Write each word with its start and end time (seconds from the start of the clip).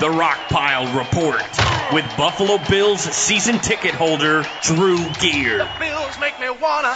The 0.00 0.10
Rock 0.10 0.38
Pile 0.48 0.86
Report 0.96 1.42
with 1.92 2.04
Buffalo 2.16 2.58
Bills 2.70 3.00
season 3.00 3.58
ticket 3.58 3.94
holder 3.94 4.44
Drew 4.62 4.98
Gear. 5.14 5.58
The 5.58 5.68
Bills 5.80 6.16
make 6.20 6.38
me 6.38 6.50
wanna. 6.50 6.94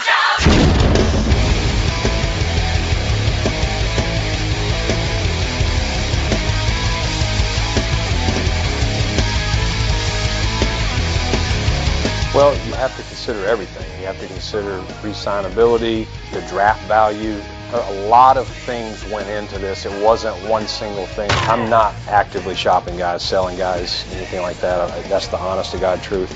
Well, 12.33 12.55
you 12.65 12.73
have 12.75 12.95
to 12.95 13.03
consider 13.03 13.45
everything. 13.45 13.83
You 13.99 14.07
have 14.07 14.19
to 14.21 14.27
consider 14.27 14.79
re-signability, 15.03 16.07
the 16.31 16.39
draft 16.47 16.81
value. 16.87 17.37
A 17.73 18.07
lot 18.07 18.37
of 18.37 18.47
things 18.47 19.03
went 19.05 19.27
into 19.29 19.57
this. 19.57 19.85
It 19.85 20.03
wasn't 20.03 20.35
one 20.47 20.67
single 20.67 21.07
thing. 21.07 21.29
I'm 21.31 21.69
not 21.69 21.95
actively 22.07 22.53
shopping 22.53 22.97
guys, 22.97 23.23
selling 23.23 23.57
guys, 23.57 24.05
anything 24.13 24.41
like 24.41 24.59
that. 24.59 25.05
That's 25.09 25.27
the 25.27 25.37
honest 25.37 25.71
to 25.71 25.79
God 25.79 26.01
truth. 26.03 26.31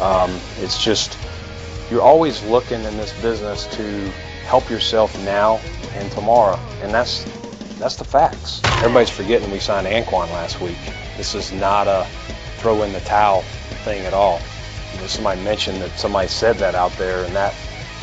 Um, 0.00 0.30
it's 0.58 0.82
just 0.82 1.18
you're 1.90 2.02
always 2.02 2.42
looking 2.44 2.82
in 2.84 2.96
this 2.96 3.18
business 3.20 3.66
to 3.76 4.10
help 4.46 4.68
yourself 4.68 5.16
now 5.24 5.56
and 5.94 6.10
tomorrow, 6.12 6.58
and 6.82 6.92
that's 6.92 7.24
that's 7.78 7.96
the 7.96 8.04
facts. 8.04 8.60
Everybody's 8.64 9.10
forgetting 9.10 9.50
we 9.50 9.60
signed 9.60 9.86
Anquan 9.86 10.30
last 10.30 10.60
week. 10.60 10.78
This 11.16 11.34
is 11.34 11.52
not 11.52 11.86
a 11.86 12.06
throw 12.58 12.82
in 12.82 12.92
the 12.92 13.00
towel 13.00 13.42
thing 13.84 14.04
at 14.06 14.14
all. 14.14 14.40
You 14.94 15.00
know, 15.00 15.06
somebody 15.06 15.40
mentioned 15.42 15.80
that 15.82 15.98
somebody 15.98 16.28
said 16.28 16.56
that 16.58 16.74
out 16.74 16.92
there, 16.92 17.24
and 17.24 17.34
that, 17.34 17.54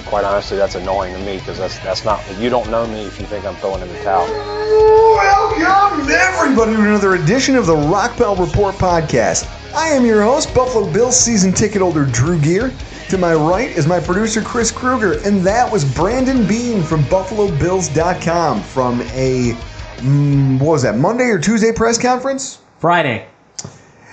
quite 0.06 0.24
honestly, 0.26 0.58
that's 0.58 0.76
annoying 0.76 1.14
to 1.14 1.20
me 1.20 1.38
because 1.38 1.58
that's 1.58 1.80
that's 1.80 2.06
not. 2.06 2.24
You 2.38 2.50
don't 2.50 2.70
know 2.70 2.86
me 2.88 3.06
if 3.06 3.20
you 3.20 3.26
think 3.26 3.46
I'm 3.46 3.56
throwing 3.56 3.82
in 3.82 3.88
the 3.88 4.04
towel. 4.04 4.28
Welcome, 4.28 6.10
everybody, 6.10 6.74
to 6.76 6.82
another 6.82 7.16
edition 7.16 7.56
of 7.56 7.66
the 7.66 7.76
Rock 7.76 8.18
Pile 8.18 8.36
Report 8.36 8.76
podcast. 8.76 9.48
I 9.74 9.88
am 9.90 10.06
your 10.06 10.24
host, 10.24 10.54
Buffalo 10.54 10.92
Bills 10.92 11.20
season 11.20 11.54
ticket 11.54 11.82
holder 11.82 12.06
Drew 12.06 12.40
Gear. 12.40 12.74
To 13.10 13.18
my 13.18 13.34
right 13.34 13.70
is 13.70 13.88
my 13.88 14.00
producer 14.00 14.42
Chris 14.42 14.72
Kruger, 14.72 15.20
and 15.26 15.42
that 15.46 15.70
was 15.70 15.84
Brandon 15.84 16.48
Beane 16.48 16.82
from 16.82 17.04
BuffaloBills.com 17.04 18.62
from 18.62 19.02
a 19.02 19.52
mm, 19.98 20.60
what 20.60 20.72
was 20.72 20.84
that 20.84 20.98
Monday 20.98 21.26
or 21.26 21.38
Tuesday 21.38 21.74
press 21.74 21.98
conference? 21.98 22.60
Friday. 22.80 23.28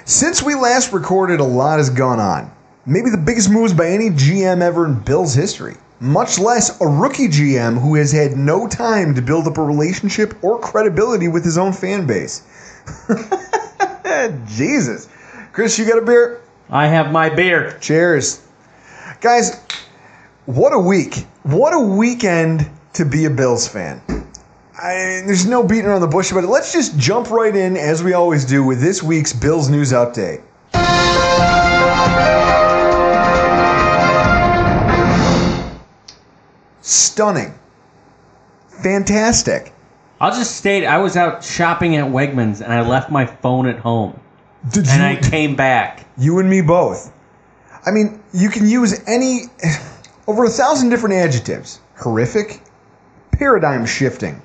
Since 0.05 0.43
we 0.43 0.55
last 0.55 0.93
recorded, 0.93 1.39
a 1.39 1.45
lot 1.45 1.79
has 1.79 1.91
gone 1.91 2.19
on. 2.19 2.51
Maybe 2.89 3.11
the 3.11 3.19
biggest 3.19 3.51
moves 3.51 3.75
by 3.75 3.89
any 3.89 4.09
GM 4.09 4.63
ever 4.63 4.87
in 4.87 5.01
Bills 5.01 5.35
history. 5.35 5.77
Much 6.01 6.39
less 6.39 6.81
a 6.81 6.87
rookie 6.87 7.29
GM 7.29 7.79
who 7.79 7.97
has 7.97 8.11
had 8.11 8.39
no 8.39 8.67
time 8.67 9.15
to 9.15 9.21
build 9.21 9.47
up 9.47 9.59
a 9.59 9.63
relationship 9.63 10.43
or 10.43 10.59
credibility 10.59 11.29
with 11.29 11.45
his 11.45 11.59
own 11.59 11.75
fan 11.75 12.07
base. 12.07 12.47
Jesus. 14.47 15.11
Chris, 15.53 15.79
you 15.79 15.87
got 15.87 15.99
a 15.99 16.07
beer? 16.07 16.41
I 16.71 16.87
have 16.87 17.13
my 17.13 17.29
beer. 17.29 17.77
Cheers. 17.79 18.49
Guys, 19.21 19.63
what 20.47 20.73
a 20.73 20.79
week. 20.79 21.27
What 21.43 21.75
a 21.75 21.79
weekend 21.79 22.71
to 22.95 23.05
be 23.05 23.27
a 23.27 23.31
Bills 23.31 23.69
fan. 23.69 24.01
I, 24.83 25.25
there's 25.27 25.45
no 25.45 25.63
beating 25.63 25.85
around 25.85 26.01
the 26.01 26.07
bush 26.07 26.33
about 26.33 26.45
it. 26.45 26.49
Let's 26.49 26.73
just 26.73 26.99
jump 26.99 27.31
right 27.31 27.55
in, 27.55 27.77
as 27.77 28.03
we 28.03 28.15
always 28.15 28.47
do, 28.47 28.65
with 28.65 28.81
this 28.81 29.03
week's 29.03 29.35
Bills 29.35 29.69
News 29.69 29.93
Update. 29.93 30.41
Stunning. 36.89 37.53
Fantastic. 38.83 39.75
I'll 40.23 40.31
just 40.31 40.57
state 40.57 40.87
I 40.87 40.97
was 40.97 41.17
out 41.19 41.45
shopping 41.45 41.97
at 41.97 42.05
Wegmans 42.07 42.63
and 42.63 42.73
I 42.73 42.81
left 42.81 43.11
my 43.11 43.27
phone 43.27 43.67
at 43.67 43.79
home. 43.79 44.19
Did 44.73 44.89
And 44.89 45.03
you, 45.03 45.09
I 45.09 45.17
came 45.31 45.55
back. 45.55 46.07
you 46.17 46.39
and 46.39 46.49
me 46.49 46.63
both. 46.63 47.13
I 47.85 47.91
mean, 47.91 48.23
you 48.33 48.49
can 48.49 48.67
use 48.67 49.03
any, 49.07 49.43
over 50.27 50.45
a 50.45 50.49
thousand 50.49 50.89
different 50.89 51.15
adjectives 51.15 51.81
horrific, 51.97 52.63
paradigm 53.33 53.85
shifting. 53.85 54.41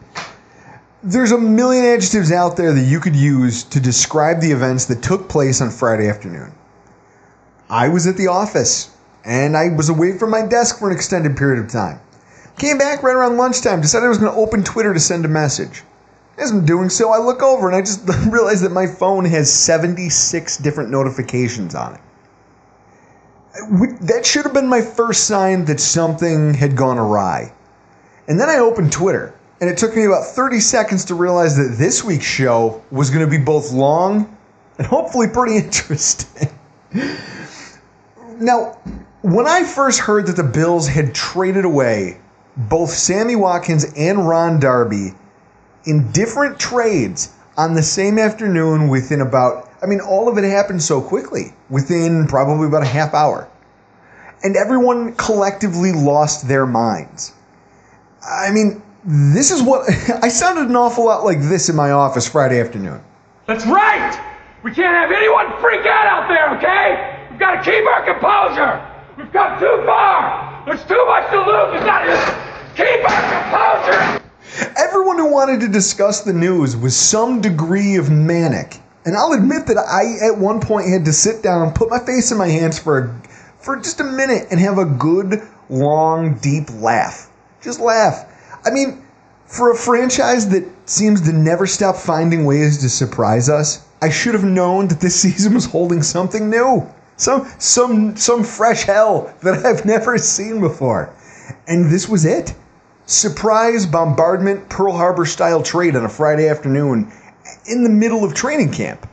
There's 1.02 1.32
a 1.32 1.38
million 1.38 1.86
adjectives 1.86 2.32
out 2.32 2.58
there 2.58 2.74
that 2.74 2.84
you 2.84 3.00
could 3.00 3.16
use 3.16 3.64
to 3.66 3.80
describe 3.80 4.42
the 4.42 4.52
events 4.52 4.86
that 4.86 5.02
took 5.02 5.30
place 5.30 5.62
on 5.62 5.70
Friday 5.70 6.10
afternoon. 6.10 6.52
I 7.70 7.88
was 7.88 8.06
at 8.06 8.18
the 8.18 8.28
office 8.28 8.90
and 9.24 9.56
I 9.56 9.70
was 9.70 9.88
away 9.88 10.18
from 10.18 10.30
my 10.30 10.46
desk 10.46 10.80
for 10.80 10.90
an 10.90 10.96
extended 10.96 11.38
period 11.38 11.64
of 11.64 11.72
time. 11.72 12.02
Came 12.58 12.78
back 12.78 13.04
right 13.04 13.16
around 13.16 13.38
lunchtime, 13.38 13.82
decided 13.82 14.06
I 14.06 14.10
was 14.10 14.18
going 14.20 14.32
to 14.32 14.38
open 14.38 14.64
Twitter 14.64 14.94
to 14.94 15.00
send 15.00 15.26
a 15.26 15.28
message. 15.28 15.84
As 16.38 16.52
I'm 16.52 16.66
doing 16.66 16.90
so, 16.90 17.12
I 17.12 17.18
look 17.18 17.42
over 17.42 17.68
and 17.68 17.76
I 17.76 17.82
just 17.82 18.08
realize 18.32 18.62
that 18.62 18.72
my 18.72 18.88
phone 18.88 19.26
has 19.26 19.52
76 19.52 20.58
different 20.58 20.90
notifications 20.90 21.76
on 21.76 21.96
it. 21.96 22.02
That 24.02 24.26
should 24.26 24.46
have 24.46 24.54
been 24.54 24.68
my 24.68 24.82
first 24.82 25.26
sign 25.26 25.66
that 25.66 25.80
something 25.80 26.54
had 26.56 26.76
gone 26.76 26.98
awry. 26.98 27.54
And 28.28 28.40
then 28.40 28.50
I 28.50 28.58
opened 28.58 28.92
Twitter, 28.92 29.36
and 29.62 29.70
it 29.70 29.78
took 29.78 29.96
me 29.96 30.06
about 30.06 30.26
30 30.26 30.60
seconds 30.60 31.06
to 31.06 31.16
realize 31.16 31.56
that 31.58 31.76
this 31.78 32.04
week's 32.04 32.26
show 32.26 32.82
was 32.90 33.10
going 33.10 33.24
to 33.24 33.30
be 33.30 33.38
both 33.38 33.72
long 33.72 34.36
and 34.78 34.88
hopefully 34.88 35.28
pretty 35.28 35.58
interesting. 35.66 36.50
now, 38.40 38.78
when 39.22 39.48
I 39.48 39.64
first 39.64 40.00
heard 40.00 40.28
that 40.28 40.36
the 40.36 40.44
Bills 40.44 40.88
had 40.88 41.14
traded 41.14 41.66
away 41.66 42.20
both 42.56 42.92
Sammy 42.92 43.36
Watkins 43.36 43.86
and 43.98 44.28
Ron 44.28 44.60
Darby 44.60 45.14
in 45.86 46.12
different 46.12 46.60
trades 46.60 47.34
on 47.58 47.74
the 47.74 47.84
same 47.84 48.18
afternoon 48.18 48.88
within 48.88 49.22
about, 49.22 49.70
I 49.82 49.86
mean, 49.86 50.00
all 50.00 50.30
of 50.30 50.38
it 50.38 50.44
happened 50.44 50.82
so 50.82 51.02
quickly, 51.02 51.54
within 51.70 52.28
probably 52.28 52.68
about 52.68 52.84
a 52.84 52.88
half 52.88 53.14
hour. 53.14 53.50
And 54.44 54.56
everyone 54.56 55.16
collectively 55.16 55.92
lost 55.92 56.48
their 56.48 56.66
minds. 56.66 57.34
I 58.28 58.52
mean, 58.52 58.82
this 59.06 59.52
is 59.52 59.62
what 59.62 59.90
I 60.24 60.30
sounded 60.30 60.70
an 60.70 60.76
awful 60.76 61.06
lot 61.06 61.24
like 61.24 61.42
this 61.42 61.70
in 61.70 61.76
my 61.76 61.92
office 61.92 62.28
Friday 62.28 62.60
afternoon. 62.60 63.02
That's 63.48 63.66
right! 63.66 64.20
We 64.64 64.72
can't 64.72 64.96
have 64.96 65.12
anyone 65.12 65.48
freak 65.60 65.86
out 65.86 66.06
out 66.06 66.30
there, 66.30 66.58
okay? 66.58 67.28
We've 67.30 67.40
got 67.40 67.64
to 67.64 67.70
keep 67.70 67.86
our 67.86 68.06
composure! 68.06 68.93
We've 69.16 69.32
come 69.32 69.60
too 69.60 69.84
far! 69.86 70.64
There's 70.66 70.84
too 70.86 71.06
much 71.06 71.30
to 71.30 71.38
lose! 71.38 71.74
We've 71.74 71.86
got 71.86 72.04
to 72.06 72.16
keep 72.76 73.08
our 73.08 73.22
composure! 73.32 74.24
Everyone 74.76 75.18
who 75.18 75.32
wanted 75.32 75.60
to 75.60 75.68
discuss 75.68 76.22
the 76.22 76.34
news 76.34 76.76
was 76.76 76.96
some 76.96 77.40
degree 77.40 77.96
of 77.98 78.10
manic. 78.10 78.80
And 79.06 79.16
I'll 79.16 79.34
admit 79.34 79.68
that 79.68 79.78
I, 79.78 80.26
at 80.26 80.38
one 80.38 80.60
point, 80.60 80.88
had 80.88 81.06
to 81.06 81.14
sit 81.14 81.44
down, 81.44 81.62
and 81.62 81.76
put 81.76 81.92
my 81.92 82.00
face 82.00 82.32
in 82.32 82.40
my 82.40 82.48
hands 82.48 82.80
for, 82.80 83.00
a, 83.00 83.22
for 83.60 83.76
just 83.76 84.00
a 84.00 84.04
minute, 84.04 84.48
and 84.50 84.60
have 84.60 84.80
a 84.80 84.86
good, 84.86 85.42
long, 85.70 86.36
deep 86.40 86.70
laugh. 86.72 87.30
Just 87.62 87.80
laugh. 87.80 88.26
I 88.66 88.72
mean, 88.72 89.04
For 89.46 89.72
a 89.72 89.76
franchise 89.76 90.50
that 90.50 90.66
seems 90.90 91.22
to 91.22 91.34
never 91.34 91.68
stop 91.68 91.96
finding 91.98 92.46
ways 92.46 92.80
to 92.80 92.90
surprise 92.90 93.48
us, 93.50 93.86
I 94.02 94.10
should 94.10 94.34
have 94.34 94.44
known 94.44 94.88
that 94.88 95.00
this 95.00 95.16
season 95.22 95.54
was 95.54 95.66
holding 95.66 96.02
something 96.02 96.50
new. 96.50 96.90
Some 97.18 97.52
some 97.60 98.16
some 98.16 98.44
fresh 98.44 98.84
hell 98.84 99.34
that 99.44 99.66
I've 99.66 99.86
never 99.94 100.18
seen 100.18 100.60
before. 100.60 101.14
And 101.68 101.90
this 101.92 102.10
was 102.10 102.26
it. 102.26 102.54
Surprise 103.06 103.86
bombardment 103.86 104.70
Pearl 104.70 104.94
Harbor 104.94 105.26
style 105.26 105.62
trade 105.62 105.96
on 105.96 106.06
a 106.06 106.10
Friday 106.10 106.48
afternoon 106.48 107.12
in 107.68 107.84
the 107.84 107.90
middle 107.90 108.24
of 108.24 108.34
training 108.34 108.72
camp. 108.72 109.08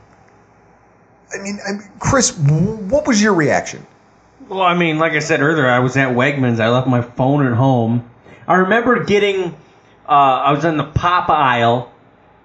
I 1.33 1.43
mean, 1.43 1.59
I 1.67 1.73
mean, 1.73 1.91
Chris, 1.99 2.37
what 2.37 3.07
was 3.07 3.23
your 3.23 3.35
reaction? 3.35 3.87
Well, 4.49 4.63
I 4.63 4.75
mean, 4.75 4.99
like 4.99 5.13
I 5.13 5.21
said 5.21 5.41
earlier, 5.41 5.69
I 5.69 5.79
was 5.79 5.97
at 5.97 6.09
Wegmans. 6.09 6.61
I 6.61 6.71
left 6.71 6.89
my 6.89 7.03
phone 7.03 7.47
at 7.47 7.53
home. 7.53 8.11
I 8.49 8.57
remember 8.57 9.05
getting, 9.05 9.55
uh, 10.09 10.13
I 10.13 10.53
was 10.53 10.65
in 10.65 10.77
the 10.77 10.85
pop 10.85 11.29
aisle, 11.29 11.93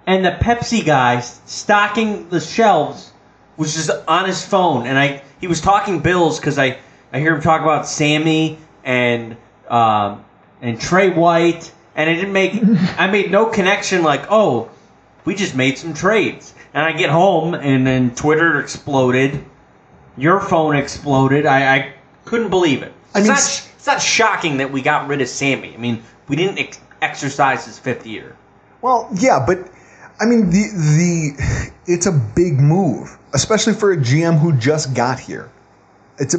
and 0.06 0.24
the 0.24 0.30
Pepsi 0.30 0.84
guy 0.84 1.18
stocking 1.20 2.28
the 2.28 2.38
shelves 2.38 3.12
was 3.56 3.74
just 3.74 3.90
on 4.06 4.26
his 4.26 4.44
phone, 4.44 4.86
and 4.86 4.98
I 4.98 5.22
he 5.40 5.46
was 5.46 5.60
talking 5.60 6.00
bills 6.00 6.38
because 6.38 6.58
I 6.58 6.78
I 7.12 7.20
hear 7.20 7.34
him 7.34 7.40
talk 7.40 7.62
about 7.62 7.86
Sammy 7.86 8.58
and 8.84 9.36
um, 9.68 10.24
and 10.62 10.80
Tre 10.80 11.10
White, 11.10 11.72
and 11.94 12.08
I 12.10 12.14
didn't 12.14 12.32
make 12.32 12.54
I 12.98 13.06
made 13.08 13.30
no 13.30 13.46
connection 13.46 14.02
like 14.02 14.26
oh 14.30 14.70
we 15.24 15.34
just 15.34 15.56
made 15.56 15.76
some 15.76 15.92
trades, 15.94 16.54
and 16.72 16.84
I 16.84 16.92
get 16.92 17.10
home 17.10 17.54
and 17.54 17.86
then 17.86 18.14
Twitter 18.14 18.60
exploded, 18.60 19.44
your 20.16 20.38
phone 20.40 20.76
exploded. 20.76 21.46
I, 21.46 21.76
I 21.76 21.92
couldn't 22.24 22.50
believe 22.50 22.82
it. 22.82 22.92
I 23.14 23.18
It's 23.18 23.28
mean, 23.28 23.34
not 23.34 23.38
it's 23.76 23.86
not 23.86 24.00
shocking 24.02 24.58
that 24.58 24.70
we 24.70 24.82
got 24.82 25.08
rid 25.08 25.20
of 25.20 25.28
Sammy. 25.28 25.74
I 25.74 25.78
mean 25.78 26.02
we 26.28 26.36
didn't 26.36 26.58
ex- 26.58 26.80
exercise 27.02 27.64
his 27.66 27.78
fifth 27.78 28.06
year. 28.06 28.36
Well, 28.82 29.08
yeah, 29.14 29.42
but 29.44 29.58
I 30.20 30.26
mean 30.26 30.50
the 30.50 30.64
the 30.74 31.72
it's 31.86 32.06
a 32.06 32.12
big 32.12 32.60
move, 32.60 33.16
especially 33.36 33.74
for 33.74 33.92
a 33.92 33.96
GM 33.98 34.38
who 34.38 34.52
just 34.54 34.94
got 34.94 35.20
here. 35.20 35.50
It's 36.18 36.34
a 36.34 36.38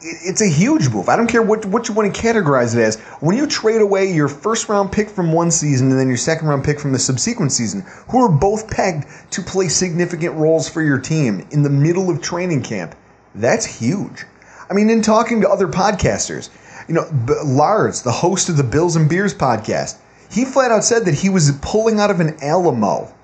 it's 0.00 0.40
a 0.40 0.48
huge 0.48 0.90
move. 0.90 1.08
I 1.08 1.14
don't 1.14 1.28
care 1.28 1.42
what 1.42 1.64
what 1.66 1.88
you 1.88 1.94
want 1.94 2.12
to 2.12 2.20
categorize 2.20 2.74
it 2.76 2.80
as. 2.82 2.98
When 3.20 3.36
you 3.36 3.46
trade 3.46 3.80
away 3.80 4.12
your 4.12 4.26
first 4.26 4.68
round 4.68 4.90
pick 4.90 5.08
from 5.08 5.32
one 5.32 5.52
season 5.52 5.92
and 5.92 5.98
then 5.98 6.08
your 6.08 6.16
second 6.16 6.48
round 6.48 6.64
pick 6.64 6.80
from 6.80 6.92
the 6.92 6.98
subsequent 6.98 7.52
season, 7.52 7.82
who 8.10 8.18
are 8.18 8.28
both 8.28 8.68
pegged 8.68 9.06
to 9.30 9.42
play 9.42 9.68
significant 9.68 10.34
roles 10.34 10.68
for 10.68 10.82
your 10.82 10.98
team 10.98 11.46
in 11.52 11.62
the 11.62 11.70
middle 11.70 12.10
of 12.10 12.20
training 12.20 12.64
camp, 12.64 12.96
that's 13.36 13.64
huge. 13.64 14.24
I 14.68 14.74
mean, 14.74 14.90
in 14.90 15.02
talking 15.02 15.40
to 15.42 15.48
other 15.48 15.68
podcasters, 15.68 16.50
you 16.88 16.94
know, 16.94 17.08
B- 17.26 17.34
Lars, 17.44 18.02
the 18.02 18.10
host 18.10 18.48
of 18.48 18.56
the 18.56 18.64
Bills 18.64 18.96
and 18.96 19.08
Beers 19.08 19.32
podcast, 19.32 19.98
he 20.30 20.44
flat 20.44 20.72
out 20.72 20.82
said 20.82 21.04
that 21.04 21.14
he 21.14 21.28
was 21.28 21.52
pulling 21.62 22.00
out 22.00 22.10
of 22.10 22.18
an 22.18 22.36
Alamo, 22.42 23.14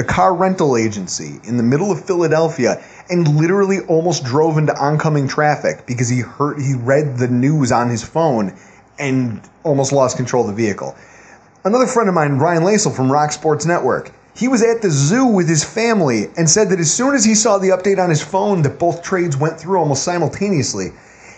the 0.00 0.06
car 0.06 0.34
rental 0.34 0.78
agency 0.78 1.38
in 1.44 1.58
the 1.58 1.62
middle 1.62 1.92
of 1.92 2.02
Philadelphia, 2.02 2.82
and 3.10 3.36
literally 3.36 3.80
almost 3.80 4.24
drove 4.24 4.56
into 4.56 4.74
oncoming 4.80 5.28
traffic 5.28 5.84
because 5.86 6.08
he 6.08 6.20
heard 6.20 6.58
he 6.58 6.72
read 6.72 7.18
the 7.18 7.28
news 7.28 7.70
on 7.70 7.90
his 7.90 8.02
phone 8.02 8.56
and 8.98 9.42
almost 9.62 9.92
lost 9.92 10.16
control 10.16 10.48
of 10.48 10.56
the 10.56 10.62
vehicle. 10.64 10.96
Another 11.66 11.86
friend 11.86 12.08
of 12.08 12.14
mine, 12.14 12.38
Ryan 12.38 12.62
Lasel 12.62 12.96
from 12.96 13.12
Rock 13.12 13.30
Sports 13.30 13.66
Network, 13.66 14.10
he 14.34 14.48
was 14.48 14.62
at 14.62 14.80
the 14.80 14.88
zoo 14.88 15.26
with 15.26 15.50
his 15.50 15.62
family 15.62 16.28
and 16.38 16.48
said 16.48 16.70
that 16.70 16.80
as 16.80 16.90
soon 16.90 17.14
as 17.14 17.22
he 17.22 17.34
saw 17.34 17.58
the 17.58 17.68
update 17.68 18.02
on 18.02 18.08
his 18.08 18.24
phone 18.24 18.62
that 18.62 18.78
both 18.78 19.02
trades 19.02 19.36
went 19.36 19.60
through 19.60 19.78
almost 19.78 20.02
simultaneously, 20.02 20.92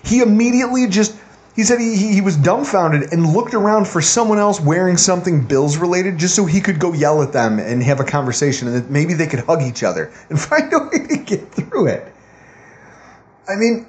he 0.04 0.20
immediately 0.20 0.86
just 0.86 1.16
he 1.54 1.64
said 1.64 1.80
he, 1.80 1.96
he 1.96 2.14
he 2.14 2.20
was 2.20 2.36
dumbfounded 2.36 3.12
and 3.12 3.26
looked 3.26 3.54
around 3.54 3.86
for 3.86 4.00
someone 4.00 4.38
else 4.38 4.60
wearing 4.60 4.96
something 4.96 5.44
Bills 5.44 5.76
related 5.76 6.16
just 6.18 6.34
so 6.34 6.46
he 6.46 6.60
could 6.60 6.78
go 6.78 6.92
yell 6.92 7.22
at 7.22 7.32
them 7.32 7.58
and 7.58 7.82
have 7.82 8.00
a 8.00 8.04
conversation 8.04 8.68
and 8.68 8.76
that 8.76 8.90
maybe 8.90 9.14
they 9.14 9.26
could 9.26 9.40
hug 9.40 9.62
each 9.62 9.82
other 9.82 10.12
and 10.30 10.40
find 10.40 10.72
a 10.72 10.78
way 10.78 11.06
to 11.06 11.16
get 11.18 11.52
through 11.52 11.88
it. 11.88 12.12
I 13.48 13.56
mean, 13.56 13.86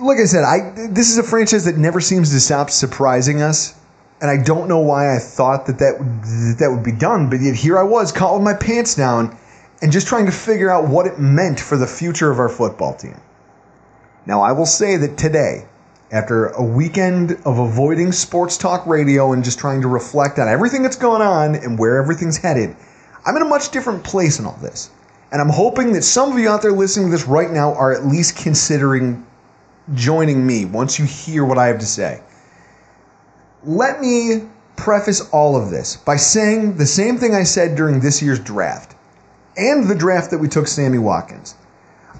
like 0.00 0.18
I 0.18 0.24
said, 0.24 0.44
I 0.44 0.88
this 0.90 1.10
is 1.10 1.18
a 1.18 1.22
franchise 1.22 1.64
that 1.64 1.76
never 1.76 2.00
seems 2.00 2.30
to 2.32 2.40
stop 2.40 2.70
surprising 2.70 3.40
us, 3.40 3.74
and 4.20 4.30
I 4.30 4.42
don't 4.42 4.68
know 4.68 4.80
why 4.80 5.14
I 5.14 5.18
thought 5.18 5.66
that 5.66 5.78
that 5.78 5.98
would, 5.98 6.22
that, 6.22 6.56
that 6.60 6.70
would 6.70 6.84
be 6.84 6.92
done. 6.92 7.30
But 7.30 7.40
yet 7.40 7.54
here 7.54 7.78
I 7.78 7.82
was, 7.84 8.12
caught 8.12 8.34
with 8.34 8.42
my 8.42 8.54
pants 8.54 8.94
down, 8.94 9.38
and 9.80 9.90
just 9.92 10.06
trying 10.06 10.26
to 10.26 10.32
figure 10.32 10.70
out 10.70 10.88
what 10.88 11.06
it 11.06 11.18
meant 11.18 11.60
for 11.60 11.78
the 11.78 11.86
future 11.86 12.30
of 12.30 12.38
our 12.38 12.48
football 12.48 12.94
team. 12.94 13.18
Now 14.26 14.42
I 14.42 14.52
will 14.52 14.66
say 14.66 14.96
that 14.96 15.16
today, 15.16 15.66
after 16.12 16.46
a 16.46 16.62
weekend 16.62 17.32
of 17.44 17.58
avoiding 17.58 18.12
sports 18.12 18.56
talk 18.56 18.86
radio 18.86 19.32
and 19.32 19.42
just 19.42 19.58
trying 19.58 19.80
to 19.82 19.88
reflect 19.88 20.38
on 20.38 20.48
everything 20.48 20.82
that's 20.82 20.96
going 20.96 21.22
on 21.22 21.56
and 21.56 21.78
where 21.78 22.00
everything's 22.00 22.36
headed, 22.36 22.76
I'm 23.24 23.36
in 23.36 23.42
a 23.42 23.46
much 23.46 23.70
different 23.70 24.04
place 24.04 24.38
in 24.38 24.46
all 24.46 24.58
this. 24.62 24.90
And 25.32 25.42
I'm 25.42 25.48
hoping 25.48 25.92
that 25.94 26.02
some 26.02 26.32
of 26.32 26.38
you 26.38 26.48
out 26.48 26.62
there 26.62 26.72
listening 26.72 27.06
to 27.06 27.12
this 27.12 27.26
right 27.26 27.50
now 27.50 27.74
are 27.74 27.92
at 27.92 28.06
least 28.06 28.36
considering 28.36 29.26
joining 29.94 30.46
me 30.46 30.64
once 30.64 30.98
you 30.98 31.04
hear 31.04 31.44
what 31.44 31.58
I 31.58 31.66
have 31.66 31.80
to 31.80 31.86
say. 31.86 32.22
Let 33.64 34.00
me 34.00 34.42
preface 34.76 35.28
all 35.30 35.60
of 35.60 35.70
this 35.70 35.96
by 35.96 36.16
saying 36.16 36.76
the 36.76 36.86
same 36.86 37.18
thing 37.18 37.34
I 37.34 37.42
said 37.42 37.74
during 37.74 37.98
this 37.98 38.22
year's 38.22 38.38
draft 38.38 38.94
and 39.56 39.88
the 39.88 39.94
draft 39.94 40.30
that 40.30 40.38
we 40.38 40.48
took 40.48 40.68
Sammy 40.68 40.98
Watkins. 40.98 41.56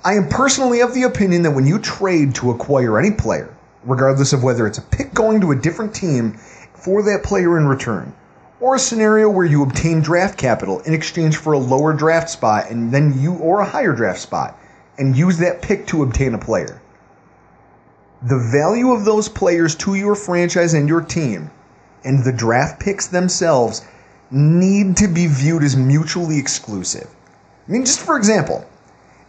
I 0.04 0.14
am 0.14 0.28
personally 0.28 0.80
of 0.80 0.94
the 0.94 1.04
opinion 1.04 1.42
that 1.42 1.50
when 1.52 1.66
you 1.66 1.78
trade 1.78 2.34
to 2.36 2.50
acquire 2.50 2.98
any 2.98 3.10
player, 3.10 3.55
regardless 3.84 4.32
of 4.32 4.42
whether 4.42 4.66
it's 4.66 4.78
a 4.78 4.82
pick 4.82 5.14
going 5.14 5.40
to 5.40 5.52
a 5.52 5.56
different 5.56 5.94
team 5.94 6.38
for 6.74 7.02
that 7.02 7.22
player 7.22 7.58
in 7.58 7.66
return, 7.66 8.12
or 8.60 8.74
a 8.74 8.78
scenario 8.78 9.28
where 9.28 9.44
you 9.44 9.62
obtain 9.62 10.00
draft 10.00 10.38
capital 10.38 10.80
in 10.80 10.94
exchange 10.94 11.36
for 11.36 11.52
a 11.52 11.58
lower 11.58 11.92
draft 11.92 12.30
spot 12.30 12.70
and 12.70 12.92
then 12.92 13.18
you 13.20 13.34
or 13.34 13.60
a 13.60 13.64
higher 13.64 13.92
draft 13.92 14.20
spot 14.20 14.58
and 14.98 15.16
use 15.16 15.38
that 15.38 15.62
pick 15.62 15.86
to 15.86 16.02
obtain 16.02 16.34
a 16.34 16.38
player. 16.38 16.80
The 18.22 18.38
value 18.52 18.92
of 18.92 19.04
those 19.04 19.28
players 19.28 19.74
to 19.76 19.94
your 19.94 20.14
franchise 20.14 20.74
and 20.74 20.88
your 20.88 21.02
team 21.02 21.50
and 22.04 22.24
the 22.24 22.32
draft 22.32 22.80
picks 22.80 23.06
themselves 23.08 23.84
need 24.30 24.96
to 24.96 25.08
be 25.08 25.26
viewed 25.26 25.62
as 25.62 25.76
mutually 25.76 26.38
exclusive. 26.38 27.08
I 27.68 27.72
mean, 27.72 27.84
just 27.84 28.00
for 28.00 28.16
example, 28.16 28.64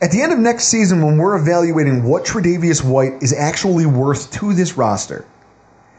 at 0.01 0.11
the 0.11 0.21
end 0.21 0.31
of 0.31 0.39
next 0.39 0.65
season, 0.65 1.01
when 1.01 1.17
we're 1.17 1.35
evaluating 1.35 2.03
what 2.03 2.23
Tre'Davious 2.23 2.83
White 2.83 3.23
is 3.23 3.33
actually 3.33 3.85
worth 3.85 4.31
to 4.33 4.53
this 4.53 4.77
roster, 4.77 5.25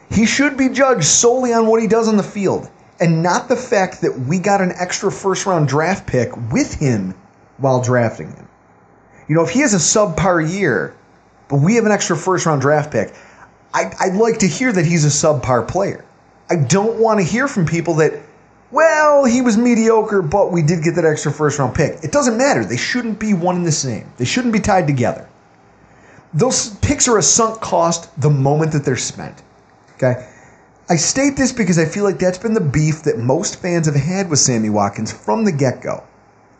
he 0.09 0.25
should 0.25 0.57
be 0.57 0.69
judged 0.69 1.03
solely 1.03 1.53
on 1.53 1.67
what 1.67 1.81
he 1.81 1.87
does 1.87 2.07
on 2.07 2.17
the 2.17 2.23
field 2.23 2.69
and 2.99 3.21
not 3.21 3.47
the 3.47 3.55
fact 3.55 4.01
that 4.01 4.17
we 4.19 4.39
got 4.39 4.61
an 4.61 4.73
extra 4.77 5.11
first 5.11 5.45
round 5.45 5.67
draft 5.67 6.07
pick 6.07 6.35
with 6.51 6.73
him 6.73 7.13
while 7.57 7.81
drafting 7.81 8.31
him. 8.31 8.47
You 9.27 9.35
know, 9.35 9.43
if 9.43 9.51
he 9.51 9.59
has 9.59 9.73
a 9.73 9.77
subpar 9.77 10.51
year, 10.51 10.95
but 11.47 11.57
we 11.57 11.75
have 11.75 11.85
an 11.85 11.91
extra 11.91 12.17
first 12.17 12.45
round 12.45 12.61
draft 12.61 12.91
pick, 12.91 13.13
I, 13.73 13.91
I'd 13.99 14.15
like 14.15 14.39
to 14.39 14.47
hear 14.47 14.71
that 14.71 14.85
he's 14.85 15.05
a 15.05 15.09
subpar 15.09 15.67
player. 15.67 16.05
I 16.49 16.55
don't 16.55 16.99
want 16.99 17.19
to 17.19 17.25
hear 17.25 17.47
from 17.47 17.65
people 17.65 17.95
that, 17.95 18.13
well, 18.71 19.25
he 19.25 19.41
was 19.41 19.57
mediocre, 19.57 20.21
but 20.21 20.51
we 20.51 20.61
did 20.61 20.83
get 20.83 20.95
that 20.95 21.05
extra 21.05 21.31
first 21.31 21.57
round 21.59 21.73
pick. 21.73 22.03
It 22.03 22.11
doesn't 22.11 22.37
matter. 22.37 22.63
They 22.63 22.77
shouldn't 22.77 23.19
be 23.19 23.33
one 23.33 23.55
and 23.55 23.65
the 23.65 23.71
same, 23.71 24.11
they 24.17 24.25
shouldn't 24.25 24.53
be 24.53 24.59
tied 24.59 24.87
together. 24.87 25.27
Those 26.33 26.75
picks 26.77 27.07
are 27.07 27.17
a 27.17 27.23
sunk 27.23 27.59
cost 27.59 28.09
the 28.21 28.29
moment 28.29 28.71
that 28.73 28.85
they're 28.85 28.95
spent. 28.95 29.41
Okay? 29.95 30.27
I 30.91 30.95
state 30.95 31.35
this 31.35 31.51
because 31.51 31.77
I 31.77 31.85
feel 31.85 32.03
like 32.03 32.19
that's 32.19 32.37
been 32.37 32.53
the 32.53 32.61
beef 32.61 33.03
that 33.03 33.19
most 33.19 33.61
fans 33.61 33.85
have 33.85 33.95
had 33.95 34.29
with 34.29 34.39
Sammy 34.39 34.69
Watkins 34.69 35.11
from 35.11 35.43
the 35.43 35.51
get 35.51 35.81
go. 35.81 36.03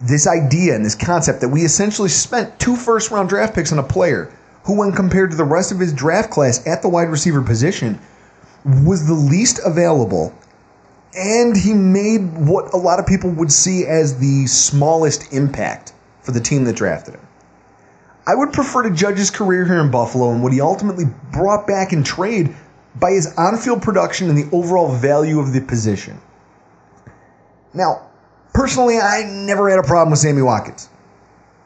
This 0.02 0.28
idea 0.28 0.76
and 0.76 0.86
this 0.86 0.96
concept 0.96 1.42
that 1.42 1.50
we 1.50 1.64
essentially 1.64 2.10
spent 2.10 2.58
two 2.60 2.76
first 2.76 3.12
round 3.12 3.30
draft 3.30 3.54
picks 3.54 3.72
on 3.72 3.80
a 3.80 3.84
player 3.84 4.32
who, 4.64 4.78
when 4.78 4.92
compared 4.92 5.32
to 5.32 5.38
the 5.38 5.44
rest 5.44 5.72
of 5.72 5.80
his 5.80 5.94
draft 5.94 6.30
class 6.30 6.66
at 6.68 6.82
the 6.82 6.90
wide 6.90 7.10
receiver 7.10 7.42
position, 7.42 8.00
was 8.66 9.08
the 9.08 9.14
least 9.14 9.60
available, 9.66 10.34
and 11.16 11.58
he 11.58 11.74
made 11.74 12.38
what 12.38 12.74
a 12.74 12.78
lot 12.78 13.00
of 13.00 13.08
people 13.08 13.30
would 13.32 13.52
see 13.52 13.86
as 13.86 14.20
the 14.20 14.46
smallest 14.48 15.34
impact 15.34 15.94
for 16.22 16.32
the 16.32 16.40
team 16.40 16.64
that 16.66 16.76
drafted 16.76 17.16
him. 17.16 17.28
I 18.28 18.36
would 18.36 18.54
prefer 18.54 18.84
to 18.84 18.92
judge 18.92 19.18
his 19.18 19.32
career 19.32 19.66
here 19.66 19.80
in 19.80 19.90
Buffalo 19.90 20.32
and 20.32 20.44
what 20.44 20.54
he 20.54 20.62
ultimately 20.62 21.06
brought 21.32 21.66
back 21.66 21.94
in 21.94 22.04
trade 22.04 22.56
by 22.96 23.12
his 23.12 23.34
on 23.38 23.58
field 23.58 23.82
production 23.82 24.30
and 24.30 24.38
the 24.38 24.56
overall 24.56 24.94
value 24.94 25.40
of 25.40 25.52
the 25.52 25.62
position. 25.62 26.20
Now, 27.74 28.08
personally, 28.54 29.00
I 29.00 29.24
never 29.24 29.70
had 29.70 29.80
a 29.80 29.84
problem 29.84 30.12
with 30.12 30.20
Sammy 30.20 30.42
Watkins. 30.42 30.90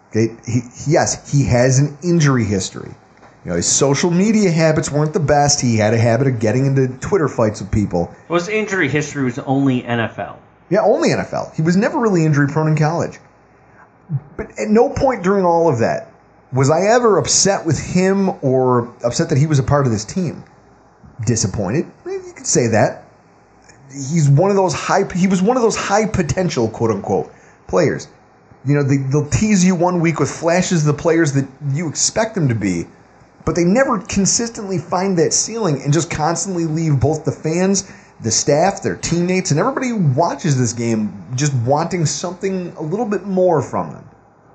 Okay, 0.10 0.36
he, 0.46 0.62
yes, 0.88 1.32
he 1.32 1.44
has 1.46 1.80
an 1.80 1.98
injury 2.04 2.46
history. 2.46 2.94
You 3.44 3.52
know, 3.52 3.56
his 3.58 3.68
social 3.68 4.10
media 4.10 4.52
habits 4.52 4.90
weren't 4.90 5.14
the 5.14 5.20
best. 5.20 5.60
He 5.60 5.76
had 5.78 5.94
a 5.94 5.98
habit 5.98 6.28
of 6.28 6.40
getting 6.40 6.66
into 6.66 6.88
Twitter 7.00 7.28
fights 7.28 7.60
with 7.62 7.72
people. 7.72 8.14
Well, 8.30 8.40
his 8.40 8.48
injury 8.48 8.88
history 8.88 9.24
was 9.26 9.38
only 9.40 9.82
NFL. 9.82 10.38
Yeah, 10.70 10.82
only 10.82 11.10
NFL. 11.10 11.54
He 11.54 11.62
was 11.62 11.76
never 11.76 12.00
really 12.00 12.26
injury 12.26 12.48
prone 12.48 12.70
in 12.70 12.78
college. 12.78 13.20
But 14.38 14.52
at 14.52 14.70
no 14.70 14.90
point 14.90 15.24
during 15.24 15.46
all 15.46 15.70
of 15.70 15.80
that 15.80 16.10
was 16.54 16.70
I 16.70 16.82
ever 16.96 17.18
upset 17.18 17.66
with 17.66 17.80
him 17.80 18.30
or 18.42 18.94
upset 19.04 19.30
that 19.30 19.38
he 19.38 19.48
was 19.48 19.60
a 19.60 19.64
part 19.64 19.86
of 19.86 19.92
this 19.92 20.06
team. 20.06 20.44
Disappointed? 21.26 21.86
You 22.06 22.34
could 22.36 22.48
say 22.48 22.68
that. 22.68 23.06
he's 23.90 24.30
one 24.30 24.52
of 24.52 24.56
those 24.56 24.74
high. 24.74 25.04
He 25.14 25.28
was 25.28 25.42
one 25.42 25.58
of 25.58 25.64
those 25.64 25.76
high 25.76 26.06
potential 26.06 26.70
quote 26.70 26.92
unquote 26.92 27.32
players. 27.68 28.08
You 28.66 28.76
know, 28.76 28.84
they, 28.84 28.98
they'll 28.98 29.30
tease 29.30 29.66
you 29.66 29.76
one 29.76 30.00
week 30.00 30.20
with 30.20 30.32
flashes 30.32 30.88
of 30.88 30.96
the 30.96 31.02
players 31.02 31.34
that 31.34 31.48
you 31.74 31.90
expect 31.90 32.36
them 32.36 32.48
to 32.48 32.56
be, 32.56 32.86
but 33.46 33.56
they 33.56 33.64
never 33.64 34.00
consistently 34.00 34.78
find 34.78 35.18
that 35.18 35.34
ceiling 35.34 35.82
and 35.84 35.94
just 35.94 36.10
constantly 36.10 36.66
leave 36.66 37.00
both 37.00 37.26
the 37.26 37.32
fans, 37.32 37.92
the 38.22 38.32
staff, 38.32 38.82
their 38.82 38.96
teammates, 38.96 39.52
and 39.52 39.60
everybody 39.60 39.90
who 39.90 39.98
watches 40.14 40.58
this 40.58 40.74
game 40.74 41.26
just 41.36 41.54
wanting 41.66 42.06
something 42.06 42.74
a 42.78 42.82
little 42.82 43.06
bit 43.06 43.26
more 43.26 43.62
from 43.62 43.92
them. 43.92 44.10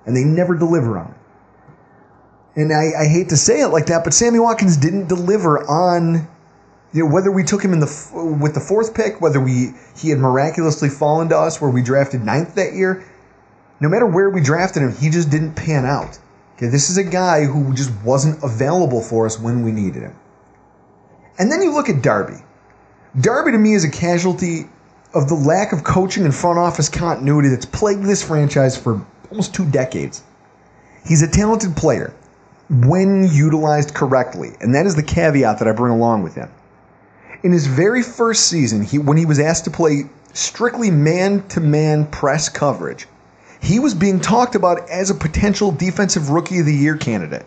And 0.06 0.16
they 0.16 0.24
never 0.24 0.56
deliver 0.56 0.98
on 0.98 1.08
it. 1.08 2.60
And 2.60 2.72
I, 2.72 3.02
I 3.02 3.06
hate 3.06 3.28
to 3.28 3.36
say 3.36 3.60
it 3.60 3.68
like 3.68 3.86
that, 3.86 4.04
but 4.04 4.14
Sammy 4.14 4.38
Watkins 4.38 4.76
didn't 4.76 5.08
deliver 5.08 5.62
on 5.68 6.26
you 6.92 7.04
know, 7.04 7.12
whether 7.12 7.30
we 7.30 7.44
took 7.44 7.62
him 7.62 7.72
in 7.72 7.80
the 7.80 8.36
with 8.40 8.54
the 8.54 8.60
fourth 8.60 8.94
pick, 8.94 9.20
whether 9.20 9.40
we 9.40 9.74
he 9.96 10.08
had 10.08 10.18
miraculously 10.18 10.88
fallen 10.88 11.28
to 11.28 11.36
us 11.36 11.60
where 11.60 11.70
we 11.70 11.82
drafted 11.82 12.24
ninth 12.24 12.54
that 12.54 12.72
year, 12.72 13.04
no 13.80 13.88
matter 13.88 14.06
where 14.06 14.30
we 14.30 14.40
drafted 14.40 14.82
him, 14.82 14.96
he 14.96 15.10
just 15.10 15.30
didn't 15.30 15.54
pan 15.54 15.84
out. 15.84 16.18
Okay, 16.58 16.66
this 16.66 16.90
is 16.90 16.98
a 16.98 17.04
guy 17.04 17.44
who 17.44 17.72
just 17.72 17.92
wasn't 18.02 18.42
available 18.42 19.00
for 19.00 19.26
us 19.26 19.38
when 19.38 19.62
we 19.62 19.70
needed 19.70 20.02
him. 20.02 20.16
And 21.38 21.52
then 21.52 21.62
you 21.62 21.72
look 21.72 21.88
at 21.88 22.02
Darby. 22.02 22.42
Darby 23.20 23.52
to 23.52 23.58
me 23.58 23.74
is 23.74 23.84
a 23.84 23.88
casualty 23.88 24.68
of 25.14 25.28
the 25.28 25.36
lack 25.36 25.72
of 25.72 25.84
coaching 25.84 26.24
and 26.24 26.34
front 26.34 26.58
office 26.58 26.88
continuity 26.88 27.48
that's 27.48 27.64
plagued 27.64 28.02
this 28.02 28.24
franchise 28.24 28.76
for 28.76 29.00
almost 29.30 29.54
two 29.54 29.70
decades. 29.70 30.24
He's 31.06 31.22
a 31.22 31.28
talented 31.28 31.76
player 31.76 32.12
when 32.68 33.28
utilized 33.32 33.94
correctly, 33.94 34.50
and 34.60 34.74
that 34.74 34.84
is 34.84 34.96
the 34.96 35.02
caveat 35.04 35.60
that 35.60 35.68
I 35.68 35.72
bring 35.72 35.92
along 35.92 36.24
with 36.24 36.34
him. 36.34 36.50
In 37.44 37.52
his 37.52 37.68
very 37.68 38.02
first 38.02 38.48
season, 38.48 38.82
he, 38.82 38.98
when 38.98 39.16
he 39.16 39.26
was 39.26 39.38
asked 39.38 39.64
to 39.66 39.70
play 39.70 40.06
strictly 40.32 40.90
man 40.90 41.46
to 41.50 41.60
man 41.60 42.04
press 42.08 42.48
coverage, 42.48 43.06
he 43.60 43.78
was 43.78 43.94
being 43.94 44.20
talked 44.20 44.54
about 44.54 44.88
as 44.88 45.10
a 45.10 45.14
potential 45.14 45.72
defensive 45.72 46.30
rookie 46.30 46.60
of 46.60 46.66
the 46.66 46.74
year 46.74 46.96
candidate. 46.96 47.46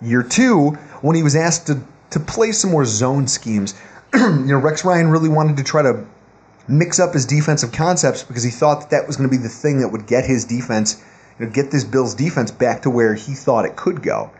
Year 0.00 0.22
two, 0.22 0.70
when 1.00 1.16
he 1.16 1.22
was 1.22 1.36
asked 1.36 1.66
to, 1.68 1.80
to 2.10 2.20
play 2.20 2.52
some 2.52 2.70
more 2.70 2.84
zone 2.84 3.26
schemes, 3.26 3.74
you 4.14 4.46
know, 4.46 4.58
Rex 4.58 4.84
Ryan 4.84 5.08
really 5.08 5.28
wanted 5.28 5.56
to 5.56 5.64
try 5.64 5.82
to 5.82 6.04
mix 6.68 7.00
up 7.00 7.14
his 7.14 7.26
defensive 7.26 7.72
concepts 7.72 8.22
because 8.22 8.42
he 8.42 8.50
thought 8.50 8.80
that 8.80 8.90
that 8.90 9.06
was 9.06 9.16
going 9.16 9.28
to 9.28 9.36
be 9.36 9.42
the 9.42 9.48
thing 9.48 9.80
that 9.80 9.88
would 9.88 10.06
get 10.06 10.24
his 10.24 10.44
defense, 10.44 11.02
you 11.38 11.46
know, 11.46 11.52
get 11.52 11.70
this 11.70 11.84
Bills 11.84 12.14
defense 12.14 12.50
back 12.50 12.82
to 12.82 12.90
where 12.90 13.14
he 13.14 13.34
thought 13.34 13.64
it 13.64 13.76
could 13.76 14.02
go. 14.02 14.30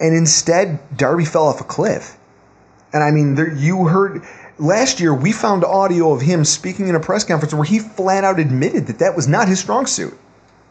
And 0.00 0.14
instead, 0.14 0.80
Darby 0.96 1.24
fell 1.24 1.46
off 1.46 1.60
a 1.60 1.64
cliff. 1.64 2.18
And 2.92 3.02
I 3.02 3.10
mean, 3.10 3.34
there, 3.34 3.52
you 3.52 3.86
heard 3.86 4.22
last 4.58 5.00
year 5.00 5.14
we 5.14 5.32
found 5.32 5.64
audio 5.64 6.12
of 6.12 6.20
him 6.20 6.44
speaking 6.44 6.88
in 6.88 6.94
a 6.94 7.00
press 7.00 7.24
conference 7.24 7.54
where 7.54 7.64
he 7.64 7.78
flat 7.78 8.24
out 8.24 8.38
admitted 8.38 8.86
that 8.86 8.98
that 9.00 9.16
was 9.16 9.26
not 9.26 9.48
his 9.48 9.60
strong 9.60 9.86
suit. 9.86 10.16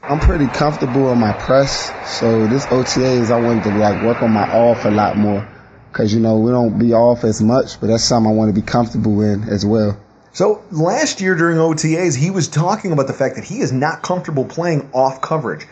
I'm 0.03 0.19
pretty 0.19 0.47
comfortable 0.47 1.11
in 1.11 1.19
my 1.19 1.31
press, 1.33 1.91
so 2.19 2.45
this 2.47 2.65
OTAs 2.65 3.31
I 3.31 3.39
wanted 3.39 3.63
to 3.63 3.77
like 3.77 4.03
work 4.03 4.21
on 4.21 4.31
my 4.31 4.43
off 4.51 4.83
a 4.83 4.89
lot 4.89 5.17
more, 5.17 5.47
cause 5.93 6.13
you 6.13 6.19
know 6.19 6.37
we 6.37 6.51
don't 6.51 6.77
be 6.77 6.93
off 6.93 7.23
as 7.23 7.41
much, 7.41 7.79
but 7.79 7.87
that's 7.87 8.03
something 8.03 8.31
I 8.31 8.35
want 8.35 8.53
to 8.53 8.61
be 8.61 8.65
comfortable 8.65 9.21
in 9.21 9.43
as 9.43 9.65
well. 9.65 9.97
So 10.33 10.63
last 10.71 11.21
year 11.21 11.35
during 11.35 11.57
OTAs, 11.57 12.17
he 12.17 12.31
was 12.31 12.47
talking 12.47 12.91
about 12.91 13.07
the 13.07 13.13
fact 13.13 13.35
that 13.35 13.43
he 13.43 13.59
is 13.59 13.71
not 13.71 14.01
comfortable 14.01 14.45
playing 14.45 14.89
off 14.91 15.21
coverage. 15.21 15.67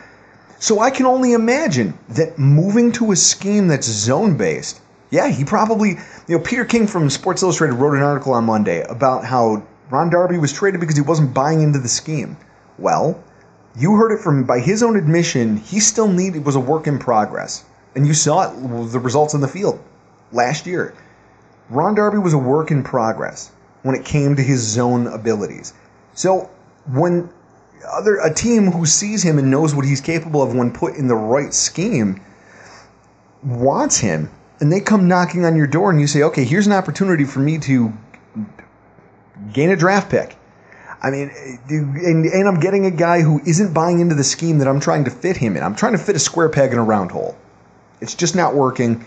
So 0.59 0.79
I 0.79 0.91
can 0.91 1.07
only 1.07 1.33
imagine 1.33 1.97
that 2.09 2.37
moving 2.37 2.91
to 2.93 3.11
a 3.11 3.15
scheme 3.15 3.67
that's 3.67 3.87
zone 3.87 4.37
based, 4.37 4.79
yeah, 5.11 5.27
he 5.27 5.43
probably, 5.43 5.89
you 6.27 6.37
know, 6.37 6.39
Peter 6.39 6.65
King 6.65 6.87
from 6.87 7.09
Sports 7.09 7.43
Illustrated 7.43 7.75
wrote 7.75 7.95
an 7.95 8.01
article 8.01 8.33
on 8.33 8.45
Monday 8.45 8.81
about 8.83 9.25
how 9.25 9.61
Ron 9.89 10.09
Darby 10.09 10.37
was 10.37 10.53
traded 10.53 10.79
because 10.79 10.95
he 10.95 11.01
wasn't 11.01 11.33
buying 11.33 11.61
into 11.61 11.79
the 11.79 11.89
scheme. 11.89 12.37
Well, 12.79 13.21
you 13.77 13.95
heard 13.95 14.13
it 14.13 14.21
from 14.21 14.45
by 14.45 14.59
his 14.59 14.81
own 14.81 14.95
admission, 14.95 15.57
he 15.57 15.81
still 15.81 16.07
needed 16.07 16.45
was 16.45 16.55
a 16.55 16.61
work 16.61 16.87
in 16.87 16.97
progress, 16.97 17.65
and 17.93 18.07
you 18.07 18.13
saw 18.13 18.49
it 18.49 18.91
the 18.91 18.99
results 18.99 19.33
in 19.33 19.41
the 19.41 19.47
field 19.49 19.79
last 20.31 20.65
year. 20.65 20.93
Ron 21.69 21.95
Darby 21.95 22.17
was 22.17 22.33
a 22.33 22.37
work 22.37 22.71
in 22.71 22.81
progress 22.81 23.51
when 23.83 23.95
it 23.95 24.05
came 24.05 24.35
to 24.37 24.41
his 24.41 24.61
zone 24.61 25.07
abilities. 25.07 25.73
So 26.13 26.49
when 26.91 27.29
other 27.91 28.17
a 28.17 28.33
team 28.33 28.71
who 28.71 28.85
sees 28.85 29.23
him 29.23 29.39
and 29.39 29.51
knows 29.51 29.75
what 29.75 29.85
he's 29.85 30.01
capable 30.01 30.41
of 30.41 30.55
when 30.55 30.71
put 30.71 30.95
in 30.95 31.07
the 31.07 31.15
right 31.15 31.53
scheme 31.53 32.21
wants 33.43 33.97
him 33.97 34.29
and 34.61 34.71
they 34.71 34.79
come 34.79 35.07
knocking 35.07 35.43
on 35.43 35.55
your 35.55 35.67
door 35.67 35.89
and 35.89 35.99
you 35.99 36.07
say, 36.07 36.21
"Okay, 36.23 36.45
here's 36.45 36.67
an 36.67 36.73
opportunity 36.73 37.25
for 37.25 37.39
me 37.39 37.57
to 37.57 37.91
gain 39.51 39.71
a 39.71 39.75
draft 39.75 40.09
pick." 40.09 40.37
I 41.01 41.09
mean, 41.09 41.31
and, 41.67 42.25
and 42.25 42.47
I'm 42.47 42.59
getting 42.59 42.85
a 42.85 42.91
guy 42.91 43.21
who 43.21 43.41
isn't 43.43 43.73
buying 43.73 43.99
into 43.99 44.13
the 44.13 44.23
scheme 44.23 44.59
that 44.59 44.67
I'm 44.67 44.79
trying 44.79 45.05
to 45.05 45.09
fit 45.09 45.35
him 45.35 45.57
in. 45.57 45.63
I'm 45.63 45.75
trying 45.75 45.93
to 45.93 45.97
fit 45.97 46.15
a 46.15 46.19
square 46.19 46.47
peg 46.47 46.71
in 46.71 46.77
a 46.77 46.83
round 46.83 47.09
hole. 47.09 47.35
It's 48.01 48.13
just 48.13 48.35
not 48.35 48.53
working. 48.53 49.03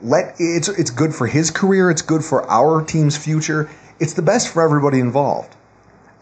Let 0.00 0.36
it's 0.38 0.68
it's 0.68 0.90
good 0.90 1.12
for 1.12 1.26
his 1.26 1.50
career. 1.50 1.90
It's 1.90 2.02
good 2.02 2.24
for 2.24 2.48
our 2.48 2.82
team's 2.82 3.16
future. 3.16 3.68
It's 3.98 4.12
the 4.12 4.22
best 4.22 4.48
for 4.48 4.62
everybody 4.62 5.00
involved. 5.00 5.54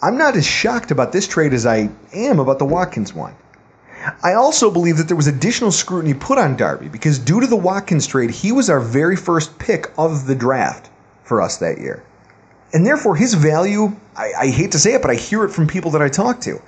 I'm 0.00 0.16
not 0.16 0.34
as 0.34 0.46
shocked 0.46 0.90
about 0.90 1.12
this 1.12 1.28
trade 1.28 1.52
as 1.52 1.66
I 1.66 1.90
am 2.14 2.38
about 2.38 2.58
the 2.58 2.64
Watkins 2.64 3.14
one. 3.14 3.34
I 4.22 4.34
also 4.34 4.70
believe 4.70 4.96
that 4.96 5.08
there 5.08 5.16
was 5.16 5.26
additional 5.26 5.70
scrutiny 5.70 6.14
put 6.14 6.38
on 6.38 6.56
Darby 6.56 6.88
because 6.88 7.18
due 7.18 7.40
to 7.40 7.46
the 7.46 7.56
Watkins 7.56 8.06
trade, 8.06 8.30
he 8.30 8.50
was 8.52 8.68
our 8.68 8.80
very 8.80 9.16
first 9.16 9.58
pick 9.58 9.92
of 9.96 10.26
the 10.26 10.34
draft 10.34 10.90
for 11.24 11.40
us 11.40 11.58
that 11.58 11.78
year. 11.78 12.02
And 12.72 12.86
therefore, 12.86 13.16
his 13.16 13.34
value, 13.34 13.94
I, 14.16 14.32
I, 14.40 14.46
hate 14.48 14.72
to 14.72 14.78
say 14.78 14.94
it, 14.94 15.02
but 15.02 15.10
I 15.10 15.14
hear 15.14 15.44
it 15.44 15.50
from 15.50 15.66
people 15.66 15.90
that 15.92 16.02
I 16.02 16.08
talk 16.08 16.40
to. 16.42 16.60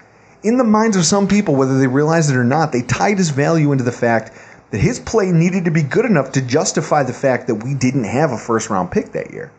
In 0.42 0.58
the 0.58 0.64
minds 0.64 0.96
of 0.96 1.06
some 1.06 1.26
people, 1.26 1.54
whether 1.54 1.78
they 1.78 1.86
realize 1.86 2.30
it 2.30 2.36
or 2.36 2.44
not, 2.44 2.72
they 2.72 2.82
tied 2.82 3.16
his 3.16 3.30
value 3.30 3.72
into 3.72 3.84
the 3.84 3.92
fact 3.92 4.32
that 4.70 4.78
his 4.78 5.00
play 5.00 5.32
needed 5.32 5.64
to 5.64 5.70
be 5.70 5.82
good 5.82 6.04
enough 6.04 6.32
to 6.32 6.42
justify 6.42 7.02
the 7.02 7.12
fact 7.12 7.46
that 7.46 7.64
we 7.64 7.74
didn't 7.74 8.04
have 8.04 8.32
a 8.32 8.38
first 8.38 8.68
round 8.68 8.90
pick 8.90 9.12
that 9.12 9.32
year. 9.32 9.50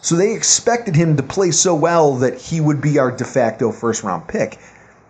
So 0.00 0.16
they 0.16 0.34
expected 0.34 0.96
him 0.96 1.16
to 1.16 1.22
play 1.22 1.52
so 1.52 1.74
well 1.74 2.16
that 2.16 2.38
he 2.38 2.60
would 2.60 2.80
be 2.80 2.98
our 2.98 3.10
de 3.10 3.24
facto 3.24 3.72
first 3.72 4.02
round 4.02 4.28
pick. 4.28 4.58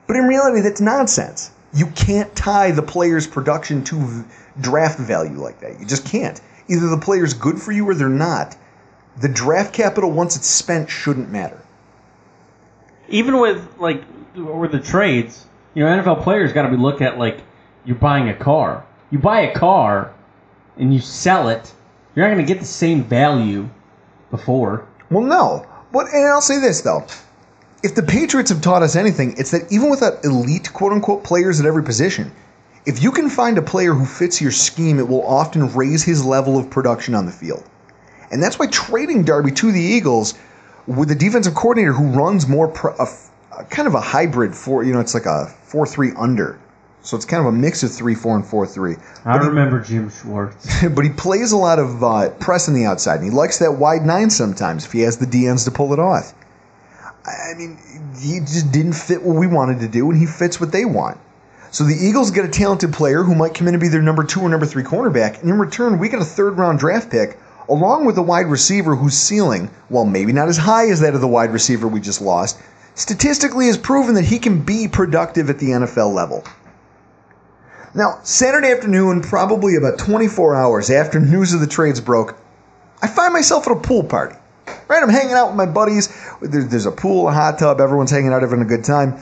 But 0.06 0.16
in 0.16 0.24
reality, 0.24 0.60
that's 0.60 0.80
nonsense. 0.80 1.50
You 1.74 1.86
can't 1.86 2.34
tie 2.36 2.70
the 2.70 2.82
player's 2.82 3.26
production 3.26 3.82
to 3.84 4.24
draft 4.60 4.98
value 4.98 5.40
like 5.40 5.60
that. 5.60 5.80
You 5.80 5.86
just 5.86 6.06
can't. 6.06 6.40
Either 6.68 6.88
the 6.88 6.98
player's 6.98 7.34
good 7.34 7.60
for 7.60 7.72
you 7.72 7.88
or 7.88 7.94
they're 7.94 8.08
not. 8.08 8.56
The 9.20 9.28
draft 9.28 9.72
capital, 9.72 10.10
once 10.10 10.36
it's 10.36 10.46
spent, 10.46 10.90
shouldn't 10.90 11.30
matter. 11.30 11.60
Even 13.08 13.38
with 13.38 13.78
like 13.78 14.02
with 14.34 14.72
the 14.72 14.80
trades, 14.80 15.46
you 15.74 15.84
know, 15.84 15.90
NFL 15.90 16.22
players 16.22 16.52
got 16.52 16.62
to 16.62 16.70
be 16.70 16.76
looked 16.76 17.02
at 17.02 17.18
like 17.18 17.40
you're 17.84 17.96
buying 17.96 18.28
a 18.28 18.34
car. 18.34 18.84
You 19.10 19.18
buy 19.18 19.40
a 19.40 19.54
car 19.54 20.12
and 20.78 20.92
you 20.94 21.00
sell 21.00 21.48
it, 21.48 21.72
you're 22.14 22.26
not 22.26 22.34
going 22.34 22.46
to 22.46 22.52
get 22.52 22.60
the 22.60 22.66
same 22.66 23.04
value 23.04 23.68
before. 24.30 24.86
Well, 25.10 25.24
no. 25.24 25.66
But 25.92 26.06
and 26.08 26.26
I'll 26.26 26.40
say 26.40 26.58
this 26.58 26.80
though 26.80 27.06
if 27.82 27.94
the 27.94 28.02
Patriots 28.02 28.50
have 28.50 28.60
taught 28.60 28.82
us 28.82 28.94
anything, 28.94 29.34
it's 29.36 29.50
that 29.50 29.70
even 29.72 29.90
without 29.90 30.24
elite 30.24 30.72
quote 30.72 30.92
unquote 30.92 31.24
players 31.24 31.58
at 31.58 31.66
every 31.66 31.82
position, 31.82 32.32
if 32.86 33.02
you 33.02 33.10
can 33.10 33.28
find 33.28 33.58
a 33.58 33.62
player 33.62 33.92
who 33.92 34.04
fits 34.04 34.40
your 34.40 34.50
scheme, 34.50 34.98
it 34.98 35.08
will 35.08 35.26
often 35.26 35.72
raise 35.74 36.02
his 36.02 36.24
level 36.24 36.58
of 36.58 36.70
production 36.70 37.14
on 37.14 37.26
the 37.26 37.32
field. 37.32 37.64
And 38.30 38.42
that's 38.42 38.58
why 38.58 38.66
trading 38.68 39.24
Darby 39.24 39.52
to 39.52 39.72
the 39.72 39.80
Eagles 39.80 40.34
with 40.86 41.10
a 41.10 41.14
defensive 41.14 41.54
coordinator 41.54 41.92
who 41.92 42.06
runs 42.08 42.48
more 42.48 42.68
pro, 42.68 42.94
a, 42.98 43.06
a 43.58 43.64
kind 43.64 43.86
of 43.86 43.94
a 43.94 44.00
hybrid 44.00 44.54
for 44.54 44.82
you 44.82 44.92
know 44.92 45.00
it's 45.00 45.14
like 45.14 45.26
a 45.26 45.46
four 45.64 45.86
three 45.86 46.12
under, 46.16 46.58
so 47.02 47.16
it's 47.16 47.26
kind 47.26 47.40
of 47.40 47.52
a 47.52 47.56
mix 47.56 47.82
of 47.82 47.92
three 47.92 48.14
four 48.14 48.36
and 48.36 48.46
four 48.46 48.66
three. 48.66 48.94
I 49.24 49.38
but 49.38 49.46
remember 49.46 49.82
he, 49.82 49.94
Jim 49.94 50.10
Schwartz, 50.10 50.84
but 50.94 51.04
he 51.04 51.10
plays 51.10 51.52
a 51.52 51.56
lot 51.56 51.78
of 51.78 52.02
uh, 52.02 52.30
press 52.30 52.68
on 52.68 52.74
the 52.74 52.84
outside, 52.84 53.16
and 53.16 53.24
he 53.24 53.30
likes 53.30 53.58
that 53.58 53.72
wide 53.72 54.02
nine 54.02 54.30
sometimes 54.30 54.84
if 54.84 54.92
he 54.92 55.00
has 55.00 55.18
the 55.18 55.26
DNs 55.26 55.64
to 55.64 55.70
pull 55.70 55.92
it 55.92 55.98
off. 55.98 56.34
I 57.24 57.54
mean, 57.56 57.78
he 58.20 58.40
just 58.40 58.72
didn't 58.72 58.94
fit 58.94 59.22
what 59.22 59.36
we 59.36 59.46
wanted 59.46 59.80
to 59.80 59.88
do, 59.88 60.10
and 60.10 60.18
he 60.18 60.26
fits 60.26 60.60
what 60.60 60.72
they 60.72 60.84
want. 60.84 61.18
So 61.70 61.84
the 61.84 61.94
Eagles 61.94 62.30
get 62.30 62.44
a 62.44 62.48
talented 62.48 62.92
player 62.92 63.22
who 63.22 63.34
might 63.34 63.54
come 63.54 63.68
in 63.68 63.74
and 63.74 63.80
be 63.80 63.88
their 63.88 64.02
number 64.02 64.24
two 64.24 64.40
or 64.40 64.48
number 64.48 64.66
three 64.66 64.82
cornerback, 64.82 65.40
and 65.40 65.48
in 65.48 65.58
return, 65.58 65.98
we 65.98 66.08
get 66.08 66.20
a 66.20 66.24
third 66.24 66.58
round 66.58 66.78
draft 66.78 67.10
pick 67.10 67.38
along 67.68 68.04
with 68.04 68.18
a 68.18 68.22
wide 68.22 68.46
receiver 68.46 68.96
whose 68.96 69.16
ceiling, 69.16 69.70
while 69.88 70.04
maybe 70.04 70.32
not 70.32 70.48
as 70.48 70.58
high 70.58 70.88
as 70.88 71.00
that 71.00 71.14
of 71.14 71.20
the 71.20 71.28
wide 71.28 71.52
receiver 71.52 71.88
we 71.88 72.00
just 72.00 72.20
lost, 72.20 72.58
statistically 72.94 73.66
has 73.66 73.78
proven 73.78 74.14
that 74.14 74.24
he 74.24 74.38
can 74.38 74.62
be 74.62 74.88
productive 74.88 75.48
at 75.48 75.58
the 75.58 75.68
NFL 75.70 76.12
level. 76.12 76.44
Now, 77.94 78.18
Saturday 78.22 78.72
afternoon, 78.72 79.20
probably 79.20 79.76
about 79.76 79.98
24 79.98 80.56
hours 80.56 80.90
after 80.90 81.20
news 81.20 81.54
of 81.54 81.60
the 81.60 81.66
trades 81.66 82.00
broke, 82.00 82.36
I 83.00 83.06
find 83.06 83.32
myself 83.32 83.66
at 83.66 83.76
a 83.76 83.80
pool 83.80 84.04
party. 84.04 84.36
Right, 84.88 85.02
I'm 85.02 85.08
hanging 85.08 85.32
out 85.32 85.48
with 85.48 85.56
my 85.56 85.66
buddies. 85.66 86.14
There's 86.40 86.86
a 86.86 86.92
pool, 86.92 87.28
a 87.28 87.32
hot 87.32 87.58
tub. 87.58 87.80
Everyone's 87.80 88.10
hanging 88.10 88.32
out, 88.32 88.42
having 88.42 88.60
a 88.60 88.66
good 88.66 88.84
time. 88.84 89.18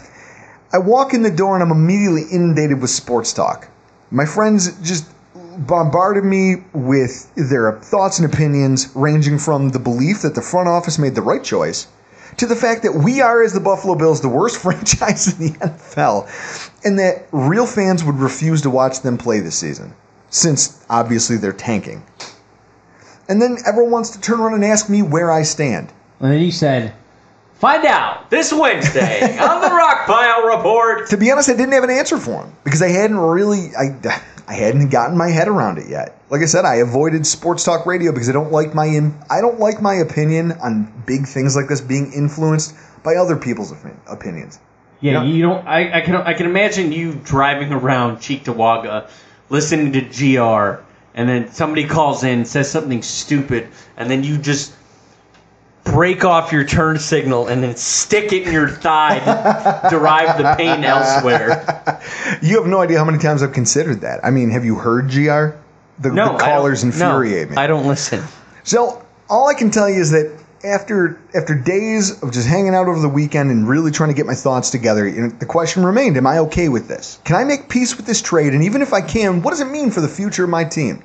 I 0.72 0.78
walk 0.78 1.14
in 1.14 1.22
the 1.22 1.30
door 1.30 1.54
and 1.54 1.62
I'm 1.62 1.70
immediately 1.70 2.24
inundated 2.30 2.80
with 2.80 2.90
sports 2.90 3.32
talk. 3.32 3.68
My 4.10 4.24
friends 4.24 4.78
just 4.82 5.10
bombarded 5.58 6.24
me 6.24 6.56
with 6.72 7.32
their 7.34 7.72
thoughts 7.78 8.18
and 8.18 8.32
opinions, 8.32 8.90
ranging 8.94 9.38
from 9.38 9.70
the 9.70 9.78
belief 9.78 10.22
that 10.22 10.34
the 10.34 10.42
front 10.42 10.68
office 10.68 10.98
made 10.98 11.14
the 11.14 11.22
right 11.22 11.42
choice 11.42 11.86
to 12.36 12.46
the 12.46 12.56
fact 12.56 12.82
that 12.82 12.92
we 12.92 13.20
are, 13.20 13.42
as 13.42 13.52
the 13.52 13.60
Buffalo 13.60 13.94
Bills, 13.94 14.20
the 14.20 14.28
worst 14.28 14.58
franchise 14.62 15.38
in 15.38 15.52
the 15.52 15.58
NFL, 15.58 16.28
and 16.84 16.98
that 16.98 17.26
real 17.32 17.66
fans 17.66 18.04
would 18.04 18.16
refuse 18.16 18.62
to 18.62 18.70
watch 18.70 19.00
them 19.00 19.18
play 19.18 19.40
this 19.40 19.56
season, 19.56 19.94
since 20.30 20.84
obviously 20.88 21.36
they're 21.36 21.52
tanking. 21.52 22.02
And 23.30 23.40
then 23.40 23.58
everyone 23.64 23.92
wants 23.92 24.10
to 24.10 24.20
turn 24.20 24.40
around 24.40 24.54
and 24.54 24.64
ask 24.64 24.90
me 24.90 25.02
where 25.02 25.30
I 25.30 25.44
stand. 25.44 25.92
And 26.18 26.32
then 26.32 26.40
you 26.42 26.50
said, 26.50 26.92
find 27.54 27.86
out 27.86 28.28
this 28.28 28.52
Wednesday 28.52 29.38
on 29.38 29.60
the 29.60 29.68
Rock 29.68 30.06
Pile 30.06 30.42
Report. 30.42 31.08
To 31.10 31.16
be 31.16 31.30
honest, 31.30 31.48
I 31.48 31.52
didn't 31.52 31.72
have 31.72 31.84
an 31.84 31.90
answer 31.90 32.18
for 32.18 32.42
him 32.42 32.52
because 32.64 32.82
I 32.82 32.88
hadn't 32.88 33.18
really 33.18 33.70
I, 33.78 34.20
I 34.48 34.54
hadn't 34.54 34.88
gotten 34.88 35.16
my 35.16 35.28
head 35.28 35.46
around 35.46 35.78
it 35.78 35.88
yet. 35.88 36.20
Like 36.28 36.42
I 36.42 36.46
said, 36.46 36.64
I 36.64 36.76
avoided 36.76 37.24
sports 37.24 37.62
talk 37.64 37.86
radio 37.86 38.10
because 38.10 38.28
I 38.28 38.32
don't 38.32 38.50
like 38.50 38.74
my 38.74 38.86
in, 38.86 39.16
I 39.30 39.40
don't 39.40 39.60
like 39.60 39.80
my 39.80 39.94
opinion 39.94 40.52
on 40.60 40.92
big 41.06 41.28
things 41.28 41.54
like 41.54 41.68
this 41.68 41.80
being 41.80 42.12
influenced 42.12 42.74
by 43.04 43.14
other 43.14 43.36
people's 43.36 43.72
opinions. 44.08 44.58
Yeah, 45.00 45.22
You 45.22 45.36
you 45.36 45.42
don't. 45.42 45.66
I, 45.68 45.98
I 45.98 46.00
can 46.00 46.16
I 46.16 46.34
can 46.34 46.46
imagine 46.46 46.90
you 46.90 47.14
driving 47.14 47.72
around 47.72 48.16
Cheektowaga, 48.16 49.08
listening 49.50 49.92
to 49.92 50.00
GR, 50.00 50.82
and 51.20 51.28
then 51.28 51.52
somebody 51.52 51.86
calls 51.86 52.24
in, 52.24 52.46
says 52.46 52.70
something 52.70 53.02
stupid, 53.02 53.68
and 53.98 54.10
then 54.10 54.24
you 54.24 54.38
just 54.38 54.72
break 55.84 56.24
off 56.24 56.50
your 56.50 56.64
turn 56.64 56.98
signal 56.98 57.48
and 57.48 57.62
then 57.62 57.76
stick 57.76 58.32
it 58.32 58.46
in 58.46 58.54
your 58.54 58.70
thigh 58.70 59.18
to 59.18 59.88
derive 59.90 60.38
the 60.38 60.54
pain 60.56 60.82
elsewhere. 60.82 62.00
You 62.40 62.56
have 62.56 62.66
no 62.66 62.80
idea 62.80 62.96
how 62.96 63.04
many 63.04 63.18
times 63.18 63.42
I've 63.42 63.52
considered 63.52 64.00
that. 64.00 64.24
I 64.24 64.30
mean, 64.30 64.48
have 64.48 64.64
you 64.64 64.76
heard 64.76 65.10
GR? 65.10 65.58
The, 65.98 66.10
No, 66.10 66.32
the 66.32 66.38
callers 66.38 66.84
infuriate 66.84 67.50
no, 67.50 67.56
me. 67.56 67.62
I 67.62 67.66
don't 67.66 67.86
listen. 67.86 68.24
So 68.64 69.04
all 69.28 69.46
I 69.46 69.52
can 69.52 69.70
tell 69.70 69.90
you 69.90 70.00
is 70.00 70.12
that 70.12 70.34
after 70.64 71.20
after 71.34 71.54
days 71.54 72.22
of 72.22 72.32
just 72.32 72.48
hanging 72.48 72.74
out 72.74 72.88
over 72.88 72.98
the 72.98 73.10
weekend 73.10 73.50
and 73.50 73.68
really 73.68 73.90
trying 73.90 74.08
to 74.08 74.16
get 74.16 74.24
my 74.24 74.34
thoughts 74.34 74.70
together, 74.70 75.06
you 75.06 75.20
know, 75.20 75.28
the 75.28 75.44
question 75.44 75.84
remained: 75.84 76.16
Am 76.16 76.26
I 76.26 76.38
okay 76.38 76.70
with 76.70 76.88
this? 76.88 77.18
Can 77.24 77.36
I 77.36 77.44
make 77.44 77.68
peace 77.68 77.94
with 77.98 78.06
this 78.06 78.22
trade? 78.22 78.54
And 78.54 78.64
even 78.64 78.80
if 78.80 78.94
I 78.94 79.02
can, 79.02 79.42
what 79.42 79.50
does 79.50 79.60
it 79.60 79.68
mean 79.68 79.90
for 79.90 80.00
the 80.00 80.08
future 80.08 80.44
of 80.44 80.50
my 80.50 80.64
team? 80.64 81.02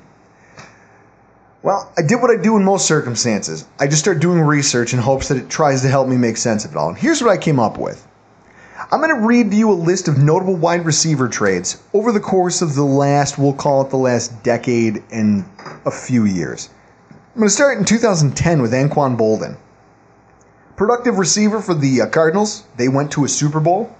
Well, 1.66 1.90
I 1.98 2.02
did 2.02 2.22
what 2.22 2.30
I 2.30 2.40
do 2.40 2.56
in 2.56 2.62
most 2.62 2.86
circumstances. 2.86 3.66
I 3.80 3.88
just 3.88 3.98
start 3.98 4.20
doing 4.20 4.40
research 4.40 4.92
in 4.92 5.00
hopes 5.00 5.26
that 5.26 5.36
it 5.36 5.50
tries 5.50 5.82
to 5.82 5.88
help 5.88 6.06
me 6.06 6.16
make 6.16 6.36
sense 6.36 6.64
of 6.64 6.70
it 6.70 6.76
all. 6.76 6.90
And 6.90 6.96
here's 6.96 7.20
what 7.20 7.32
I 7.32 7.36
came 7.36 7.58
up 7.58 7.76
with. 7.76 8.06
I'm 8.92 9.00
going 9.00 9.12
to 9.12 9.26
read 9.26 9.52
you 9.52 9.72
a 9.72 9.74
list 9.74 10.06
of 10.06 10.16
notable 10.16 10.54
wide 10.54 10.84
receiver 10.84 11.28
trades 11.28 11.82
over 11.92 12.12
the 12.12 12.20
course 12.20 12.62
of 12.62 12.76
the 12.76 12.84
last, 12.84 13.36
we'll 13.36 13.52
call 13.52 13.82
it 13.82 13.90
the 13.90 13.96
last 13.96 14.44
decade 14.44 15.02
and 15.10 15.44
a 15.84 15.90
few 15.90 16.24
years. 16.24 16.70
I'm 17.10 17.40
going 17.40 17.48
to 17.48 17.52
start 17.52 17.78
in 17.78 17.84
2010 17.84 18.62
with 18.62 18.70
Anquan 18.70 19.18
Boldin. 19.18 19.56
Productive 20.76 21.18
receiver 21.18 21.60
for 21.60 21.74
the 21.74 22.02
uh, 22.02 22.06
Cardinals. 22.06 22.62
They 22.76 22.86
went 22.86 23.10
to 23.10 23.24
a 23.24 23.28
Super 23.28 23.58
Bowl. 23.58 23.92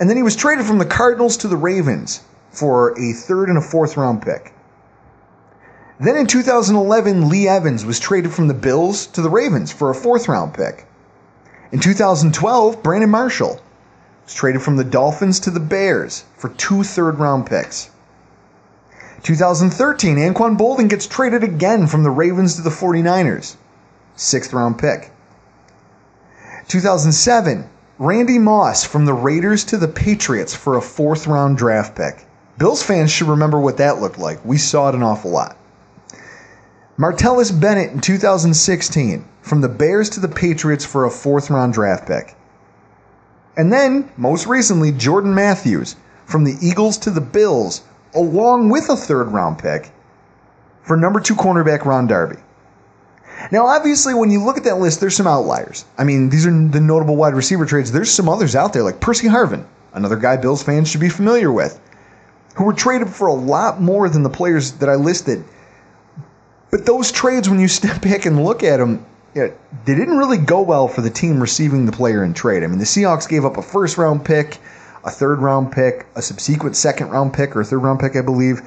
And 0.00 0.10
then 0.10 0.16
he 0.16 0.24
was 0.24 0.34
traded 0.34 0.66
from 0.66 0.78
the 0.78 0.86
Cardinals 0.86 1.36
to 1.36 1.46
the 1.46 1.56
Ravens 1.56 2.24
for 2.50 3.00
a 3.00 3.12
third 3.12 3.48
and 3.48 3.58
a 3.58 3.62
fourth 3.62 3.96
round 3.96 4.22
pick. 4.22 4.53
Then 6.04 6.18
in 6.18 6.26
2011, 6.26 7.30
Lee 7.30 7.48
Evans 7.48 7.86
was 7.86 7.98
traded 7.98 8.34
from 8.34 8.46
the 8.46 8.52
Bills 8.52 9.06
to 9.06 9.22
the 9.22 9.30
Ravens 9.30 9.72
for 9.72 9.88
a 9.88 9.94
fourth 9.94 10.28
round 10.28 10.52
pick. 10.52 10.86
In 11.72 11.80
2012, 11.80 12.82
Brandon 12.82 13.08
Marshall 13.08 13.58
was 14.26 14.34
traded 14.34 14.60
from 14.60 14.76
the 14.76 14.84
Dolphins 14.84 15.40
to 15.40 15.50
the 15.50 15.60
Bears 15.60 16.24
for 16.36 16.50
two 16.50 16.84
third 16.84 17.18
round 17.18 17.46
picks. 17.46 17.88
2013, 19.22 20.18
Anquan 20.18 20.58
Boldin 20.58 20.90
gets 20.90 21.06
traded 21.06 21.42
again 21.42 21.86
from 21.86 22.02
the 22.02 22.10
Ravens 22.10 22.56
to 22.56 22.60
the 22.60 22.68
49ers. 22.68 23.56
Sixth 24.14 24.52
round 24.52 24.76
pick. 24.76 25.10
2007, 26.68 27.64
Randy 27.98 28.38
Moss 28.38 28.84
from 28.84 29.06
the 29.06 29.14
Raiders 29.14 29.64
to 29.64 29.78
the 29.78 29.88
Patriots 29.88 30.52
for 30.52 30.76
a 30.76 30.82
fourth 30.82 31.26
round 31.26 31.56
draft 31.56 31.96
pick. 31.96 32.26
Bills 32.58 32.82
fans 32.82 33.10
should 33.10 33.28
remember 33.28 33.58
what 33.58 33.78
that 33.78 34.02
looked 34.02 34.18
like. 34.18 34.44
We 34.44 34.58
saw 34.58 34.90
it 34.90 34.94
an 34.94 35.02
awful 35.02 35.30
lot. 35.30 35.56
Martellus 36.96 37.50
Bennett 37.50 37.90
in 37.90 38.00
2016 38.00 39.24
from 39.42 39.60
the 39.60 39.68
Bears 39.68 40.08
to 40.10 40.20
the 40.20 40.28
Patriots 40.28 40.84
for 40.84 41.04
a 41.04 41.10
fourth 41.10 41.50
round 41.50 41.72
draft 41.72 42.06
pick. 42.06 42.36
And 43.56 43.72
then, 43.72 44.12
most 44.16 44.46
recently, 44.46 44.92
Jordan 44.92 45.34
Matthews 45.34 45.96
from 46.24 46.44
the 46.44 46.56
Eagles 46.62 46.96
to 46.98 47.10
the 47.10 47.20
Bills, 47.20 47.82
along 48.14 48.68
with 48.68 48.88
a 48.88 48.96
third 48.96 49.32
round 49.32 49.58
pick 49.58 49.90
for 50.82 50.96
number 50.96 51.18
two 51.18 51.34
cornerback 51.34 51.84
Ron 51.84 52.06
Darby. 52.06 52.36
Now, 53.50 53.66
obviously, 53.66 54.14
when 54.14 54.30
you 54.30 54.44
look 54.44 54.56
at 54.56 54.62
that 54.62 54.78
list, 54.78 55.00
there's 55.00 55.16
some 55.16 55.26
outliers. 55.26 55.86
I 55.98 56.04
mean, 56.04 56.28
these 56.28 56.46
are 56.46 56.68
the 56.68 56.80
notable 56.80 57.16
wide 57.16 57.34
receiver 57.34 57.66
trades. 57.66 57.90
There's 57.90 58.10
some 58.10 58.28
others 58.28 58.54
out 58.54 58.72
there, 58.72 58.84
like 58.84 59.00
Percy 59.00 59.26
Harvin, 59.26 59.66
another 59.94 60.16
guy 60.16 60.36
Bills 60.36 60.62
fans 60.62 60.88
should 60.88 61.00
be 61.00 61.08
familiar 61.08 61.50
with, 61.50 61.80
who 62.54 62.64
were 62.64 62.72
traded 62.72 63.08
for 63.08 63.26
a 63.26 63.34
lot 63.34 63.82
more 63.82 64.08
than 64.08 64.22
the 64.22 64.30
players 64.30 64.72
that 64.74 64.88
I 64.88 64.94
listed. 64.94 65.44
But 66.74 66.86
those 66.86 67.12
trades, 67.12 67.48
when 67.48 67.60
you 67.60 67.68
step 67.68 68.02
back 68.02 68.26
and 68.26 68.44
look 68.44 68.64
at 68.64 68.78
them, 68.78 69.06
yeah, 69.32 69.50
they 69.84 69.94
didn't 69.94 70.18
really 70.18 70.38
go 70.38 70.60
well 70.60 70.88
for 70.88 71.02
the 71.02 71.08
team 71.08 71.40
receiving 71.40 71.86
the 71.86 71.92
player 71.92 72.24
in 72.24 72.34
trade. 72.34 72.64
I 72.64 72.66
mean, 72.66 72.80
the 72.80 72.84
Seahawks 72.84 73.28
gave 73.28 73.44
up 73.44 73.56
a 73.56 73.62
first 73.62 73.96
round 73.96 74.24
pick, 74.24 74.58
a 75.04 75.10
third 75.12 75.38
round 75.38 75.70
pick, 75.70 76.04
a 76.16 76.20
subsequent 76.20 76.74
second 76.74 77.10
round 77.10 77.32
pick 77.32 77.54
or 77.54 77.62
third 77.62 77.78
round 77.78 78.00
pick, 78.00 78.16
I 78.16 78.22
believe. 78.22 78.60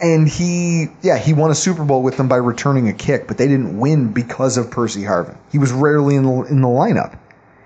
And 0.00 0.28
he, 0.28 0.90
yeah, 1.02 1.18
he 1.18 1.32
won 1.32 1.50
a 1.50 1.56
Super 1.56 1.84
Bowl 1.84 2.04
with 2.04 2.16
them 2.16 2.28
by 2.28 2.36
returning 2.36 2.88
a 2.88 2.92
kick, 2.92 3.26
but 3.26 3.36
they 3.36 3.48
didn't 3.48 3.76
win 3.80 4.12
because 4.12 4.56
of 4.56 4.70
Percy 4.70 5.02
Harvin. 5.02 5.36
He 5.50 5.58
was 5.58 5.72
rarely 5.72 6.14
in 6.14 6.22
the, 6.22 6.42
in 6.42 6.60
the 6.60 6.68
lineup. 6.68 7.18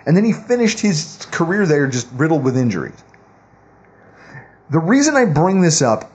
And 0.06 0.16
then 0.16 0.24
he 0.24 0.32
finished 0.32 0.80
his 0.80 1.28
career 1.30 1.66
there 1.66 1.88
just 1.88 2.08
riddled 2.14 2.42
with 2.42 2.56
injuries. 2.56 3.04
The 4.70 4.78
reason 4.78 5.14
I 5.14 5.26
bring 5.26 5.60
this 5.60 5.82
up 5.82 6.10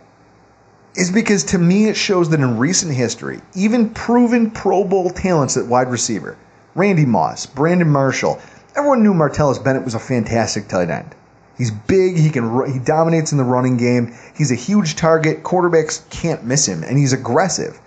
is 1.00 1.10
because 1.10 1.46
to 1.46 1.58
me 1.58 1.88
it 1.88 1.96
shows 1.96 2.30
that 2.30 2.42
in 2.42 2.58
recent 2.58 2.94
history, 2.94 3.40
even 3.56 3.90
proven 3.90 4.52
Pro 4.52 4.84
Bowl 4.84 5.10
talents 5.10 5.56
at 5.56 5.66
wide 5.66 5.90
receiver, 5.90 6.38
Randy 6.76 7.06
Moss, 7.06 7.46
Brandon 7.46 7.90
Marshall, 7.90 8.38
everyone 8.76 9.02
knew 9.02 9.14
Martellus 9.14 9.64
Bennett 9.64 9.86
was 9.86 9.96
a 9.96 10.00
fantastic 10.00 10.68
tight 10.68 10.90
end. 10.90 11.16
He's 11.58 11.72
big, 11.72 12.18
he 12.18 12.30
can 12.30 12.70
he 12.72 12.80
dominates 12.80 13.32
in 13.32 13.38
the 13.38 13.46
running 13.46 13.78
game. 13.78 14.14
He's 14.36 14.52
a 14.52 14.56
huge 14.56 14.98
target, 14.98 15.42
quarterbacks 15.42 16.02
can't 16.10 16.44
miss 16.44 16.68
him 16.68 16.84
and 16.84 16.98
he's 16.98 17.14
aggressive. 17.14 17.80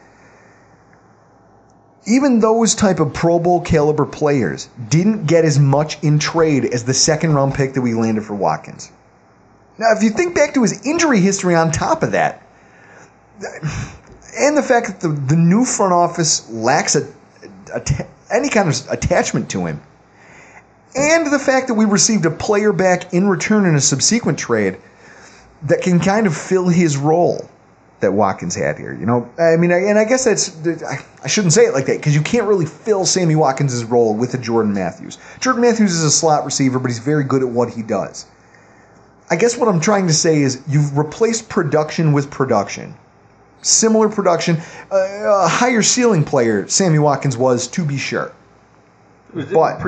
Even 2.07 2.41
those 2.41 2.75
type 2.75 2.99
of 2.99 3.13
Pro 3.13 3.39
Bowl 3.39 3.61
caliber 3.61 4.07
players 4.07 4.71
didn't 4.89 5.27
get 5.27 5.45
as 5.45 5.59
much 5.59 6.03
in 6.03 6.19
trade 6.19 6.65
as 6.65 6.85
the 6.85 6.95
second 6.95 7.35
round 7.35 7.55
pick 7.55 7.75
that 7.75 7.83
we 7.83 7.93
landed 7.93 8.25
for 8.25 8.35
Watkins. 8.35 8.91
Now, 9.77 9.93
if 9.95 10.03
you 10.03 10.11
think 10.11 10.35
back 10.35 10.55
to 10.55 10.63
his 10.63 10.87
injury 10.87 11.21
history 11.21 11.55
on 11.55 11.71
top 11.71 12.03
of 12.03 12.13
that, 12.13 12.43
and 14.39 14.57
the 14.57 14.63
fact 14.63 14.87
that 14.89 15.01
the, 15.01 15.09
the 15.09 15.37
new 15.37 15.65
front 15.65 15.93
office 15.93 16.49
lacks 16.51 16.97
a, 16.97 17.07
any 18.31 18.49
kind 18.49 18.69
of 18.69 18.91
attachment 18.91 19.51
to 19.51 19.67
him, 19.67 19.81
and 20.95 21.33
the 21.33 21.39
fact 21.39 21.69
that 21.69 21.75
we 21.75 21.85
received 21.85 22.27
a 22.27 22.31
player 22.31 22.73
back 22.73 23.13
in 23.15 23.29
return 23.29 23.67
in 23.67 23.75
a 23.75 23.81
subsequent 23.81 24.39
trade 24.39 24.79
that 25.63 25.83
can 25.83 26.01
kind 26.01 26.27
of 26.27 26.37
fill 26.37 26.69
his 26.69 26.97
role 26.97 27.49
that 28.01 28.13
Watkins 28.13 28.55
had 28.55 28.79
here. 28.79 28.93
You 28.93 29.07
know, 29.07 29.31
I 29.39 29.57
mean, 29.57 29.71
and 29.71 29.99
I 29.99 30.05
guess 30.05 30.25
that's 30.25 30.57
I 31.23 31.29
shouldn't 31.29 31.53
say 31.53 31.67
it 31.67 31.73
like 31.73 31.87
that 31.87 31.99
because 31.99 32.15
you 32.15 32.23
can't 32.23 32.47
really 32.47 32.67
fill 32.67 33.07
Sammy 33.07 33.37
Watkins' 33.37 33.85
role 33.85 34.15
with 34.15 34.35
a 34.35 34.39
Jordan 34.39 34.75
Matthews. 34.75 35.19
Jordan 35.41 35.63
Matthews 35.63 35.93
is 35.93 36.03
a 36.03 36.11
slot 36.11 36.45
receiver, 36.45 36.79
but 36.79 36.89
he's 36.89 36.99
very 36.99 37.25
good 37.25 37.43
at 37.43 37.49
what 37.49 37.71
he 37.71 37.83
does. 37.83 38.27
I 39.31 39.37
guess 39.37 39.57
what 39.57 39.69
I'm 39.69 39.81
trying 39.81 40.09
to 40.09 40.13
say 40.13 40.43
is 40.43 40.63
you've 40.69 40.99
replaced 40.99 41.49
production 41.49 42.13
with 42.13 42.31
production 42.31 42.95
similar 43.63 44.09
production, 44.09 44.57
uh, 44.91 44.97
a 45.45 45.49
higher 45.49 45.83
ceiling 45.83 46.25
player 46.25 46.69
Sammy 46.69 46.99
Watkins 46.99 47.37
was, 47.37 47.67
to 47.69 47.85
be 47.85 47.97
sure. 47.97 48.33
But 49.35 49.81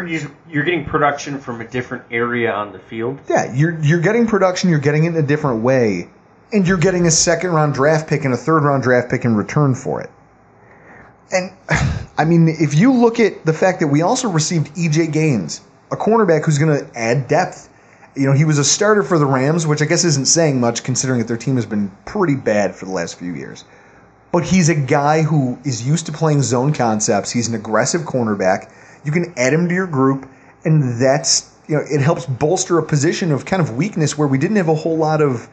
you're 0.49 0.65
getting 0.65 0.87
production 0.87 1.39
from 1.39 1.61
a 1.61 1.69
different 1.69 2.05
area 2.11 2.51
on 2.51 2.73
the 2.73 2.79
field. 2.79 3.21
yeah, 3.29 3.55
you're 3.55 3.79
you're 3.81 4.01
getting 4.01 4.27
production, 4.27 4.71
you're 4.71 4.79
getting 4.79 5.05
it 5.05 5.09
in 5.09 5.17
a 5.17 5.27
different 5.27 5.63
way, 5.63 6.09
and 6.53 6.67
you're 6.67 6.79
getting 6.79 7.07
a 7.07 7.11
second 7.11 7.51
round 7.51 7.75
draft 7.75 8.09
pick 8.09 8.25
and 8.25 8.33
a 8.33 8.39
third 8.39 8.63
round 8.63 8.83
draft 8.83 9.11
pick 9.11 9.27
in 9.27 9.37
return 9.37 9.75
for 9.75 10.01
it. 10.01 10.11
And 11.31 11.53
I 12.19 12.25
mean, 12.25 12.49
if 12.49 12.75
you 12.75 12.91
look 12.91 13.21
at 13.21 13.45
the 13.45 13.53
fact 13.53 13.81
that 13.81 13.89
we 13.89 14.01
also 14.01 14.31
received 14.31 14.75
EJ 14.77 15.13
Gaines, 15.13 15.61
a 15.91 15.97
cornerback 15.97 16.45
who's 16.45 16.59
going 16.59 16.79
to 16.79 16.99
add 16.99 17.29
depth. 17.29 17.69
You 18.17 18.27
know, 18.27 18.33
he 18.33 18.45
was 18.45 18.59
a 18.59 18.65
starter 18.65 19.03
for 19.03 19.19
the 19.19 19.27
Rams, 19.27 19.67
which 19.67 19.83
I 19.83 19.87
guess 19.87 20.05
isn't 20.05 20.27
saying 20.27 20.61
much 20.61 20.85
considering 20.85 21.19
that 21.19 21.29
their 21.29 21.37
team 21.37 21.57
has 21.57 21.67
been 21.67 21.91
pretty 22.05 22.37
bad 22.37 22.75
for 22.75 22.85
the 22.85 22.93
last 22.93 23.19
few 23.19 23.35
years. 23.35 23.65
But 24.31 24.45
he's 24.45 24.69
a 24.69 24.75
guy 24.75 25.23
who 25.23 25.59
is 25.65 25.87
used 25.87 26.07
to 26.07 26.13
playing 26.13 26.43
zone 26.43 26.73
concepts. 26.73 27.31
He's 27.31 27.49
an 27.49 27.55
aggressive 27.55 28.03
cornerback. 28.03 28.73
You 29.05 29.13
can 29.13 29.33
add 29.37 29.53
him 29.53 29.69
to 29.69 29.75
your 29.75 29.87
group, 29.87 30.29
and 30.65 31.01
that's 31.01 31.53
you 31.69 31.77
know 31.77 31.83
it 31.89 32.01
helps 32.01 32.27
bolster 32.27 32.79
a 32.79 32.83
position 32.83 33.33
of 33.33 33.45
kind 33.45 33.63
of 33.63 33.77
weakness 33.77 34.19
where 34.19 34.29
we 34.29 34.39
didn't 34.39 34.57
have 34.57 34.69
a 34.69 34.75
whole 34.75 34.97
lot 34.97 35.21
of 35.21 35.49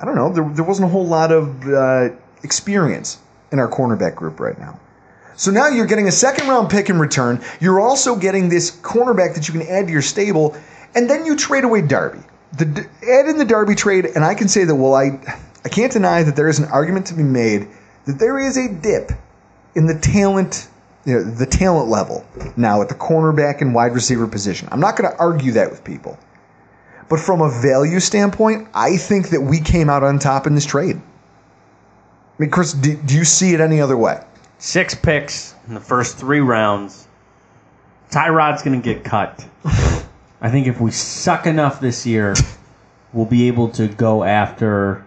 I 0.00 0.04
don't 0.04 0.14
know 0.14 0.32
there, 0.32 0.48
there 0.48 0.64
wasn't 0.64 0.88
a 0.88 0.92
whole 0.92 1.06
lot 1.06 1.32
of 1.32 1.68
uh, 1.68 2.10
experience 2.42 3.18
in 3.52 3.58
our 3.58 3.68
cornerback 3.68 4.14
group 4.14 4.40
right 4.40 4.58
now. 4.58 4.78
So 5.36 5.50
now 5.50 5.68
you're 5.68 5.86
getting 5.86 6.06
a 6.06 6.12
second 6.12 6.48
round 6.48 6.68
pick 6.68 6.90
in 6.90 6.98
return. 6.98 7.42
You're 7.60 7.80
also 7.80 8.14
getting 8.14 8.48
this 8.48 8.70
cornerback 8.70 9.34
that 9.34 9.48
you 9.48 9.58
can 9.58 9.66
add 9.66 9.86
to 9.86 9.92
your 9.92 10.02
stable, 10.02 10.54
and 10.94 11.08
then 11.08 11.24
you 11.24 11.36
trade 11.36 11.64
away 11.64 11.82
Darby. 11.82 12.20
The 12.52 12.86
add 13.08 13.26
in 13.26 13.38
the 13.38 13.44
Darby 13.44 13.74
trade, 13.74 14.06
and 14.06 14.24
I 14.24 14.34
can 14.34 14.48
say 14.48 14.64
that 14.64 14.74
well, 14.74 14.94
I 14.94 15.20
I 15.64 15.68
can't 15.68 15.92
deny 15.92 16.22
that 16.22 16.36
there 16.36 16.48
is 16.48 16.58
an 16.58 16.66
argument 16.66 17.06
to 17.06 17.14
be 17.14 17.22
made 17.22 17.68
that 18.06 18.18
there 18.18 18.38
is 18.38 18.56
a 18.56 18.68
dip 18.72 19.12
in 19.74 19.86
the 19.86 19.98
talent, 19.98 20.68
you 21.04 21.14
know, 21.14 21.22
the 21.22 21.46
talent 21.46 21.88
level 21.88 22.24
now 22.56 22.82
at 22.82 22.88
the 22.88 22.94
cornerback 22.94 23.60
and 23.60 23.74
wide 23.74 23.94
receiver 23.94 24.26
position. 24.26 24.68
I'm 24.72 24.80
not 24.80 24.96
going 24.96 25.10
to 25.10 25.16
argue 25.18 25.52
that 25.52 25.70
with 25.70 25.84
people, 25.84 26.18
but 27.08 27.20
from 27.20 27.40
a 27.40 27.50
value 27.50 28.00
standpoint, 28.00 28.68
I 28.74 28.96
think 28.96 29.30
that 29.30 29.40
we 29.40 29.60
came 29.60 29.88
out 29.88 30.02
on 30.02 30.18
top 30.18 30.46
in 30.46 30.54
this 30.54 30.66
trade. 30.66 30.96
I 30.96 32.42
mean, 32.42 32.50
Chris, 32.50 32.72
do, 32.72 32.96
do 32.96 33.14
you 33.14 33.24
see 33.24 33.52
it 33.52 33.60
any 33.60 33.80
other 33.80 33.96
way? 33.96 34.22
Six 34.58 34.94
picks 34.94 35.54
in 35.68 35.74
the 35.74 35.80
first 35.80 36.16
three 36.16 36.40
rounds. 36.40 37.06
Tyrod's 38.10 38.62
going 38.62 38.80
to 38.80 38.94
get 38.94 39.04
cut. 39.04 39.44
I 40.40 40.50
think 40.50 40.66
if 40.66 40.80
we 40.80 40.90
suck 40.90 41.46
enough 41.46 41.80
this 41.80 42.06
year, 42.06 42.34
we'll 43.12 43.26
be 43.26 43.48
able 43.48 43.68
to 43.70 43.88
go 43.88 44.24
after 44.24 45.04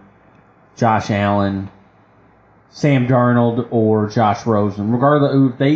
Josh 0.76 1.10
Allen, 1.10 1.70
Sam 2.70 3.06
Darnold, 3.06 3.68
or 3.70 4.08
Josh 4.08 4.46
Rosen, 4.46 4.90
regardless 4.90 5.52
if 5.52 5.58
they 5.58 5.74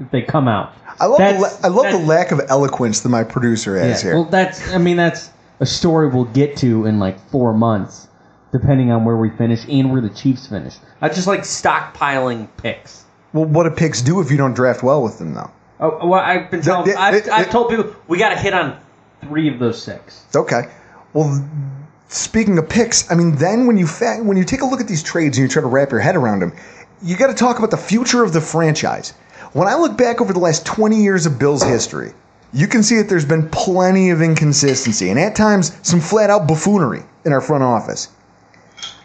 if 0.00 0.10
they 0.10 0.22
come 0.22 0.48
out. 0.48 0.72
I 1.00 1.06
love 1.06 1.18
the, 1.18 1.24
That's- 1.24 1.64
I 1.64 1.68
love 1.68 1.90
the 1.92 1.98
lack 1.98 2.32
of 2.32 2.40
eloquence 2.48 3.00
that 3.00 3.08
my 3.08 3.24
producer 3.24 3.76
has 3.78 4.02
Yeah, 4.02 4.10
here. 4.10 4.14
well, 4.20 4.24
that's 4.30 4.72
I 4.72 4.78
mean 4.78 4.96
that's 4.96 5.30
a 5.60 5.66
story 5.66 6.08
we'll 6.08 6.24
get 6.24 6.56
to 6.58 6.86
in 6.86 6.98
like 6.98 7.18
four 7.30 7.52
months, 7.54 8.08
depending 8.52 8.90
on 8.90 9.04
where 9.04 9.16
we 9.16 9.30
finish 9.30 9.64
and 9.68 9.92
where 9.92 10.00
the 10.00 10.10
Chiefs 10.10 10.46
finish. 10.48 10.74
I 11.00 11.08
just 11.08 11.26
like 11.26 11.40
stockpiling 11.40 12.48
picks. 12.56 13.04
well, 13.32 13.44
what 13.44 13.64
do 13.64 13.70
picks 13.70 14.02
do 14.02 14.20
if 14.20 14.30
you 14.30 14.36
don't 14.36 14.54
draft 14.54 14.82
well 14.82 15.02
with 15.02 15.18
them, 15.18 15.34
though? 15.34 15.50
Oh, 15.80 16.06
well, 16.06 16.20
I've 16.20 16.50
been 16.50 16.62
telling, 16.62 16.94
I've, 16.96 17.28
I've 17.28 17.50
told 17.50 17.68
people 17.70 17.94
we 18.06 18.16
got 18.18 18.30
to 18.30 18.36
hit 18.38 18.54
on 18.54 18.78
three 19.22 19.48
of 19.48 19.58
those 19.58 19.82
six. 19.82 20.24
Okay. 20.34 20.68
Well, 21.12 21.48
speaking 22.08 22.58
of 22.58 22.68
picks, 22.68 23.10
I 23.10 23.14
mean, 23.14 23.36
then 23.36 23.66
when 23.66 23.76
you 23.76 23.86
fa- 23.86 24.20
when 24.22 24.36
you 24.36 24.44
take 24.44 24.62
a 24.62 24.66
look 24.66 24.80
at 24.80 24.88
these 24.88 25.02
trades 25.02 25.38
and 25.38 25.44
you 25.44 25.48
try 25.48 25.62
to 25.62 25.68
wrap 25.68 25.90
your 25.90 26.00
head 26.00 26.16
around 26.16 26.40
them, 26.40 26.52
you 27.02 27.16
got 27.16 27.28
to 27.28 27.34
talk 27.34 27.58
about 27.58 27.70
the 27.70 27.76
future 27.76 28.22
of 28.22 28.32
the 28.32 28.40
franchise. 28.40 29.14
When 29.52 29.68
I 29.68 29.74
look 29.74 29.96
back 29.96 30.20
over 30.20 30.32
the 30.32 30.38
last 30.38 30.64
20 30.64 31.02
years 31.02 31.26
of 31.26 31.38
Bills 31.38 31.62
history, 31.62 32.12
you 32.52 32.66
can 32.66 32.82
see 32.82 32.96
that 32.96 33.08
there's 33.08 33.24
been 33.24 33.48
plenty 33.50 34.10
of 34.10 34.22
inconsistency 34.22 35.10
and 35.10 35.18
at 35.18 35.34
times 35.34 35.76
some 35.82 36.00
flat 36.00 36.30
out 36.30 36.46
buffoonery 36.46 37.02
in 37.24 37.32
our 37.32 37.40
front 37.40 37.62
office. 37.62 38.08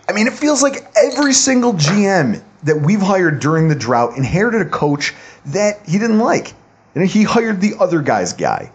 I 0.08 0.14
mean, 0.14 0.28
it 0.28 0.34
feels 0.34 0.64
like 0.64 0.88
every 0.96 1.34
single 1.34 1.74
GM 1.74 2.42
that 2.64 2.82
we've 2.82 3.02
hired 3.02 3.40
during 3.40 3.68
the 3.68 3.76
drought 3.76 4.18
inherited 4.18 4.62
a 4.62 4.70
coach 4.70 5.14
that 5.48 5.86
he 5.86 5.98
didn't 5.98 6.20
like. 6.20 6.54
And 6.96 7.08
he 7.08 7.24
hired 7.24 7.62
the 7.62 7.76
other 7.80 8.02
guy's 8.02 8.34
guy. 8.34 8.72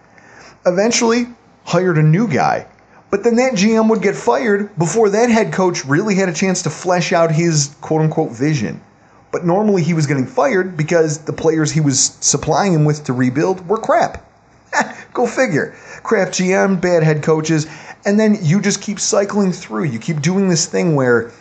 Eventually, 0.64 1.26
hired 1.64 1.98
a 1.98 2.02
new 2.02 2.28
guy. 2.28 2.66
But 3.10 3.24
then 3.24 3.36
that 3.36 3.52
GM 3.52 3.90
would 3.90 4.00
get 4.00 4.16
fired 4.16 4.76
before 4.78 5.10
that 5.10 5.28
head 5.28 5.52
coach 5.52 5.84
really 5.84 6.14
had 6.14 6.28
a 6.28 6.32
chance 6.32 6.62
to 6.62 6.70
flesh 6.70 7.12
out 7.12 7.30
his 7.30 7.74
quote 7.80 8.00
unquote 8.00 8.32
vision. 8.32 8.80
But 9.32 9.44
normally 9.44 9.82
he 9.82 9.94
was 9.94 10.06
getting 10.06 10.26
fired 10.26 10.76
because 10.76 11.18
the 11.18 11.32
players 11.32 11.72
he 11.72 11.80
was 11.80 12.00
supplying 12.20 12.72
him 12.74 12.84
with 12.84 13.04
to 13.04 13.12
rebuild 13.12 13.66
were 13.68 13.78
crap. 13.78 14.24
Go 15.12 15.26
figure. 15.26 15.74
Crap 16.02 16.28
GM, 16.28 16.80
bad 16.80 17.02
head 17.02 17.22
coaches, 17.22 17.66
and 18.04 18.18
then 18.18 18.38
you 18.42 18.60
just 18.60 18.80
keep 18.80 18.98
cycling 18.98 19.52
through. 19.52 19.84
You 19.84 19.98
keep 19.98 20.20
doing 20.22 20.48
this 20.48 20.66
thing 20.66 20.94
where 20.94 21.32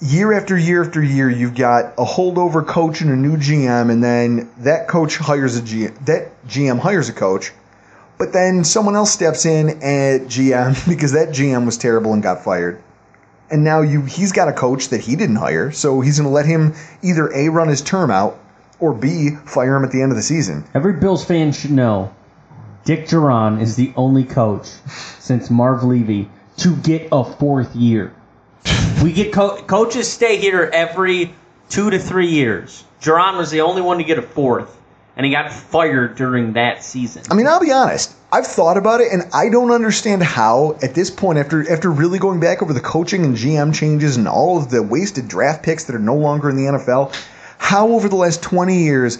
year 0.00 0.32
after 0.32 0.56
year 0.58 0.84
after 0.84 1.02
year 1.02 1.30
you've 1.30 1.54
got 1.54 1.94
a 1.98 2.04
holdover 2.04 2.66
coach 2.66 3.00
and 3.00 3.10
a 3.10 3.16
new 3.16 3.36
GM, 3.36 3.90
and 3.90 4.02
then 4.02 4.50
that 4.58 4.88
coach 4.88 5.16
hires 5.16 5.56
a 5.56 5.62
GM. 5.62 6.06
That 6.06 6.46
GM 6.46 6.78
hires 6.78 7.08
a 7.08 7.12
coach, 7.12 7.52
but 8.18 8.32
then 8.32 8.64
someone 8.64 8.96
else 8.96 9.12
steps 9.12 9.46
in 9.46 9.68
at 9.82 10.22
GM 10.22 10.88
because 10.88 11.12
that 11.12 11.28
GM 11.28 11.66
was 11.66 11.78
terrible 11.78 12.12
and 12.12 12.22
got 12.22 12.44
fired. 12.44 12.82
And 13.50 13.62
now 13.62 13.82
you 13.82 14.02
he's 14.02 14.32
got 14.32 14.48
a 14.48 14.52
coach 14.52 14.88
that 14.88 15.00
he 15.00 15.14
didn't 15.14 15.36
hire, 15.36 15.70
so 15.70 16.00
he's 16.00 16.18
going 16.18 16.28
to 16.28 16.34
let 16.34 16.46
him 16.46 16.74
either 17.02 17.32
A 17.32 17.48
run 17.48 17.68
his 17.68 17.80
term 17.80 18.10
out 18.10 18.38
or 18.80 18.92
B 18.92 19.30
fire 19.46 19.76
him 19.76 19.84
at 19.84 19.92
the 19.92 20.02
end 20.02 20.10
of 20.10 20.16
the 20.16 20.22
season. 20.22 20.64
Every 20.74 20.94
Bills 20.94 21.24
fan 21.24 21.52
should 21.52 21.70
know 21.70 22.12
Dick 22.84 23.06
Jauron 23.06 23.60
is 23.60 23.76
the 23.76 23.92
only 23.96 24.24
coach 24.24 24.66
since 25.18 25.50
Marv 25.50 25.82
Levy 25.82 26.28
to 26.58 26.76
get 26.76 27.08
a 27.12 27.24
fourth 27.24 27.74
year. 27.74 28.14
We 29.02 29.12
get 29.12 29.32
co- 29.32 29.62
coaches 29.62 30.10
stay 30.10 30.38
here 30.38 30.70
every 30.72 31.34
two 31.68 31.90
to 31.90 31.98
three 31.98 32.28
years. 32.28 32.84
Jauron 33.00 33.36
was 33.38 33.50
the 33.50 33.60
only 33.60 33.82
one 33.82 33.98
to 33.98 34.04
get 34.04 34.18
a 34.18 34.22
fourth, 34.22 34.80
and 35.16 35.24
he 35.24 35.32
got 35.32 35.50
fired 35.50 36.14
during 36.14 36.52
that 36.52 36.84
season. 36.84 37.22
I 37.30 37.34
mean, 37.34 37.46
I'll 37.46 37.60
be 37.60 37.72
honest. 37.72 38.14
I've 38.30 38.46
thought 38.46 38.76
about 38.76 39.00
it, 39.00 39.12
and 39.12 39.22
I 39.32 39.48
don't 39.48 39.70
understand 39.70 40.22
how, 40.22 40.76
at 40.82 40.94
this 40.94 41.10
point, 41.10 41.38
after 41.38 41.70
after 41.70 41.90
really 41.90 42.18
going 42.18 42.38
back 42.38 42.62
over 42.62 42.72
the 42.72 42.80
coaching 42.80 43.24
and 43.24 43.36
GM 43.36 43.74
changes 43.74 44.16
and 44.16 44.28
all 44.28 44.58
of 44.58 44.70
the 44.70 44.82
wasted 44.82 45.26
draft 45.26 45.64
picks 45.64 45.84
that 45.84 45.96
are 45.96 46.00
no 46.00 46.16
longer 46.16 46.50
in 46.50 46.56
the 46.56 46.64
NFL, 46.64 47.14
how 47.58 47.88
over 47.88 48.08
the 48.08 48.16
last 48.16 48.42
20 48.42 48.82
years, 48.82 49.18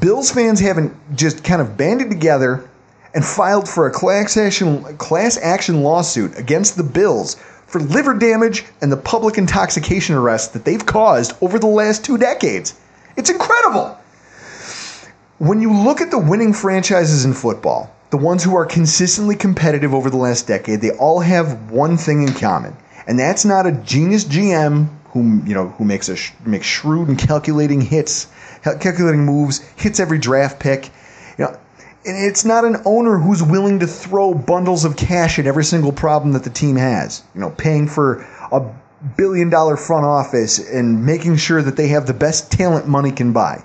Bills 0.00 0.30
fans 0.30 0.60
haven't 0.60 0.94
just 1.16 1.42
kind 1.42 1.62
of 1.62 1.76
banded 1.76 2.10
together 2.10 2.68
and 3.14 3.24
filed 3.24 3.68
for 3.68 3.86
a 3.86 3.90
class 3.90 4.36
action 4.36 4.82
class 4.98 5.38
action 5.38 5.82
lawsuit 5.82 6.36
against 6.38 6.76
the 6.76 6.82
Bills 6.82 7.36
for 7.66 7.80
liver 7.80 8.14
damage 8.14 8.64
and 8.82 8.92
the 8.92 8.96
public 8.96 9.38
intoxication 9.38 10.14
arrests 10.14 10.48
that 10.48 10.64
they've 10.64 10.84
caused 10.84 11.32
over 11.40 11.58
the 11.58 11.66
last 11.66 12.04
two 12.04 12.18
decades. 12.18 12.78
It's 13.16 13.30
incredible. 13.30 13.98
When 15.38 15.60
you 15.60 15.72
look 15.72 16.00
at 16.00 16.10
the 16.10 16.18
winning 16.18 16.52
franchises 16.52 17.24
in 17.24 17.32
football, 17.32 17.94
the 18.10 18.16
ones 18.16 18.42
who 18.42 18.56
are 18.56 18.66
consistently 18.66 19.36
competitive 19.36 19.94
over 19.94 20.10
the 20.10 20.16
last 20.16 20.48
decade, 20.48 20.80
they 20.80 20.90
all 20.90 21.20
have 21.20 21.70
one 21.70 21.96
thing 21.96 22.26
in 22.26 22.34
common, 22.34 22.76
and 23.06 23.16
that's 23.16 23.44
not 23.44 23.64
a 23.64 23.70
genius 23.70 24.24
GM 24.24 24.88
who 25.10 25.40
you 25.44 25.54
know 25.54 25.68
who 25.68 25.84
makes 25.84 26.08
a 26.08 26.16
makes 26.44 26.66
shrewd 26.66 27.06
and 27.06 27.16
calculating 27.16 27.80
hits, 27.80 28.26
calculating 28.80 29.24
moves, 29.24 29.58
hits 29.76 30.00
every 30.00 30.18
draft 30.18 30.58
pick. 30.58 30.90
You 31.38 31.44
know, 31.44 31.56
and 32.04 32.16
it's 32.16 32.44
not 32.44 32.64
an 32.64 32.78
owner 32.84 33.16
who's 33.16 33.40
willing 33.40 33.78
to 33.78 33.86
throw 33.86 34.34
bundles 34.34 34.84
of 34.84 34.96
cash 34.96 35.38
at 35.38 35.46
every 35.46 35.64
single 35.64 35.92
problem 35.92 36.32
that 36.32 36.42
the 36.42 36.50
team 36.50 36.74
has. 36.74 37.22
You 37.36 37.42
know, 37.42 37.50
paying 37.50 37.86
for 37.86 38.26
a 38.50 38.74
billion 39.16 39.50
dollar 39.50 39.76
front 39.76 40.04
office 40.04 40.58
and 40.58 41.06
making 41.06 41.36
sure 41.36 41.62
that 41.62 41.76
they 41.76 41.86
have 41.88 42.08
the 42.08 42.14
best 42.14 42.50
talent 42.50 42.88
money 42.88 43.12
can 43.12 43.32
buy. 43.32 43.62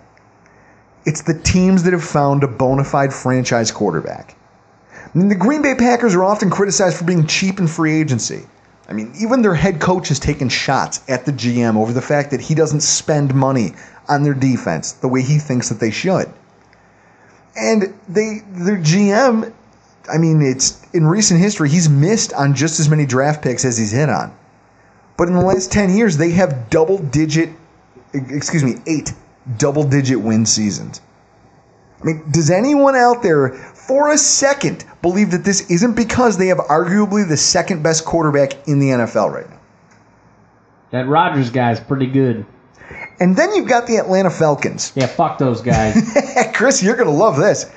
It's 1.06 1.22
the 1.22 1.38
teams 1.40 1.84
that 1.84 1.94
have 1.94 2.04
found 2.04 2.44
a 2.44 2.48
bona 2.48 2.84
fide 2.84 3.14
franchise 3.14 3.72
quarterback. 3.72 4.36
I 4.94 5.18
mean, 5.18 5.30
the 5.30 5.36
Green 5.36 5.62
Bay 5.62 5.76
Packers 5.76 6.16
are 6.16 6.24
often 6.24 6.50
criticized 6.50 6.98
for 6.98 7.04
being 7.04 7.28
cheap 7.28 7.60
in 7.60 7.68
free 7.68 8.00
agency. 8.00 8.46
I 8.88 8.94
mean, 8.94 9.14
even 9.20 9.42
their 9.42 9.56
head 9.56 9.80
coach 9.80 10.10
has 10.10 10.20
taken 10.20 10.50
shots 10.50 11.02
at 11.08 11.26
the 11.26 11.32
GM 11.32 11.78
over 11.78 11.94
the 11.94 12.02
fact 12.02 12.32
that 12.32 12.42
he 12.42 12.56
doesn't 12.56 12.82
spend 12.82 13.34
money 13.34 13.74
on 14.10 14.24
their 14.24 14.34
defense 14.34 14.94
the 14.94 15.08
way 15.08 15.22
he 15.22 15.40
thinks 15.40 15.70
that 15.70 15.80
they 15.80 15.92
should. 15.92 16.32
And 17.56 17.94
they 18.10 18.40
their 18.52 18.78
GM, 18.78 19.54
I 20.12 20.18
mean, 20.18 20.42
it's 20.42 20.86
in 20.94 21.06
recent 21.06 21.40
history 21.40 21.70
he's 21.70 21.88
missed 21.88 22.34
on 22.34 22.56
just 22.56 22.80
as 22.80 22.90
many 22.90 23.06
draft 23.06 23.44
picks 23.44 23.64
as 23.64 23.78
he's 23.78 23.92
hit 23.92 24.10
on. 24.10 24.36
But 25.18 25.28
in 25.28 25.36
the 25.36 25.42
last 25.42 25.72
10 25.72 25.96
years, 25.96 26.18
they 26.18 26.32
have 26.32 26.70
double 26.70 26.98
digit, 26.98 27.50
excuse 28.14 28.64
me, 28.64 28.76
eight 28.88 29.14
double 29.58 29.84
digit 29.84 30.20
win 30.20 30.46
seasons. 30.46 31.02
I 32.02 32.06
mean, 32.06 32.24
does 32.32 32.50
anyone 32.50 32.96
out 32.96 33.24
there 33.24 33.50
for 33.50 34.12
a 34.12 34.18
second 34.18 34.86
believe 35.02 35.32
that 35.32 35.46
this 35.46 35.70
isn't 35.70 35.96
because 35.96 36.38
they 36.38 36.48
have 36.48 36.58
arguably 36.58 37.28
the 37.28 37.38
second 37.38 37.82
best 37.82 38.06
quarterback 38.06 38.68
in 38.68 38.80
the 38.80 38.90
NFL 38.90 39.32
right 39.34 39.50
now? 39.50 39.60
That 40.92 41.08
Rodgers 41.08 41.50
guy's 41.50 41.80
pretty 41.80 42.08
good. 42.08 42.46
And 43.20 43.36
then 43.36 43.56
you've 43.56 43.68
got 43.68 43.88
the 43.88 43.98
Atlanta 43.98 44.30
Falcons. 44.30 44.92
Yeah, 44.96 45.08
fuck 45.08 45.38
those 45.38 45.62
guys. 45.62 45.96
Chris, 46.54 46.84
you're 46.84 46.96
going 46.96 47.10
to 47.10 47.16
love 47.16 47.38
this. 47.38 47.72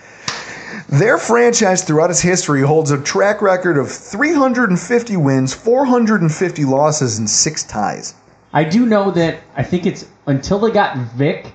Their 0.89 1.19
franchise 1.19 1.83
throughout 1.85 2.11
its 2.11 2.21
history 2.21 2.63
holds 2.63 2.91
a 2.91 3.03
track 3.03 3.43
record 3.43 3.79
of 3.79 3.91
350 3.91 5.17
wins, 5.17 5.55
450 5.55 6.65
losses, 6.65 7.19
and 7.19 7.29
six 7.29 7.65
ties. 7.65 8.15
I 8.53 8.65
do 8.65 8.87
know 8.87 9.11
that 9.11 9.41
I 9.57 9.63
think 9.63 9.87
it's 9.87 10.07
until 10.27 10.59
they 10.59 10.71
got 10.71 10.97
Vick, 10.97 11.53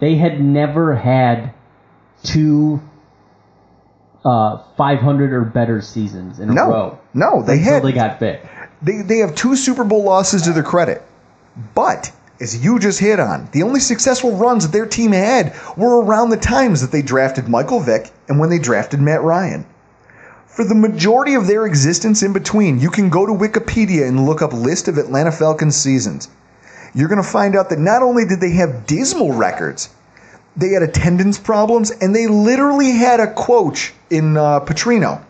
they 0.00 0.16
had 0.16 0.40
never 0.40 0.94
had 0.94 1.52
two 2.22 2.80
uh, 4.24 4.62
500 4.76 5.32
or 5.32 5.42
better 5.44 5.80
seasons 5.80 6.40
in 6.40 6.50
a 6.50 6.54
No, 6.54 6.70
row. 6.70 6.98
no, 7.14 7.42
they 7.42 7.58
until 7.58 7.72
had 7.74 7.82
they 7.84 7.92
got 7.92 8.18
Vick. 8.20 8.42
they, 8.82 9.02
they 9.02 9.18
have 9.18 9.34
two 9.34 9.56
Super 9.56 9.84
Bowl 9.84 10.04
losses 10.04 10.42
to 10.42 10.52
their 10.52 10.62
credit. 10.62 11.02
But 11.74 12.12
as 12.40 12.62
you 12.64 12.78
just 12.78 13.00
hit 13.00 13.18
on, 13.20 13.48
the 13.52 13.62
only 13.62 13.80
successful 13.80 14.36
runs 14.36 14.64
that 14.66 14.72
their 14.72 14.86
team 14.86 15.12
had 15.12 15.54
were 15.76 16.02
around 16.02 16.30
the 16.30 16.36
times 16.36 16.80
that 16.82 16.92
they 16.92 17.02
drafted 17.02 17.48
Michael 17.48 17.80
Vick 17.80 18.10
and 18.28 18.38
when 18.38 18.50
they 18.50 18.58
drafted 18.58 19.00
Matt 19.00 19.22
Ryan. 19.22 19.66
For 20.46 20.64
the 20.64 20.74
majority 20.74 21.34
of 21.34 21.46
their 21.46 21.66
existence 21.66 22.22
in 22.22 22.32
between, 22.32 22.80
you 22.80 22.90
can 22.90 23.08
go 23.10 23.24
to 23.26 23.32
Wikipedia 23.32 24.08
and 24.08 24.26
look 24.26 24.42
up 24.42 24.52
list 24.52 24.88
of 24.88 24.98
Atlanta 24.98 25.30
Falcons 25.30 25.76
seasons. 25.76 26.28
You're 26.94 27.08
going 27.08 27.22
to 27.22 27.28
find 27.28 27.56
out 27.56 27.70
that 27.70 27.78
not 27.78 28.02
only 28.02 28.24
did 28.24 28.40
they 28.40 28.52
have 28.52 28.86
dismal 28.86 29.32
records, 29.32 29.90
they 30.56 30.70
had 30.70 30.82
attendance 30.82 31.38
problems, 31.38 31.90
and 31.90 32.14
they 32.14 32.26
literally 32.26 32.90
had 32.90 33.20
a 33.20 33.32
coach 33.32 33.92
in 34.10 34.36
uh, 34.36 34.60
Petrino 34.60 35.24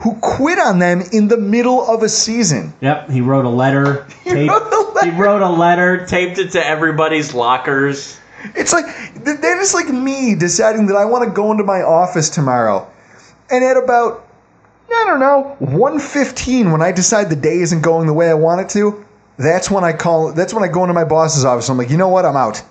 who 0.00 0.14
quit 0.20 0.58
on 0.58 0.78
them 0.78 1.02
in 1.12 1.28
the 1.28 1.36
middle 1.36 1.86
of 1.86 2.02
a 2.02 2.08
season. 2.08 2.72
Yep, 2.80 3.10
he 3.10 3.20
wrote 3.20 3.44
a 3.44 3.50
letter. 3.50 4.06
Taped, 4.24 4.50
wrote 4.50 4.72
a 4.72 4.92
letter. 4.92 5.10
He 5.12 5.20
wrote 5.20 5.42
a 5.42 5.50
letter, 5.50 6.06
taped 6.06 6.38
it 6.38 6.52
to 6.52 6.66
everybody's 6.66 7.34
lockers. 7.34 8.18
It's 8.54 8.72
like 8.72 8.86
th- 8.86 9.40
that 9.40 9.58
is 9.58 9.74
like 9.74 9.88
me 9.88 10.34
deciding 10.34 10.86
that 10.86 10.96
I 10.96 11.04
want 11.04 11.24
to 11.24 11.30
go 11.30 11.52
into 11.52 11.64
my 11.64 11.82
office 11.82 12.30
tomorrow, 12.30 12.90
and 13.50 13.62
at 13.62 13.76
about 13.76 14.26
I 14.88 15.04
don't 15.06 15.20
know 15.20 15.56
1:15 15.60 16.72
when 16.72 16.80
I 16.80 16.92
decide 16.92 17.28
the 17.28 17.36
day 17.36 17.58
isn't 17.58 17.82
going 17.82 18.06
the 18.06 18.14
way 18.14 18.30
I 18.30 18.34
want 18.34 18.62
it 18.62 18.70
to, 18.70 19.04
that's 19.40 19.70
when 19.70 19.84
I 19.84 19.92
call. 19.92 20.32
That's 20.32 20.52
when 20.54 20.62
I 20.62 20.68
go 20.68 20.82
into 20.82 20.94
my 20.94 21.04
boss's 21.04 21.44
office. 21.44 21.68
I'm 21.68 21.78
like, 21.78 21.90
you 21.90 21.96
know 21.96 22.08
what? 22.08 22.24
I'm 22.24 22.36
out. 22.36 22.62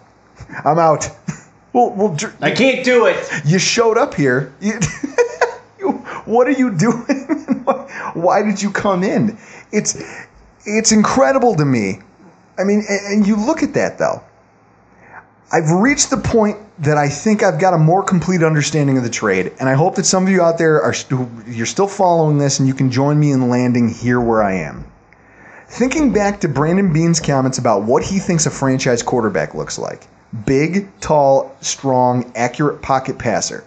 I'm 0.63 0.79
out. 0.79 1.09
well, 1.73 1.91
well, 1.91 2.15
dr- 2.15 2.35
I 2.41 2.51
can't 2.51 2.83
do 2.85 3.05
it. 3.07 3.17
you 3.45 3.59
showed 3.59 3.97
up 3.97 4.13
here. 4.13 4.53
You, 4.61 4.73
you- 5.79 5.91
what 6.25 6.47
are 6.47 6.51
you 6.51 6.71
doing? 6.71 7.05
Why 8.13 8.43
did 8.43 8.61
you 8.61 8.71
come 8.71 9.03
in? 9.03 9.37
It's 9.71 10.01
it's 10.65 10.91
incredible 10.91 11.55
to 11.55 11.65
me. 11.65 11.99
I 12.57 12.63
mean, 12.63 12.83
and, 12.87 13.13
and 13.13 13.27
you 13.27 13.35
look 13.35 13.63
at 13.63 13.73
that 13.73 13.97
though. 13.97 14.21
I've 15.51 15.71
reached 15.71 16.11
the 16.11 16.17
point 16.17 16.57
that 16.77 16.97
I 16.97 17.09
think 17.09 17.41
I've 17.41 17.59
got 17.59 17.73
a 17.73 17.77
more 17.77 18.03
complete 18.03 18.43
understanding 18.43 18.97
of 18.97 19.03
the 19.03 19.09
trade, 19.09 19.51
and 19.59 19.67
I 19.67 19.73
hope 19.73 19.95
that 19.95 20.05
some 20.05 20.23
of 20.23 20.29
you 20.29 20.43
out 20.43 20.59
there 20.59 20.79
are 20.83 20.93
st- 20.93 21.27
you're 21.47 21.65
still 21.65 21.87
following 21.87 22.37
this, 22.37 22.59
and 22.59 22.67
you 22.67 22.75
can 22.75 22.91
join 22.91 23.19
me 23.19 23.31
in 23.31 23.49
landing 23.49 23.89
here 23.89 24.21
where 24.21 24.43
I 24.43 24.53
am. 24.53 24.85
Thinking 25.69 26.11
back 26.11 26.39
to 26.41 26.47
Brandon 26.47 26.91
Beane's 26.91 27.19
comments 27.19 27.59
about 27.59 27.83
what 27.83 28.03
he 28.03 28.17
thinks 28.17 28.47
a 28.47 28.51
franchise 28.51 29.03
quarterback 29.03 29.53
looks 29.53 29.77
like 29.77 30.07
big, 30.45 30.87
tall, 30.99 31.55
strong, 31.61 32.31
accurate 32.35 32.81
pocket 32.81 33.17
passer. 33.17 33.63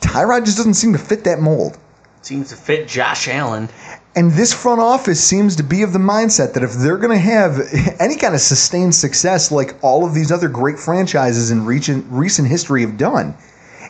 Tyrod 0.00 0.44
just 0.44 0.56
doesn't 0.56 0.74
seem 0.74 0.92
to 0.92 0.98
fit 0.98 1.24
that 1.24 1.40
mold. 1.40 1.78
Seems 2.22 2.48
to 2.48 2.56
fit 2.56 2.88
Josh 2.88 3.28
Allen. 3.28 3.68
And 4.16 4.32
this 4.32 4.52
front 4.54 4.80
office 4.80 5.22
seems 5.22 5.56
to 5.56 5.62
be 5.62 5.82
of 5.82 5.92
the 5.92 5.98
mindset 5.98 6.54
that 6.54 6.62
if 6.62 6.72
they're 6.72 6.98
going 6.98 7.16
to 7.16 7.22
have 7.22 7.60
any 8.00 8.16
kind 8.16 8.34
of 8.34 8.40
sustained 8.40 8.94
success 8.94 9.52
like 9.52 9.76
all 9.82 10.06
of 10.06 10.14
these 10.14 10.32
other 10.32 10.48
great 10.48 10.78
franchises 10.78 11.50
in 11.50 11.66
recent, 11.66 12.06
recent 12.08 12.48
history 12.48 12.82
have 12.82 12.96
done, 12.96 13.34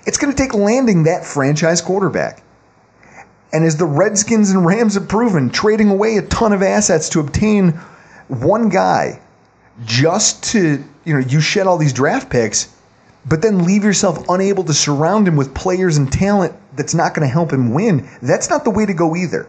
it's 0.06 0.18
going 0.18 0.32
to 0.32 0.36
take 0.36 0.54
landing 0.54 1.04
that 1.04 1.24
franchise 1.24 1.80
quarterback. 1.80 2.43
And 3.54 3.64
as 3.64 3.76
the 3.76 3.86
Redskins 3.86 4.50
and 4.50 4.66
Rams 4.66 4.94
have 4.94 5.08
proven, 5.08 5.48
trading 5.48 5.88
away 5.88 6.16
a 6.16 6.22
ton 6.22 6.52
of 6.52 6.60
assets 6.60 7.10
to 7.10 7.20
obtain 7.20 7.70
one 8.26 8.68
guy 8.68 9.20
just 9.84 10.42
to, 10.52 10.82
you 11.04 11.14
know, 11.14 11.20
you 11.20 11.40
shed 11.40 11.68
all 11.68 11.78
these 11.78 11.92
draft 11.92 12.30
picks, 12.30 12.74
but 13.24 13.42
then 13.42 13.64
leave 13.64 13.84
yourself 13.84 14.28
unable 14.28 14.64
to 14.64 14.74
surround 14.74 15.28
him 15.28 15.36
with 15.36 15.54
players 15.54 15.96
and 15.98 16.12
talent 16.12 16.52
that's 16.74 16.94
not 16.94 17.14
going 17.14 17.24
to 17.26 17.32
help 17.32 17.52
him 17.52 17.72
win, 17.72 18.08
that's 18.20 18.50
not 18.50 18.64
the 18.64 18.70
way 18.70 18.86
to 18.86 18.92
go 18.92 19.14
either. 19.14 19.48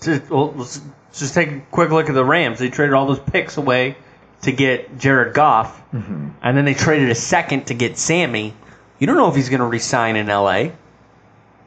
Just, 0.00 0.30
well, 0.30 0.52
let's 0.56 0.80
just 1.12 1.34
take 1.34 1.50
a 1.50 1.60
quick 1.70 1.90
look 1.90 2.08
at 2.08 2.14
the 2.14 2.24
Rams. 2.24 2.58
They 2.58 2.70
traded 2.70 2.94
all 2.94 3.06
those 3.06 3.20
picks 3.20 3.58
away 3.58 3.96
to 4.42 4.52
get 4.52 4.98
Jared 4.98 5.34
Goff, 5.34 5.78
mm-hmm. 5.92 6.30
and 6.42 6.56
then 6.56 6.64
they 6.64 6.74
traded 6.74 7.10
a 7.10 7.14
second 7.14 7.66
to 7.66 7.74
get 7.74 7.98
Sammy. 7.98 8.54
You 8.98 9.06
don't 9.06 9.16
know 9.16 9.28
if 9.28 9.36
he's 9.36 9.50
going 9.50 9.60
to 9.60 9.66
resign 9.66 10.16
in 10.16 10.30
L.A. 10.30 10.72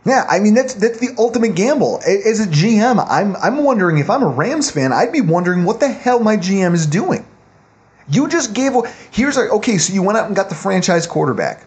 Yeah, 0.06 0.24
I 0.30 0.40
mean 0.40 0.54
that's 0.54 0.76
that's 0.76 1.00
the 1.00 1.16
ultimate 1.18 1.56
gamble. 1.56 2.00
As 2.06 2.40
a 2.40 2.46
GM, 2.48 3.04
I'm 3.10 3.36
I'm 3.38 3.64
wondering 3.64 3.98
if 3.98 4.10
I'm 4.10 4.22
a 4.22 4.28
Rams 4.28 4.70
fan, 4.70 4.94
I'd 4.94 5.12
be 5.12 5.22
wondering 5.22 5.66
what 5.66 5.80
the 5.80 5.90
hell 5.90 6.20
my 6.20 6.38
GM 6.38 6.74
is 6.76 6.86
doing. 6.86 7.26
You 8.08 8.28
just 8.30 8.54
gave 8.54 8.74
here's 9.12 9.36
a 9.38 9.50
okay, 9.50 9.80
so 9.80 9.94
you 9.94 10.04
went 10.04 10.20
out 10.20 10.28
and 10.28 10.36
got 10.36 10.50
the 10.50 10.56
franchise 10.56 11.08
quarterback. 11.08 11.66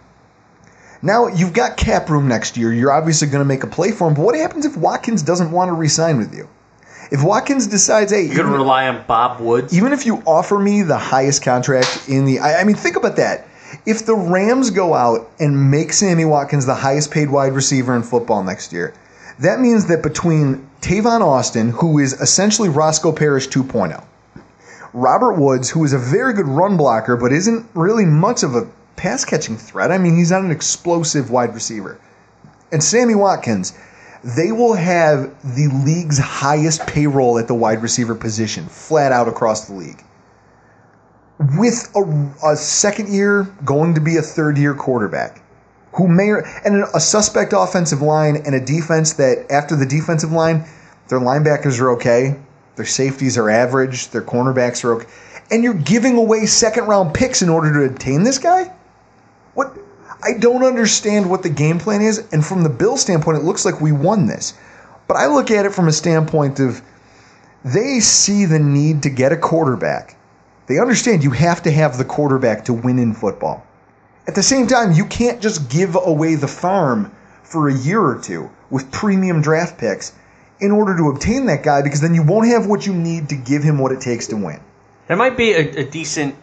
Now 1.02 1.26
you've 1.26 1.52
got 1.52 1.76
cap 1.76 2.10
room 2.10 2.28
next 2.28 2.56
year. 2.56 2.72
You're 2.72 2.92
obviously 2.92 3.26
going 3.28 3.40
to 3.40 3.44
make 3.44 3.64
a 3.64 3.68
play 3.68 3.90
for 3.90 4.06
him. 4.06 4.14
But 4.14 4.22
what 4.22 4.36
happens 4.36 4.64
if 4.66 4.76
Watkins 4.76 5.22
doesn't 5.22 5.50
want 5.50 5.68
to 5.68 5.72
resign 5.72 6.18
with 6.18 6.32
you? 6.34 6.48
If 7.10 7.24
Watkins 7.24 7.66
decides, 7.66 8.12
hey, 8.12 8.26
You're 8.26 8.36
going 8.36 8.48
to 8.48 8.52
rely 8.52 8.86
on 8.88 9.04
Bob 9.06 9.40
Woods. 9.40 9.74
even 9.74 9.92
if 9.92 10.04
you 10.06 10.22
offer 10.26 10.58
me 10.58 10.82
the 10.82 10.98
highest 10.98 11.42
contract 11.42 12.08
in 12.08 12.24
the 12.24 12.38
I, 12.38 12.60
I 12.60 12.64
mean 12.64 12.76
think 12.76 12.96
about 12.96 13.16
that 13.16 13.47
if 13.88 14.04
the 14.04 14.14
rams 14.14 14.68
go 14.68 14.92
out 14.92 15.30
and 15.40 15.70
make 15.70 15.94
sammy 15.94 16.24
watkins 16.24 16.66
the 16.66 16.74
highest 16.74 17.10
paid 17.10 17.30
wide 17.30 17.54
receiver 17.54 17.96
in 17.96 18.02
football 18.02 18.44
next 18.44 18.70
year 18.70 18.92
that 19.38 19.60
means 19.60 19.86
that 19.86 20.02
between 20.02 20.68
tavon 20.82 21.22
austin 21.22 21.70
who 21.70 21.98
is 21.98 22.12
essentially 22.20 22.68
roscoe 22.68 23.12
parrish 23.12 23.48
2.0 23.48 24.04
robert 24.92 25.40
woods 25.40 25.70
who 25.70 25.82
is 25.84 25.94
a 25.94 25.98
very 25.98 26.34
good 26.34 26.46
run 26.46 26.76
blocker 26.76 27.16
but 27.16 27.32
isn't 27.32 27.66
really 27.72 28.04
much 28.04 28.42
of 28.42 28.54
a 28.54 28.68
pass 28.96 29.24
catching 29.24 29.56
threat 29.56 29.90
i 29.90 29.96
mean 29.96 30.14
he's 30.14 30.30
not 30.30 30.42
an 30.42 30.50
explosive 30.50 31.30
wide 31.30 31.54
receiver 31.54 31.98
and 32.70 32.84
sammy 32.84 33.14
watkins 33.14 33.72
they 34.22 34.52
will 34.52 34.74
have 34.74 35.34
the 35.56 35.68
league's 35.68 36.18
highest 36.18 36.86
payroll 36.86 37.38
at 37.38 37.46
the 37.46 37.54
wide 37.54 37.82
receiver 37.82 38.14
position, 38.14 38.66
flat 38.66 39.12
out 39.12 39.28
across 39.28 39.68
the 39.68 39.74
league. 39.74 40.02
With 41.38 41.90
a, 41.94 42.52
a 42.52 42.56
second 42.56 43.12
year 43.12 43.44
going 43.64 43.94
to 43.94 44.00
be 44.00 44.16
a 44.16 44.22
third 44.22 44.58
year 44.58 44.74
quarterback, 44.74 45.40
who 45.92 46.08
may 46.08 46.32
and 46.64 46.84
a 46.94 47.00
suspect 47.00 47.52
offensive 47.56 48.02
line 48.02 48.42
and 48.44 48.54
a 48.54 48.60
defense 48.60 49.14
that 49.14 49.46
after 49.50 49.76
the 49.76 49.86
defensive 49.86 50.32
line, 50.32 50.64
their 51.08 51.20
linebackers 51.20 51.80
are 51.80 51.90
okay, 51.92 52.38
their 52.76 52.86
safeties 52.86 53.38
are 53.38 53.50
average, 53.50 54.08
their 54.08 54.22
cornerbacks 54.22 54.84
are 54.84 54.94
okay, 54.94 55.06
and 55.50 55.62
you're 55.62 55.74
giving 55.74 56.16
away 56.16 56.46
second 56.46 56.86
round 56.86 57.14
picks 57.14 57.40
in 57.40 57.48
order 57.48 57.72
to 57.72 57.92
obtain 57.92 58.24
this 58.24 58.38
guy. 58.38 58.72
What 59.54 59.76
I 60.22 60.34
don't 60.38 60.64
understand 60.64 61.30
what 61.30 61.42
the 61.42 61.50
game 61.50 61.78
plan 61.78 62.02
is, 62.02 62.26
and 62.32 62.44
from 62.44 62.64
the 62.64 62.68
Bill 62.68 62.96
standpoint, 62.96 63.38
it 63.38 63.44
looks 63.44 63.64
like 63.64 63.80
we 63.80 63.92
won 63.92 64.26
this. 64.26 64.54
But 65.06 65.16
I 65.16 65.26
look 65.26 65.50
at 65.50 65.64
it 65.64 65.72
from 65.72 65.88
a 65.88 65.92
standpoint 65.92 66.60
of 66.60 66.82
they 67.64 68.00
see 68.00 68.44
the 68.44 68.58
need 68.58 69.02
to 69.04 69.10
get 69.10 69.32
a 69.32 69.36
quarterback. 69.36 70.17
They 70.68 70.78
understand 70.78 71.24
you 71.24 71.30
have 71.30 71.62
to 71.62 71.70
have 71.70 71.96
the 71.96 72.04
quarterback 72.04 72.66
to 72.66 72.74
win 72.74 72.98
in 72.98 73.14
football. 73.14 73.66
At 74.26 74.34
the 74.34 74.42
same 74.42 74.66
time, 74.66 74.92
you 74.92 75.06
can't 75.06 75.40
just 75.40 75.70
give 75.70 75.96
away 75.96 76.34
the 76.34 76.48
farm 76.48 77.10
for 77.42 77.68
a 77.68 77.74
year 77.74 78.04
or 78.04 78.20
two 78.20 78.50
with 78.68 78.92
premium 78.92 79.40
draft 79.40 79.78
picks 79.78 80.12
in 80.60 80.70
order 80.70 80.94
to 80.98 81.08
obtain 81.08 81.46
that 81.46 81.62
guy 81.62 81.80
because 81.80 82.02
then 82.02 82.14
you 82.14 82.22
won't 82.22 82.48
have 82.48 82.66
what 82.66 82.86
you 82.86 82.92
need 82.92 83.30
to 83.30 83.36
give 83.36 83.62
him 83.62 83.78
what 83.78 83.92
it 83.92 84.02
takes 84.02 84.26
to 84.26 84.36
win. 84.36 84.60
That 85.06 85.16
might 85.16 85.38
be 85.38 85.52
a, 85.52 85.80
a 85.80 85.84
decent 85.84 86.34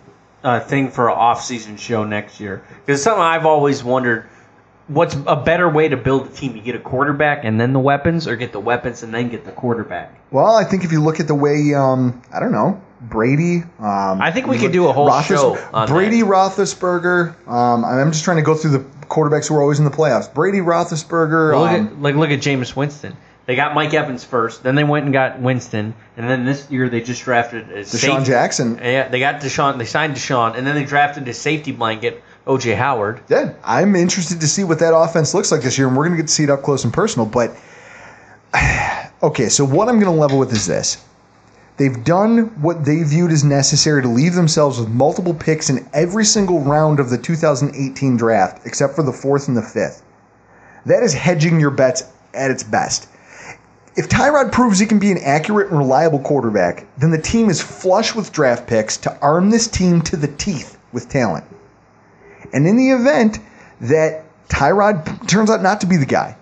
uh, 0.43 0.59
thing 0.59 0.89
for 0.89 1.09
an 1.09 1.15
off-season 1.15 1.77
show 1.77 2.03
next 2.03 2.39
year. 2.39 2.63
Because 2.83 3.03
something 3.03 3.21
I've 3.21 3.45
always 3.45 3.83
wondered: 3.83 4.27
what's 4.87 5.15
a 5.27 5.35
better 5.35 5.69
way 5.69 5.87
to 5.89 5.97
build 5.97 6.25
a 6.27 6.29
team? 6.29 6.55
You 6.55 6.63
get 6.63 6.75
a 6.75 6.79
quarterback 6.79 7.43
and 7.43 7.59
then 7.59 7.73
the 7.73 7.79
weapons, 7.79 8.27
or 8.27 8.35
get 8.35 8.51
the 8.51 8.59
weapons 8.59 9.03
and 9.03 9.13
then 9.13 9.29
get 9.29 9.45
the 9.45 9.51
quarterback? 9.51 10.19
Well, 10.31 10.55
I 10.55 10.63
think 10.63 10.83
if 10.83 10.91
you 10.91 11.03
look 11.03 11.19
at 11.19 11.27
the 11.27 11.35
way, 11.35 11.75
um, 11.75 12.23
I 12.33 12.39
don't 12.39 12.51
know, 12.51 12.81
Brady. 13.01 13.63
Um, 13.79 14.21
I 14.21 14.31
think 14.31 14.47
we 14.47 14.57
could 14.57 14.71
do 14.71 14.87
a 14.87 14.93
whole 14.93 15.09
Roethlis- 15.09 15.27
show 15.27 15.69
on 15.73 15.87
Brady, 15.87 16.21
that. 16.21 16.27
Roethlisberger. 16.27 17.47
Um, 17.47 17.85
I'm 17.85 18.11
just 18.11 18.23
trying 18.23 18.37
to 18.37 18.43
go 18.43 18.55
through 18.55 18.71
the 18.71 18.85
quarterbacks 19.07 19.47
who 19.47 19.55
are 19.55 19.61
always 19.61 19.79
in 19.79 19.85
the 19.85 19.91
playoffs. 19.91 20.33
Brady, 20.33 20.59
Roethlisberger. 20.59 21.51
Well, 21.51 21.61
look 21.61 21.71
um, 21.71 21.87
at 21.87 22.01
like 22.01 22.15
look 22.15 22.29
at 22.31 22.39
Jameis 22.39 22.75
Winston. 22.75 23.15
They 23.45 23.55
got 23.55 23.75
Mike 23.75 23.93
Evans 23.93 24.23
first, 24.23 24.63
then 24.63 24.73
they 24.73 24.83
went 24.83 25.05
and 25.05 25.13
got 25.13 25.39
Winston, 25.39 25.93
and 26.17 26.27
then 26.27 26.45
this 26.45 26.69
year 26.71 26.89
they 26.89 27.01
just 27.01 27.23
drafted 27.23 27.69
a 27.69 27.81
DeSean 27.81 27.85
safety- 27.85 28.25
Jackson. 28.25 28.79
Yeah, 28.81 29.07
they 29.07 29.19
got 29.19 29.39
DeSean. 29.39 29.77
They 29.77 29.85
signed 29.85 30.15
DeSean, 30.15 30.57
and 30.57 30.65
then 30.65 30.73
they 30.73 30.83
drafted 30.83 31.27
a 31.27 31.33
safety 31.33 31.71
blanket, 31.71 32.23
OJ 32.47 32.75
Howard. 32.75 33.21
Yeah, 33.29 33.53
I'm 33.63 33.95
interested 33.95 34.41
to 34.41 34.47
see 34.47 34.63
what 34.63 34.79
that 34.79 34.95
offense 34.95 35.35
looks 35.35 35.51
like 35.51 35.61
this 35.61 35.77
year, 35.77 35.87
and 35.87 35.95
we're 35.95 36.05
going 36.05 36.17
to 36.17 36.23
get 36.23 36.27
to 36.27 36.33
see 36.33 36.43
it 36.43 36.49
up 36.49 36.63
close 36.63 36.85
and 36.85 36.91
personal. 36.91 37.27
But 37.27 37.55
okay, 39.21 39.49
so 39.49 39.63
what 39.63 39.89
I'm 39.89 39.99
going 39.99 40.11
to 40.11 40.19
level 40.19 40.39
with 40.39 40.51
is 40.51 40.65
this: 40.65 41.05
they've 41.77 42.03
done 42.03 42.61
what 42.61 42.85
they 42.85 43.03
viewed 43.03 43.31
as 43.31 43.43
necessary 43.43 44.01
to 44.01 44.07
leave 44.07 44.35
themselves 44.35 44.79
with 44.79 44.89
multiple 44.89 45.33
picks 45.33 45.69
in 45.69 45.87
every 45.93 46.25
single 46.25 46.59
round 46.61 46.99
of 46.99 47.09
the 47.09 47.17
2018 47.17 48.17
draft, 48.17 48.65
except 48.65 48.95
for 48.95 49.03
the 49.03 49.11
fourth 49.11 49.47
and 49.47 49.57
the 49.57 49.61
fifth. 49.61 50.03
That 50.85 51.03
is 51.03 51.13
hedging 51.13 51.59
your 51.59 51.71
bets 51.71 52.03
at 52.33 52.51
its 52.51 52.63
best. 52.63 53.07
If 53.95 54.09
Tyrod 54.09 54.51
proves 54.51 54.77
he 54.77 54.85
can 54.85 54.99
be 54.99 55.11
an 55.11 55.19
accurate 55.19 55.69
and 55.69 55.77
reliable 55.77 56.19
quarterback, 56.19 56.85
then 56.97 57.11
the 57.11 57.21
team 57.21 57.49
is 57.49 57.61
flush 57.61 58.13
with 58.13 58.31
draft 58.31 58.67
picks 58.67 58.97
to 58.97 59.19
arm 59.19 59.49
this 59.49 59.67
team 59.67 60.01
to 60.01 60.17
the 60.17 60.27
teeth 60.27 60.77
with 60.91 61.07
talent. 61.07 61.45
And 62.53 62.67
in 62.67 62.75
the 62.75 62.91
event 62.91 63.39
that 63.81 64.25
Tyrod 64.49 65.27
turns 65.27 65.49
out 65.49 65.61
not 65.61 65.81
to 65.81 65.87
be 65.87 65.97
the 65.97 66.05
guy, 66.05 66.35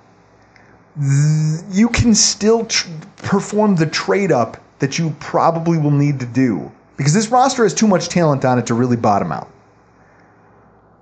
you 1.72 1.90
can 1.90 2.14
still 2.16 2.66
tr- 2.66 2.88
perform 3.18 3.76
the 3.76 3.86
trade 3.86 4.32
up 4.32 4.58
that 4.80 5.00
you 5.00 5.16
probably 5.20 5.78
will 5.78 5.92
need 5.92 6.20
to 6.20 6.26
do 6.26 6.72
because 6.98 7.14
this 7.14 7.30
roster 7.30 7.64
has 7.64 7.74
too 7.74 7.88
much 7.88 8.10
talent 8.10 8.46
on 8.46 8.60
it 8.60 8.68
to 8.68 8.74
really 8.74 8.98
bottom 8.98 9.32
out. 9.32 9.50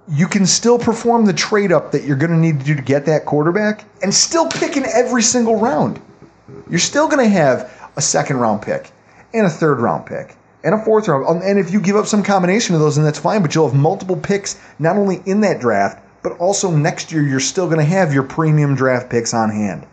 You 0.08 0.28
can 0.28 0.46
still 0.46 0.80
perform 0.80 1.26
the 1.26 1.34
trade 1.34 1.72
up 1.72 1.92
that 1.92 2.04
you're 2.04 2.18
going 2.18 2.32
to 2.32 2.38
need 2.38 2.60
to 2.60 2.66
do 2.66 2.76
to 2.76 2.82
get 2.82 3.06
that 3.06 3.26
quarterback 3.26 3.86
and 4.02 4.14
still 4.14 4.48
pick 4.50 4.78
in 4.78 4.86
every 4.86 5.22
single 5.22 5.58
round. 5.58 6.02
You're 6.70 6.80
still 6.80 7.08
going 7.08 7.24
to 7.24 7.30
have 7.30 7.92
a 7.96 8.02
second 8.02 8.38
round 8.38 8.62
pick 8.62 8.92
and 9.34 9.46
a 9.46 9.50
third 9.50 9.80
round 9.80 10.06
pick 10.06 10.36
and 10.64 10.76
a 10.76 10.84
fourth 10.84 11.08
round. 11.08 11.26
Um, 11.28 11.42
And 11.44 11.60
if 11.60 11.72
you 11.72 11.80
give 11.80 11.96
up 11.96 12.08
some 12.08 12.24
combination 12.24 12.76
of 12.76 12.82
those, 12.82 12.96
then 12.96 13.06
that's 13.06 13.20
fine. 13.20 13.42
But 13.42 13.56
you'll 13.56 13.70
have 13.70 13.78
multiple 13.78 14.18
picks 14.18 14.60
not 14.80 14.98
only 14.98 15.22
in 15.26 15.42
that 15.42 15.62
draft, 15.62 16.04
but 16.24 16.34
also 16.38 16.70
next 16.72 17.12
year 17.12 17.24
you're 17.24 17.40
still 17.40 17.66
going 17.66 17.80
to 17.80 17.86
have 17.86 18.14
your 18.14 18.24
premium 18.24 18.76
draft 18.76 19.10
picks 19.10 19.34
on 19.34 19.50
hand. 19.50 19.86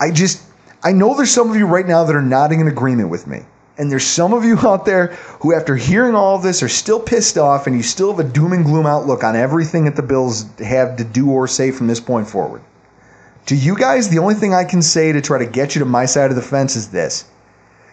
I 0.00 0.10
just 0.10 0.42
I 0.84 0.92
know 0.92 1.14
there's 1.14 1.30
some 1.30 1.48
of 1.48 1.56
you 1.56 1.66
right 1.66 1.86
now 1.86 2.04
that 2.04 2.16
are 2.16 2.22
nodding 2.22 2.60
in 2.60 2.66
agreement 2.66 3.08
with 3.08 3.26
me. 3.26 3.42
And 3.78 3.90
there's 3.90 4.04
some 4.04 4.32
of 4.32 4.44
you 4.44 4.58
out 4.62 4.84
there 4.84 5.08
who, 5.40 5.54
after 5.54 5.76
hearing 5.76 6.14
all 6.14 6.36
of 6.36 6.42
this, 6.42 6.62
are 6.62 6.68
still 6.68 7.00
pissed 7.00 7.38
off 7.38 7.66
and 7.66 7.76
you 7.76 7.82
still 7.82 8.14
have 8.14 8.24
a 8.24 8.28
doom 8.28 8.52
and 8.52 8.64
gloom 8.64 8.86
outlook 8.86 9.22
on 9.22 9.36
everything 9.36 9.84
that 9.84 9.96
the 9.96 10.02
Bills 10.02 10.44
have 10.58 10.96
to 10.96 11.04
do 11.04 11.30
or 11.30 11.46
say 11.46 11.70
from 11.70 11.86
this 11.86 12.00
point 12.00 12.28
forward. 12.28 12.62
To 13.46 13.56
you 13.56 13.76
guys, 13.76 14.08
the 14.08 14.18
only 14.18 14.34
thing 14.34 14.54
I 14.54 14.64
can 14.64 14.82
say 14.82 15.12
to 15.12 15.20
try 15.20 15.38
to 15.38 15.46
get 15.46 15.74
you 15.74 15.80
to 15.80 15.84
my 15.84 16.06
side 16.06 16.30
of 16.30 16.36
the 16.36 16.42
fence 16.42 16.76
is 16.76 16.88
this. 16.88 17.24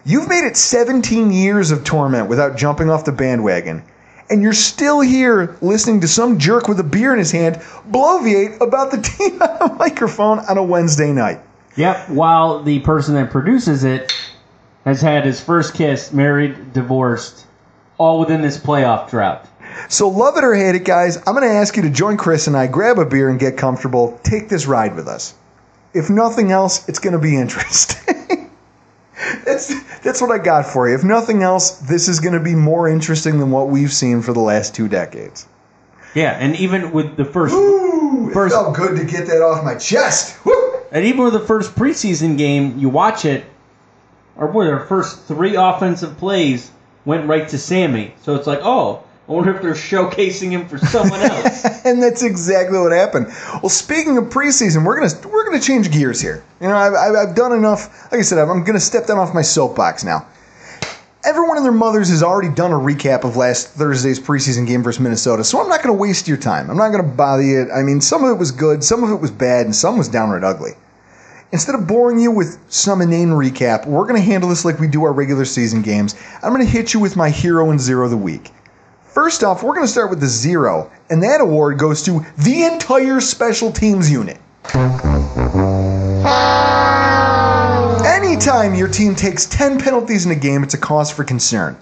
You've 0.04 0.28
made 0.28 0.46
it 0.46 0.56
17 0.56 1.32
years 1.32 1.70
of 1.70 1.84
torment 1.84 2.28
without 2.28 2.56
jumping 2.56 2.88
off 2.88 3.04
the 3.04 3.12
bandwagon, 3.12 3.82
and 4.30 4.42
you're 4.42 4.52
still 4.52 5.00
here 5.00 5.56
listening 5.60 6.00
to 6.00 6.08
some 6.08 6.38
jerk 6.38 6.68
with 6.68 6.80
a 6.80 6.84
beer 6.84 7.12
in 7.12 7.18
his 7.18 7.32
hand 7.32 7.56
bloviate 7.90 8.60
about 8.60 8.90
the 8.90 9.02
team 9.02 9.42
on 9.42 9.70
a 9.70 9.74
microphone 9.74 10.38
on 10.38 10.56
a 10.56 10.62
Wednesday 10.62 11.12
night. 11.12 11.40
Yep. 11.80 12.10
While 12.10 12.62
the 12.62 12.80
person 12.80 13.14
that 13.14 13.30
produces 13.30 13.84
it 13.84 14.12
has 14.84 15.00
had 15.00 15.24
his 15.24 15.40
first 15.40 15.72
kiss, 15.72 16.12
married, 16.12 16.74
divorced, 16.74 17.46
all 17.96 18.20
within 18.20 18.42
this 18.42 18.58
playoff 18.58 19.08
drought. 19.08 19.46
So, 19.88 20.06
love 20.08 20.36
it 20.36 20.44
or 20.44 20.54
hate 20.54 20.74
it, 20.74 20.84
guys, 20.84 21.16
I'm 21.16 21.34
going 21.34 21.48
to 21.48 21.54
ask 21.54 21.76
you 21.76 21.82
to 21.84 21.90
join 21.90 22.18
Chris 22.18 22.46
and 22.48 22.54
I, 22.54 22.66
grab 22.66 22.98
a 22.98 23.06
beer, 23.06 23.30
and 23.30 23.40
get 23.40 23.56
comfortable. 23.56 24.20
Take 24.22 24.50
this 24.50 24.66
ride 24.66 24.94
with 24.94 25.08
us. 25.08 25.34
If 25.94 26.10
nothing 26.10 26.52
else, 26.52 26.86
it's 26.86 26.98
going 26.98 27.14
to 27.14 27.18
be 27.18 27.34
interesting. 27.34 28.50
that's, 29.46 29.72
that's 30.00 30.20
what 30.20 30.30
I 30.30 30.36
got 30.36 30.66
for 30.66 30.86
you. 30.86 30.94
If 30.94 31.02
nothing 31.02 31.42
else, 31.42 31.78
this 31.78 32.08
is 32.08 32.20
going 32.20 32.34
to 32.34 32.40
be 32.40 32.54
more 32.54 32.88
interesting 32.88 33.38
than 33.38 33.50
what 33.50 33.68
we've 33.68 33.92
seen 33.92 34.20
for 34.20 34.34
the 34.34 34.40
last 34.40 34.74
two 34.74 34.86
decades. 34.86 35.48
Yeah, 36.14 36.32
and 36.32 36.56
even 36.56 36.92
with 36.92 37.16
the 37.16 37.24
first, 37.24 37.54
Ooh, 37.54 38.30
First- 38.34 38.54
it 38.54 38.58
felt 38.58 38.76
good 38.76 38.98
to 38.98 39.04
get 39.06 39.28
that 39.28 39.40
off 39.40 39.64
my 39.64 39.76
chest. 39.76 40.44
Woo! 40.44 40.69
And 40.92 41.04
even 41.04 41.24
with 41.24 41.32
the 41.32 41.40
first 41.40 41.74
preseason 41.74 42.36
game, 42.36 42.78
you 42.78 42.88
watch 42.88 43.24
it, 43.24 43.44
or 44.36 44.48
boy, 44.48 44.64
their 44.64 44.80
first 44.80 45.24
three 45.24 45.56
offensive 45.56 46.16
plays 46.18 46.70
went 47.04 47.26
right 47.28 47.48
to 47.48 47.58
Sammy. 47.58 48.14
So 48.22 48.34
it's 48.34 48.46
like, 48.46 48.60
oh, 48.62 49.02
I 49.28 49.32
wonder 49.32 49.54
if 49.54 49.62
they're 49.62 49.74
showcasing 49.74 50.50
him 50.50 50.66
for 50.66 50.78
someone 50.78 51.20
else. 51.20 51.84
and 51.84 52.02
that's 52.02 52.22
exactly 52.22 52.78
what 52.78 52.90
happened. 52.90 53.26
Well, 53.62 53.68
speaking 53.68 54.18
of 54.18 54.24
preseason, 54.24 54.84
we're 54.84 54.98
gonna 54.98 55.28
we're 55.28 55.44
gonna 55.44 55.60
change 55.60 55.90
gears 55.92 56.20
here. 56.20 56.42
You 56.60 56.68
know, 56.68 56.76
I've, 56.76 56.94
I've, 56.94 57.14
I've 57.14 57.34
done 57.36 57.52
enough. 57.52 58.10
Like 58.10 58.18
I 58.18 58.22
said, 58.22 58.38
I'm, 58.38 58.50
I'm 58.50 58.64
gonna 58.64 58.80
step 58.80 59.06
down 59.06 59.18
off 59.18 59.32
my 59.32 59.42
soapbox 59.42 60.02
now. 60.02 60.26
Everyone 61.22 61.58
and 61.58 61.66
their 61.66 61.72
mothers 61.72 62.08
has 62.08 62.22
already 62.22 62.48
done 62.48 62.72
a 62.72 62.76
recap 62.76 63.24
of 63.24 63.36
last 63.36 63.68
Thursday's 63.74 64.18
preseason 64.18 64.66
game 64.66 64.82
versus 64.82 65.00
Minnesota, 65.00 65.44
so 65.44 65.60
I'm 65.60 65.68
not 65.68 65.82
going 65.82 65.94
to 65.94 66.00
waste 66.00 66.26
your 66.26 66.38
time. 66.38 66.70
I'm 66.70 66.78
not 66.78 66.92
going 66.92 67.04
to 67.04 67.10
bother 67.10 67.42
you. 67.42 67.70
I 67.70 67.82
mean, 67.82 68.00
some 68.00 68.24
of 68.24 68.30
it 68.30 68.38
was 68.38 68.50
good, 68.50 68.82
some 68.82 69.04
of 69.04 69.10
it 69.10 69.20
was 69.20 69.30
bad, 69.30 69.66
and 69.66 69.76
some 69.76 69.98
was 69.98 70.08
downright 70.08 70.44
ugly. 70.44 70.72
Instead 71.52 71.74
of 71.74 71.86
boring 71.86 72.18
you 72.18 72.30
with 72.30 72.58
some 72.72 73.02
inane 73.02 73.28
recap, 73.28 73.84
we're 73.84 74.04
going 74.04 74.14
to 74.14 74.22
handle 74.22 74.48
this 74.48 74.64
like 74.64 74.80
we 74.80 74.88
do 74.88 75.04
our 75.04 75.12
regular 75.12 75.44
season 75.44 75.82
games. 75.82 76.14
I'm 76.42 76.54
going 76.54 76.64
to 76.64 76.70
hit 76.70 76.94
you 76.94 77.00
with 77.00 77.16
my 77.16 77.28
hero 77.28 77.70
and 77.70 77.78
zero 77.78 78.06
of 78.06 78.10
the 78.12 78.16
week. 78.16 78.50
First 79.04 79.44
off, 79.44 79.62
we're 79.62 79.74
going 79.74 79.84
to 79.84 79.92
start 79.92 80.08
with 80.08 80.20
the 80.20 80.26
zero, 80.26 80.90
and 81.10 81.22
that 81.22 81.42
award 81.42 81.78
goes 81.78 82.02
to 82.04 82.24
the 82.38 82.64
entire 82.64 83.20
special 83.20 83.70
teams 83.70 84.10
unit. 84.10 84.38
Anytime 88.40 88.74
your 88.74 88.88
team 88.88 89.14
takes 89.14 89.44
10 89.44 89.78
penalties 89.80 90.24
in 90.24 90.32
a 90.32 90.34
game, 90.34 90.62
it's 90.62 90.72
a 90.72 90.78
cause 90.78 91.10
for 91.10 91.24
concern. 91.24 91.76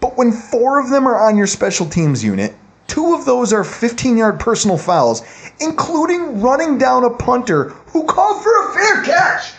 But 0.00 0.18
when 0.18 0.32
four 0.32 0.78
of 0.78 0.90
them 0.90 1.08
are 1.08 1.18
on 1.18 1.38
your 1.38 1.46
special 1.46 1.86
teams 1.86 2.22
unit, 2.22 2.54
two 2.86 3.14
of 3.14 3.24
those 3.24 3.54
are 3.54 3.64
15 3.64 4.18
yard 4.18 4.38
personal 4.38 4.76
fouls, 4.76 5.22
including 5.60 6.42
running 6.42 6.76
down 6.76 7.04
a 7.04 7.10
punter 7.10 7.70
who 7.86 8.04
called 8.04 8.42
for 8.42 8.50
a 8.50 8.74
fair 8.74 9.02
catch. 9.02 9.54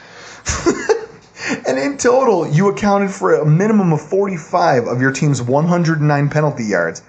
and 1.68 1.80
in 1.80 1.98
total, 1.98 2.48
you 2.48 2.70
accounted 2.70 3.10
for 3.10 3.34
a 3.34 3.46
minimum 3.46 3.92
of 3.92 4.08
45 4.08 4.86
of 4.86 5.02
your 5.02 5.12
team's 5.12 5.42
109 5.42 6.30
penalty 6.30 6.66
yards. 6.66 7.02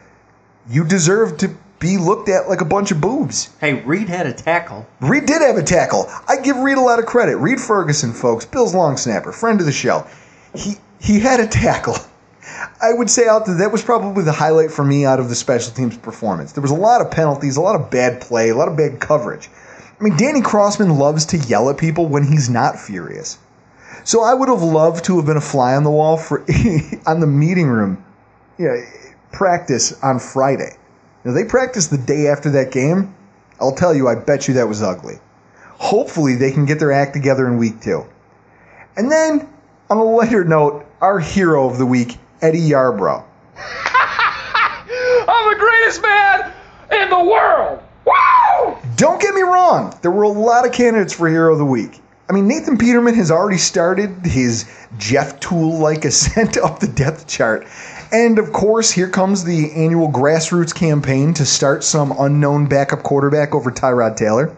You 0.70 0.83
deserve 0.83 1.37
to 1.37 1.55
be 1.79 1.99
looked 1.99 2.29
at 2.29 2.49
like 2.49 2.61
a 2.61 2.65
bunch 2.65 2.91
of 2.91 3.01
boobs. 3.01 3.51
hey, 3.61 3.75
Reed 3.83 4.09
had 4.09 4.27
a 4.27 4.33
tackle. 4.33 4.87
Reed 5.01 5.27
did 5.27 5.43
have 5.43 5.57
a 5.57 5.62
tackle. 5.62 6.07
I 6.29 6.37
give 6.37 6.57
Reed 6.57 6.79
a 6.79 6.83
lot 6.83 6.99
of 6.99 7.07
credit. 7.07 7.37
Reed 7.37 7.61
Ferguson, 7.61 8.12
folks, 8.12 8.45
Bill's 8.45 8.75
long 8.75 8.97
snapper, 8.97 9.33
friend 9.33 9.61
of 9.61 9.67
the 9.67 9.73
show. 9.73 10.07
He 10.55 10.77
he 11.01 11.21
had 11.21 11.41
a 11.41 11.47
tackle. 11.47 11.97
I 12.81 12.93
would 12.93 13.11
say 13.11 13.27
out 13.29 13.47
there 13.47 13.57
that 13.57 13.73
was 13.73 13.83
probably 13.83 14.23
the 14.23 14.33
highlight 14.33 14.71
for 14.71 14.85
me 14.85 15.05
out 15.05 15.21
of 15.21 15.29
the 15.29 15.35
special 15.35 15.73
teams 15.73 15.97
performance. 15.97 16.53
There 16.53 16.62
was 16.62 16.71
a 16.71 16.77
lot 16.77 17.01
of 17.01 17.11
penalties, 17.11 17.57
a 17.57 17.61
lot 17.61 17.79
of 17.79 17.91
bad 17.91 18.21
play, 18.21 18.51
a 18.51 18.55
lot 18.57 18.69
of 18.69 18.77
bad 18.77 19.01
coverage. 19.01 19.49
I 19.99 20.05
mean, 20.05 20.17
Danny 20.17 20.43
Crossman 20.43 20.99
loves 20.99 21.27
to 21.27 21.39
yell 21.39 21.71
at 21.71 21.79
people 21.79 22.07
when 22.07 22.25
he's 22.25 22.49
not 22.49 22.79
furious. 22.79 23.39
So 24.05 24.23
I 24.23 24.35
would 24.35 24.49
have 24.49 24.62
loved 24.62 25.05
to 25.07 25.17
have 25.17 25.27
been 25.27 25.37
a 25.37 25.41
fly 25.41 25.75
on 25.75 25.85
the 25.85 25.91
wall 25.91 26.17
for 26.17 26.41
on 27.07 27.21
the 27.21 27.27
meeting 27.27 27.67
room, 27.67 28.05
you 28.59 28.67
know, 28.67 28.83
practice 29.33 30.01
on 30.03 30.19
Friday. 30.19 30.77
Now 31.27 31.33
they 31.33 31.43
practiced 31.43 31.91
the 31.91 31.99
day 31.99 32.29
after 32.29 32.51
that 32.51 32.71
game. 32.71 33.12
I'll 33.61 33.75
tell 33.75 33.93
you, 33.93 34.07
I 34.07 34.15
bet 34.15 34.47
you 34.47 34.55
that 34.55 34.69
was 34.69 34.81
ugly. 34.81 35.19
Hopefully 35.73 36.37
they 36.37 36.53
can 36.53 36.67
get 36.67 36.79
their 36.79 36.93
act 36.93 37.15
together 37.15 37.49
in 37.49 37.59
week 37.59 37.81
two. 37.81 38.07
And 38.97 39.11
then, 39.11 39.49
on 39.91 39.97
a 39.97 40.05
lighter 40.05 40.45
note, 40.45 40.87
our 41.01 41.19
hero 41.19 41.69
of 41.69 41.79
the 41.79 41.85
week, 41.85 42.17
Eddie 42.41 42.61
Yarbrough. 42.71 43.25
I'm 43.57 45.53
the 45.53 45.59
greatest 45.59 46.01
man 46.01 46.53
in 46.93 47.11
the 47.11 47.25
world. 47.25 47.83
Woo! 48.05 48.77
Don't 48.95 49.21
get 49.21 49.35
me 49.35 49.43
wrong, 49.43 49.99
there 50.03 50.12
were 50.12 50.23
a 50.23 50.29
lot 50.29 50.65
of 50.65 50.71
candidates 50.71 51.12
for 51.12 51.29
Hero 51.29 51.55
of 51.55 51.59
the 51.59 51.65
Week. 51.65 52.01
I 52.31 52.35
mean, 52.35 52.47
Nathan 52.47 52.79
Peterman 52.79 53.15
has 53.15 53.33
already 53.33 53.59
started 53.59 54.25
his 54.25 54.71
Jeff 54.97 55.41
Tuel 55.41 55.81
like 55.81 56.05
ascent 56.05 56.57
up 56.57 56.79
the 56.79 56.87
depth 56.87 57.27
chart. 57.27 57.67
And 58.12 58.38
of 58.38 58.53
course, 58.53 58.90
here 58.90 59.09
comes 59.09 59.45
the 59.45 59.73
annual 59.73 60.11
grassroots 60.11 60.75
campaign 60.75 61.35
to 61.35 61.45
start 61.45 61.85
some 61.85 62.14
unknown 62.19 62.66
backup 62.66 63.03
quarterback 63.03 63.55
over 63.55 63.71
Tyrod 63.71 64.16
Taylor. 64.16 64.57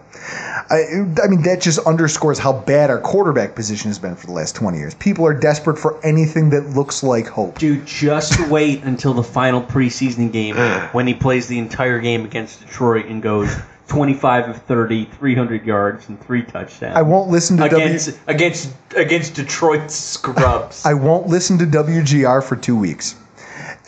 I, 0.70 0.82
I 1.22 1.28
mean, 1.28 1.42
that 1.42 1.60
just 1.62 1.78
underscores 1.86 2.38
how 2.38 2.52
bad 2.52 2.90
our 2.90 3.00
quarterback 3.00 3.54
position 3.54 3.88
has 3.88 3.98
been 3.98 4.14
for 4.16 4.26
the 4.26 4.32
last 4.32 4.54
20 4.54 4.76
years. 4.76 4.94
People 4.94 5.26
are 5.26 5.32
desperate 5.32 5.78
for 5.78 5.98
anything 6.04 6.50
that 6.50 6.68
looks 6.70 7.02
like 7.02 7.26
hope. 7.26 7.58
Dude, 7.58 7.86
just 7.86 8.38
wait 8.50 8.82
until 8.82 9.14
the 9.14 9.22
final 9.22 9.62
preseason 9.62 10.30
game 10.30 10.56
when 10.92 11.06
he 11.06 11.14
plays 11.14 11.48
the 11.48 11.58
entire 11.58 12.00
game 12.00 12.26
against 12.26 12.60
Detroit 12.60 13.06
and 13.06 13.22
goes 13.22 13.54
25 13.86 14.50
of 14.50 14.62
30, 14.62 15.06
300 15.06 15.64
yards, 15.64 16.08
and 16.10 16.20
three 16.20 16.42
touchdowns. 16.42 16.94
I 16.94 17.02
won't 17.02 17.30
listen 17.30 17.56
to 17.56 17.68
W. 17.68 17.84
against 17.86 18.18
against 18.26 18.74
against 18.94 19.34
Detroit 19.34 19.90
scrubs. 19.90 20.84
I 20.84 20.92
won't 20.92 21.28
listen 21.28 21.56
to 21.58 21.64
WGR 21.64 22.44
for 22.44 22.56
two 22.56 22.76
weeks. 22.76 23.16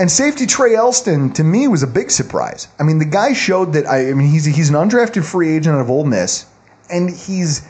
And 0.01 0.11
safety 0.11 0.47
Trae 0.47 0.75
Elston 0.75 1.31
to 1.35 1.45
me 1.45 1.69
was 1.69 1.83
a 1.83 1.87
big 1.87 2.11
surprise. 2.11 2.69
I 2.79 2.85
mean, 2.85 2.99
the 2.99 3.05
guy 3.05 3.35
showed 3.35 3.75
that. 3.75 3.87
I, 3.87 4.09
I 4.09 4.15
mean, 4.15 4.31
he's 4.31 4.47
he's 4.47 4.71
an 4.71 4.75
undrafted 4.75 5.27
free 5.27 5.55
agent 5.55 5.75
out 5.77 5.83
of 5.83 5.91
Ole 5.91 6.07
Miss, 6.07 6.47
and 6.89 7.11
he's 7.11 7.69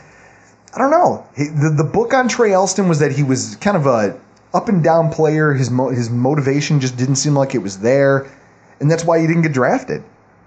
I 0.73 0.77
don't 0.77 0.91
know. 0.91 1.27
He, 1.35 1.47
the 1.47 1.71
the 1.75 1.83
book 1.83 2.13
on 2.13 2.29
Trae 2.29 2.51
Elston 2.51 2.87
was 2.87 2.99
that 2.99 3.11
he 3.11 3.21
was 3.21 3.57
kind 3.57 3.75
of 3.75 3.85
a 3.85 4.17
up 4.53 4.69
and 4.69 4.81
down 4.81 5.11
player. 5.11 5.53
His 5.53 5.69
mo- 5.69 5.89
his 5.89 6.09
motivation 6.09 6.79
just 6.79 6.95
didn't 6.95 7.17
seem 7.17 7.35
like 7.35 7.53
it 7.53 7.57
was 7.61 7.79
there, 7.79 8.31
and 8.79 8.89
that's 8.89 9.03
why 9.03 9.19
he 9.19 9.27
didn't 9.27 9.41
get 9.41 9.51
drafted. 9.51 10.01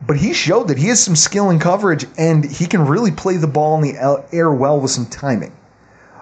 But 0.06 0.16
he 0.16 0.32
showed 0.32 0.68
that 0.68 0.78
he 0.78 0.88
has 0.88 1.02
some 1.02 1.16
skill 1.16 1.50
in 1.50 1.58
coverage, 1.58 2.06
and 2.16 2.50
he 2.50 2.64
can 2.64 2.86
really 2.86 3.10
play 3.10 3.36
the 3.36 3.46
ball 3.46 3.74
in 3.76 3.82
the 3.82 4.24
air 4.32 4.50
well 4.50 4.80
with 4.80 4.90
some 4.90 5.04
timing. 5.04 5.52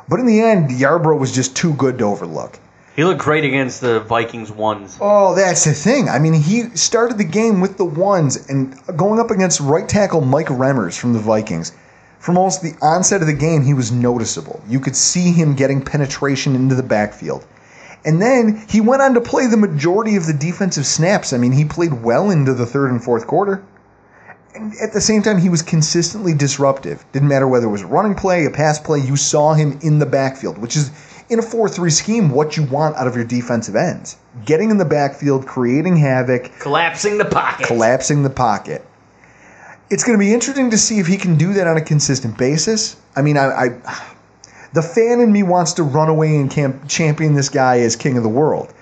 But 0.09 0.19
in 0.19 0.27
the 0.27 0.41
end, 0.41 0.71
Yarbrough 0.71 1.21
was 1.21 1.31
just 1.31 1.55
too 1.55 1.73
good 1.75 1.99
to 1.99 2.05
overlook. 2.05 2.59
He 2.95 3.05
looked 3.05 3.23
great 3.23 3.45
against 3.45 3.81
the 3.81 4.01
Vikings 4.01 4.51
ones. 4.51 4.99
Oh, 5.01 5.35
that's 5.35 5.65
the 5.65 5.73
thing. 5.73 6.11
I 6.11 6.19
mean, 6.19 6.35
he 6.35 6.65
started 6.77 7.17
the 7.17 7.25
game 7.25 7.63
with 7.63 7.79
the 7.79 7.87
ones 7.87 8.49
and 8.51 8.79
going 8.97 9.19
up 9.19 9.31
against 9.31 9.61
right 9.61 9.89
tackle 9.89 10.21
Mike 10.21 10.49
Remmers 10.49 10.99
from 10.99 11.15
the 11.15 11.19
Vikings. 11.19 11.73
From 12.19 12.37
almost 12.37 12.63
the 12.63 12.75
onset 12.83 13.23
of 13.23 13.27
the 13.27 13.33
game, 13.33 13.65
he 13.65 13.73
was 13.73 13.91
noticeable. 13.91 14.63
You 14.69 14.79
could 14.79 14.95
see 14.95 15.33
him 15.33 15.55
getting 15.55 15.83
penetration 15.83 16.55
into 16.55 16.75
the 16.75 16.83
backfield. 16.83 17.47
And 18.05 18.21
then 18.21 18.65
he 18.69 18.81
went 18.81 19.01
on 19.01 19.15
to 19.15 19.21
play 19.21 19.47
the 19.47 19.57
majority 19.57 20.17
of 20.17 20.27
the 20.27 20.33
defensive 20.35 20.87
snaps. 20.87 21.33
I 21.33 21.39
mean, 21.39 21.53
he 21.53 21.65
played 21.65 22.03
well 22.03 22.31
into 22.31 22.53
the 22.53 22.67
third 22.67 22.91
and 22.91 23.03
fourth 23.03 23.27
quarter. 23.27 23.65
And 24.55 24.75
at 24.83 24.93
the 24.93 25.01
same 25.01 25.23
time, 25.23 25.39
he 25.39 25.49
was 25.49 25.63
consistently 25.63 26.35
disruptive. 26.35 27.05
Didn't 27.13 27.29
matter 27.29 27.49
whether 27.49 27.67
it 27.67 27.71
was 27.71 27.83
a 27.83 27.87
running 27.87 28.15
play, 28.15 28.45
a 28.45 28.51
pass 28.51 28.79
play, 28.79 29.01
you 29.01 29.17
saw 29.17 29.55
him 29.55 29.79
in 29.83 29.99
the 29.99 30.07
backfield, 30.07 30.59
which 30.59 30.77
is 30.77 30.91
in 31.33 31.39
a 31.39 31.43
4 31.43 31.69
3 31.69 31.91
scheme 31.91 32.31
what 32.31 32.57
you 32.57 32.63
want 32.65 32.97
out 32.97 33.07
of 33.07 33.17
your 33.17 33.25
defensive 33.25 33.75
ends. 33.75 34.17
Getting 34.45 34.71
in 34.71 34.77
the 34.77 34.85
backfield, 34.85 35.47
creating 35.47 35.97
havoc, 35.97 36.53
Collapsing 36.59 37.19
the 37.19 37.25
pocket. 37.25 37.67
collapsing 37.67 38.23
the 38.23 38.31
pocket. 38.31 38.85
It's 39.91 40.05
going 40.05 40.19
to 40.19 40.25
be 40.25 40.33
interesting 40.33 40.71
to 40.71 40.79
see 40.79 40.99
if 40.99 41.07
he 41.07 41.17
can 41.17 41.37
do 41.37 41.55
that 41.55 41.67
on 41.67 41.77
a 41.77 41.81
consistent 41.81 42.37
basis. 42.39 42.97
I 43.17 43.23
mean, 43.23 43.37
I, 43.37 43.47
I 43.47 43.69
the 44.75 44.83
fan 44.83 45.21
in 45.21 45.33
me 45.33 45.43
wants 45.43 45.75
to 45.75 45.83
run 45.83 46.09
away 46.09 46.37
and 46.37 46.51
camp, 46.51 46.89
champion 46.89 47.35
this 47.35 47.49
guy 47.49 47.81
as 47.81 47.97
king 47.97 48.17
of 48.17 48.23
the 48.23 48.29
world. 48.29 48.73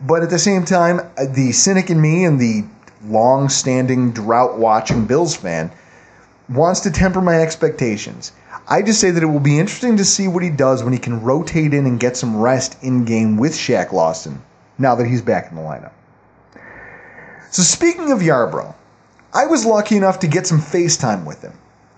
But 0.00 0.22
at 0.22 0.30
the 0.30 0.38
same 0.38 0.64
time, 0.64 1.00
the 1.16 1.52
cynic 1.52 1.90
in 1.90 2.00
me 2.00 2.24
and 2.24 2.40
the 2.40 2.64
long-standing 3.04 4.12
drought-watching 4.12 5.06
Bills 5.06 5.34
fan 5.34 5.70
wants 6.48 6.80
to 6.80 6.90
temper 6.90 7.20
my 7.20 7.40
expectations. 7.40 8.32
I 8.70 8.82
just 8.82 9.00
say 9.00 9.10
that 9.10 9.22
it 9.22 9.26
will 9.26 9.40
be 9.40 9.58
interesting 9.58 9.96
to 9.96 10.04
see 10.04 10.28
what 10.28 10.42
he 10.42 10.50
does 10.50 10.84
when 10.84 10.92
he 10.92 10.98
can 10.98 11.22
rotate 11.22 11.72
in 11.72 11.86
and 11.86 11.98
get 11.98 12.18
some 12.18 12.36
rest 12.38 12.76
in 12.82 13.06
game 13.06 13.38
with 13.38 13.52
Shaq 13.52 13.92
Lawson 13.92 14.42
now 14.76 14.94
that 14.94 15.06
he's 15.06 15.22
back 15.22 15.50
in 15.50 15.56
the 15.56 15.62
lineup. 15.62 15.92
So 17.50 17.62
speaking 17.62 18.12
of 18.12 18.18
Yarbrough, 18.18 18.74
I 19.32 19.46
was 19.46 19.64
lucky 19.64 19.96
enough 19.96 20.18
to 20.20 20.26
get 20.26 20.46
some 20.46 20.58
FaceTime 20.58 21.24
with 21.24 21.40
him. 21.40 21.54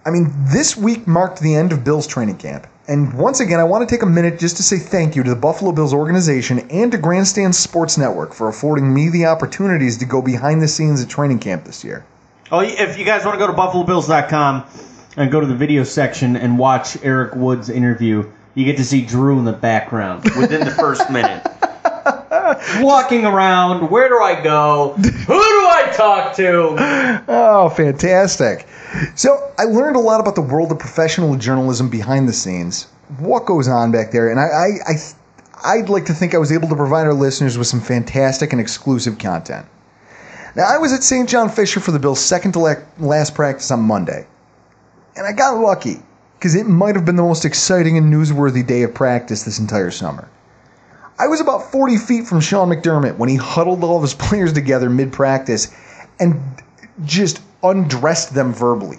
I 0.06 0.10
mean, 0.10 0.32
this 0.52 0.76
week 0.76 1.08
marked 1.08 1.40
the 1.40 1.54
end 1.56 1.72
of 1.72 1.82
Bills 1.82 2.06
training 2.06 2.38
camp. 2.38 2.68
And 2.86 3.14
once 3.14 3.40
again, 3.40 3.58
I 3.58 3.64
want 3.64 3.86
to 3.88 3.92
take 3.92 4.02
a 4.02 4.06
minute 4.06 4.38
just 4.38 4.56
to 4.56 4.62
say 4.62 4.78
thank 4.78 5.16
you 5.16 5.24
to 5.24 5.30
the 5.30 5.36
Buffalo 5.36 5.72
Bills 5.72 5.92
organization 5.92 6.60
and 6.70 6.90
to 6.92 6.98
Grandstand 6.98 7.54
Sports 7.54 7.98
Network 7.98 8.32
for 8.32 8.48
affording 8.48 8.92
me 8.94 9.08
the 9.08 9.26
opportunities 9.26 9.98
to 9.98 10.04
go 10.04 10.22
behind 10.22 10.62
the 10.62 10.68
scenes 10.68 11.02
at 11.02 11.08
training 11.08 11.40
camp 11.40 11.64
this 11.64 11.82
year. 11.84 12.04
Oh, 12.52 12.60
if 12.60 12.98
you 12.98 13.04
guys 13.04 13.24
want 13.24 13.38
to 13.38 13.44
go 13.44 13.46
to 13.46 13.56
buffalobills.com 13.56 14.64
and 15.16 15.30
go 15.30 15.40
to 15.40 15.46
the 15.46 15.54
video 15.54 15.84
section 15.84 16.36
and 16.36 16.58
watch 16.58 16.96
Eric 17.02 17.34
Wood's 17.34 17.68
interview, 17.68 18.30
you 18.54 18.64
get 18.64 18.76
to 18.76 18.84
see 18.84 19.02
Drew 19.04 19.38
in 19.38 19.44
the 19.44 19.52
background 19.52 20.24
within 20.38 20.60
the 20.64 20.70
first 20.72 21.10
minute. 21.12 21.46
Walking 22.80 23.24
around, 23.24 23.90
Where 23.90 24.08
do 24.08 24.18
I 24.20 24.40
go? 24.40 24.94
Who 24.96 25.02
do 25.02 25.32
I 25.32 25.92
talk 25.96 26.34
to? 26.36 27.24
Oh, 27.28 27.68
fantastic. 27.70 28.66
So, 29.14 29.52
I 29.58 29.64
learned 29.64 29.96
a 29.96 30.00
lot 30.00 30.20
about 30.20 30.34
the 30.34 30.42
world 30.42 30.72
of 30.72 30.78
professional 30.78 31.36
journalism 31.36 31.88
behind 31.88 32.28
the 32.28 32.32
scenes, 32.32 32.88
what 33.18 33.46
goes 33.46 33.68
on 33.68 33.92
back 33.92 34.10
there, 34.10 34.30
and 34.30 34.40
I, 34.40 34.44
I, 34.44 34.68
I, 34.88 35.78
I'd 35.78 35.88
like 35.88 36.06
to 36.06 36.12
think 36.12 36.34
I 36.34 36.38
was 36.38 36.50
able 36.50 36.68
to 36.68 36.76
provide 36.76 37.06
our 37.06 37.14
listeners 37.14 37.56
with 37.56 37.68
some 37.68 37.80
fantastic 37.80 38.52
and 38.52 38.60
exclusive 38.60 39.18
content. 39.18 39.66
Now, 40.56 40.64
I 40.68 40.78
was 40.78 40.92
at 40.92 41.04
St. 41.04 41.28
John 41.28 41.48
Fisher 41.48 41.78
for 41.78 41.92
the 41.92 42.00
Bills' 42.00 42.20
second 42.20 42.52
to 42.52 42.84
last 42.98 43.34
practice 43.34 43.70
on 43.70 43.80
Monday, 43.80 44.26
and 45.16 45.26
I 45.26 45.32
got 45.32 45.58
lucky 45.58 46.02
because 46.38 46.54
it 46.54 46.66
might 46.66 46.96
have 46.96 47.04
been 47.04 47.16
the 47.16 47.22
most 47.22 47.44
exciting 47.44 47.98
and 47.98 48.12
newsworthy 48.12 48.66
day 48.66 48.82
of 48.82 48.94
practice 48.94 49.42
this 49.42 49.58
entire 49.58 49.90
summer. 49.90 50.28
I 51.18 51.26
was 51.26 51.40
about 51.40 51.70
40 51.70 51.98
feet 51.98 52.26
from 52.26 52.40
Sean 52.40 52.70
McDermott 52.70 53.18
when 53.18 53.28
he 53.28 53.36
huddled 53.36 53.84
all 53.84 53.96
of 53.96 54.02
his 54.02 54.14
players 54.28 54.52
together 54.52 54.88
mid 54.88 55.12
practice 55.12 55.68
and 56.18 56.40
just 57.04 57.40
undressed 57.62 58.34
them 58.34 58.52
verbally. 58.52 58.98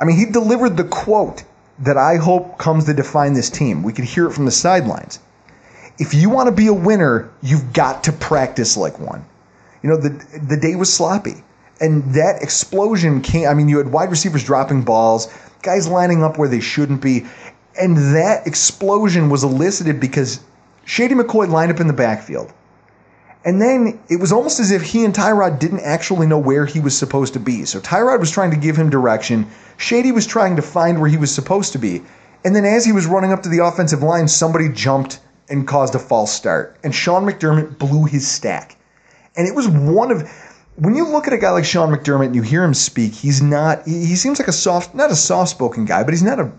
I 0.00 0.04
mean, 0.04 0.16
he 0.16 0.24
delivered 0.24 0.76
the 0.76 0.84
quote 0.84 1.44
that 1.80 1.96
I 1.98 2.16
hope 2.16 2.58
comes 2.58 2.86
to 2.86 2.94
define 2.94 3.34
this 3.34 3.50
team. 3.50 3.82
We 3.82 3.92
could 3.92 4.04
hear 4.04 4.26
it 4.26 4.32
from 4.32 4.46
the 4.46 4.50
sidelines. 4.50 5.18
If 5.98 6.14
you 6.14 6.30
want 6.30 6.46
to 6.46 6.54
be 6.54 6.68
a 6.68 6.72
winner, 6.72 7.30
you've 7.42 7.74
got 7.74 8.04
to 8.04 8.12
practice 8.12 8.76
like 8.76 8.98
one. 8.98 9.24
You 9.82 9.90
know, 9.90 9.96
the 9.96 10.10
the 10.48 10.56
day 10.56 10.76
was 10.76 10.92
sloppy. 10.92 11.42
And 11.80 12.14
that 12.14 12.42
explosion 12.42 13.22
came 13.22 13.48
I 13.48 13.54
mean, 13.54 13.68
you 13.68 13.78
had 13.78 13.90
wide 13.90 14.10
receivers 14.10 14.44
dropping 14.44 14.82
balls, 14.82 15.32
guys 15.62 15.88
lining 15.88 16.22
up 16.22 16.38
where 16.38 16.48
they 16.48 16.60
shouldn't 16.60 17.00
be. 17.00 17.26
And 17.80 17.96
that 18.14 18.46
explosion 18.46 19.30
was 19.30 19.44
elicited 19.44 20.00
because 20.00 20.40
Shady 20.84 21.14
McCoy 21.14 21.48
lined 21.48 21.72
up 21.72 21.80
in 21.80 21.86
the 21.86 21.92
backfield. 21.92 22.52
And 23.44 23.60
then 23.60 23.98
it 24.10 24.20
was 24.20 24.32
almost 24.32 24.60
as 24.60 24.70
if 24.70 24.82
he 24.82 25.04
and 25.04 25.14
Tyrod 25.14 25.58
didn't 25.58 25.80
actually 25.80 26.26
know 26.26 26.38
where 26.38 26.66
he 26.66 26.78
was 26.78 26.96
supposed 26.96 27.32
to 27.32 27.40
be. 27.40 27.64
So 27.64 27.80
Tyrod 27.80 28.20
was 28.20 28.30
trying 28.30 28.50
to 28.50 28.56
give 28.56 28.76
him 28.76 28.90
direction. 28.90 29.46
Shady 29.78 30.12
was 30.12 30.26
trying 30.26 30.56
to 30.56 30.62
find 30.62 31.00
where 31.00 31.08
he 31.08 31.16
was 31.16 31.34
supposed 31.34 31.72
to 31.72 31.78
be. 31.78 32.02
And 32.44 32.54
then 32.54 32.66
as 32.66 32.84
he 32.84 32.92
was 32.92 33.06
running 33.06 33.32
up 33.32 33.42
to 33.44 33.48
the 33.48 33.64
offensive 33.64 34.02
line, 34.02 34.28
somebody 34.28 34.68
jumped 34.68 35.20
and 35.48 35.66
caused 35.66 35.94
a 35.94 35.98
false 35.98 36.32
start. 36.32 36.76
And 36.84 36.94
Sean 36.94 37.24
McDermott 37.24 37.78
blew 37.78 38.04
his 38.04 38.28
stack. 38.28 38.76
And 39.36 39.48
it 39.48 39.54
was 39.54 39.68
one 39.68 40.10
of 40.10 40.30
when 40.76 40.94
you 40.94 41.06
look 41.06 41.26
at 41.26 41.32
a 41.32 41.38
guy 41.38 41.50
like 41.50 41.64
Sean 41.64 41.94
McDermott 41.94 42.26
and 42.26 42.34
you 42.34 42.42
hear 42.42 42.64
him 42.64 42.74
speak, 42.74 43.12
he's 43.12 43.42
not 43.42 43.86
he, 43.86 44.16
seems 44.16 44.38
like 44.38 44.48
a 44.48 44.52
soft 44.52 44.94
not 44.94 45.10
a 45.10 45.16
soft 45.16 45.50
spoken 45.50 45.84
guy, 45.84 46.02
but 46.02 46.12
he's 46.12 46.22
not 46.22 46.40
a 46.40 46.50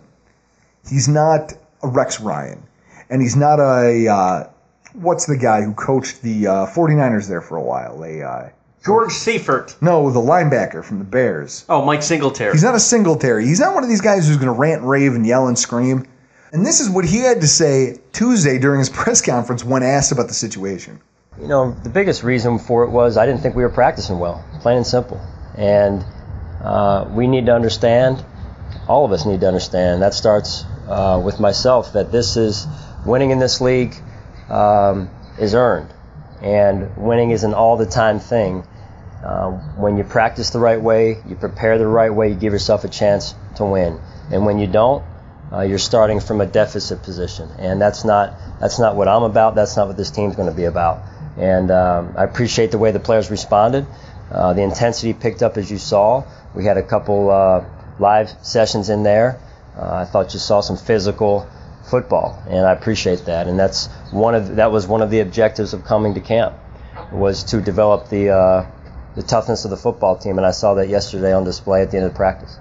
he's 0.89 1.07
not 1.07 1.53
a 1.83 1.87
Rex 1.87 2.19
Ryan. 2.19 2.63
And 3.09 3.21
he's 3.21 3.35
not 3.35 3.59
a 3.59 4.07
uh, 4.07 4.49
what's 4.93 5.25
the 5.25 5.37
guy 5.37 5.61
who 5.61 5.73
coached 5.73 6.21
the 6.21 6.47
uh, 6.47 6.65
49ers 6.67 7.27
there 7.27 7.41
for 7.41 7.57
a 7.57 7.63
while? 7.63 8.03
A 8.03 8.21
uh, 8.21 8.49
George 8.83 9.11
Seifert. 9.11 9.75
no, 9.81 10.09
the 10.09 10.19
linebacker 10.19 10.83
from 10.83 10.99
the 10.99 11.05
Bears. 11.05 11.65
Oh, 11.69 11.85
Mike 11.85 12.01
Singletary. 12.01 12.53
He's 12.53 12.63
not 12.63 12.73
a 12.73 12.79
Singletary. 12.79 13.45
He's 13.45 13.59
not 13.59 13.75
one 13.75 13.83
of 13.83 13.89
these 13.89 14.01
guys 14.01 14.27
who's 14.27 14.37
going 14.37 14.47
to 14.47 14.59
rant, 14.59 14.81
rave, 14.81 15.13
and 15.13 15.25
yell 15.25 15.47
and 15.47 15.57
scream. 15.57 16.07
And 16.51 16.65
this 16.65 16.79
is 16.79 16.89
what 16.89 17.05
he 17.05 17.19
had 17.19 17.41
to 17.41 17.47
say 17.47 17.99
Tuesday 18.11 18.57
during 18.57 18.79
his 18.79 18.89
press 19.01 19.21
conference 19.21 19.63
when 19.63 19.83
asked 19.83 20.11
about 20.11 20.27
the 20.27 20.33
situation. 20.33 20.99
You 21.39 21.47
know, 21.47 21.71
the 21.71 21.89
biggest 21.89 22.23
reason 22.23 22.59
for 22.59 22.83
it 22.83 22.89
was 22.89 23.15
I 23.15 23.25
didn't 23.25 23.41
think 23.41 23.55
we 23.55 23.63
were 23.63 23.69
practicing 23.69 24.19
well, 24.19 24.43
plain 24.59 24.77
and 24.77 24.85
simple. 24.85 25.19
And 25.57 26.03
uh, 26.61 27.09
we 27.09 27.25
need 27.25 27.45
to 27.45 27.55
understand, 27.55 28.23
all 28.87 29.05
of 29.05 29.13
us 29.13 29.25
need 29.25 29.39
to 29.39 29.47
understand, 29.47 30.01
that 30.01 30.13
starts 30.13 30.65
uh, 30.87 31.21
with 31.23 31.39
myself, 31.39 31.93
that 31.93 32.11
this 32.11 32.35
is 32.35 32.67
winning 33.05 33.31
in 33.31 33.39
this 33.39 33.61
league 33.61 33.95
um, 34.49 35.09
is 35.39 35.55
earned. 35.55 35.93
And 36.41 36.97
winning 36.97 37.31
is 37.31 37.45
an 37.45 37.53
all 37.53 37.77
the 37.77 37.85
time 37.85 38.19
thing. 38.19 38.67
Uh, 39.23 39.51
when 39.77 39.97
you 39.97 40.03
practice 40.03 40.49
the 40.49 40.59
right 40.59 40.81
way, 40.81 41.17
you 41.27 41.35
prepare 41.35 41.77
the 41.77 41.87
right 41.87 42.13
way, 42.13 42.29
you 42.29 42.35
give 42.35 42.51
yourself 42.51 42.83
a 42.83 42.89
chance 42.89 43.33
to 43.55 43.63
win. 43.63 44.01
And 44.31 44.45
when 44.45 44.59
you 44.59 44.67
don't, 44.67 45.03
uh, 45.51 45.61
you're 45.61 45.77
starting 45.77 46.19
from 46.19 46.39
a 46.39 46.45
deficit 46.45 47.03
position, 47.03 47.49
and 47.59 47.81
that's 47.81 48.05
not 48.05 48.33
that's 48.61 48.79
not 48.79 48.95
what 48.95 49.09
I'm 49.09 49.23
about. 49.23 49.53
That's 49.53 49.75
not 49.75 49.87
what 49.87 49.97
this 49.97 50.09
team's 50.09 50.37
going 50.37 50.47
to 50.47 50.55
be 50.55 50.63
about. 50.63 51.01
And 51.37 51.71
um, 51.71 52.13
I 52.17 52.23
appreciate 52.23 52.71
the 52.71 52.77
way 52.77 52.91
the 52.91 52.99
players 52.99 53.31
responded. 53.31 53.85
Uh, 54.31 54.53
the 54.53 54.61
intensity 54.61 55.13
picked 55.13 55.43
up 55.43 55.57
as 55.57 55.69
you 55.69 55.77
saw. 55.77 56.23
We 56.55 56.65
had 56.65 56.77
a 56.77 56.83
couple 56.83 57.29
uh, 57.29 57.65
live 57.99 58.31
sessions 58.41 58.89
in 58.89 59.03
there. 59.03 59.39
Uh, 59.77 59.95
I 59.95 60.05
thought 60.05 60.33
you 60.33 60.39
saw 60.39 60.61
some 60.61 60.77
physical 60.77 61.47
football, 61.89 62.41
and 62.49 62.65
I 62.65 62.73
appreciate 62.73 63.25
that. 63.25 63.47
And 63.47 63.59
that's 63.59 63.87
one 64.11 64.35
of 64.35 64.55
that 64.57 64.71
was 64.71 64.87
one 64.87 65.01
of 65.01 65.09
the 65.09 65.19
objectives 65.19 65.73
of 65.73 65.85
coming 65.85 66.13
to 66.15 66.21
camp 66.21 66.55
was 67.11 67.43
to 67.45 67.61
develop 67.61 68.09
the 68.09 68.29
uh, 68.29 68.65
the 69.15 69.23
toughness 69.23 69.65
of 69.65 69.71
the 69.71 69.77
football 69.77 70.17
team, 70.17 70.37
and 70.37 70.45
I 70.45 70.51
saw 70.51 70.75
that 70.75 70.89
yesterday 70.89 71.33
on 71.33 71.43
display 71.43 71.81
at 71.81 71.91
the 71.91 71.97
end 71.97 72.05
of 72.05 72.13
practice. 72.13 72.57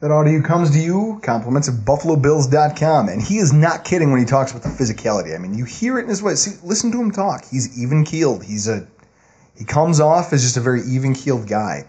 That 0.00 0.10
audio 0.10 0.42
comes 0.42 0.72
to 0.72 0.78
you, 0.78 1.20
compliments 1.22 1.68
of 1.68 1.76
BuffaloBills.com. 1.76 3.08
And 3.08 3.22
he 3.22 3.38
is 3.38 3.54
not 3.54 3.84
kidding 3.84 4.10
when 4.10 4.20
he 4.20 4.26
talks 4.26 4.50
about 4.50 4.62
the 4.62 4.68
physicality. 4.68 5.34
I 5.34 5.38
mean, 5.38 5.54
you 5.54 5.64
hear 5.64 5.98
it 5.98 6.02
in 6.02 6.08
his 6.10 6.20
voice. 6.20 6.42
See, 6.42 6.60
listen 6.62 6.92
to 6.92 7.00
him 7.00 7.10
talk. 7.10 7.46
He's 7.50 7.82
even 7.82 8.04
keeled. 8.04 8.44
He's 8.44 8.68
a 8.68 8.86
he 9.56 9.64
comes 9.64 9.98
off 9.98 10.34
as 10.34 10.42
just 10.42 10.58
a 10.58 10.60
very 10.60 10.82
even 10.82 11.14
keeled 11.14 11.48
guy. 11.48 11.88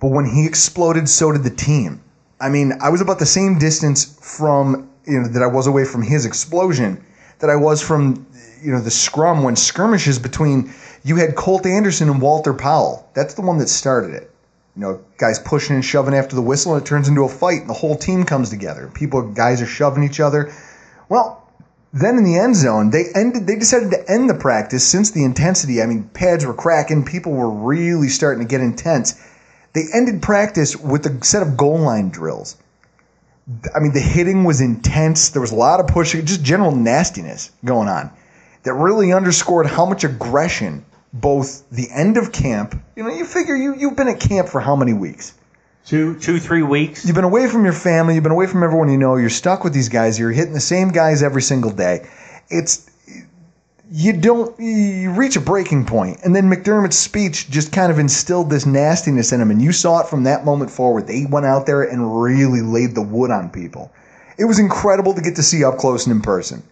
But 0.00 0.12
when 0.12 0.24
he 0.24 0.46
exploded, 0.46 1.10
so 1.10 1.30
did 1.30 1.42
the 1.42 1.50
team. 1.50 2.02
I 2.40 2.48
mean, 2.48 2.72
I 2.80 2.88
was 2.88 3.02
about 3.02 3.18
the 3.18 3.26
same 3.26 3.58
distance 3.58 4.18
from 4.22 4.88
you 5.04 5.20
know 5.20 5.28
that 5.28 5.42
I 5.42 5.46
was 5.46 5.66
away 5.66 5.84
from 5.84 6.00
his 6.00 6.24
explosion 6.24 7.04
that 7.40 7.50
I 7.50 7.56
was 7.56 7.82
from 7.82 8.26
you 8.62 8.72
know 8.72 8.80
the 8.80 8.90
scrum 8.90 9.42
when 9.42 9.56
skirmishes 9.56 10.18
between 10.18 10.72
you 11.02 11.16
had 11.16 11.36
Colt 11.36 11.66
Anderson 11.66 12.08
and 12.08 12.22
Walter 12.22 12.54
Powell. 12.54 13.10
That's 13.12 13.34
the 13.34 13.42
one 13.42 13.58
that 13.58 13.68
started 13.68 14.14
it. 14.14 14.29
You 14.76 14.82
know, 14.82 15.04
guys 15.18 15.38
pushing 15.38 15.74
and 15.74 15.84
shoving 15.84 16.14
after 16.14 16.36
the 16.36 16.42
whistle, 16.42 16.74
and 16.74 16.82
it 16.82 16.86
turns 16.86 17.08
into 17.08 17.24
a 17.24 17.28
fight, 17.28 17.60
and 17.62 17.70
the 17.70 17.74
whole 17.74 17.96
team 17.96 18.24
comes 18.24 18.50
together. 18.50 18.90
People, 18.94 19.22
guys 19.22 19.60
are 19.60 19.66
shoving 19.66 20.04
each 20.04 20.20
other. 20.20 20.52
Well, 21.08 21.48
then 21.92 22.18
in 22.18 22.24
the 22.24 22.38
end 22.38 22.54
zone, 22.54 22.90
they 22.90 23.06
ended. 23.14 23.46
They 23.46 23.56
decided 23.56 23.90
to 23.90 24.08
end 24.08 24.30
the 24.30 24.34
practice 24.34 24.86
since 24.86 25.10
the 25.10 25.24
intensity. 25.24 25.82
I 25.82 25.86
mean, 25.86 26.04
pads 26.14 26.46
were 26.46 26.54
cracking. 26.54 27.04
People 27.04 27.32
were 27.32 27.50
really 27.50 28.08
starting 28.08 28.44
to 28.44 28.48
get 28.48 28.60
intense. 28.60 29.20
They 29.72 29.82
ended 29.92 30.22
practice 30.22 30.76
with 30.76 31.06
a 31.06 31.24
set 31.24 31.42
of 31.42 31.56
goal 31.56 31.78
line 31.78 32.10
drills. 32.10 32.56
I 33.74 33.80
mean, 33.80 33.92
the 33.92 34.00
hitting 34.00 34.44
was 34.44 34.60
intense. 34.60 35.30
There 35.30 35.42
was 35.42 35.50
a 35.50 35.56
lot 35.56 35.80
of 35.80 35.88
pushing, 35.88 36.24
just 36.24 36.44
general 36.44 36.70
nastiness 36.70 37.50
going 37.64 37.88
on 37.88 38.10
that 38.62 38.74
really 38.74 39.12
underscored 39.12 39.66
how 39.66 39.86
much 39.86 40.04
aggression 40.04 40.84
both 41.12 41.68
the 41.70 41.88
end 41.90 42.16
of 42.16 42.32
camp. 42.32 42.80
You 42.96 43.02
know, 43.02 43.10
you 43.10 43.24
figure 43.24 43.56
you 43.56 43.74
you've 43.74 43.96
been 43.96 44.08
at 44.08 44.20
camp 44.20 44.48
for 44.48 44.60
how 44.60 44.76
many 44.76 44.92
weeks? 44.92 45.34
Two, 45.84 46.18
two, 46.18 46.38
three 46.38 46.62
weeks. 46.62 47.04
You've 47.04 47.14
been 47.14 47.24
away 47.24 47.48
from 47.48 47.64
your 47.64 47.72
family. 47.72 48.14
You've 48.14 48.22
been 48.22 48.32
away 48.32 48.46
from 48.46 48.62
everyone 48.62 48.90
you 48.90 48.98
know. 48.98 49.16
You're 49.16 49.30
stuck 49.30 49.64
with 49.64 49.72
these 49.72 49.88
guys. 49.88 50.18
You're 50.18 50.30
hitting 50.30 50.52
the 50.52 50.60
same 50.60 50.90
guys 50.90 51.22
every 51.22 51.42
single 51.42 51.70
day. 51.70 52.06
It's 52.48 52.88
you 53.90 54.12
don't 54.12 54.58
you 54.60 55.10
reach 55.10 55.34
a 55.34 55.40
breaking 55.40 55.86
point, 55.86 56.20
and 56.22 56.36
then 56.36 56.48
McDermott's 56.48 56.98
speech 56.98 57.50
just 57.50 57.72
kind 57.72 57.90
of 57.90 57.98
instilled 57.98 58.50
this 58.50 58.66
nastiness 58.66 59.32
in 59.32 59.40
him, 59.40 59.50
and 59.50 59.60
you 59.60 59.72
saw 59.72 60.00
it 60.00 60.06
from 60.06 60.24
that 60.24 60.44
moment 60.44 60.70
forward. 60.70 61.08
They 61.08 61.26
went 61.28 61.46
out 61.46 61.66
there 61.66 61.82
and 61.82 62.22
really 62.22 62.60
laid 62.60 62.94
the 62.94 63.02
wood 63.02 63.32
on 63.32 63.50
people. 63.50 63.90
It 64.38 64.44
was 64.44 64.60
incredible 64.60 65.14
to 65.14 65.20
get 65.20 65.36
to 65.36 65.42
see 65.42 65.64
up 65.64 65.78
close 65.78 66.06
and 66.06 66.14
in 66.14 66.22
person. 66.22 66.62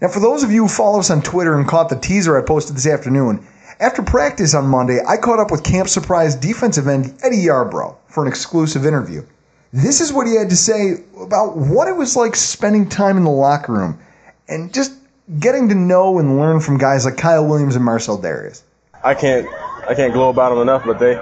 Now, 0.00 0.08
for 0.08 0.20
those 0.20 0.42
of 0.42 0.52
you 0.52 0.62
who 0.62 0.68
follow 0.68 1.00
us 1.00 1.10
on 1.10 1.22
Twitter 1.22 1.56
and 1.56 1.66
caught 1.66 1.88
the 1.88 1.96
teaser 1.96 2.38
I 2.38 2.44
posted 2.44 2.76
this 2.76 2.86
afternoon, 2.86 3.46
after 3.80 4.02
practice 4.02 4.54
on 4.54 4.66
Monday, 4.66 5.00
I 5.06 5.16
caught 5.16 5.38
up 5.38 5.50
with 5.50 5.64
camp 5.64 5.88
surprise 5.88 6.34
defensive 6.34 6.88
end 6.88 7.14
Eddie 7.22 7.44
Yarbrough 7.44 7.96
for 8.08 8.22
an 8.22 8.28
exclusive 8.28 8.86
interview. 8.86 9.24
This 9.72 10.00
is 10.00 10.12
what 10.12 10.26
he 10.26 10.36
had 10.36 10.50
to 10.50 10.56
say 10.56 10.96
about 11.20 11.56
what 11.56 11.88
it 11.88 11.96
was 11.96 12.14
like 12.14 12.36
spending 12.36 12.88
time 12.88 13.16
in 13.16 13.24
the 13.24 13.30
locker 13.30 13.72
room 13.72 13.98
and 14.48 14.72
just 14.72 14.92
getting 15.38 15.68
to 15.70 15.74
know 15.74 16.18
and 16.18 16.36
learn 16.36 16.60
from 16.60 16.76
guys 16.76 17.04
like 17.04 17.16
Kyle 17.16 17.46
Williams 17.46 17.74
and 17.74 17.84
Marcell 17.84 18.18
Dareus? 18.18 18.62
I 19.02 19.14
can't 19.14 19.48
I 19.88 19.94
can't 19.94 20.12
glow 20.12 20.28
about 20.28 20.50
them 20.50 20.58
enough, 20.58 20.84
but 20.84 20.98
they 20.98 21.18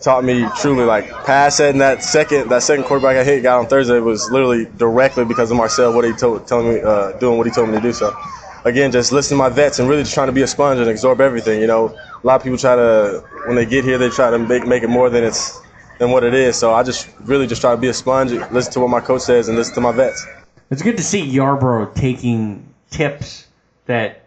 taught 0.00 0.24
me 0.24 0.46
truly 0.56 0.84
like 0.84 1.08
pass 1.24 1.56
setting 1.56 1.78
that 1.80 2.02
second 2.02 2.48
that 2.48 2.62
second 2.62 2.84
quarterback 2.84 3.16
I 3.16 3.24
hit 3.24 3.42
got 3.42 3.58
on 3.58 3.66
Thursday 3.66 4.00
was 4.00 4.30
literally 4.30 4.66
directly 4.78 5.24
because 5.24 5.50
of 5.50 5.58
Marcel 5.58 5.94
what 5.94 6.04
he 6.04 6.12
told 6.12 6.46
telling 6.46 6.74
me 6.74 6.80
uh, 6.80 7.12
doing 7.18 7.36
what 7.36 7.46
he 7.46 7.52
told 7.52 7.68
me 7.68 7.76
to 7.76 7.82
do. 7.82 7.92
So 7.92 8.16
again, 8.64 8.92
just 8.92 9.12
listen 9.12 9.36
to 9.36 9.38
my 9.42 9.48
vets 9.48 9.78
and 9.78 9.88
really 9.88 10.02
just 10.02 10.14
trying 10.14 10.28
to 10.28 10.32
be 10.32 10.42
a 10.42 10.46
sponge 10.46 10.80
and 10.80 10.88
absorb 10.88 11.20
everything. 11.20 11.60
You 11.60 11.66
know, 11.66 11.88
a 12.22 12.26
lot 12.26 12.36
of 12.36 12.42
people 12.42 12.58
try 12.58 12.76
to 12.76 13.24
when 13.46 13.56
they 13.56 13.66
get 13.66 13.84
here 13.84 13.98
they 13.98 14.10
try 14.10 14.30
to 14.30 14.38
make 14.38 14.66
make 14.66 14.82
it 14.82 14.88
more 14.88 15.10
than 15.10 15.24
it's 15.24 15.60
than 15.98 16.10
what 16.10 16.24
it 16.24 16.34
is. 16.34 16.56
So 16.56 16.72
I 16.72 16.82
just 16.82 17.08
really 17.20 17.46
just 17.46 17.60
try 17.60 17.72
to 17.72 17.80
be 17.80 17.88
a 17.88 17.94
sponge, 17.94 18.32
listen 18.50 18.72
to 18.74 18.80
what 18.80 18.90
my 18.90 19.00
coach 19.00 19.22
says, 19.22 19.48
and 19.48 19.56
listen 19.56 19.74
to 19.74 19.80
my 19.80 19.92
vets. 19.92 20.26
It's 20.70 20.82
good 20.82 20.96
to 20.96 21.02
see 21.02 21.26
Yarbrough 21.30 21.94
taking 21.94 22.66
tips 22.90 23.46
that 23.86 24.24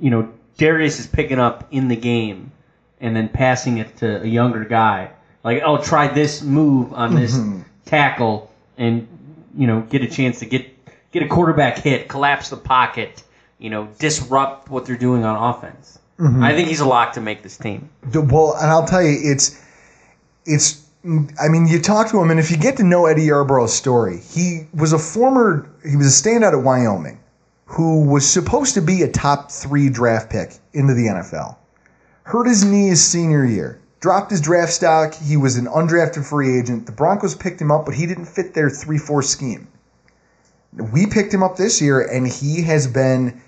you 0.00 0.10
know 0.10 0.32
Dareus 0.58 1.00
is 1.00 1.06
picking 1.06 1.38
up 1.38 1.66
in 1.70 1.88
the 1.88 1.96
game 1.96 2.52
and 3.00 3.14
then 3.16 3.28
passing 3.28 3.78
it 3.78 3.96
to 3.98 4.22
a 4.22 4.26
younger 4.26 4.64
guy. 4.64 5.10
Like, 5.42 5.62
oh, 5.64 5.76
try 5.82 6.08
this 6.08 6.42
move 6.42 6.92
on 6.94 7.14
this 7.14 7.34
Mm-hmm. 7.36 7.62
tackle, 7.84 8.50
and 8.78 9.06
you 9.56 9.66
know, 9.66 9.82
get 9.82 10.02
a 10.02 10.06
chance 10.08 10.38
to 10.40 10.46
get 10.46 10.70
get 11.12 11.22
a 11.22 11.28
quarterback 11.28 11.78
hit, 11.78 12.08
collapse 12.08 12.50
the 12.50 12.56
pocket, 12.56 13.22
you 13.58 13.70
know, 13.70 13.88
disrupt 13.98 14.68
what 14.70 14.86
they're 14.86 14.96
doing 14.96 15.24
on 15.24 15.54
offense. 15.54 15.98
Mhm. 16.20 16.42
I 16.44 16.54
think 16.54 16.68
he's 16.68 16.80
a 16.80 16.86
lock 16.86 17.12
to 17.14 17.20
make 17.20 17.42
this 17.42 17.56
team. 17.56 17.88
Well, 18.12 18.56
and 18.60 18.70
I'll 18.70 18.86
tell 18.86 19.02
you, 19.02 19.18
it's 19.22 19.56
it's. 20.46 20.80
I 21.38 21.48
mean, 21.48 21.66
you 21.66 21.80
talk 21.80 22.08
to 22.10 22.20
him, 22.20 22.30
and 22.30 22.40
if 22.40 22.50
you 22.50 22.56
get 22.56 22.78
to 22.78 22.82
know 22.82 23.04
Eddie 23.06 23.26
Yarbrough's 23.26 23.74
story, 23.74 24.18
he 24.18 24.66
was 24.74 24.92
a 24.92 24.98
former. 24.98 25.66
He 25.88 25.96
was 25.96 26.06
a 26.06 26.22
standout 26.22 26.52
at 26.56 26.62
Wyoming, 26.64 27.18
who 27.66 28.04
was 28.04 28.26
supposed 28.26 28.74
to 28.74 28.80
be 28.80 29.02
a 29.02 29.08
top 29.08 29.50
three 29.50 29.90
draft 29.90 30.30
pick 30.30 30.54
into 30.72 30.94
the 30.94 31.08
NFL. 31.08 31.56
Hurt 32.22 32.46
his 32.46 32.64
knee 32.64 32.88
his 32.88 33.04
senior 33.04 33.44
year. 33.44 33.80
Dropped 34.00 34.30
his 34.30 34.40
draft 34.40 34.72
stock. 34.72 35.14
He 35.14 35.36
was 35.36 35.56
an 35.56 35.66
undrafted 35.66 36.24
free 36.24 36.58
agent. 36.58 36.86
The 36.86 36.92
Broncos 36.92 37.34
picked 37.34 37.60
him 37.60 37.70
up, 37.70 37.84
but 37.84 37.94
he 37.94 38.06
didn't 38.06 38.26
fit 38.26 38.54
their 38.54 38.70
3 38.70 38.98
4 38.98 39.22
scheme. 39.22 39.66
We 40.76 41.06
picked 41.06 41.32
him 41.32 41.42
up 41.42 41.56
this 41.56 41.80
year, 41.80 42.00
and 42.00 42.26
he 42.26 42.62
has 42.62 42.86
been 42.86 43.40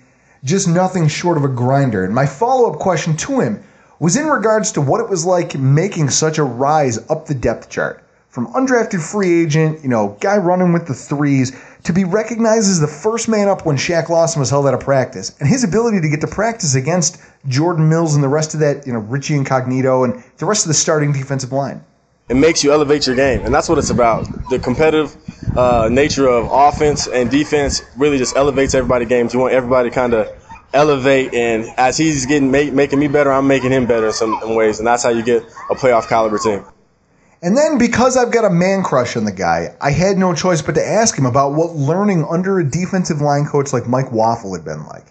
just 0.43 0.67
nothing 0.67 1.07
short 1.07 1.37
of 1.37 1.43
a 1.43 1.49
grinder. 1.49 2.05
And 2.05 2.15
my 2.15 2.25
follow 2.25 2.71
up 2.71 2.79
question 2.79 3.17
to 3.17 3.39
him 3.39 3.63
was 3.99 4.15
in 4.15 4.27
regards 4.27 4.71
to 4.73 4.81
what 4.81 5.01
it 5.01 5.09
was 5.09 5.25
like 5.25 5.55
making 5.55 6.09
such 6.09 6.37
a 6.37 6.43
rise 6.43 6.99
up 7.09 7.25
the 7.25 7.33
depth 7.33 7.69
chart. 7.69 8.03
From 8.29 8.53
undrafted 8.53 9.01
free 9.01 9.41
agent, 9.41 9.81
you 9.81 9.89
know, 9.89 10.15
guy 10.19 10.37
running 10.37 10.71
with 10.71 10.85
the 10.85 10.93
threes, 10.93 11.59
to 11.83 11.93
be 11.93 12.03
recognized 12.03 12.69
as 12.69 12.79
the 12.79 12.87
first 12.87 13.27
man 13.27 13.47
up 13.47 13.65
when 13.65 13.77
Shaq 13.77 14.09
Lawson 14.09 14.39
was 14.39 14.49
held 14.49 14.67
out 14.67 14.73
of 14.73 14.81
practice. 14.81 15.33
And 15.39 15.49
his 15.49 15.63
ability 15.63 16.01
to 16.01 16.09
get 16.09 16.21
to 16.21 16.27
practice 16.27 16.75
against 16.75 17.19
Jordan 17.47 17.89
Mills 17.89 18.13
and 18.13 18.23
the 18.23 18.29
rest 18.29 18.53
of 18.53 18.59
that, 18.59 18.85
you 18.85 18.93
know, 18.93 18.99
Richie 18.99 19.35
Incognito 19.35 20.03
and 20.03 20.23
the 20.37 20.45
rest 20.45 20.65
of 20.65 20.67
the 20.67 20.75
starting 20.75 21.11
defensive 21.11 21.51
line. 21.51 21.83
It 22.29 22.35
makes 22.35 22.63
you 22.63 22.73
elevate 22.73 23.07
your 23.07 23.15
game, 23.15 23.41
and 23.45 23.53
that's 23.53 23.69
what 23.69 23.77
it's 23.77 23.89
about. 23.89 24.27
The 24.49 24.59
competitive 24.59 25.15
uh, 25.55 25.87
nature 25.89 26.27
of 26.27 26.49
offense 26.51 27.07
and 27.07 27.31
defense 27.31 27.81
really 27.95 28.17
just 28.17 28.35
elevates 28.35 28.75
everybody's 28.75 29.07
games. 29.07 29.33
You 29.33 29.39
want 29.39 29.53
everybody 29.53 29.89
to 29.89 29.95
kind 29.95 30.13
of 30.13 30.27
elevate, 30.73 31.33
and 31.33 31.65
as 31.77 31.97
he's 31.97 32.25
getting 32.25 32.51
make, 32.51 32.73
making 32.73 32.99
me 32.99 33.07
better, 33.07 33.31
I'm 33.31 33.47
making 33.47 33.71
him 33.71 33.85
better 33.85 34.07
in 34.07 34.13
some 34.13 34.39
in 34.43 34.55
ways, 34.55 34.79
and 34.79 34.87
that's 34.87 35.03
how 35.03 35.09
you 35.09 35.23
get 35.23 35.43
a 35.69 35.75
playoff 35.75 36.09
caliber 36.09 36.37
team. 36.37 36.65
And 37.41 37.55
then 37.55 37.77
because 37.77 38.17
I've 38.17 38.31
got 38.31 38.43
a 38.43 38.49
man 38.49 38.83
crush 38.83 39.15
on 39.15 39.23
the 39.23 39.31
guy, 39.31 39.75
I 39.79 39.91
had 39.91 40.17
no 40.17 40.33
choice 40.33 40.61
but 40.61 40.75
to 40.75 40.85
ask 40.85 41.17
him 41.17 41.25
about 41.25 41.53
what 41.53 41.75
learning 41.75 42.25
under 42.29 42.59
a 42.59 42.69
defensive 42.69 43.21
line 43.21 43.45
coach 43.45 43.71
like 43.71 43.87
Mike 43.87 44.07
Waufle 44.07 44.53
had 44.55 44.65
been 44.65 44.85
like. 44.87 45.05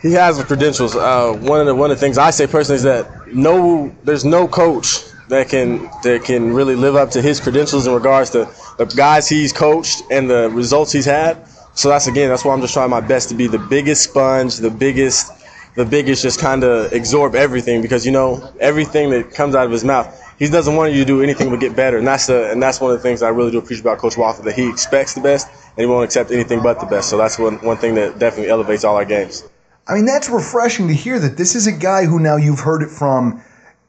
He 0.00 0.12
has 0.12 0.38
the 0.38 0.44
credentials. 0.44 0.96
Uh, 0.96 1.34
one 1.34 1.60
of 1.60 1.66
the 1.66 1.74
one 1.74 1.90
of 1.90 1.98
the 1.98 2.00
things 2.00 2.18
I 2.18 2.30
say 2.30 2.46
personally 2.48 2.76
is 2.76 2.82
that 2.84 3.32
no, 3.32 3.94
there's 4.02 4.24
no 4.24 4.48
coach 4.48 5.04
that 5.28 5.48
can 5.48 5.82
that 6.02 6.22
can 6.24 6.52
really 6.52 6.74
live 6.74 6.96
up 6.96 7.10
to 7.10 7.22
his 7.22 7.40
credentials 7.40 7.86
in 7.86 7.92
regards 7.92 8.30
to 8.30 8.48
the 8.78 8.84
guys 8.84 9.28
he's 9.28 9.52
coached 9.52 10.02
and 10.10 10.28
the 10.28 10.50
results 10.50 10.92
he's 10.92 11.04
had. 11.04 11.46
So 11.74 11.88
that's 11.88 12.06
again, 12.06 12.28
that's 12.28 12.44
why 12.44 12.54
I'm 12.54 12.60
just 12.60 12.74
trying 12.74 12.90
my 12.90 13.00
best 13.00 13.28
to 13.28 13.34
be 13.34 13.46
the 13.46 13.58
biggest 13.58 14.04
sponge, 14.04 14.56
the 14.56 14.70
biggest, 14.70 15.30
the 15.76 15.84
biggest, 15.84 16.22
just 16.22 16.40
kind 16.40 16.64
of 16.64 16.92
absorb 16.92 17.34
everything 17.34 17.82
because 17.82 18.04
you 18.04 18.12
know 18.12 18.52
everything 18.58 19.10
that 19.10 19.30
comes 19.30 19.54
out 19.54 19.66
of 19.66 19.72
his 19.72 19.84
mouth. 19.84 20.14
He 20.38 20.48
doesn't 20.48 20.76
want 20.76 20.92
you 20.92 21.00
to 21.00 21.04
do 21.04 21.22
anything 21.22 21.50
but 21.50 21.60
get 21.60 21.74
better, 21.74 21.98
and 21.98 22.06
that's 22.06 22.26
the 22.26 22.50
and 22.50 22.62
that's 22.62 22.80
one 22.80 22.92
of 22.92 22.96
the 22.96 23.02
things 23.02 23.22
I 23.22 23.28
really 23.28 23.50
do 23.50 23.58
appreciate 23.58 23.82
about 23.82 23.98
Coach 23.98 24.14
Waufle 24.14 24.44
that 24.44 24.54
he 24.54 24.68
expects 24.68 25.14
the 25.14 25.20
best 25.20 25.48
and 25.48 25.78
he 25.78 25.86
won't 25.86 26.04
accept 26.04 26.30
anything 26.30 26.62
but 26.62 26.80
the 26.80 26.86
best. 26.86 27.10
So 27.10 27.16
that's 27.18 27.38
one 27.38 27.56
one 27.56 27.76
thing 27.76 27.94
that 27.96 28.18
definitely 28.18 28.50
elevates 28.50 28.84
all 28.84 28.96
our 28.96 29.04
games. 29.04 29.44
I 29.86 29.94
mean, 29.94 30.04
that's 30.04 30.28
refreshing 30.28 30.88
to 30.88 30.94
hear 30.94 31.18
that 31.18 31.36
this 31.36 31.54
is 31.54 31.66
a 31.66 31.72
guy 31.72 32.04
who 32.04 32.18
now 32.18 32.36
you've 32.36 32.60
heard 32.60 32.82
it 32.82 32.90
from. 32.90 33.42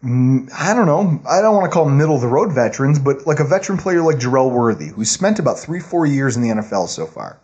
Mm, 0.04 0.50
I 0.58 0.74
don't 0.74 0.86
know. 0.86 1.22
I 1.30 1.42
don't 1.42 1.56
want 1.56 1.66
to 1.66 1.74
call 1.74 1.86
them 1.86 1.98
middle 1.98 2.16
of 2.16 2.22
the 2.22 2.28
road 2.28 2.54
veterans, 2.54 3.00
but 3.00 3.28
like 3.28 3.40
a 3.40 3.44
veteran 3.44 3.78
player 3.78 4.02
like 4.02 4.18
Jerel 4.18 4.52
Worthy, 4.52 4.88
who's 4.88 5.12
spent 5.12 5.40
about 5.40 5.60
three, 5.60 5.80
four 5.80 6.06
years 6.06 6.38
in 6.38 6.42
the 6.42 6.50
NFL 6.50 6.88
so 6.88 7.06
far. 7.06 7.40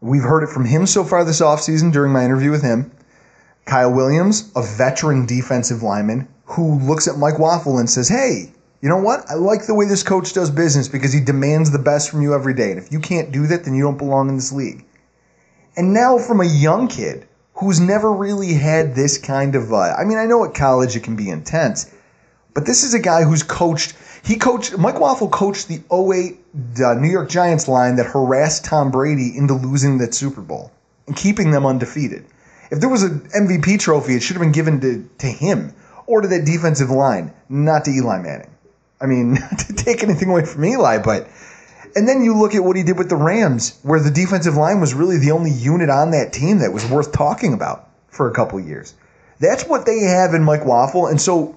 We've 0.00 0.22
heard 0.22 0.42
it 0.42 0.48
from 0.48 0.64
him 0.64 0.86
so 0.86 1.04
far 1.04 1.24
this 1.24 1.40
offseason 1.40 1.92
during 1.92 2.12
my 2.12 2.24
interview 2.24 2.50
with 2.50 2.62
him. 2.62 2.90
Kyle 3.66 3.92
Williams, 3.92 4.50
a 4.56 4.62
veteran 4.62 5.26
defensive 5.26 5.82
lineman, 5.82 6.26
who 6.44 6.78
looks 6.80 7.06
at 7.06 7.18
Mike 7.18 7.36
Waufle 7.36 7.78
and 7.78 7.88
says, 7.88 8.08
Hey, 8.08 8.50
you 8.80 8.88
know 8.88 8.96
what? 8.96 9.24
I 9.30 9.34
like 9.34 9.66
the 9.66 9.74
way 9.74 9.86
this 9.86 10.02
coach 10.02 10.32
does 10.32 10.50
business 10.50 10.88
because 10.88 11.12
he 11.12 11.20
demands 11.20 11.70
the 11.70 11.78
best 11.78 12.10
from 12.10 12.22
you 12.22 12.34
every 12.34 12.54
day. 12.54 12.70
And 12.70 12.78
if 12.78 12.90
you 12.90 12.98
can't 12.98 13.30
do 13.30 13.46
that, 13.46 13.64
then 13.64 13.74
you 13.74 13.84
don't 13.84 13.98
belong 13.98 14.28
in 14.28 14.36
this 14.36 14.52
league. 14.52 14.84
And 15.76 15.94
now 15.94 16.18
from 16.18 16.40
a 16.40 16.44
young 16.44 16.88
kid 16.88 17.28
who's 17.62 17.80
never 17.80 18.12
really 18.12 18.54
had 18.54 18.94
this 18.94 19.18
kind 19.18 19.54
of, 19.54 19.72
uh, 19.72 19.94
I 19.94 20.04
mean, 20.04 20.18
I 20.18 20.26
know 20.26 20.44
at 20.44 20.54
college 20.54 20.96
it 20.96 21.02
can 21.02 21.16
be 21.16 21.30
intense, 21.30 21.92
but 22.54 22.66
this 22.66 22.82
is 22.82 22.94
a 22.94 22.98
guy 22.98 23.24
who's 23.24 23.42
coached, 23.42 23.94
he 24.22 24.36
coached, 24.36 24.76
Mike 24.76 24.96
Waufle 24.96 25.30
coached 25.30 25.68
the 25.68 25.80
08 25.90 26.38
uh, 26.84 26.94
New 26.94 27.08
York 27.08 27.28
Giants 27.28 27.68
line 27.68 27.96
that 27.96 28.06
harassed 28.06 28.64
Tom 28.64 28.90
Brady 28.90 29.36
into 29.36 29.54
losing 29.54 29.98
that 29.98 30.14
Super 30.14 30.40
Bowl 30.40 30.70
and 31.06 31.16
keeping 31.16 31.50
them 31.50 31.64
undefeated. 31.64 32.26
If 32.70 32.80
there 32.80 32.88
was 32.88 33.02
an 33.02 33.20
MVP 33.30 33.80
trophy, 33.80 34.14
it 34.14 34.22
should 34.22 34.36
have 34.36 34.42
been 34.42 34.52
given 34.52 34.80
to, 34.80 35.08
to 35.18 35.26
him 35.26 35.74
or 36.06 36.20
to 36.20 36.28
that 36.28 36.44
defensive 36.44 36.90
line, 36.90 37.32
not 37.48 37.84
to 37.84 37.90
Eli 37.90 38.18
Manning. 38.20 38.50
I 39.00 39.06
mean, 39.06 39.34
not 39.50 39.58
to 39.60 39.72
take 39.72 40.02
anything 40.02 40.30
away 40.30 40.44
from 40.44 40.64
Eli, 40.64 40.98
but. 40.98 41.28
And 41.94 42.08
then 42.08 42.22
you 42.24 42.38
look 42.38 42.54
at 42.54 42.64
what 42.64 42.76
he 42.76 42.82
did 42.82 42.98
with 42.98 43.08
the 43.08 43.16
Rams, 43.16 43.78
where 43.82 44.00
the 44.00 44.10
defensive 44.10 44.56
line 44.56 44.80
was 44.80 44.94
really 44.94 45.18
the 45.18 45.32
only 45.32 45.50
unit 45.50 45.90
on 45.90 46.10
that 46.12 46.32
team 46.32 46.58
that 46.58 46.72
was 46.72 46.88
worth 46.88 47.12
talking 47.12 47.52
about 47.52 47.88
for 48.08 48.30
a 48.30 48.34
couple 48.34 48.58
years. 48.60 48.94
That's 49.40 49.64
what 49.64 49.86
they 49.86 50.00
have 50.00 50.34
in 50.34 50.42
Mike 50.42 50.62
Waufle. 50.62 51.10
And 51.10 51.20
so 51.20 51.56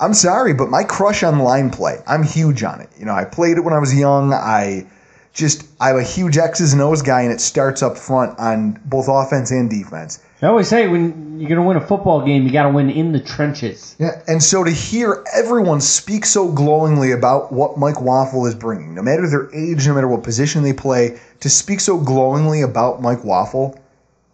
I'm 0.00 0.14
sorry, 0.14 0.54
but 0.54 0.70
my 0.70 0.84
crush 0.84 1.22
on 1.22 1.40
line 1.40 1.70
play, 1.70 2.00
I'm 2.06 2.22
huge 2.22 2.62
on 2.62 2.80
it. 2.80 2.88
You 2.98 3.04
know, 3.04 3.14
I 3.14 3.24
played 3.24 3.56
it 3.56 3.64
when 3.64 3.74
I 3.74 3.78
was 3.78 3.94
young. 3.94 4.32
I 4.32 4.86
just, 5.32 5.66
I'm 5.80 5.96
a 5.96 6.02
huge 6.02 6.38
X's 6.38 6.72
and 6.72 6.80
O's 6.82 7.02
guy, 7.02 7.22
and 7.22 7.32
it 7.32 7.40
starts 7.40 7.82
up 7.82 7.98
front 7.98 8.38
on 8.38 8.80
both 8.84 9.08
offense 9.08 9.50
and 9.50 9.68
defense. 9.68 10.20
I 10.40 10.46
always 10.46 10.68
say 10.68 10.86
when 10.86 11.40
you're 11.40 11.48
going 11.48 11.60
to 11.60 11.66
win 11.66 11.76
a 11.76 11.86
football 11.86 12.24
game, 12.24 12.44
you 12.44 12.52
got 12.52 12.64
to 12.64 12.68
win 12.68 12.90
in 12.90 13.10
the 13.10 13.18
trenches. 13.18 13.96
Yeah, 13.98 14.22
and 14.28 14.40
so 14.42 14.62
to 14.62 14.70
hear 14.70 15.24
everyone 15.34 15.80
speak 15.80 16.24
so 16.24 16.52
glowingly 16.52 17.12
about 17.12 17.52
what 17.52 17.76
Mike 17.76 17.96
Waufle 17.96 18.46
is 18.46 18.54
bringing, 18.54 18.94
no 18.94 19.02
matter 19.02 19.28
their 19.28 19.52
age, 19.54 19.86
no 19.86 19.94
matter 19.94 20.06
what 20.06 20.22
position 20.22 20.62
they 20.62 20.72
play, 20.72 21.18
to 21.40 21.50
speak 21.50 21.80
so 21.80 21.98
glowingly 21.98 22.62
about 22.62 23.02
Mike 23.02 23.20
Waufle 23.20 23.80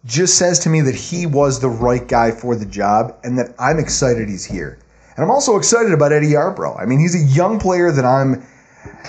just 0.05 0.37
says 0.37 0.59
to 0.59 0.69
me 0.69 0.81
that 0.81 0.95
he 0.95 1.25
was 1.25 1.59
the 1.59 1.69
right 1.69 2.07
guy 2.07 2.29
for 2.29 2.55
the 2.55 2.65
job 2.65 3.15
and 3.23 3.37
that 3.39 3.55
I'm 3.57 3.79
excited 3.79 4.29
he's 4.29 4.45
here. 4.45 4.77
And 5.15 5.23
I'm 5.23 5.31
also 5.31 5.57
excited 5.57 5.91
about 5.91 6.11
Eddie 6.11 6.31
Yarbrough. 6.31 6.79
I 6.79 6.85
mean, 6.85 6.99
he's 6.99 7.15
a 7.15 7.33
young 7.33 7.59
player 7.59 7.91
that 7.91 8.05
I'm. 8.05 8.45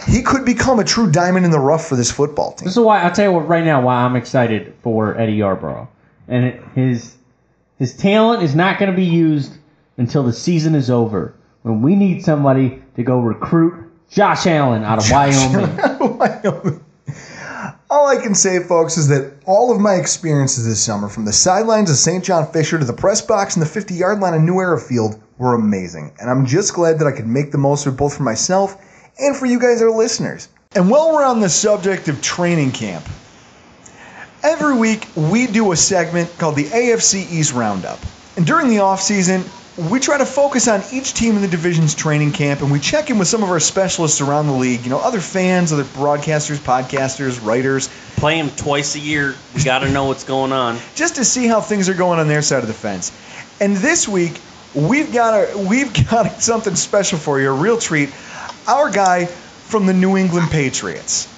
He 0.09 0.23
could 0.23 0.47
become 0.47 0.79
a 0.79 0.85
true 0.85 1.11
diamond 1.11 1.45
in 1.45 1.51
the 1.51 1.59
rough 1.59 1.87
for 1.87 1.97
this 1.97 2.11
football 2.11 2.53
team. 2.53 2.65
This 2.65 2.77
is 2.77 2.83
why 2.83 3.03
I'll 3.03 3.11
tell 3.11 3.27
you 3.27 3.33
what 3.33 3.47
right 3.47 3.65
now 3.65 3.83
why 3.83 3.97
I'm 3.97 4.17
excited 4.17 4.73
for 4.83 5.19
Eddie 5.19 5.39
Yarbrough, 5.39 5.87
and 6.29 6.45
it, 6.45 6.62
his 6.74 7.14
his 7.79 7.97
talent 7.97 8.43
is 8.43 8.55
not 8.55 8.79
going 8.79 8.91
to 8.91 8.97
be 8.97 9.05
used 9.05 9.53
until 9.97 10.22
the 10.22 10.33
season 10.33 10.74
is 10.74 10.91
over. 10.91 11.35
When 11.62 11.83
we 11.83 11.95
need 11.95 12.24
somebody 12.24 12.83
to 12.97 13.03
go 13.03 13.18
recruit 13.18 13.91
Josh 14.11 14.47
Allen 14.47 14.85
out 14.85 14.99
of 14.99 15.11
Wyoming. 16.18 16.83
All 17.89 18.09
I 18.09 18.20
can 18.20 18.35
say, 18.35 18.62
folks, 18.62 18.97
is 18.97 19.09
that 19.09 19.35
all 19.47 19.72
of 19.72 19.81
my 19.81 19.95
experiences 19.95 20.66
this 20.66 20.83
summer, 20.83 21.09
from 21.09 21.24
the 21.24 21.33
sidelines 21.33 21.91
of 21.91 21.97
St. 21.97 22.24
John 22.24 22.51
Fisher 22.51 22.79
to 22.79 22.85
the 22.85 22.93
press 22.93 23.22
box 23.22 23.55
and 23.55 23.62
the 23.64 23.68
50 23.68 23.95
yard 23.95 24.20
line 24.20 24.35
of 24.35 24.43
New 24.43 24.59
Era 24.59 24.81
Field, 24.81 25.20
were 25.39 25.55
amazing. 25.55 26.12
And 26.20 26.31
I'm 26.31 26.47
just 26.47 26.74
glad 26.74 26.99
that 26.99 27.07
I 27.07 27.12
could 27.12 27.27
make 27.27 27.53
the 27.53 27.59
most 27.59 27.87
of 27.87 27.95
it 27.95 27.97
both 27.97 28.16
for 28.16 28.22
myself 28.22 28.77
and 29.18 29.37
for 29.37 29.47
you 29.47 29.61
guys, 29.61 29.83
our 29.83 29.91
listeners. 29.91 30.49
And 30.74 30.91
while 30.91 31.12
we're 31.12 31.24
on 31.24 31.41
the 31.41 31.49
subject 31.49 32.09
of 32.09 32.20
training 32.20 32.72
camp, 32.72 33.05
every 34.47 34.77
week 34.77 35.09
we 35.17 35.49
do 35.49 35.73
a 35.73 35.77
segment 35.77 36.31
called 36.39 36.55
the 36.55 36.65
AFC 36.65 37.31
East 37.33 37.53
Roundup. 37.53 37.99
And 38.37 38.47
during 38.47 38.69
the 38.69 38.77
offseason, 38.77 39.45
we 39.91 39.99
try 39.99 40.19
to 40.19 40.25
focus 40.25 40.69
on 40.69 40.83
each 40.93 41.15
team 41.15 41.35
in 41.35 41.43
the 41.43 41.49
division's 41.49 41.95
training 41.95 42.33
camp 42.33 42.63
and 42.63 42.71
we 42.71 42.79
check 42.79 43.11
in 43.11 43.19
with 43.19 43.27
some 43.27 43.43
of 43.43 43.51
our 43.51 43.59
specialists 43.59 44.21
around 44.21 44.47
the 44.47 44.53
league, 44.53 44.85
you 44.85 44.91
know, 44.91 45.01
other 45.01 45.21
fans, 45.21 45.73
other 45.73 45.83
broadcasters, 45.83 46.59
podcasters, 46.59 47.45
writers, 47.45 47.91
Play 48.17 48.41
them 48.41 48.51
twice 48.57 48.95
a 48.95 49.01
year. 49.01 49.35
We 49.55 49.65
got 49.65 49.81
to 49.81 49.91
know 49.91 50.05
what's 50.05 50.25
going 50.25 50.53
on. 50.53 50.79
just 50.95 51.17
to 51.17 51.25
see 51.25 51.47
how 51.47 51.61
things 51.61 51.89
are 51.89 51.95
going 51.95 52.19
on 52.19 52.29
their 52.29 52.41
side 52.41 52.63
of 52.63 52.69
the 52.69 52.73
fence. 52.75 53.13
And 53.61 53.77
this 53.77 54.09
week, 54.09 54.41
we've 54.75 55.13
got 55.13 55.35
a 55.35 55.59
we've 55.59 55.93
got 56.11 56.41
something 56.41 56.77
special 56.77 57.19
for 57.19 57.41
you, 57.41 57.51
a 57.51 57.53
real 57.53 57.79
treat. 57.79 58.11
Our 58.67 58.91
guy 58.91 59.27
from 59.27 59.87
the 59.87 59.93
New 59.93 60.17
England 60.17 60.51
Patriots. 60.51 61.29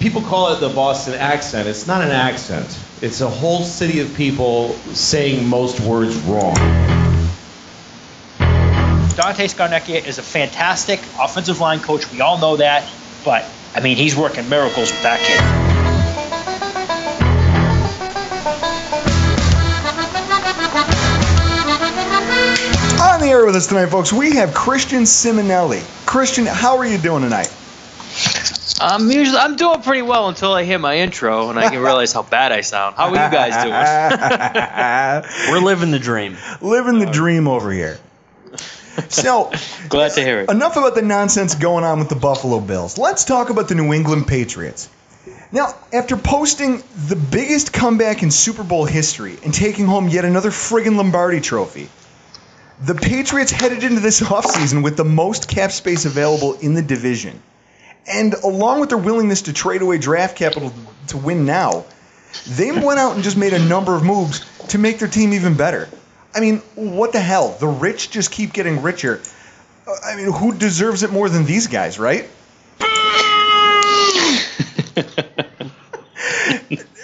People 0.00 0.22
call 0.22 0.54
it 0.54 0.60
the 0.60 0.70
Boston 0.70 1.12
accent. 1.12 1.68
It's 1.68 1.86
not 1.86 2.00
an 2.00 2.10
accent. 2.10 2.66
It's 3.02 3.20
a 3.20 3.28
whole 3.28 3.62
city 3.62 4.00
of 4.00 4.14
people 4.14 4.72
saying 4.94 5.46
most 5.46 5.78
words 5.80 6.16
wrong. 6.22 6.54
Dante 9.14 9.46
Scarnecchia 9.46 10.02
is 10.02 10.16
a 10.16 10.22
fantastic 10.22 11.00
offensive 11.20 11.60
line 11.60 11.80
coach. 11.80 12.10
We 12.10 12.22
all 12.22 12.38
know 12.38 12.56
that. 12.56 12.90
But, 13.26 13.44
I 13.74 13.80
mean, 13.80 13.98
he's 13.98 14.16
working 14.16 14.48
miracles 14.48 14.90
with 14.90 15.02
that 15.02 15.20
kid. 15.20 15.38
On 23.02 23.20
the 23.20 23.26
air 23.26 23.44
with 23.44 23.54
us 23.54 23.66
tonight, 23.66 23.90
folks, 23.90 24.14
we 24.14 24.36
have 24.36 24.54
Christian 24.54 25.02
Simonelli. 25.02 25.82
Christian, 26.06 26.46
how 26.46 26.78
are 26.78 26.86
you 26.86 26.96
doing 26.96 27.22
tonight? 27.22 27.54
I'm 28.80 29.10
usually 29.10 29.38
I'm 29.38 29.56
doing 29.56 29.82
pretty 29.82 30.02
well 30.02 30.28
until 30.28 30.52
I 30.52 30.64
hear 30.64 30.78
my 30.78 30.98
intro 30.98 31.50
and 31.50 31.58
I 31.58 31.68
can 31.68 31.80
realize 31.80 32.12
how 32.12 32.22
bad 32.22 32.50
I 32.52 32.62
sound. 32.62 32.96
How 32.96 33.04
are 33.04 33.10
you 33.10 33.14
guys 33.16 33.54
doing? 33.62 35.52
We're 35.52 35.64
living 35.64 35.90
the 35.90 35.98
dream. 35.98 36.36
Living 36.60 36.98
the 36.98 37.10
dream 37.10 37.46
over 37.46 37.70
here. 37.70 37.98
So, 39.08 39.52
Glad 39.88 40.12
to 40.12 40.20
hear 40.22 40.40
it. 40.40 40.50
enough 40.50 40.76
about 40.76 40.94
the 40.94 41.02
nonsense 41.02 41.54
going 41.54 41.84
on 41.84 41.98
with 41.98 42.08
the 42.08 42.16
Buffalo 42.16 42.60
Bills. 42.60 42.98
Let's 42.98 43.24
talk 43.24 43.50
about 43.50 43.68
the 43.68 43.74
New 43.74 43.92
England 43.92 44.26
Patriots. 44.26 44.88
Now, 45.52 45.74
after 45.92 46.16
posting 46.16 46.82
the 47.08 47.16
biggest 47.16 47.72
comeback 47.72 48.22
in 48.22 48.30
Super 48.30 48.62
Bowl 48.62 48.84
history 48.84 49.36
and 49.44 49.52
taking 49.52 49.86
home 49.86 50.08
yet 50.08 50.24
another 50.24 50.50
friggin' 50.50 50.96
Lombardi 50.96 51.40
trophy, 51.40 51.88
the 52.82 52.94
Patriots 52.94 53.50
headed 53.50 53.84
into 53.84 54.00
this 54.00 54.20
offseason 54.20 54.82
with 54.82 54.96
the 54.96 55.04
most 55.04 55.48
cap 55.48 55.72
space 55.72 56.04
available 56.06 56.54
in 56.54 56.74
the 56.74 56.82
division. 56.82 57.42
And 58.06 58.34
along 58.34 58.80
with 58.80 58.88
their 58.88 58.98
willingness 58.98 59.42
to 59.42 59.52
trade 59.52 59.82
away 59.82 59.98
draft 59.98 60.36
capital 60.36 60.72
to 61.08 61.16
win 61.16 61.44
now, 61.46 61.84
they 62.48 62.72
went 62.72 62.98
out 62.98 63.14
and 63.14 63.22
just 63.24 63.36
made 63.36 63.52
a 63.52 63.58
number 63.58 63.94
of 63.94 64.04
moves 64.04 64.44
to 64.68 64.78
make 64.78 64.98
their 64.98 65.08
team 65.08 65.32
even 65.32 65.56
better. 65.56 65.88
I 66.34 66.40
mean, 66.40 66.58
what 66.74 67.12
the 67.12 67.20
hell? 67.20 67.56
The 67.58 67.66
rich 67.68 68.10
just 68.10 68.30
keep 68.30 68.52
getting 68.52 68.82
richer. 68.82 69.20
Uh, 69.86 69.92
I 70.04 70.16
mean, 70.16 70.32
who 70.32 70.54
deserves 70.54 71.02
it 71.02 71.10
more 71.12 71.28
than 71.28 71.44
these 71.44 71.66
guys, 71.66 71.98
right? 71.98 72.28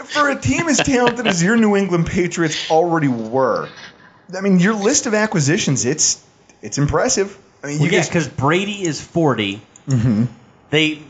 For 0.07 0.31
a 0.31 0.37
team 0.41 0.69
as 0.69 0.79
talented 0.79 1.27
as 1.27 1.43
your 1.43 1.57
New 1.57 1.77
England 1.77 2.07
Patriots 2.07 2.71
already 2.71 3.09
were, 3.09 3.69
I 4.37 4.41
mean, 4.41 4.59
your 4.61 4.75
list 4.75 5.07
of 5.07 5.15
acquisitions, 5.15 5.85
it's 5.85 6.25
it's 6.63 6.79
impressive. 6.79 7.37
I 7.63 7.67
mean, 7.69 7.77
you 7.77 7.83
Well, 7.83 7.91
guys 7.91 8.09
because 8.09 8.29
Brady 8.29 8.83
is 8.85 9.01
40. 9.01 9.61
Mhm. 9.89 10.29
They 10.71 11.03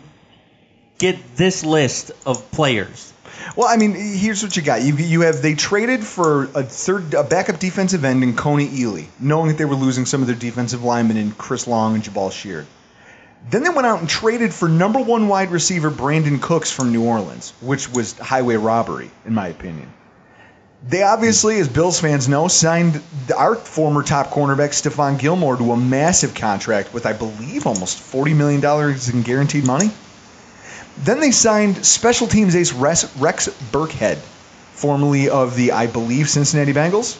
get 0.98 1.36
this 1.36 1.64
list 1.64 2.12
of 2.24 2.50
players. 2.50 3.12
Well, 3.54 3.68
I 3.68 3.76
mean, 3.76 3.94
here's 3.94 4.42
what 4.42 4.56
you 4.56 4.62
got. 4.62 4.82
You 4.82 4.96
you 4.96 5.20
have 5.22 5.42
they 5.42 5.54
traded 5.54 6.04
for 6.04 6.44
a 6.54 6.62
third 6.62 7.14
a 7.14 7.22
backup 7.22 7.58
defensive 7.58 8.04
end 8.04 8.22
in 8.22 8.34
Kony 8.34 8.68
Ealy, 8.68 9.06
knowing 9.20 9.48
that 9.48 9.58
they 9.58 9.64
were 9.64 9.74
losing 9.74 10.06
some 10.06 10.20
of 10.20 10.26
their 10.26 10.36
defensive 10.36 10.82
linemen 10.82 11.16
in 11.16 11.32
Chris 11.32 11.66
Long 11.66 11.94
and 11.94 12.02
Jabaal 12.02 12.32
Sheard. 12.32 12.66
Then 13.48 13.62
they 13.62 13.68
went 13.68 13.86
out 13.86 14.00
and 14.00 14.08
traded 14.08 14.52
for 14.52 14.68
number 14.68 14.98
one 14.98 15.28
wide 15.28 15.50
receiver 15.50 15.90
Brandin 15.90 16.42
Cooks 16.42 16.72
from 16.72 16.92
New 16.92 17.04
Orleans, 17.04 17.52
which 17.60 17.88
was 17.88 18.18
highway 18.18 18.56
robbery, 18.56 19.10
in 19.24 19.34
my 19.34 19.48
opinion. 19.48 19.92
They 20.88 21.02
obviously, 21.02 21.58
as 21.58 21.68
Bills 21.68 22.00
fans 22.00 22.28
know, 22.28 22.48
signed 22.48 23.02
our 23.36 23.56
former 23.56 24.02
top 24.02 24.28
cornerback 24.28 24.70
Stephon 24.70 25.18
Gilmore 25.18 25.56
to 25.56 25.72
a 25.72 25.76
massive 25.76 26.34
contract 26.34 26.94
with, 26.94 27.06
I 27.06 27.12
believe, 27.12 27.66
almost 27.66 27.98
$40 27.98 28.36
million 28.36 29.14
in 29.14 29.22
guaranteed 29.22 29.66
money. 29.66 29.90
Then 30.98 31.20
they 31.20 31.32
signed 31.32 31.84
special 31.84 32.26
teams 32.26 32.54
ace 32.54 32.72
Rex, 32.72 33.16
Rex 33.16 33.48
Burkhead, 33.72 34.16
formerly 34.16 35.28
of 35.28 35.56
the, 35.56 35.72
I 35.72 35.86
believe, 35.86 36.28
Cincinnati 36.28 36.72
Bengals. 36.72 37.18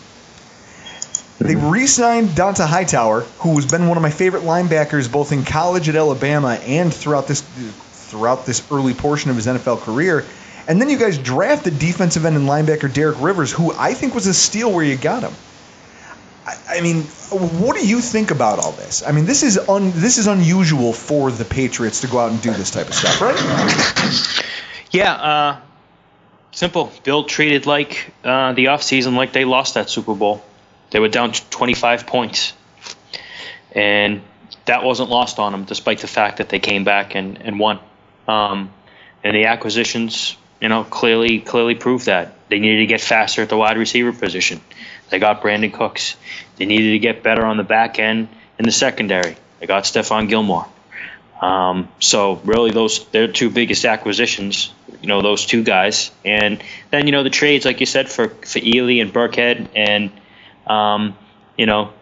They 1.39 1.55
mm-hmm. 1.55 1.71
re-signed 1.71 2.29
Dont'a 2.31 2.67
Hightower, 2.67 3.21
who 3.39 3.57
has 3.57 3.71
been 3.71 3.89
one 3.89 3.99
of 3.99 4.03
my 4.03 4.11
favorite 4.11 4.45
linebackers 4.45 5.11
both 5.11 5.33
in 5.33 5.45
college 5.45 5.89
at 5.89 5.97
Alabama 5.97 6.59
and 6.63 6.93
throughout 6.93 7.27
this 7.27 7.43
throughout 8.07 8.47
this 8.47 8.63
early 8.71 8.95
portion 8.95 9.31
of 9.31 9.37
his 9.37 9.47
NFL 9.47 9.81
career. 9.81 10.25
And 10.69 10.81
then 10.81 10.91
you 10.91 10.99
guys 10.99 11.19
drafted 11.19 11.79
defensive 11.79 12.25
end 12.25 12.37
and 12.37 12.49
linebacker 12.49 12.93
Derek 12.93 13.21
Rivers, 13.21 13.53
who 13.53 13.73
I 13.73 13.95
think 13.95 14.15
was 14.15 14.27
a 14.27 14.35
steal 14.35 14.73
where 14.73 14.85
you 14.85 14.97
got 14.97 15.23
him. 15.23 15.33
I, 16.45 16.79
I 16.79 16.81
mean, 16.81 17.03
what 17.03 17.77
do 17.77 17.87
you 17.87 18.01
think 18.01 18.31
about 18.31 18.59
all 18.59 18.73
this? 18.73 19.07
I 19.07 19.13
mean, 19.13 19.27
this 19.27 19.43
is 19.43 19.59
un, 19.59 19.93
this 19.95 20.19
is 20.19 20.27
unusual 20.27 20.93
for 20.93 21.31
the 21.31 21.45
Patriots 21.45 22.01
to 22.01 22.09
go 22.09 22.19
out 22.19 22.31
and 22.31 22.41
do 22.41 22.53
this 22.53 22.71
type 22.71 22.89
of 22.89 22.95
stuff, 22.95 23.21
right? 23.21 23.37
Yeah, 24.91 25.13
uh, 25.13 25.61
simple. 26.53 26.93
Bill 27.05 27.25
treated 27.25 27.67
like 27.67 28.13
uh, 28.25 28.53
the 28.53 28.67
offseason 28.67 29.15
like 29.15 29.33
they 29.33 29.45
lost 29.45 29.75
that 29.75 29.91
Super 29.91 30.15
Bowl. 30.15 30.45
They 30.91 31.01
were 31.01 31.09
down 31.09 31.33
25 31.33 32.07
points. 32.07 32.53
And 33.73 34.23
that 34.65 34.83
wasn't 34.83 35.11
lost 35.11 35.39
on 35.39 35.53
them, 35.53 35.65
despite 35.65 35.99
the 35.99 36.07
fact 36.07 36.39
that 36.39 36.49
they 36.49 36.59
came 36.59 36.85
back 36.85 37.15
and, 37.15 37.41
and 37.43 37.59
won. 37.59 37.79
Um, 38.27 38.71
and 39.23 39.37
the 39.37 39.47
acquisitions, 39.47 40.37
you 40.61 40.69
know, 40.69 40.85
clearly 40.85 41.41
clearly 41.41 41.75
proved 41.75 42.07
that. 42.07 42.35
They 42.49 42.59
needed 42.59 42.79
to 42.81 42.87
get 42.87 43.01
faster 43.01 43.43
at 43.43 43.49
the 43.49 43.57
wide 43.57 43.77
receiver 43.77 44.13
position. 44.13 44.61
They 45.11 45.19
got 45.19 45.43
Brandin 45.43 45.73
Cooks. 45.73 46.17
They 46.57 46.67
needed 46.67 46.93
to 46.93 46.99
get 46.99 47.23
better 47.23 47.45
on 47.45 47.57
the 47.57 47.65
back 47.65 47.99
end 47.99 48.29
in 48.59 48.65
the 48.65 48.73
secondary. 48.73 49.37
They 49.61 49.67
got 49.67 49.85
Stephon 49.85 50.29
Gilmore. 50.29 50.67
Um, 51.41 51.89
so 52.01 52.41
really, 52.45 52.71
those 52.71 53.07
their 53.09 53.29
two 53.29 53.51
biggest 53.51 53.85
acquisitions. 53.85 54.73
You 55.03 55.09
know, 55.09 55.23
those 55.23 55.45
two 55.45 55.63
guys, 55.63 56.11
and 56.25 56.63
then 56.91 57.07
you 57.07 57.13
know 57.13 57.23
the 57.23 57.31
trades, 57.31 57.65
like 57.65 57.81
you 57.81 57.87
said, 57.87 58.09
for 58.09 58.29
for 58.29 58.59
Ealy 58.59 59.03
and 59.03 59.13
Burkhead, 59.13 59.69
and 59.75 60.11
um, 60.67 61.17
you 61.59 61.67
know, 61.67 61.93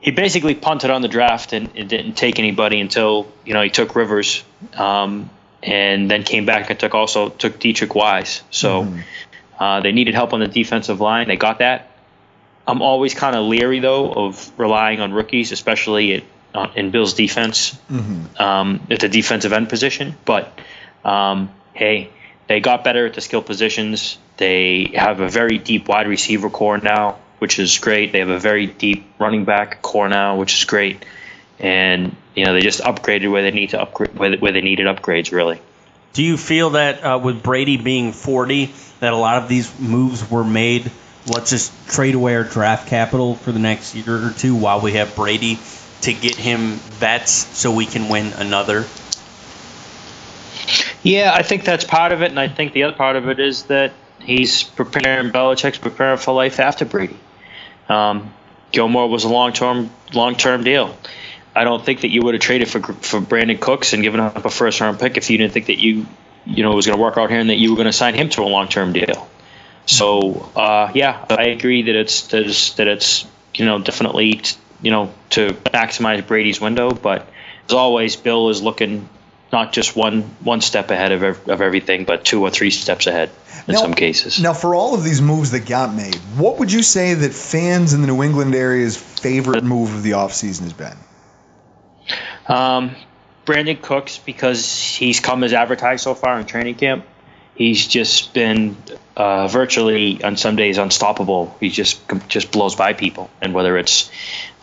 he 0.00 0.10
basically 0.10 0.54
punted 0.54 0.90
on 0.90 1.02
the 1.02 1.08
draft 1.08 1.52
and, 1.52 1.70
and 1.76 1.88
didn't 1.88 2.14
take 2.14 2.38
anybody 2.38 2.80
until 2.80 3.30
you 3.44 3.52
know 3.52 3.62
he 3.62 3.70
took 3.70 3.94
Rivers, 3.94 4.42
um, 4.74 5.28
and 5.62 6.10
then 6.10 6.22
came 6.24 6.46
back 6.46 6.70
and 6.70 6.78
took 6.78 6.94
also 6.94 7.28
took 7.28 7.58
Deatrich 7.58 7.94
Wise. 7.94 8.42
So 8.50 8.82
uh, 9.58 9.80
they 9.80 9.92
needed 9.92 10.14
help 10.14 10.32
on 10.32 10.40
the 10.40 10.48
defensive 10.48 11.00
line. 11.00 11.28
They 11.28 11.36
got 11.36 11.58
that. 11.58 11.90
I'm 12.66 12.82
always 12.82 13.14
kind 13.14 13.36
of 13.36 13.46
leery 13.46 13.80
though 13.80 14.12
of 14.12 14.58
relying 14.58 15.00
on 15.00 15.12
rookies, 15.12 15.52
especially 15.52 16.14
at, 16.14 16.22
uh, 16.54 16.68
in 16.76 16.90
Bill's 16.90 17.14
defense 17.14 17.76
Mm-hmm. 17.90 18.42
um, 18.42 18.80
at 18.90 19.00
the 19.00 19.08
defensive 19.08 19.52
end 19.52 19.68
position. 19.68 20.16
But 20.24 20.58
um, 21.04 21.50
hey, 21.74 22.10
they 22.48 22.60
got 22.60 22.84
better 22.84 23.06
at 23.06 23.14
the 23.14 23.20
skill 23.20 23.42
positions. 23.42 24.18
They 24.36 24.92
have 24.94 25.20
a 25.20 25.28
very 25.28 25.58
deep 25.58 25.88
wide 25.88 26.08
receiver 26.08 26.48
corps 26.48 26.78
now, 26.78 27.18
which 27.38 27.58
is 27.58 27.78
great. 27.78 28.12
They 28.12 28.20
have 28.20 28.30
a 28.30 28.38
very 28.38 28.66
deep 28.66 29.04
running 29.18 29.44
back 29.44 29.82
corps 29.82 30.08
now, 30.08 30.36
which 30.36 30.54
is 30.54 30.64
great. 30.64 31.04
And 31.60 32.16
you 32.34 32.44
know 32.44 32.54
they 32.54 32.60
just 32.60 32.80
upgraded 32.80 33.30
where 33.30 33.42
they 33.42 33.50
need 33.50 33.70
to 33.70 33.80
upgrade 33.80 34.18
where, 34.18 34.36
where 34.36 34.52
they 34.52 34.62
needed 34.62 34.86
upgrades 34.86 35.32
really. 35.32 35.60
Do 36.12 36.24
you 36.24 36.36
feel 36.36 36.70
that 36.70 37.04
uh, 37.04 37.20
with 37.22 37.42
Brady 37.42 37.76
being 37.76 38.12
40, 38.12 38.72
that 38.98 39.12
a 39.12 39.16
lot 39.16 39.42
of 39.42 39.48
these 39.48 39.78
moves 39.78 40.28
were 40.28 40.42
made? 40.42 40.90
Let's 41.26 41.50
just 41.50 41.72
trade 41.88 42.14
away 42.14 42.34
our 42.34 42.42
draft 42.42 42.88
capital 42.88 43.36
for 43.36 43.52
the 43.52 43.60
next 43.60 43.94
year 43.94 44.26
or 44.26 44.30
two 44.30 44.56
while 44.56 44.80
we 44.80 44.94
have 44.94 45.14
Brady 45.14 45.58
to 46.02 46.12
get 46.12 46.34
him 46.34 46.72
vets 46.98 47.30
so 47.56 47.70
we 47.70 47.86
can 47.86 48.08
win 48.08 48.32
another. 48.32 48.86
Yeah, 51.02 51.32
I 51.32 51.42
think 51.42 51.64
that's 51.64 51.84
part 51.84 52.12
of 52.12 52.22
it, 52.22 52.30
and 52.30 52.40
I 52.40 52.48
think 52.48 52.72
the 52.72 52.84
other 52.84 52.96
part 52.96 53.16
of 53.16 53.28
it 53.28 53.38
is 53.38 53.64
that 53.64 53.92
he's 54.20 54.62
preparing 54.62 55.30
Belichick's 55.30 55.78
preparing 55.78 56.18
for 56.18 56.34
life 56.34 56.60
after 56.60 56.84
Brady. 56.84 57.16
Um, 57.88 58.32
Gilmore 58.72 59.08
was 59.08 59.24
a 59.24 59.28
long 59.28 59.52
term 59.52 59.90
long 60.12 60.36
term 60.36 60.62
deal. 60.64 60.96
I 61.54 61.64
don't 61.64 61.84
think 61.84 62.02
that 62.02 62.08
you 62.08 62.22
would 62.22 62.34
have 62.34 62.42
traded 62.42 62.68
for 62.68 62.80
for 62.80 63.20
Brandin 63.20 63.60
Cooks 63.60 63.92
and 63.92 64.02
given 64.02 64.20
up 64.20 64.44
a 64.44 64.50
first 64.50 64.80
round 64.80 65.00
pick 65.00 65.16
if 65.16 65.30
you 65.30 65.38
didn't 65.38 65.52
think 65.52 65.66
that 65.66 65.78
you 65.78 66.06
you 66.46 66.62
know 66.62 66.72
it 66.72 66.76
was 66.76 66.86
going 66.86 66.96
to 66.96 67.02
work 67.02 67.16
out 67.18 67.30
here 67.30 67.40
and 67.40 67.50
that 67.50 67.56
you 67.56 67.70
were 67.70 67.76
going 67.76 67.86
to 67.86 67.92
sign 67.92 68.14
him 68.14 68.28
to 68.30 68.42
a 68.42 68.44
long 68.44 68.68
term 68.68 68.92
deal. 68.92 69.28
So 69.86 70.50
uh, 70.54 70.92
yeah, 70.94 71.24
I 71.28 71.46
agree 71.48 71.82
that 71.82 71.94
it's 71.94 72.28
that 72.28 72.42
it's, 72.46 72.74
that 72.74 72.86
it's 72.86 73.26
you 73.54 73.64
know 73.64 73.78
definitely 73.80 74.42
you 74.82 74.90
know 74.90 75.12
to 75.30 75.48
maximize 75.48 76.26
Brady's 76.26 76.60
window, 76.60 76.92
but 76.92 77.28
as 77.66 77.74
always, 77.74 78.16
Bill 78.16 78.48
is 78.50 78.62
looking 78.62 79.08
not 79.52 79.72
just 79.72 79.96
one 79.96 80.22
one 80.40 80.60
step 80.60 80.90
ahead 80.90 81.12
of 81.12 81.48
of 81.48 81.60
everything, 81.60 82.04
but 82.04 82.24
two 82.24 82.42
or 82.42 82.50
three 82.50 82.70
steps 82.70 83.06
ahead 83.08 83.30
in 83.66 83.74
Now- 83.74 83.80
some 83.80 83.94
cases. 83.94 84.40
Now, 84.40 84.52
for 84.52 84.74
all 84.74 84.94
of 84.94 85.02
these 85.02 85.20
moves 85.20 85.50
that 85.50 85.66
got 85.66 85.94
made, 85.94 86.14
what 86.36 86.58
would 86.58 86.70
you 86.72 86.82
say 86.82 87.14
that 87.14 87.32
fans 87.32 87.92
in 87.92 88.00
the 88.02 88.06
New 88.06 88.22
England 88.22 88.54
area's 88.54 88.96
favorite 88.96 89.64
move 89.64 89.92
of 89.92 90.02
the 90.02 90.12
offseason 90.12 90.62
has 90.62 90.72
been? 90.72 90.96
Um, 92.46 92.96
Brandin 93.46 93.80
Cooks, 93.80 94.18
because 94.18 94.74
he's 94.74 95.20
come 95.20 95.44
as 95.44 95.52
advertised 95.52 96.04
so 96.04 96.14
far 96.14 96.38
in 96.38 96.46
training 96.46 96.76
camp, 96.76 97.04
he's 97.54 97.86
just 97.86 98.32
been 98.32 98.76
uh, 99.16 99.48
virtually 99.48 100.22
on 100.22 100.36
some 100.36 100.56
days 100.56 100.78
unstoppable. 100.78 101.56
He 101.60 101.68
just 101.70 102.00
just 102.28 102.52
blows 102.52 102.74
by 102.74 102.92
people, 102.92 103.30
and 103.40 103.54
whether 103.54 103.76
it's 103.76 104.10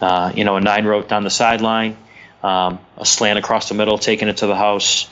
uh, 0.01 0.31
you 0.35 0.43
know 0.43 0.55
a 0.55 0.61
nine 0.61 0.85
route 0.85 1.07
down 1.07 1.23
the 1.23 1.29
sideline, 1.29 1.97
um, 2.43 2.79
a 2.97 3.05
slant 3.05 3.39
across 3.39 3.69
the 3.69 3.75
middle, 3.75 3.97
taking 3.97 4.27
it 4.27 4.37
to 4.37 4.47
the 4.47 4.55
house, 4.55 5.09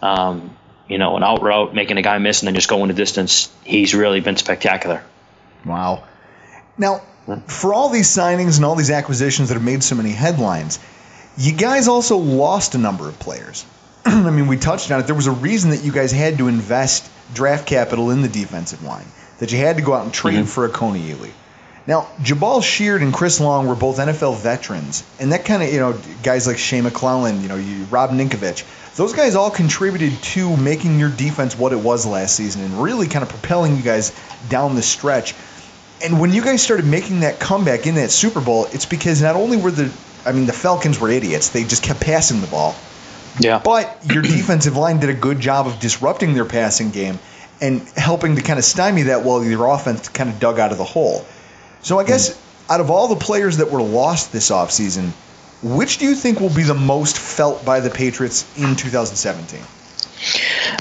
um, 0.00 0.56
you 0.88 0.98
know 0.98 1.16
an 1.16 1.22
out 1.22 1.42
route, 1.42 1.74
making 1.74 1.98
a 1.98 2.02
guy 2.02 2.18
miss, 2.18 2.40
and 2.40 2.46
then 2.46 2.54
just 2.54 2.68
going 2.68 2.88
the 2.88 2.94
distance. 2.94 3.52
He's 3.64 3.94
really 3.94 4.20
been 4.20 4.36
spectacular. 4.36 5.02
Wow. 5.64 6.04
Now, 6.78 7.02
for 7.48 7.74
all 7.74 7.90
these 7.90 8.08
signings 8.08 8.56
and 8.56 8.64
all 8.64 8.76
these 8.76 8.90
acquisitions 8.90 9.48
that 9.48 9.54
have 9.54 9.64
made 9.64 9.82
so 9.82 9.96
many 9.96 10.10
headlines, 10.12 10.78
you 11.38 11.52
guys 11.52 11.88
also 11.88 12.18
lost 12.18 12.74
a 12.74 12.78
number 12.78 13.08
of 13.08 13.18
players. 13.18 13.64
I 14.04 14.30
mean, 14.30 14.48
we 14.48 14.56
touched 14.56 14.90
on 14.90 15.00
it. 15.00 15.06
There 15.06 15.14
was 15.14 15.28
a 15.28 15.32
reason 15.32 15.70
that 15.70 15.84
you 15.84 15.92
guys 15.92 16.10
had 16.10 16.38
to 16.38 16.48
invest 16.48 17.08
draft 17.32 17.66
capital 17.66 18.10
in 18.10 18.22
the 18.22 18.28
defensive 18.28 18.82
line, 18.82 19.06
that 19.38 19.52
you 19.52 19.58
had 19.58 19.76
to 19.76 19.82
go 19.82 19.94
out 19.94 20.04
and 20.04 20.12
trade 20.12 20.34
mm-hmm. 20.34 20.44
for 20.44 20.64
a 20.64 20.68
Kony 20.68 21.14
Ealy. 21.14 21.30
Now, 21.86 22.06
Jabaal 22.20 22.62
Sheard 22.62 23.02
and 23.02 23.14
Chris 23.14 23.40
Long 23.40 23.66
were 23.66 23.74
both 23.74 23.96
NFL 23.96 24.36
veterans, 24.36 25.04
and 25.18 25.32
that 25.32 25.46
kind 25.46 25.62
of, 25.62 25.72
you 25.72 25.78
know, 25.78 25.98
guys 26.22 26.46
like 26.46 26.58
Shea 26.58 26.80
McClellin, 26.80 27.40
you 27.40 27.48
know, 27.48 27.56
you, 27.56 27.84
Rob 27.84 28.10
Ninkovich, 28.10 28.64
those 28.96 29.14
guys 29.14 29.36
all 29.36 29.50
contributed 29.50 30.12
to 30.22 30.54
making 30.56 30.98
your 30.98 31.08
defense 31.08 31.56
what 31.56 31.72
it 31.72 31.78
was 31.78 32.04
last 32.04 32.34
season 32.34 32.62
and 32.62 32.82
really 32.82 33.06
kind 33.06 33.22
of 33.22 33.30
propelling 33.30 33.76
you 33.76 33.82
guys 33.82 34.12
down 34.50 34.74
the 34.74 34.82
stretch. 34.82 35.34
And 36.04 36.20
when 36.20 36.32
you 36.32 36.44
guys 36.44 36.62
started 36.62 36.84
making 36.84 37.20
that 37.20 37.40
comeback 37.40 37.86
in 37.86 37.94
that 37.94 38.10
Super 38.10 38.40
Bowl, 38.40 38.66
it's 38.66 38.86
because 38.86 39.22
not 39.22 39.36
only 39.36 39.56
were 39.56 39.70
the, 39.70 39.90
I 40.28 40.32
mean, 40.32 40.46
the 40.46 40.52
Falcons 40.52 41.00
were 41.00 41.08
idiots, 41.08 41.48
they 41.48 41.64
just 41.64 41.82
kept 41.82 42.00
passing 42.00 42.40
the 42.40 42.46
ball. 42.46 42.76
Yeah. 43.40 43.60
But 43.64 43.98
your 44.12 44.22
defensive 44.36 44.76
line 44.76 45.00
did 45.00 45.10
a 45.10 45.14
good 45.14 45.40
job 45.40 45.66
of 45.66 45.80
disrupting 45.80 46.34
their 46.34 46.44
passing 46.44 46.90
game 46.90 47.18
and 47.60 47.80
helping 47.96 48.36
to 48.36 48.42
kind 48.42 48.58
of 48.58 48.64
stymie 48.64 49.02
that 49.04 49.24
while 49.24 49.42
your 49.42 49.66
offense 49.66 50.08
kind 50.08 50.30
of 50.30 50.38
dug 50.38 50.58
out 50.58 50.70
of 50.70 50.78
the 50.78 50.84
hole. 50.84 51.24
So 51.82 51.98
I 51.98 52.04
guess 52.04 52.36
hmm. 52.36 52.72
out 52.72 52.80
of 52.80 52.90
all 52.90 53.08
the 53.08 53.16
players 53.16 53.56
that 53.56 53.70
were 53.70 53.82
lost 53.82 54.32
this 54.32 54.50
offseason, 54.50 55.12
which 55.62 55.98
do 55.98 56.04
you 56.04 56.14
think 56.14 56.40
will 56.40 56.54
be 56.54 56.62
the 56.62 56.74
most 56.74 57.18
felt 57.18 57.64
by 57.64 57.80
the 57.80 57.90
Patriots 57.90 58.46
in 58.56 58.76
2017? 58.76 59.60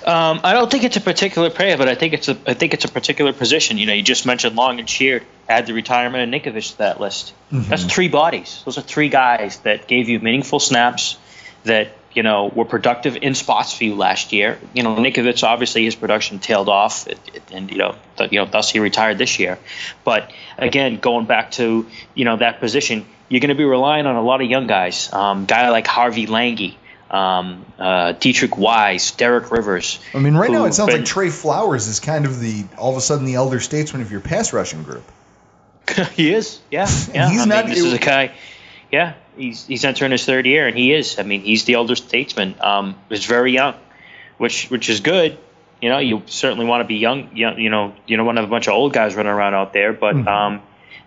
Um, 0.06 0.42
I 0.44 0.54
don't 0.54 0.70
think 0.72 0.84
it's 0.84 0.98
a 0.98 1.02
particular 1.02 1.50
player, 1.50 1.78
but 1.78 1.88
I 1.88 1.96
think 1.96 2.14
it's 2.14 2.28
a 2.28 2.38
I 2.46 2.54
think 2.54 2.74
it's 2.74 2.86
a 2.86 2.90
particular 2.90 3.34
position. 3.34 3.78
You 3.78 3.86
know, 3.86 3.94
you 3.94 4.04
just 4.04 4.26
mentioned 4.26 4.56
Long 4.56 4.80
and 4.80 4.90
Sheard. 4.90 5.24
Add 5.50 5.66
the 5.68 5.74
retirement 5.74 6.34
of 6.34 6.42
Nikovich 6.42 6.72
to 6.72 6.78
that 6.80 7.00
list. 7.00 7.34
Mhm. 7.52 7.68
That's 7.68 7.86
three 7.86 8.08
bodies. 8.10 8.62
Those 8.66 8.78
are 8.78 8.82
three 8.82 9.10
guys 9.10 9.58
that 9.60 9.88
gave 9.88 10.10
you 10.10 10.20
meaningful 10.20 10.60
snaps 10.60 11.18
that 11.64 11.90
you 12.14 12.24
know 12.24 12.48
were 12.48 12.66
productive 12.66 13.18
in 13.18 13.36
spots 13.36 13.74
for 13.74 13.84
you 13.84 13.96
last 13.96 14.34
year. 14.34 14.60
You 14.74 14.84
know, 14.84 14.96
Nikovich 14.96 15.44
obviously 15.44 15.86
his 15.86 15.96
production 15.96 16.40
tailed 16.40 16.70
off, 16.70 17.08
and 17.52 17.72
you 17.72 17.78
know, 17.78 17.96
th- 18.18 18.32
you 18.32 18.40
know, 18.40 18.46
thus 18.46 18.70
he 18.72 18.80
retired 18.80 19.18
this 19.18 19.40
year. 19.40 19.58
But 20.04 20.32
again, 20.58 20.98
going 20.98 21.26
back 21.26 21.52
to 21.52 21.86
you 22.14 22.26
know 22.26 22.38
that 22.38 22.60
position, 22.60 23.06
you're 23.30 23.42
going 23.42 23.50
to 23.50 23.56
be 23.56 23.66
relying 23.66 24.06
on 24.06 24.16
a 24.16 24.22
lot 24.22 24.42
of 24.42 24.50
young 24.50 24.68
guys. 24.68 25.12
Um, 25.14 25.46
guy 25.46 25.70
like 25.70 25.88
Harvey 25.88 26.28
Langi. 26.28 26.76
Um, 27.10 27.66
uh, 27.80 28.14
Deatrich 28.14 28.58
Wise, 28.58 29.12
Derek 29.12 29.50
Rivers. 29.52 30.00
I 30.14 30.20
mean, 30.20 30.36
right 30.36 30.52
now 30.52 30.66
it 30.66 30.74
sounds 30.74 30.90
been- 30.92 31.00
like 31.02 31.06
Trey 31.08 31.30
Flowers 31.30 31.88
is 31.88 32.00
kind 32.02 32.26
of 32.26 32.40
the 32.40 32.66
all 32.78 32.92
of 32.92 32.98
a 32.98 33.02
sudden 33.02 33.26
the 33.26 33.36
elder 33.36 33.60
statesman 33.62 34.02
of 34.02 34.12
your 34.12 34.20
pass 34.22 34.52
rushing 34.52 34.84
group. 34.84 35.04
he 36.14 36.34
is, 36.34 36.60
yeah, 36.70 36.82
yeah. 37.14 37.30
He's 37.30 37.42
I 37.42 37.46
not- 37.46 37.66
mean, 37.66 37.76
this 37.76 37.84
is 37.84 37.94
a 37.94 37.98
guy. 38.00 38.34
Yeah, 38.92 39.14
he's 39.38 39.66
he's 39.66 39.86
entering 39.86 40.12
his 40.12 40.26
third 40.26 40.46
year, 40.46 40.68
and 40.68 40.78
he 40.78 40.94
is. 40.94 41.18
I 41.20 41.24
mean, 41.24 41.42
he's 41.42 41.64
the 41.66 41.76
elder 41.76 41.96
statesman. 41.96 42.56
Um, 42.62 42.96
he's 43.10 43.26
very 43.26 43.54
young, 43.54 43.76
which 44.38 44.70
which 44.70 44.90
is 44.90 45.00
good. 45.00 45.38
You 45.82 45.90
know, 45.90 46.00
you 46.00 46.24
certainly 46.26 46.66
want 46.66 46.82
to 46.82 46.88
be 46.88 46.96
young. 46.96 47.36
young 47.38 47.58
you 47.60 47.70
know, 47.70 47.94
you 48.06 48.18
don't 48.18 48.26
want 48.26 48.36
to 48.38 48.42
have 48.42 48.50
a 48.50 48.52
bunch 48.52 48.68
of 48.68 48.74
old 48.74 48.92
guys 48.94 49.16
running 49.16 49.32
around 49.32 49.54
out 49.54 49.72
there, 49.74 49.94
but 49.94 50.16
Mhm. 50.16 50.28
um, 50.28 50.62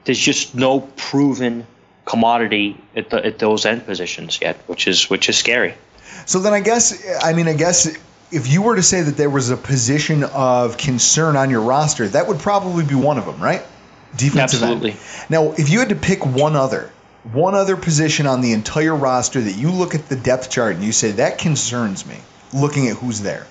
there's 0.04 0.18
just 0.18 0.54
no 0.54 0.80
proven 0.80 1.66
commodity 2.06 2.76
at 2.96 3.10
the 3.10 3.24
at 3.24 3.38
those 3.38 3.66
end 3.66 3.84
positions 3.84 4.38
yet, 4.40 4.56
which 4.66 4.86
is 4.88 5.10
which 5.10 5.28
is 5.28 5.36
scary. 5.36 5.74
So 6.26 6.40
then 6.40 6.52
I 6.52 6.60
guess 6.60 7.04
I 7.22 7.32
mean 7.32 7.48
I 7.48 7.54
guess 7.54 7.86
if 8.32 8.46
you 8.46 8.62
were 8.62 8.76
to 8.76 8.82
say 8.82 9.02
that 9.02 9.16
there 9.16 9.30
was 9.30 9.50
a 9.50 9.56
position 9.56 10.24
of 10.24 10.76
concern 10.78 11.36
on 11.36 11.50
your 11.50 11.62
roster, 11.62 12.06
that 12.08 12.28
would 12.28 12.38
probably 12.38 12.84
be 12.84 12.94
one 12.94 13.18
of 13.18 13.26
them, 13.26 13.40
right? 13.40 13.62
Defensive 14.16 14.62
end. 14.62 14.72
Absolutely. 14.72 14.96
Now, 15.28 15.52
if 15.52 15.68
you 15.68 15.80
had 15.80 15.88
to 15.90 15.96
pick 15.96 16.24
one 16.24 16.56
other, 16.56 16.92
one 17.32 17.54
other 17.54 17.76
position 17.76 18.26
on 18.26 18.40
the 18.40 18.52
entire 18.52 18.94
roster 18.94 19.40
that 19.40 19.52
you 19.52 19.70
look 19.70 19.94
at 19.94 20.08
the 20.08 20.16
depth 20.16 20.50
chart 20.50 20.76
and 20.76 20.84
you 20.84 20.92
say 20.92 21.12
that 21.12 21.38
concerns 21.38 22.06
me, 22.06 22.16
looking 22.52 22.88
at 22.88 22.96
who's 22.96 23.20
there. 23.20 23.46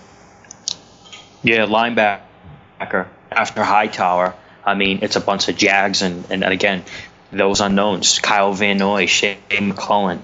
Yeah, 1.43 1.65
linebacker 1.65 3.07
after 3.32 3.63
Hightower. 3.63 4.36
I 4.65 4.76
mean, 4.76 4.99
it's 5.01 5.15
a 5.15 5.22
bunch 5.22 5.47
of 5.47 5.55
Jags 5.55 6.01
and, 6.01 6.26
and, 6.30 6.43
and 6.43 6.53
again, 6.53 6.84
those 7.32 7.61
unknowns. 7.61 8.20
Kyle 8.20 8.53
Van 8.53 8.78
Noy, 8.78 9.05
Shea 9.05 9.38
McCullen. 9.49 10.20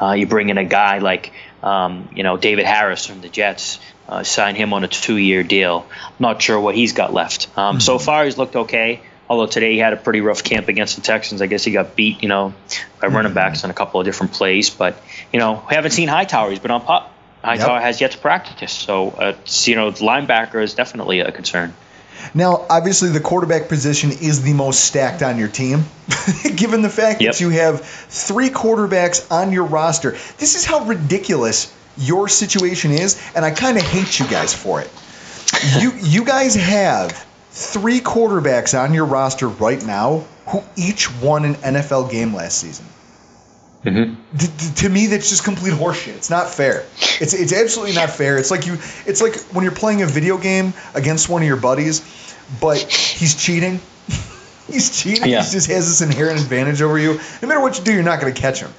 Uh, 0.00 0.12
you 0.12 0.26
bring 0.26 0.48
in 0.48 0.58
a 0.58 0.64
guy 0.64 0.98
like, 0.98 1.32
um, 1.62 2.08
you 2.14 2.22
know, 2.22 2.36
David 2.36 2.66
Harris 2.66 3.06
from 3.06 3.20
the 3.20 3.28
Jets. 3.28 3.78
Uh, 4.08 4.22
sign 4.22 4.54
him 4.54 4.72
on 4.72 4.84
a 4.84 4.88
two-year 4.88 5.42
deal. 5.42 5.84
I'm 5.90 6.12
Not 6.20 6.40
sure 6.40 6.60
what 6.60 6.76
he's 6.76 6.92
got 6.92 7.12
left. 7.12 7.48
Um, 7.58 7.80
So 7.80 7.98
far, 7.98 8.24
he's 8.24 8.38
looked 8.38 8.54
okay. 8.54 9.00
Although 9.28 9.46
today 9.46 9.72
he 9.72 9.78
had 9.78 9.92
a 9.92 9.96
pretty 9.96 10.20
rough 10.20 10.44
camp 10.44 10.68
against 10.68 10.94
the 10.94 11.02
Texans. 11.02 11.42
I 11.42 11.46
guess 11.46 11.64
he 11.64 11.72
got 11.72 11.96
beat, 11.96 12.22
you 12.22 12.28
know, 12.28 12.54
by 13.00 13.08
running 13.08 13.34
backs 13.34 13.64
on 13.64 13.70
a 13.70 13.74
couple 13.74 13.98
of 13.98 14.04
different 14.06 14.32
plays. 14.32 14.70
But 14.70 15.02
you 15.32 15.40
know, 15.40 15.64
we 15.68 15.74
haven't 15.74 15.90
seen 15.90 16.06
Hightower. 16.06 16.50
He's 16.50 16.60
been 16.60 16.70
on 16.70 16.82
pup. 16.82 17.12
Hightower 17.42 17.80
has 17.80 18.00
yet 18.00 18.12
to 18.12 18.18
practice. 18.18 18.72
So, 18.72 19.10
uh, 19.10 19.34
you 19.64 19.74
know, 19.74 19.90
the 19.90 20.04
linebacker 20.04 20.62
is 20.62 20.74
definitely 20.74 21.20
a 21.20 21.32
concern. 21.32 21.74
Now, 22.34 22.64
obviously, 22.68 23.10
the 23.10 23.20
quarterback 23.20 23.68
position 23.68 24.10
is 24.10 24.42
the 24.42 24.52
most 24.52 24.84
stacked 24.84 25.22
on 25.22 25.38
your 25.38 25.48
team, 25.48 25.84
given 26.56 26.82
the 26.82 26.90
fact 26.90 27.20
Yep. 27.20 27.32
that 27.34 27.40
you 27.40 27.50
have 27.50 27.80
three 27.84 28.48
quarterbacks 28.50 29.30
on 29.30 29.52
your 29.52 29.64
roster. 29.64 30.12
This 30.38 30.54
is 30.54 30.64
how 30.64 30.84
ridiculous 30.84 31.72
your 31.98 32.28
situation 32.28 32.90
is, 32.90 33.20
and 33.34 33.44
I 33.44 33.50
kind 33.50 33.76
of 33.76 33.82
hate 33.84 34.18
you 34.18 34.26
guys 34.26 34.52
for 34.54 34.80
it. 34.80 34.90
You 35.80 35.92
you 36.02 36.24
guys 36.24 36.54
have 36.54 37.12
three 37.50 38.00
quarterbacks 38.00 38.78
on 38.78 38.92
your 38.92 39.06
roster 39.06 39.48
right 39.48 39.82
now 39.84 40.24
who 40.46 40.62
each 40.76 41.10
won 41.20 41.44
an 41.44 41.54
NFL 41.54 42.10
game 42.10 42.34
last 42.34 42.58
season. 42.58 42.84
Mm-hmm. 43.86 44.36
D- 44.36 44.46
d- 44.46 44.74
to 44.82 44.88
me, 44.88 45.06
that's 45.06 45.28
just 45.30 45.44
complete 45.44 45.72
horseshit. 45.72 46.16
It's 46.16 46.30
not 46.30 46.50
fair. 46.52 46.80
It's 47.20 47.32
it's 47.34 47.52
absolutely 47.52 47.94
not 47.94 48.10
fair. 48.10 48.36
It's 48.38 48.50
like 48.50 48.66
you. 48.66 48.74
It's 49.06 49.22
like 49.22 49.36
when 49.54 49.62
you're 49.64 49.74
playing 49.74 50.02
a 50.02 50.06
video 50.06 50.38
game 50.38 50.74
against 50.94 51.28
one 51.28 51.42
of 51.42 51.48
your 51.48 51.56
buddies, 51.56 52.00
but 52.60 52.78
he's 52.78 53.36
cheating. 53.36 53.80
he's 54.66 55.00
cheating. 55.00 55.28
Yeah. 55.30 55.44
He 55.44 55.50
just 55.52 55.70
has 55.70 55.86
this 55.86 56.00
inherent 56.00 56.40
advantage 56.40 56.82
over 56.82 56.98
you. 56.98 57.20
No 57.42 57.48
matter 57.48 57.60
what 57.60 57.78
you 57.78 57.84
do, 57.84 57.92
you're 57.94 58.02
not 58.02 58.20
going 58.20 58.34
to 58.34 58.40
catch 58.40 58.60
him. 58.60 58.72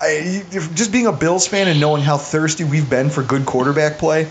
I, 0.00 0.42
if- 0.50 0.74
just 0.74 0.90
being 0.92 1.06
a 1.06 1.12
Bills 1.12 1.46
fan 1.46 1.68
and 1.68 1.78
knowing 1.80 2.02
how 2.02 2.16
thirsty 2.16 2.64
we've 2.64 2.88
been 2.88 3.10
for 3.10 3.22
good 3.22 3.44
quarterback 3.46 3.98
play, 3.98 4.24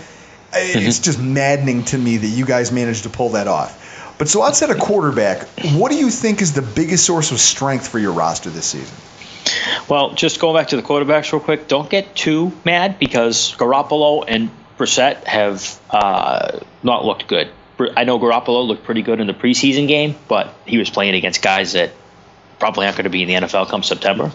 I- 0.52 0.72
it's 0.74 0.98
just 0.98 1.20
maddening 1.20 1.84
to 1.86 1.98
me 1.98 2.16
that 2.16 2.26
you 2.26 2.44
guys 2.44 2.72
managed 2.72 3.04
to 3.04 3.08
pull 3.08 3.30
that 3.30 3.46
off. 3.48 3.80
But 4.18 4.28
so 4.28 4.42
outside 4.42 4.70
of 4.70 4.78
quarterback, 4.78 5.46
what 5.74 5.90
do 5.90 5.96
you 5.96 6.10
think 6.10 6.42
is 6.42 6.52
the 6.52 6.62
biggest 6.62 7.04
source 7.04 7.30
of 7.32 7.38
strength 7.40 7.88
for 7.88 7.98
your 7.98 8.12
roster 8.12 8.50
this 8.50 8.66
season? 8.66 8.94
Well, 9.88 10.14
just 10.14 10.40
going 10.40 10.56
back 10.56 10.68
to 10.68 10.76
the 10.76 10.82
quarterbacks 10.82 11.32
real 11.32 11.40
quick, 11.40 11.68
don't 11.68 11.90
get 11.90 12.14
too 12.16 12.52
mad 12.64 12.98
because 12.98 13.54
Garoppolo 13.56 14.24
and 14.26 14.50
Brissett 14.78 15.24
have 15.24 15.80
uh, 15.90 16.60
not 16.82 17.04
looked 17.04 17.28
good. 17.28 17.50
I 17.96 18.04
know 18.04 18.18
Garoppolo 18.18 18.66
looked 18.66 18.84
pretty 18.84 19.02
good 19.02 19.20
in 19.20 19.26
the 19.26 19.34
preseason 19.34 19.88
game, 19.88 20.14
but 20.28 20.54
he 20.64 20.78
was 20.78 20.90
playing 20.90 21.14
against 21.14 21.42
guys 21.42 21.72
that 21.72 21.90
probably 22.58 22.86
aren't 22.86 22.96
going 22.96 23.04
to 23.04 23.10
be 23.10 23.22
in 23.22 23.28
the 23.28 23.34
NFL 23.34 23.68
come 23.68 23.82
September. 23.82 24.32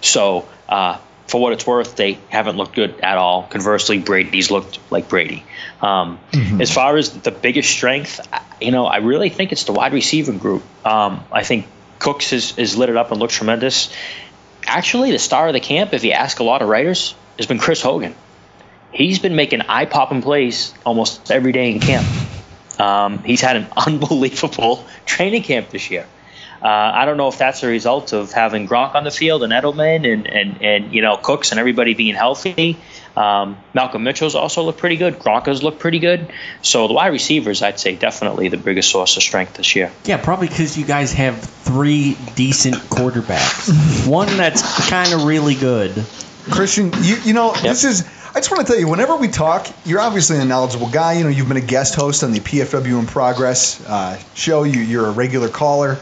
So, 0.00 0.46
uh, 0.68 0.98
for 1.26 1.40
what 1.40 1.54
it's 1.54 1.66
worth, 1.66 1.96
they 1.96 2.18
haven't 2.28 2.56
looked 2.56 2.74
good 2.74 3.00
at 3.00 3.16
all. 3.16 3.44
Conversely, 3.44 3.98
Brady's 3.98 4.50
looked 4.50 4.78
like 4.90 5.08
Brady. 5.08 5.42
Um, 5.80 6.18
As 6.60 6.70
far 6.70 6.96
as 6.98 7.10
the 7.10 7.30
biggest 7.30 7.70
strength, 7.70 8.20
you 8.60 8.70
know, 8.70 8.86
I 8.86 8.98
really 8.98 9.30
think 9.30 9.50
it's 9.50 9.64
the 9.64 9.72
wide 9.72 9.94
receiver 9.94 10.32
group. 10.32 10.62
Um, 10.86 11.24
I 11.32 11.42
think 11.42 11.66
Cooks 11.98 12.34
is, 12.34 12.58
is 12.58 12.76
lit 12.76 12.90
it 12.90 12.96
up 12.96 13.10
and 13.10 13.18
looks 13.18 13.34
tremendous. 13.34 13.90
Actually, 14.66 15.12
the 15.12 15.18
star 15.18 15.46
of 15.46 15.52
the 15.52 15.60
camp, 15.60 15.92
if 15.92 16.04
you 16.04 16.12
ask 16.12 16.40
a 16.40 16.44
lot 16.44 16.62
of 16.62 16.68
writers, 16.68 17.14
has 17.36 17.46
been 17.46 17.58
Chris 17.58 17.82
Hogan. 17.82 18.14
He's 18.92 19.18
been 19.18 19.34
making 19.34 19.62
eye 19.62 19.86
popping 19.86 20.22
plays 20.22 20.72
almost 20.86 21.30
every 21.30 21.52
day 21.52 21.72
in 21.72 21.80
camp. 21.80 22.06
Um, 22.78 23.18
he's 23.18 23.40
had 23.40 23.56
an 23.56 23.66
unbelievable 23.76 24.86
training 25.06 25.42
camp 25.42 25.70
this 25.70 25.90
year. 25.90 26.06
Uh, 26.62 26.68
I 26.68 27.04
don't 27.04 27.18
know 27.18 27.28
if 27.28 27.36
that's 27.36 27.62
a 27.62 27.66
result 27.66 28.14
of 28.14 28.32
having 28.32 28.66
Gronk 28.66 28.94
on 28.94 29.04
the 29.04 29.10
field 29.10 29.42
and 29.42 29.52
Edelman 29.52 30.10
and, 30.10 30.26
and, 30.26 30.62
and 30.62 30.94
you 30.94 31.02
know 31.02 31.18
Cooks 31.18 31.50
and 31.50 31.60
everybody 31.60 31.92
being 31.92 32.14
healthy. 32.14 32.78
Um, 33.16 33.58
Malcolm 33.72 34.02
Mitchell's 34.02 34.34
also 34.34 34.62
looked 34.62 34.80
pretty 34.80 34.96
good. 34.96 35.18
Gronk 35.20 35.46
has 35.46 35.62
looked 35.62 35.78
pretty 35.78 36.00
good. 36.00 36.32
So 36.62 36.88
the 36.88 36.94
wide 36.94 37.12
receivers, 37.12 37.62
I'd 37.62 37.78
say, 37.78 37.94
definitely 37.94 38.48
the 38.48 38.56
biggest 38.56 38.90
source 38.90 39.16
of 39.16 39.22
strength 39.22 39.54
this 39.54 39.76
year. 39.76 39.92
Yeah, 40.04 40.16
probably 40.16 40.48
because 40.48 40.76
you 40.76 40.84
guys 40.84 41.12
have 41.12 41.40
three 41.40 42.16
decent 42.34 42.76
quarterbacks. 42.76 44.06
One 44.08 44.36
that's 44.36 44.88
kind 44.90 45.12
of 45.12 45.24
really 45.24 45.54
good. 45.54 46.04
Christian, 46.50 46.92
you 47.02 47.16
you 47.24 47.32
know 47.32 47.54
this 47.54 47.84
is. 47.84 48.06
I 48.36 48.40
just 48.40 48.50
want 48.50 48.66
to 48.66 48.72
tell 48.72 48.80
you, 48.80 48.88
whenever 48.88 49.16
we 49.16 49.28
talk, 49.28 49.68
you're 49.86 50.00
obviously 50.00 50.38
a 50.38 50.44
knowledgeable 50.44 50.90
guy. 50.90 51.14
You 51.14 51.24
know, 51.24 51.30
you've 51.30 51.46
been 51.46 51.56
a 51.56 51.60
guest 51.60 51.94
host 51.94 52.24
on 52.24 52.32
the 52.32 52.40
PFW 52.40 52.98
in 52.98 53.06
Progress 53.06 53.80
uh, 53.86 54.20
show. 54.34 54.64
You, 54.64 54.80
you're 54.80 55.06
a 55.06 55.12
regular 55.12 55.48
caller. 55.48 55.98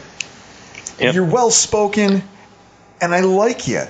You're 0.99 1.25
well 1.25 1.51
spoken, 1.51 2.23
and 2.99 3.13
I 3.13 3.21
like 3.21 3.67
you. 3.67 3.83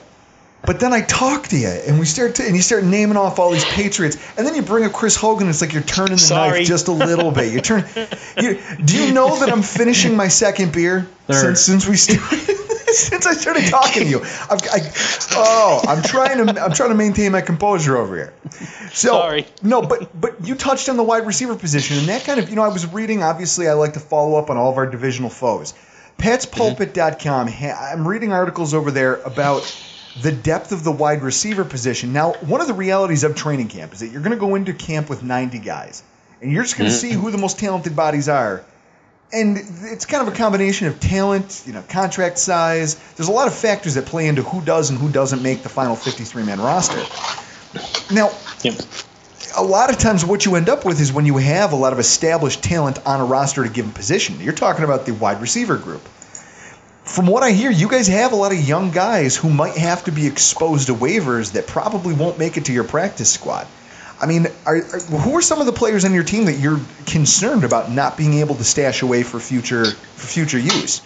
But 0.66 0.80
then 0.80 0.93
I 0.93 1.01
talk 1.01 1.49
to 1.49 1.57
you, 1.57 1.68
and 1.68 1.99
we 1.99 2.05
start 2.05 2.36
to, 2.36 2.45
and 2.45 2.55
you 2.55 2.61
start 2.61 2.86
naming 2.86 3.18
off 3.18 3.38
all 3.38 3.51
these 3.51 3.66
Patriots, 3.66 4.16
and 4.38 4.47
then 4.47 4.55
you 4.55 4.61
bring 4.61 4.86
up 4.86 4.93
Chris 4.93 5.16
Hogan. 5.18 5.49
It's 5.49 5.59
like 5.59 5.74
you're 5.74 5.84
turning 5.84 6.14
the 6.14 6.18
Sorry. 6.20 6.59
knife 6.59 6.68
just 6.68 6.88
a 6.88 6.93
little 6.93 7.32
bit. 7.32 7.51
You 7.51 7.59
turn. 7.59 7.86
You, 8.41 8.59
do 8.84 9.05
you 9.05 9.14
know 9.14 9.39
that 9.39 9.51
I'm 9.51 9.61
finishing 9.61 10.16
my 10.16 10.30
second 10.30 10.72
beer 10.72 11.01
Third. 11.28 11.57
since 11.57 11.84
since 11.84 11.88
we 11.88 11.97
started? 11.97 12.39
since 12.93 13.26
I 13.28 13.34
started 13.34 13.66
talking 13.66 14.03
to 14.03 14.09
you, 14.09 14.20
I've, 14.22 14.61
I, 14.72 14.91
oh, 15.32 15.82
I'm 15.86 16.01
trying 16.01 16.45
to 16.45 16.64
I'm 16.64 16.72
trying 16.72 16.89
to 16.91 16.95
maintain 16.95 17.34
my 17.34 17.41
composure 17.41 17.97
over 17.97 18.16
here. 18.16 18.34
So, 18.93 19.09
Sorry. 19.09 19.45
No, 19.64 19.82
but 19.82 20.20
but 20.20 20.47
you 20.47 20.55
touched 20.55 20.88
on 20.88 20.95
the 20.95 21.03
wide 21.03 21.26
receiver 21.28 21.57
position, 21.57 21.97
and 21.97 22.07
that 22.07 22.24
kind 22.24 22.39
of 22.39 22.49
you 22.49 22.55
know 22.55 22.64
I 22.64 22.70
was 22.70 22.88
reading. 22.93 23.22
Obviously, 23.22 23.68
I 23.68 23.74
like 23.74 23.93
to 23.93 23.99
follow 23.99 24.39
up 24.39 24.49
on 24.49 24.55
all 24.55 24.72
of 24.72 24.78
our 24.78 24.86
divisional 24.86 25.30
foes. 25.30 25.74
PatsPulpit.com. 26.20 27.47
ha- 27.49 27.89
I'm 27.91 28.07
reading 28.07 28.32
articles 28.32 28.74
over 28.74 28.91
there 28.91 29.16
about 29.16 29.64
the 30.22 30.32
depth 30.32 30.72
of 30.72 30.84
the 30.84 30.91
wide 30.91 31.22
receiver 31.24 31.66
position. 31.66 32.14
Now, 32.14 32.34
one 32.34 32.61
of 32.61 32.68
the 32.68 32.74
realities 32.74 33.24
of 33.24 33.36
training 33.36 33.68
camp 33.70 33.93
is 33.93 34.01
that 34.01 34.09
you're 34.09 34.22
going 34.22 34.32
to 34.34 34.38
go 34.39 34.55
into 34.55 34.74
camp 34.74 35.09
with 35.09 35.24
90 35.24 35.59
guys, 35.59 36.03
and 36.41 36.51
you're 36.51 36.64
just 36.64 36.78
going 36.78 36.89
to 36.89 36.95
Mhm. 36.95 36.99
see 36.99 37.11
who 37.11 37.32
the 37.32 37.38
most 37.38 37.57
talented 37.59 37.95
bodies 37.95 38.30
are. 38.30 38.64
And 39.32 39.57
it's 39.86 40.05
kind 40.05 40.28
of 40.28 40.32
a 40.32 40.38
combination 40.38 40.86
of 40.86 40.99
talent, 40.99 41.64
you 41.66 41.74
know, 41.74 41.82
contract 41.89 42.38
size. 42.38 42.95
There's 43.16 43.30
a 43.30 43.32
lot 43.32 43.47
of 43.47 43.55
factors 43.55 43.95
that 43.95 44.05
play 44.05 44.28
into 44.28 44.43
who 44.43 44.61
does 44.61 44.91
and 44.91 44.99
who 44.99 45.09
doesn't 45.09 45.41
make 45.41 45.64
the 45.64 45.70
final 45.70 45.95
53 45.95 46.43
man 46.43 46.61
roster. 46.61 47.01
Now, 48.11 48.30
a 49.57 49.64
lot 49.64 49.89
of 49.89 49.97
times 49.97 50.24
what 50.24 50.45
you 50.45 50.55
end 50.55 50.70
up 50.70 50.86
with 50.86 51.01
is 51.01 51.11
when 51.11 51.26
you 51.26 51.38
have 51.38 51.74
a 51.74 51.76
lot 51.76 51.93
of 51.93 51.99
established 51.99 52.61
talent 52.61 52.99
on 53.07 53.20
a 53.20 53.26
roster 53.26 53.64
at 53.64 53.72
a 53.72 53.74
given 53.74 53.91
position. 53.91 54.39
You're 54.39 54.53
talking 54.53 54.84
about 54.84 55.07
the 55.07 55.14
wide 55.14 55.41
receiver 55.41 55.78
group. 55.78 56.07
From 57.14 57.28
what 57.28 57.43
I 57.43 57.51
hear, 57.51 57.70
you 57.70 57.89
guys 57.89 58.07
have 58.07 58.32
a 58.32 58.36
lot 58.36 58.53
of 58.53 58.57
young 58.57 58.89
guys 58.89 59.36
who 59.36 59.47
might 59.51 59.78
have 59.78 60.05
to 60.05 60.11
be 60.11 60.26
exposed 60.26 60.88
to 60.88 60.95
waivers 60.95 61.51
that 61.51 61.68
probably 61.68 62.16
won't 62.16 62.39
make 62.39 62.57
it 62.57 62.66
to 62.66 62.74
your 62.74 62.86
practice 62.86 63.32
squad. 63.32 63.68
I 64.20 64.26
mean, 64.26 64.47
are, 64.66 64.78
are, 64.78 64.99
who 64.99 65.38
are 65.38 65.43
some 65.43 65.59
of 65.59 65.68
the 65.68 65.74
players 65.74 66.05
on 66.05 66.16
your 66.16 66.24
team 66.24 66.45
that 66.45 66.53
you're 66.53 66.80
concerned 67.05 67.66
about 67.66 67.91
not 67.91 68.18
being 68.18 68.34
able 68.39 68.55
to 68.55 68.64
stash 68.64 69.03
away 69.03 69.22
for 69.22 69.39
future 69.39 69.86
for 69.86 70.26
future 70.26 70.57
use? 70.57 71.03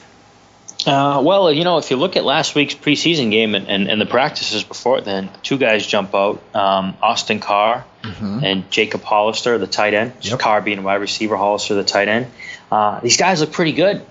Uh, 0.86 1.22
well, 1.26 1.52
you 1.52 1.66
know, 1.66 1.78
if 1.78 1.92
you 1.92 1.98
look 1.98 2.16
at 2.16 2.24
last 2.24 2.56
week's 2.56 2.76
preseason 2.76 3.30
game 3.30 3.54
and, 3.54 3.68
and, 3.68 3.90
and 3.90 4.00
the 4.00 4.06
practices 4.06 4.64
before 4.64 5.02
then 5.02 5.30
two 5.44 5.58
guys 5.58 5.86
jump 5.86 6.16
out: 6.16 6.42
um, 6.56 6.96
Austin 7.02 7.42
Carr 7.42 7.84
and 8.46 8.72
Jacob 8.72 9.04
Hollister, 9.04 9.58
the 9.58 9.68
tight 9.68 9.94
end. 9.94 10.14
Carr 10.38 10.62
being 10.62 10.84
wide 10.84 11.02
receiver, 11.02 11.36
Hollister 11.36 11.74
the 11.74 11.84
tight 11.84 12.08
end. 12.08 12.28
Uh, 12.72 13.02
these 13.02 13.18
guys 13.18 13.42
look 13.42 13.52
pretty 13.52 13.74
good, 13.74 14.06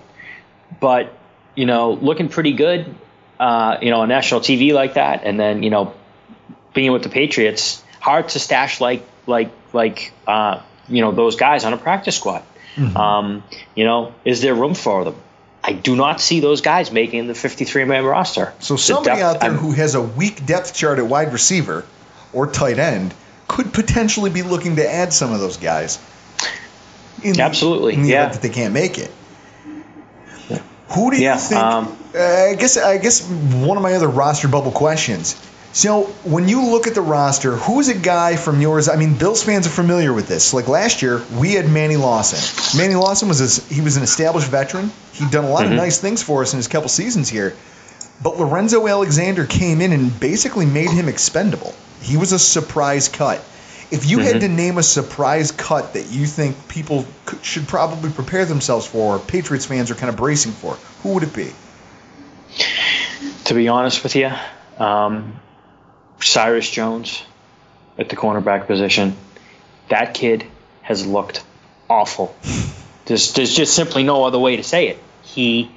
but 0.79 1.17
you 1.57 1.67
know, 1.67 1.93
looking 1.93 2.29
pretty 2.29 2.53
good. 2.53 2.95
Uh, 3.39 3.77
you 3.83 3.91
know, 3.91 4.01
on 4.01 4.09
national 4.09 4.41
TV 4.41 4.73
like 4.73 4.95
that, 4.95 5.25
and 5.25 5.39
then 5.39 5.63
you 5.63 5.69
know, 5.71 5.93
being 6.73 6.93
with 6.93 7.03
the 7.03 7.09
Patriots, 7.11 7.83
hard 8.01 8.29
to 8.31 8.39
stash 8.39 8.81
like 8.81 9.03
like 9.27 9.51
like 9.75 10.13
uh, 10.27 10.61
you 10.89 11.03
know 11.03 11.13
those 11.13 11.37
guys 11.37 11.65
on 11.65 11.73
a 11.73 11.77
practice 11.77 12.17
squad. 12.17 12.43
Um, 12.95 13.43
you 13.75 13.85
know, 13.85 14.15
is 14.25 14.41
there 14.43 14.55
room 14.55 14.75
for 14.75 15.05
them? 15.05 15.17
I 15.65 15.73
do 15.73 15.97
not 15.97 16.21
see 16.21 16.41
those 16.41 16.61
guys 16.61 16.93
making 16.93 17.27
the 17.27 17.35
53 17.35 17.85
man 17.85 18.05
roster. 18.05 18.53
So 18.61 18.75
The 18.75 18.79
somebody 18.79 19.17
depth- 19.17 19.23
out 19.23 19.41
there 19.41 19.51
I'm- 19.51 19.59
who 19.59 19.73
has 19.73 19.95
a 19.95 20.01
weak 20.03 20.45
depth 20.47 20.75
chart 20.75 20.99
at 20.99 21.07
wide 21.07 21.33
receiver 21.33 21.85
or 22.33 22.47
tight 22.47 22.79
end 22.79 23.13
could 23.49 23.73
potentially 23.73 24.31
be 24.31 24.43
looking 24.43 24.77
to 24.77 24.87
add 24.89 25.13
some 25.13 25.33
of 25.33 25.41
those 25.41 25.57
guys. 25.57 25.99
In 27.23 27.33
the- 27.33 27.43
Absolutely, 27.43 27.95
in 27.95 28.03
the 28.03 28.11
yeah. 28.11 28.21
event 28.27 28.35
that 28.35 28.43
they 28.43 28.55
can't 28.55 28.75
make 28.75 28.99
it. 28.99 29.11
Who 30.91 31.11
do 31.11 31.17
you 31.17 31.25
Yeah, 31.25 31.37
think? 31.37 31.61
um, 31.61 31.97
uh, 32.15 32.19
I 32.19 32.55
guess 32.55 32.77
I 32.77 32.99
guess 32.99 33.21
one 33.29 33.77
of 33.77 33.83
my 33.83 33.95
other 33.95 34.09
roster 34.09 34.49
bubble 34.49 34.71
questions. 34.73 35.35
So 35.73 36.05
when 36.25 36.49
you 36.49 36.65
look 36.71 36.87
at 36.87 36.95
the 36.95 37.03
roster, 37.03 37.55
who's 37.57 37.89
a 37.89 37.95
guy 37.95 38.37
from 38.37 38.63
yours? 38.63 38.89
I 38.89 38.97
mean, 38.97 39.15
Bills 39.15 39.43
fans 39.43 39.67
are 39.67 39.71
familiar 39.71 40.11
with 40.13 40.27
this. 40.27 40.55
Like 40.55 40.69
last 40.69 41.03
year, 41.03 41.23
we 41.39 41.53
had 41.53 41.69
Manny 41.69 41.97
Lawson. 41.97 42.79
Manny 42.79 42.95
Lawson 42.95 43.29
was 43.29 43.41
a, 43.71 43.75
he 43.75 43.83
was 43.83 43.99
an 43.99 44.03
established 44.03 44.49
veteran. 44.49 44.91
He'd 45.13 45.31
done 45.31 45.45
a 45.45 45.51
lot 45.51 45.65
Mhm. 45.65 45.73
of 45.73 45.77
nice 45.77 45.99
things 45.99 46.23
for 46.23 46.41
us 46.43 46.55
in 46.55 46.57
his 46.57 46.67
couple 46.69 46.89
seasons 46.89 47.29
here. 47.29 47.55
But 48.23 48.39
Lorenzo 48.39 48.87
Alexander 48.89 49.45
came 49.45 49.83
in 49.83 49.93
and 49.93 50.19
basically 50.19 50.65
made 50.65 50.89
him 50.89 51.09
expendable. 51.11 51.75
He 52.01 52.17
was 52.17 52.33
a 52.33 52.39
surprise 52.39 53.09
cut. 53.09 53.43
If 53.91 54.07
you 54.07 54.19
had 54.19 54.37
Mhm. 54.37 54.41
to 54.41 54.49
name 54.49 54.79
a 54.79 54.83
surprise 54.83 55.53
cut 55.53 55.95
that 55.95 56.07
you 56.11 56.27
think 56.27 56.69
people 56.69 57.07
could, 57.25 57.45
should 57.45 57.69
probably 57.69 58.11
prepare 58.11 58.45
themselves 58.45 58.87
for, 58.87 59.17
or 59.17 59.19
Patriots 59.19 59.67
fans 59.67 59.91
are 59.91 59.95
kind 59.95 60.09
of 60.11 60.17
bracing 60.17 60.53
for, 60.53 60.77
who 61.03 61.11
would 61.15 61.23
it 61.23 61.33
be? 61.35 61.53
to 63.45 63.55
be 63.55 63.69
honest 63.69 64.03
with 64.03 64.17
you, 64.17 64.31
um, 64.79 65.39
Cyrus 66.21 66.69
Jones 66.69 67.23
at 67.99 68.09
the 68.09 68.17
cornerback 68.17 68.67
position, 68.67 69.17
that 69.89 70.15
kid 70.15 70.45
has 70.83 71.07
looked 71.07 71.45
awful. 71.89 72.35
There's, 73.07 73.35
there's 73.35 73.55
just 73.55 73.73
simply 73.75 74.03
no 74.03 74.25
other 74.25 74.39
way 74.39 74.57
to 74.57 74.65
say 74.65 74.89
it. 74.89 74.99
He 75.23 75.71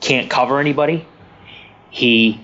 can't 0.00 0.30
cover 0.30 0.60
anybody. 0.60 1.04
He 1.90 2.40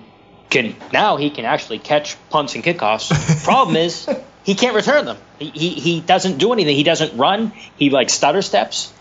can 0.49 0.75
now 0.91 1.15
he 1.15 1.29
can 1.29 1.45
actually 1.45 1.79
catch 1.79 2.17
punts 2.29 2.53
and 2.55 2.61
kickoffs. 2.63 3.43
Problem 3.45 3.77
is 3.77 4.09
he 4.45 4.55
can't 4.55 4.75
return 4.75 5.05
them. 5.05 5.17
He, 5.39 5.49
he 5.49 5.69
he 5.71 5.99
doesn't 6.01 6.37
do 6.37 6.53
anything. 6.53 6.75
He 6.75 6.83
doesn't 6.83 7.17
run. 7.17 7.51
He 7.77 7.89
like 7.89 8.09
stutter 8.09 8.41
steps, 8.41 8.93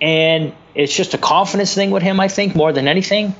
and 0.00 0.52
it's 0.74 0.94
just 0.96 1.14
a 1.14 1.18
confidence 1.18 1.74
thing 1.74 1.90
with 1.90 2.02
him. 2.02 2.18
I 2.18 2.28
think 2.28 2.56
more 2.56 2.72
than 2.72 2.88
anything, 2.88 3.34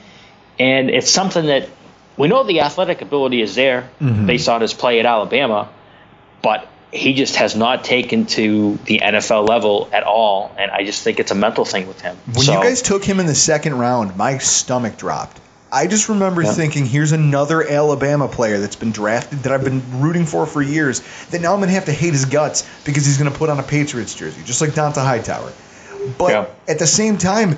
and 0.59 0.91
it's 0.91 1.11
something 1.11 1.47
that 1.47 1.69
we 2.17 2.29
know 2.29 2.45
the 2.45 2.61
athletic 2.61 3.01
ability 3.01 3.41
is 3.41 3.55
there 3.55 3.89
Mhm. 4.01 4.27
based 4.27 4.49
on 4.49 4.61
his 4.61 4.75
play 4.75 5.01
at 5.01 5.07
Alabama, 5.07 5.69
but 6.43 6.69
he 6.93 7.15
just 7.15 7.37
has 7.37 7.57
not 7.57 7.85
taken 7.85 8.27
to 8.27 8.79
the 8.85 9.01
NFL 9.03 9.49
level 9.49 9.89
at 9.91 10.03
all, 10.03 10.53
and 10.59 10.71
I 10.71 10.85
just 10.85 11.03
think 11.03 11.19
it's 11.19 11.31
a 11.31 11.35
mental 11.35 11.65
thing 11.65 11.89
with 11.89 12.03
him. 12.03 12.19
When 12.27 12.45
so, 12.45 12.53
you 12.53 12.63
guys 12.63 12.83
took 12.83 13.03
him 13.03 13.19
in 13.19 13.25
the 13.27 13.35
second 13.35 13.79
round, 13.79 14.15
my 14.19 14.37
stomach 14.37 14.99
dropped. 14.99 15.41
I 15.75 15.87
just 15.87 16.11
remember 16.11 16.43
Yeah. 16.43 16.53
thinking, 16.53 16.85
here's 16.85 17.13
another 17.13 17.67
Alabama 17.67 18.29
player 18.29 18.61
that's 18.61 18.77
been 18.77 18.93
drafted 18.93 19.45
that 19.45 19.53
I've 19.53 19.65
been 19.65 19.83
rooting 20.01 20.27
for 20.27 20.45
for 20.45 20.61
years. 20.61 21.01
That 21.31 21.41
now 21.41 21.55
I'm 21.55 21.61
going 21.61 21.71
to 21.71 21.75
have 21.75 21.87
to 21.87 21.93
hate 21.93 22.13
his 22.13 22.27
guts 22.27 22.65
because 22.85 23.07
he's 23.07 23.17
going 23.17 23.33
to 23.33 23.37
put 23.37 23.49
on 23.49 23.59
a 23.59 23.63
Patriots 23.63 24.15
jersey, 24.15 24.43
just 24.45 24.61
like 24.61 24.71
Dont'a 24.71 25.03
Hightower. 25.03 25.51
But 26.19 26.55
at 26.69 26.79
the 26.79 26.87
same 26.87 27.17
time, 27.17 27.57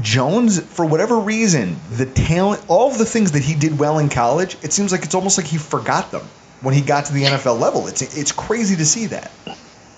Jones, 0.00 0.58
for 0.58 0.84
whatever 0.84 1.18
reason, 1.18 1.76
the 1.92 2.06
talent, 2.06 2.64
all 2.66 2.90
of 2.90 2.98
the 2.98 3.04
things 3.04 3.32
that 3.32 3.42
he 3.42 3.54
did 3.54 3.78
well 3.78 3.98
in 3.98 4.08
college, 4.08 4.56
it 4.62 4.72
seems 4.72 4.90
like 4.90 5.04
it's 5.04 5.14
almost 5.14 5.38
like 5.38 5.46
he 5.46 5.58
forgot 5.58 6.10
them 6.10 6.22
when 6.62 6.74
he 6.74 6.80
got 6.80 7.04
to 7.06 7.12
the 7.12 7.24
NFL 7.24 7.60
level. 7.60 7.86
It's 7.86 8.00
it's 8.16 8.32
crazy 8.32 8.76
to 8.76 8.86
see 8.86 9.06
that. 9.06 9.30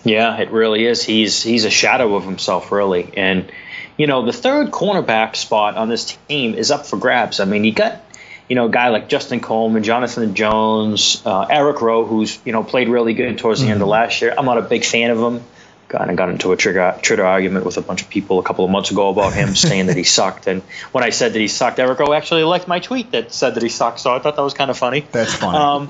Yeah, 0.03 0.37
it 0.37 0.51
really 0.51 0.85
is. 0.85 1.03
He's 1.03 1.43
he's 1.43 1.65
a 1.65 1.71
shadow 1.71 2.15
of 2.17 2.25
himself, 2.25 2.73
really. 2.73 3.11
And 3.17 3.51
you 3.97 4.07
know, 4.07 4.25
the 4.25 4.33
third 4.33 4.71
cornerback 4.71 5.37
spot 5.37 5.77
on 5.77 5.89
this 5.89 6.17
team 6.29 6.55
is 6.55 6.71
up 6.71 6.87
for 6.87 6.97
grabs. 6.97 7.41
I 7.41 7.45
mean, 7.45 7.65
you 7.65 7.73
got 7.73 8.01
you 8.49 8.57
know 8.57 8.67
a 8.67 8.71
guy 8.71 8.89
like 8.89 9.09
Justin 9.09 9.41
Coleman, 9.41 9.83
Jonathan 9.83 10.35
Jones, 10.35 11.23
uh, 11.25 11.47
Eric 11.49 11.81
Rowe, 11.81 12.05
who's 12.05 12.39
you 12.45 12.53
know 12.53 12.65
played 12.65 12.89
really 12.89 13.15
good 13.15 13.39
towards 13.39 13.61
the 13.61 13.69
end 13.69 13.83
of 13.83 13.89
last 13.89 14.21
year. 14.21 14.35
I'm 14.37 14.45
not 14.45 14.59
a 14.59 14.63
big 14.63 14.85
fan 14.85 15.11
of 15.11 15.19
him. 15.19 15.45
Kind 15.89 16.11
of 16.11 16.17
got 16.17 16.31
into 16.31 16.51
a 16.51 16.57
trigger, 16.57 16.99
Twitter 17.03 17.25
argument 17.25 17.65
with 17.65 17.77
a 17.77 17.83
bunch 17.83 18.03
of 18.03 18.09
people 18.09 18.41
a 18.41 18.43
couple 18.43 18.65
of 18.65 18.71
months 18.71 18.91
ago 18.91 19.11
about 19.11 19.33
him 19.33 19.55
saying 19.55 19.87
that 19.87 19.97
he 19.97 20.03
sucked. 20.03 20.49
And 20.49 20.63
when 20.93 21.05
I 21.05 21.11
said 21.11 21.35
that 21.35 21.39
he 21.39 21.47
sucked, 21.47 21.79
Eric 21.79 21.99
Rowe 22.01 22.15
actually 22.15 22.43
liked 22.43 22.67
my 22.67 22.81
tweet 22.81 23.13
that 23.13 23.33
said 23.33 23.55
that 23.55 23.63
he 23.63 23.69
sucked. 23.69 24.01
So 24.01 24.13
I 24.13 24.19
thought 24.19 24.35
that 24.35 24.43
was 24.43 24.55
kind 24.55 24.71
of 24.71 24.79
funny. 24.79 25.07
That's 25.13 25.35
funny. 25.35 25.57
Um, 25.57 25.89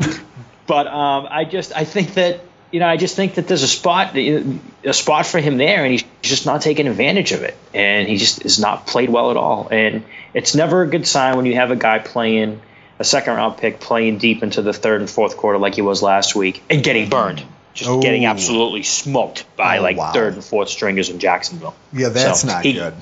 but 0.66 0.86
um, 0.88 1.28
I 1.30 1.44
just 1.44 1.74
I 1.74 1.84
think 1.84 2.14
that 2.14 2.40
you 2.70 2.80
know 2.80 2.86
I 2.88 2.96
just 2.96 3.16
think 3.16 3.34
that 3.34 3.46
there's 3.48 3.62
a 3.62 3.68
spot 3.68 4.16
a 4.16 4.92
spot 4.92 5.26
for 5.26 5.38
him 5.38 5.56
there, 5.56 5.82
and 5.84 5.92
he's 5.92 6.04
just 6.22 6.46
not 6.46 6.60
taking 6.62 6.86
advantage 6.88 7.32
of 7.32 7.42
it, 7.42 7.56
and 7.72 8.08
he 8.08 8.16
just 8.16 8.44
is 8.44 8.58
not 8.58 8.86
played 8.86 9.10
well 9.10 9.30
at 9.30 9.36
all. 9.36 9.68
And 9.70 10.04
it's 10.32 10.54
never 10.54 10.82
a 10.82 10.86
good 10.88 11.06
sign 11.06 11.36
when 11.36 11.46
you 11.46 11.54
have 11.54 11.70
a 11.70 11.76
guy 11.76 11.98
playing 11.98 12.60
a 12.98 13.04
second 13.04 13.34
round 13.34 13.56
pick 13.58 13.80
playing 13.80 14.18
deep 14.18 14.42
into 14.42 14.62
the 14.62 14.72
third 14.72 15.00
and 15.00 15.10
fourth 15.10 15.36
quarter 15.36 15.58
like 15.58 15.74
he 15.74 15.82
was 15.82 16.02
last 16.02 16.34
week 16.36 16.62
and 16.70 16.82
getting 16.82 17.08
burned. 17.08 17.42
Just 17.74 17.90
Oh. 17.90 18.00
getting 18.00 18.24
absolutely 18.24 18.84
smoked 18.84 19.44
by 19.56 19.78
Oh, 19.78 19.82
like 19.82 19.96
wow. 19.96 20.12
third 20.12 20.34
and 20.34 20.44
fourth 20.44 20.68
stringers 20.68 21.08
in 21.10 21.18
Jacksonville. 21.18 21.74
Yeah, 21.92 22.10
that's 22.10 22.42
So 22.42 22.46
not 22.48 22.64
he- 22.64 22.74
good. 22.74 22.94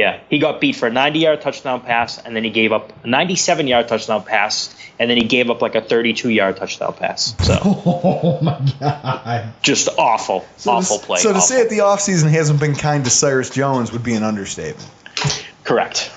Yeah, 0.00 0.18
he 0.30 0.38
got 0.38 0.62
beat 0.62 0.76
for 0.76 0.86
a 0.86 0.90
90 0.90 1.18
yard 1.18 1.42
touchdown 1.42 1.82
pass, 1.82 2.16
and 2.16 2.34
then 2.34 2.42
he 2.42 2.48
gave 2.48 2.72
up 2.72 2.90
a 3.04 3.06
97 3.06 3.66
yard 3.66 3.86
touchdown 3.86 4.24
pass, 4.24 4.74
and 4.98 5.10
then 5.10 5.18
he 5.18 5.24
gave 5.24 5.50
up 5.50 5.60
like 5.60 5.74
a 5.74 5.82
32 5.82 6.30
yard 6.30 6.56
touchdown 6.56 6.94
pass. 6.94 7.34
So 7.44 7.58
Oh 7.64 8.38
my 8.40 8.58
god. 8.80 9.52
just 9.60 9.90
awful, 9.98 10.46
So 10.56 10.70
awful 10.70 11.00
to, 11.00 11.04
play. 11.04 11.18
So 11.18 11.34
to 11.34 11.40
say 11.42 11.62
that 11.62 11.68
the 11.68 11.80
offseason 11.80 12.30
hasn't 12.30 12.60
been 12.60 12.76
kind 12.76 13.04
to 13.04 13.10
Cyrus 13.10 13.50
Jones 13.50 13.92
would 13.92 14.02
be 14.02 14.14
an 14.14 14.22
understatement. 14.22 14.88
Correct. 15.64 16.10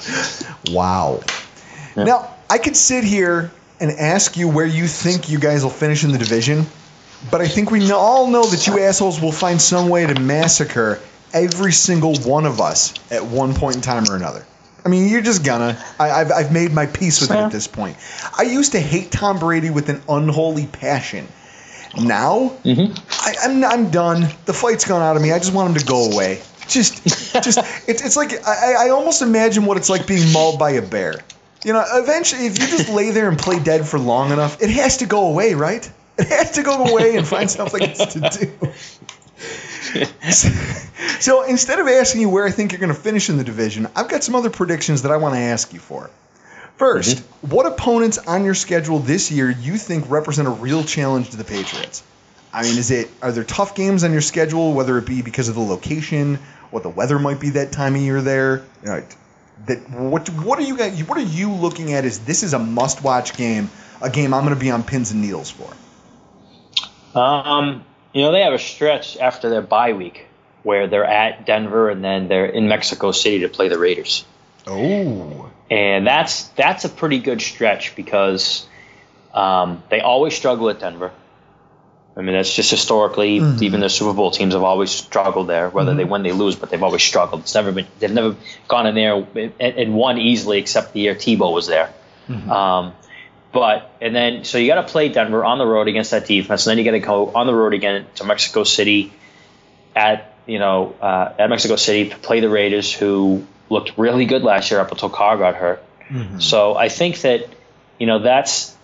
Wow. 0.70 1.20
Now, 1.98 2.34
I 2.50 2.60
could 2.60 2.78
sit 2.78 3.04
here 3.04 3.52
and 3.82 3.92
ask 3.92 4.38
you 4.38 4.48
where 4.48 4.66
you 4.66 4.88
think 4.88 5.30
you 5.30 5.40
guys 5.40 5.62
will 5.62 5.72
finish 5.72 6.06
in 6.06 6.14
the 6.14 6.18
division, 6.18 6.68
but 7.30 7.42
I 7.42 7.50
think 7.50 7.70
we 7.70 7.92
all 7.92 8.28
know 8.28 8.46
that 8.46 8.66
you 8.66 8.80
assholes 8.80 9.20
will 9.20 9.34
find 9.34 9.62
some 9.62 9.90
way 9.90 10.08
to 10.08 10.18
massacre 10.18 11.02
every 11.34 11.72
single 11.72 12.16
one 12.16 12.46
of 12.46 12.62
us 12.62 12.94
at 13.12 13.26
one 13.26 13.54
point 13.54 13.76
in 13.76 13.82
time 13.82 14.06
or 14.10 14.16
another. 14.16 14.46
I 14.86 14.90
mean, 14.90 15.10
you're 15.10 15.22
just 15.22 15.46
gonna. 15.46 15.82
I, 15.98 16.12
I've, 16.12 16.32
I've 16.32 16.52
made 16.52 16.72
my 16.72 16.86
peace 16.86 17.22
with 17.22 17.32
it 17.32 17.38
at 17.38 17.52
this 17.52 17.68
point. 17.68 17.98
I 18.38 18.44
used 18.44 18.74
to 18.74 18.80
hate 18.80 19.12
Tom 19.12 19.40
Brady 19.40 19.70
with 19.70 19.90
an 19.90 20.02
unholy 20.10 20.68
passion. 20.68 21.28
Now, 21.96 22.58
mm-hmm. 22.64 22.94
I, 23.10 23.34
I'm, 23.44 23.64
I'm 23.64 23.92
done. 23.92 24.28
The 24.46 24.54
fight's 24.54 24.86
gone 24.86 25.02
out 25.02 25.16
of 25.16 25.22
me. 25.22 25.32
I 25.32 25.38
just 25.38 25.54
want 25.54 25.70
him 25.70 25.76
to 25.80 25.86
go 25.86 26.12
away. 26.12 26.42
Just, 26.68 27.04
just 27.44 27.60
it's, 27.88 28.04
it's 28.04 28.18
like 28.18 28.46
I, 28.46 28.88
I 28.88 28.90
almost 28.90 29.22
imagine 29.22 29.66
what 29.66 29.78
it's 29.78 29.90
like 29.90 30.08
being 30.08 30.32
mauled 30.34 30.60
by 30.60 30.72
a 30.72 30.82
bear. 30.82 31.16
You 31.64 31.72
know, 31.72 31.84
eventually, 31.88 32.46
if 32.46 32.60
you 32.60 32.68
just 32.68 32.90
lay 32.90 33.12
there 33.12 33.30
and 33.30 33.40
play 33.40 33.60
dead 33.60 33.88
for 33.88 33.98
long 33.98 34.32
enough, 34.32 34.62
it 34.62 34.70
has 34.72 34.98
to 34.98 35.06
go 35.06 35.28
away, 35.28 35.54
right? 35.54 35.90
It 36.18 36.28
has 36.28 36.52
to 36.52 36.64
go 36.64 36.84
away 36.86 37.16
and 37.16 37.28
find 37.28 37.50
something 37.50 37.82
else 37.82 38.14
to 38.14 38.20
do. 38.20 38.74
So 41.24 41.44
instead 41.44 41.80
of 41.80 41.88
asking 41.88 42.20
you 42.20 42.30
where 42.30 42.46
I 42.46 42.52
think 42.52 42.74
you're 42.74 42.82
going 42.82 42.94
to 42.94 43.00
finish 43.00 43.30
in 43.30 43.38
the 43.38 43.46
division, 43.46 43.88
I've 43.96 44.10
got 44.10 44.26
some 44.26 44.36
other 44.36 44.50
predictions 44.50 45.04
that 45.04 45.12
I 45.14 45.18
want 45.18 45.36
to 45.36 45.40
ask 45.40 45.72
you 45.72 45.80
for. 45.80 46.10
1st 46.80 47.22
what 47.42 47.66
opponents 47.66 48.18
on 48.18 48.44
your 48.44 48.56
schedule 48.56 49.00
this 49.00 49.32
year 49.32 49.50
you 49.50 49.78
think 49.78 50.10
represent 50.10 50.50
a 50.50 50.52
real 50.52 50.84
challenge 50.84 51.30
to 51.30 51.38
the 51.38 51.44
Patriots? 51.46 52.04
I 52.52 52.64
mean, 52.64 52.78
is 52.78 52.92
it 52.92 53.10
are 53.22 53.32
there 53.32 53.44
tough 53.44 53.74
games 53.74 54.04
on 54.04 54.12
your 54.12 54.22
schedule, 54.22 54.74
whether 54.74 54.98
it 54.98 55.06
be 55.06 55.22
because 55.22 55.48
of 55.48 55.56
the 55.56 55.62
location, 55.62 56.40
what 56.72 56.84
the 56.84 56.90
weather 56.90 57.20
might 57.20 57.40
be 57.40 57.52
that 57.52 57.72
time 57.72 57.96
of 57.96 58.02
year 58.02 58.22
there? 58.22 58.66
You 58.82 58.90
know, 58.90 59.04
that 59.68 59.90
what 59.90 60.28
what 60.30 60.60
are 60.60 60.64
you 60.64 60.78
guys, 60.78 61.04
what 61.06 61.18
are 61.18 61.22
you 61.22 61.54
looking 61.54 61.94
at? 61.94 62.06
As 62.06 62.20
this 62.20 62.44
is 62.44 62.54
a 62.54 62.60
must-watch 62.60 63.38
game, 63.38 63.70
a 64.02 64.10
game 64.10 64.34
I'm 64.34 64.44
going 64.44 64.56
to 64.56 64.60
be 64.60 64.72
on 64.72 64.84
pins 64.84 65.12
and 65.12 65.22
needles 65.22 65.52
for. 65.52 65.74
Um, 67.18 67.86
you 68.14 68.22
know, 68.22 68.32
they 68.32 68.42
have 68.42 68.54
a 68.54 68.60
stretch 68.60 69.18
after 69.18 69.50
their 69.50 69.62
bye 69.62 69.94
week 69.94 70.28
where 70.64 70.88
they're 70.88 71.06
at 71.06 71.46
Denver 71.46 71.90
and 71.90 72.04
then 72.04 72.28
they're 72.28 72.46
in 72.46 72.68
Mexico 72.68 73.12
City 73.12 73.40
to 73.40 73.50
play 73.50 73.68
the 73.68 73.78
Raiders. 73.78 74.24
Oh. 74.68 75.50
And 75.70 76.06
that's 76.08 76.44
that's 76.50 76.86
a 76.86 76.90
pretty 76.90 77.20
good 77.20 77.42
stretch 77.42 77.96
because 77.96 78.66
um, 79.34 79.84
they 79.90 80.00
always 80.02 80.36
struggle 80.36 80.70
at 80.70 80.80
Denver. 80.80 81.12
I 82.16 82.22
mean, 82.22 82.36
that's 82.36 82.54
just 82.56 82.70
historically, 82.70 83.40
Mhm. 83.40 83.62
even 83.64 83.80
the 83.80 83.90
Super 83.90 84.14
Bowl 84.14 84.30
teams 84.30 84.54
have 84.54 84.62
always 84.62 84.92
struggled 84.92 85.48
there. 85.48 85.70
Whether 85.70 85.96
they 85.96 86.04
Mhm. 86.04 86.10
win, 86.10 86.24
they 86.24 86.32
lose, 86.32 86.56
but 86.56 86.70
they've 86.70 86.84
always 86.84 87.02
struggled. 87.02 87.42
It's 87.42 87.56
never 87.56 87.72
been 87.72 87.88
they've 88.00 88.12
never 88.14 88.36
gone 88.68 88.86
in 88.86 88.94
there 88.94 89.16
and, 89.36 89.54
and 89.60 89.96
won 89.96 90.20
easily, 90.20 90.60
except 90.60 90.94
the 90.94 91.00
year 91.00 91.16
Tebow 91.16 91.52
was 91.52 91.66
there. 91.66 91.90
Um, 92.30 92.94
but 93.54 93.92
and 94.02 94.16
then 94.16 94.44
so 94.44 94.58
you 94.58 94.68
got 94.68 94.86
to 94.86 94.92
play 94.92 95.10
Denver 95.10 95.46
on 95.46 95.60
the 95.60 95.66
road 95.66 95.88
against 95.88 96.12
that 96.12 96.26
defense, 96.26 96.66
and 96.66 96.72
then 96.72 96.78
you 96.80 96.84
got 96.84 96.98
to 96.98 97.00
go 97.00 97.32
on 97.34 97.48
the 97.48 97.54
road 97.54 97.74
again 97.74 98.08
to 98.16 98.26
Mexico 98.26 98.64
City 98.64 99.14
at 99.96 100.36
you 100.48 100.60
know 100.60 100.96
uh, 101.00 101.34
at 101.38 101.50
Mexico 101.50 101.76
City 101.76 102.10
to 102.10 102.18
play 102.18 102.40
the 102.40 102.50
Raiders, 102.50 102.92
who 102.92 103.46
looked 103.70 103.98
really 103.98 104.26
good 104.26 104.42
last 104.44 104.72
year 104.72 104.80
up 104.80 104.92
until 104.92 105.10
Carr 105.10 105.38
got 105.38 105.56
hurt. 105.56 105.84
So 106.42 106.76
I 106.76 106.90
think 106.90 107.22
that 107.22 107.48
you 108.00 108.08
know 108.08 108.20
that's 108.20 108.76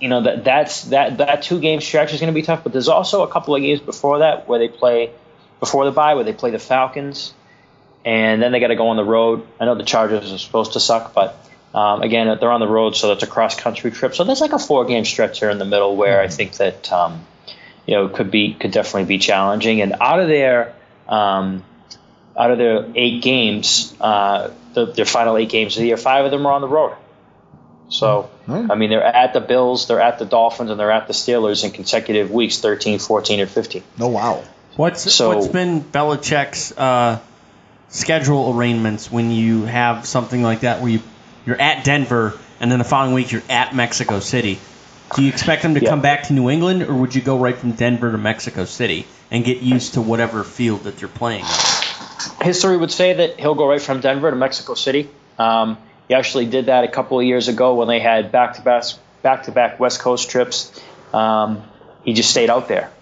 you 0.00 0.08
know 0.08 0.22
that 0.22 0.44
that's 0.44 0.84
that 0.84 1.18
that 1.18 1.42
two 1.42 1.58
game 1.58 1.80
stretch 1.80 2.12
is 2.12 2.20
going 2.20 2.32
to 2.32 2.38
be 2.38 2.42
tough. 2.42 2.62
But 2.62 2.72
there's 2.72 2.88
also 2.88 3.22
a 3.22 3.28
couple 3.28 3.54
of 3.54 3.62
games 3.62 3.80
before 3.80 4.18
that 4.18 4.48
where 4.48 4.58
they 4.58 4.68
play 4.68 5.10
before 5.60 5.84
the 5.86 5.92
bye 5.92 6.14
where 6.14 6.24
they 6.24 6.32
play 6.32 6.50
the 6.50 6.58
Falcons, 6.58 7.32
and 8.04 8.42
then 8.42 8.52
they 8.52 8.60
got 8.60 8.68
to 8.68 8.76
go 8.76 8.88
on 8.88 8.96
the 8.96 9.04
road. 9.04 9.46
I 9.58 9.64
know 9.64 9.74
the 9.74 9.84
Chargers 9.84 10.30
are 10.32 10.38
supposed 10.38 10.74
to 10.74 10.80
suck, 10.80 11.14
but 11.14 11.49
um, 11.74 12.02
again 12.02 12.38
they're 12.40 12.50
on 12.50 12.60
the 12.60 12.68
road, 12.68 12.96
so 12.96 13.08
that's 13.08 13.22
a 13.22 13.26
cross 13.26 13.58
country 13.58 13.90
trip. 13.90 14.14
So 14.14 14.24
there's 14.24 14.40
like 14.40 14.52
a 14.52 14.58
four 14.58 14.84
game 14.84 15.04
stretch 15.04 15.40
here 15.40 15.50
in 15.50 15.58
the 15.58 15.64
middle 15.64 15.96
where 15.96 16.20
I 16.20 16.28
think 16.28 16.54
that 16.54 16.90
um, 16.92 17.24
you 17.86 17.94
know 17.94 18.08
could 18.08 18.30
be 18.30 18.54
could 18.54 18.72
definitely 18.72 19.04
be 19.04 19.18
challenging. 19.18 19.80
And 19.80 19.94
out 20.00 20.20
of 20.20 20.28
their 20.28 20.74
um, 21.08 21.64
out 22.36 22.50
of 22.50 22.58
their 22.58 22.86
eight 22.94 23.22
games, 23.22 23.94
uh, 24.00 24.50
the, 24.74 24.86
their 24.86 25.04
final 25.04 25.36
eight 25.36 25.48
games 25.50 25.76
of 25.76 25.80
the 25.82 25.88
year, 25.88 25.96
five 25.96 26.24
of 26.24 26.30
them 26.30 26.46
are 26.46 26.52
on 26.52 26.60
the 26.60 26.68
road. 26.68 26.96
So, 27.88 28.30
I 28.46 28.76
mean, 28.76 28.88
they're 28.88 29.02
at 29.02 29.32
the 29.32 29.40
Bills, 29.40 29.88
they're 29.88 30.00
at 30.00 30.20
the 30.20 30.24
Dolphins, 30.24 30.70
and 30.70 30.78
they're 30.78 30.92
at 30.92 31.08
the 31.08 31.12
Steelers 31.12 31.64
in 31.64 31.72
consecutive 31.72 32.30
weeks 32.30 32.58
13, 32.60 33.00
14, 33.00 33.40
and 33.40 33.50
15. 33.50 33.82
Oh, 33.98 34.06
wow. 34.06 34.44
What's 34.76 35.12
So- 35.12 35.34
what's 35.34 35.48
been 35.48 35.82
Belichick's 35.82 36.70
uh, 36.78 37.18
schedule 37.88 38.56
arrangements 38.56 39.10
when 39.10 39.32
you 39.32 39.64
have 39.64 40.06
something 40.06 40.40
like 40.40 40.60
that 40.60 40.80
where 40.80 40.92
you 40.92 41.00
you're 41.50 41.60
at 41.60 41.84
Denver 41.84 42.38
and 42.60 42.70
then 42.70 42.78
the 42.78 42.84
following 42.84 43.12
week 43.12 43.32
you're 43.32 43.42
at 43.50 43.74
Mexico 43.74 44.20
City? 44.20 44.60
Do 45.16 45.22
you 45.24 45.30
expect 45.30 45.62
them 45.62 45.74
to 45.74 45.84
come 45.84 46.00
back 46.00 46.28
to 46.28 46.32
New 46.32 46.48
England 46.48 46.84
or 46.84 46.94
would 46.94 47.12
you 47.12 47.20
go 47.20 47.38
right 47.38 47.56
from 47.56 47.72
Denver 47.72 48.12
to 48.12 48.18
Mexico 48.18 48.64
City 48.64 49.04
and 49.32 49.44
get 49.44 49.58
used 49.58 49.94
to 49.94 50.00
whatever 50.00 50.44
field 50.44 50.84
that 50.84 51.00
you're 51.00 51.08
playing 51.08 51.42
on? 51.42 51.50
History 52.40 52.76
would 52.76 52.92
say 52.92 53.14
that 53.14 53.40
he'll 53.40 53.56
go 53.56 53.68
right 53.68 53.82
from 53.82 54.00
Denver 54.00 54.30
to 54.30 54.36
Mexico 54.36 54.74
City. 54.74 55.10
Um, 55.40 55.76
he 56.06 56.14
actually 56.14 56.46
did 56.46 56.66
that 56.66 56.84
a 56.84 56.88
couple 56.88 57.18
of 57.18 57.26
years 57.26 57.48
ago 57.48 57.74
when 57.74 57.88
they 57.88 57.98
had 57.98 58.30
back-to-back, 58.30 58.84
back-to-back 59.22 59.80
West 59.80 59.98
Coast 59.98 60.30
trips. 60.30 60.80
Um, 61.12 61.64
he 62.04 62.12
just 62.12 62.30
stayed 62.30 62.48
out 62.48 62.68
there. 62.68 62.92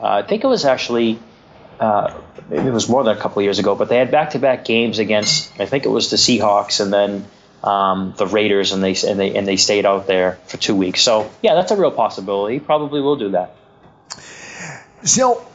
Uh, 0.00 0.06
I 0.06 0.22
think 0.22 0.44
it 0.44 0.46
was 0.46 0.64
actually 0.64 1.18
uh, 1.80 2.14
maybe 2.48 2.68
it 2.68 2.72
was 2.72 2.88
more 2.88 3.02
than 3.02 3.16
a 3.16 3.20
couple 3.20 3.40
of 3.40 3.44
years 3.44 3.58
ago, 3.58 3.74
but 3.74 3.88
they 3.88 3.96
had 3.96 4.12
back-to-back 4.12 4.64
games 4.64 5.00
against 5.00 5.50
I 5.58 5.66
think 5.66 5.84
it 5.84 5.88
was 5.88 6.10
the 6.10 6.16
Seahawks 6.16 6.80
and 6.80 6.92
then 6.92 7.26
um, 7.66 8.14
the 8.16 8.26
Raiders, 8.26 8.72
and 8.72 8.82
they 8.82 8.94
and 9.06 9.18
they 9.18 9.34
and 9.34 9.46
they 9.46 9.56
stayed 9.56 9.84
out 9.84 10.06
there 10.06 10.38
for 10.46 10.56
two 10.56 10.74
weeks. 10.74 11.02
So 11.02 11.30
yeah, 11.42 11.54
that's 11.54 11.72
a 11.72 11.76
real 11.76 11.90
possibility. 11.90 12.60
Probably 12.60 13.00
will 13.00 13.16
do 13.16 13.30
that. 13.30 13.56
So, 15.02 15.46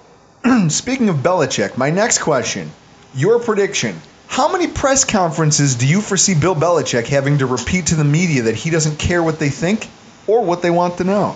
speaking 0.69 1.09
of 1.09 1.17
Belichick, 1.17 1.77
my 1.77 1.89
next 1.89 2.19
question, 2.19 2.71
your 3.15 3.39
prediction. 3.39 3.99
How 4.27 4.49
many 4.49 4.67
press 4.67 5.03
conferences 5.03 5.75
do 5.75 5.85
you 5.85 5.99
foresee 5.99 6.35
Bill 6.35 6.55
Belichick 6.55 7.05
having 7.05 7.39
to 7.39 7.45
repeat 7.45 7.87
to 7.87 7.95
the 7.95 8.05
media 8.05 8.43
that 8.43 8.55
he 8.55 8.69
doesn't 8.69 8.97
care 8.97 9.21
what 9.21 9.39
they 9.39 9.49
think 9.49 9.89
or 10.25 10.45
what 10.45 10.61
they 10.61 10.71
want 10.71 10.97
to 10.99 11.03
know? 11.03 11.35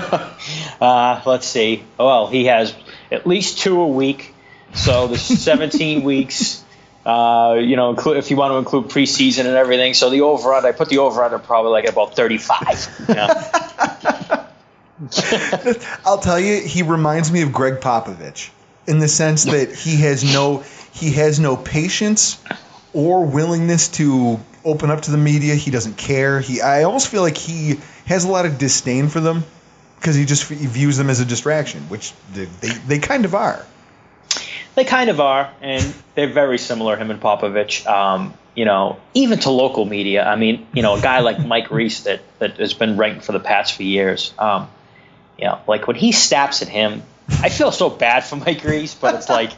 Uh, 0.78 1.22
let's 1.24 1.46
see. 1.46 1.82
Well, 1.98 2.26
he 2.26 2.44
has 2.46 2.74
at 3.10 3.26
least 3.26 3.60
two 3.60 3.80
a 3.80 3.88
week, 3.88 4.34
so 4.74 5.06
there's 5.06 5.22
17 5.22 6.02
weeks. 6.04 6.62
Uh, 7.06 7.54
you 7.60 7.76
know, 7.76 7.90
include, 7.90 8.16
if 8.16 8.32
you 8.32 8.36
want 8.36 8.50
to 8.50 8.56
include 8.56 8.86
preseason 8.86 9.46
and 9.46 9.54
everything. 9.54 9.94
So 9.94 10.10
the 10.10 10.22
over 10.22 10.52
under, 10.52 10.66
I 10.66 10.72
put 10.72 10.88
the 10.88 10.98
over 10.98 11.22
under 11.22 11.38
probably 11.38 11.70
like 11.70 11.88
about 11.88 12.16
35. 12.16 13.04
Yeah. 13.08 14.42
I'll 16.04 16.18
tell 16.18 16.40
you, 16.40 16.60
he 16.62 16.82
reminds 16.82 17.30
me 17.30 17.42
of 17.42 17.52
Gregg 17.52 17.80
Popovich 17.80 18.50
in 18.88 18.98
the 18.98 19.08
sense 19.08 19.44
that 19.44 19.72
he 19.72 20.00
has 20.00 20.24
no 20.24 20.64
he 20.92 21.12
has 21.12 21.38
no 21.38 21.56
patience 21.56 22.42
or 22.92 23.26
willingness 23.26 23.88
to 23.88 24.40
open 24.64 24.90
up 24.90 25.02
to 25.02 25.10
the 25.10 25.18
media. 25.18 25.54
He 25.54 25.70
doesn't 25.70 25.96
care. 25.98 26.40
He 26.40 26.60
I 26.62 26.84
almost 26.84 27.08
feel 27.08 27.22
like 27.22 27.36
he 27.36 27.78
has 28.06 28.24
a 28.24 28.28
lot 28.28 28.46
of 28.46 28.58
disdain 28.58 29.08
for 29.08 29.20
them 29.20 29.44
because 30.00 30.16
he 30.16 30.24
just 30.24 30.48
he 30.48 30.66
views 30.66 30.96
them 30.96 31.10
as 31.10 31.20
a 31.20 31.24
distraction, 31.26 31.82
which 31.88 32.12
they, 32.32 32.46
they, 32.46 32.68
they 32.68 32.98
kind 32.98 33.26
of 33.26 33.34
are. 33.34 33.64
They 34.76 34.84
kind 34.84 35.10
of 35.10 35.20
are, 35.20 35.50
and 35.62 35.94
they're 36.14 36.32
very 36.32 36.58
similar, 36.58 36.96
him 36.96 37.10
and 37.10 37.20
Popovich. 37.20 37.86
Um, 37.86 38.34
you 38.54 38.64
know, 38.64 38.98
even 39.14 39.38
to 39.40 39.50
local 39.50 39.84
media. 39.84 40.26
I 40.26 40.36
mean, 40.36 40.66
you 40.72 40.82
know, 40.82 40.94
a 40.94 41.00
guy 41.00 41.20
like 41.20 41.38
Mike 41.46 41.70
Reiss 41.70 42.00
that, 42.00 42.20
that 42.38 42.58
has 42.58 42.74
been 42.74 42.96
ranked 42.96 43.24
for 43.24 43.32
the 43.32 43.40
past 43.40 43.74
few 43.74 43.86
years. 43.86 44.32
Um, 44.38 44.68
you 45.38 45.44
know, 45.44 45.60
like 45.66 45.86
when 45.86 45.96
he 45.96 46.12
snaps 46.12 46.62
at 46.62 46.68
him, 46.68 47.02
I 47.28 47.48
feel 47.48 47.72
so 47.72 47.90
bad 47.90 48.24
for 48.24 48.36
Mike 48.36 48.64
Reiss, 48.64 48.94
but 48.94 49.14
it's 49.14 49.28
like, 49.28 49.50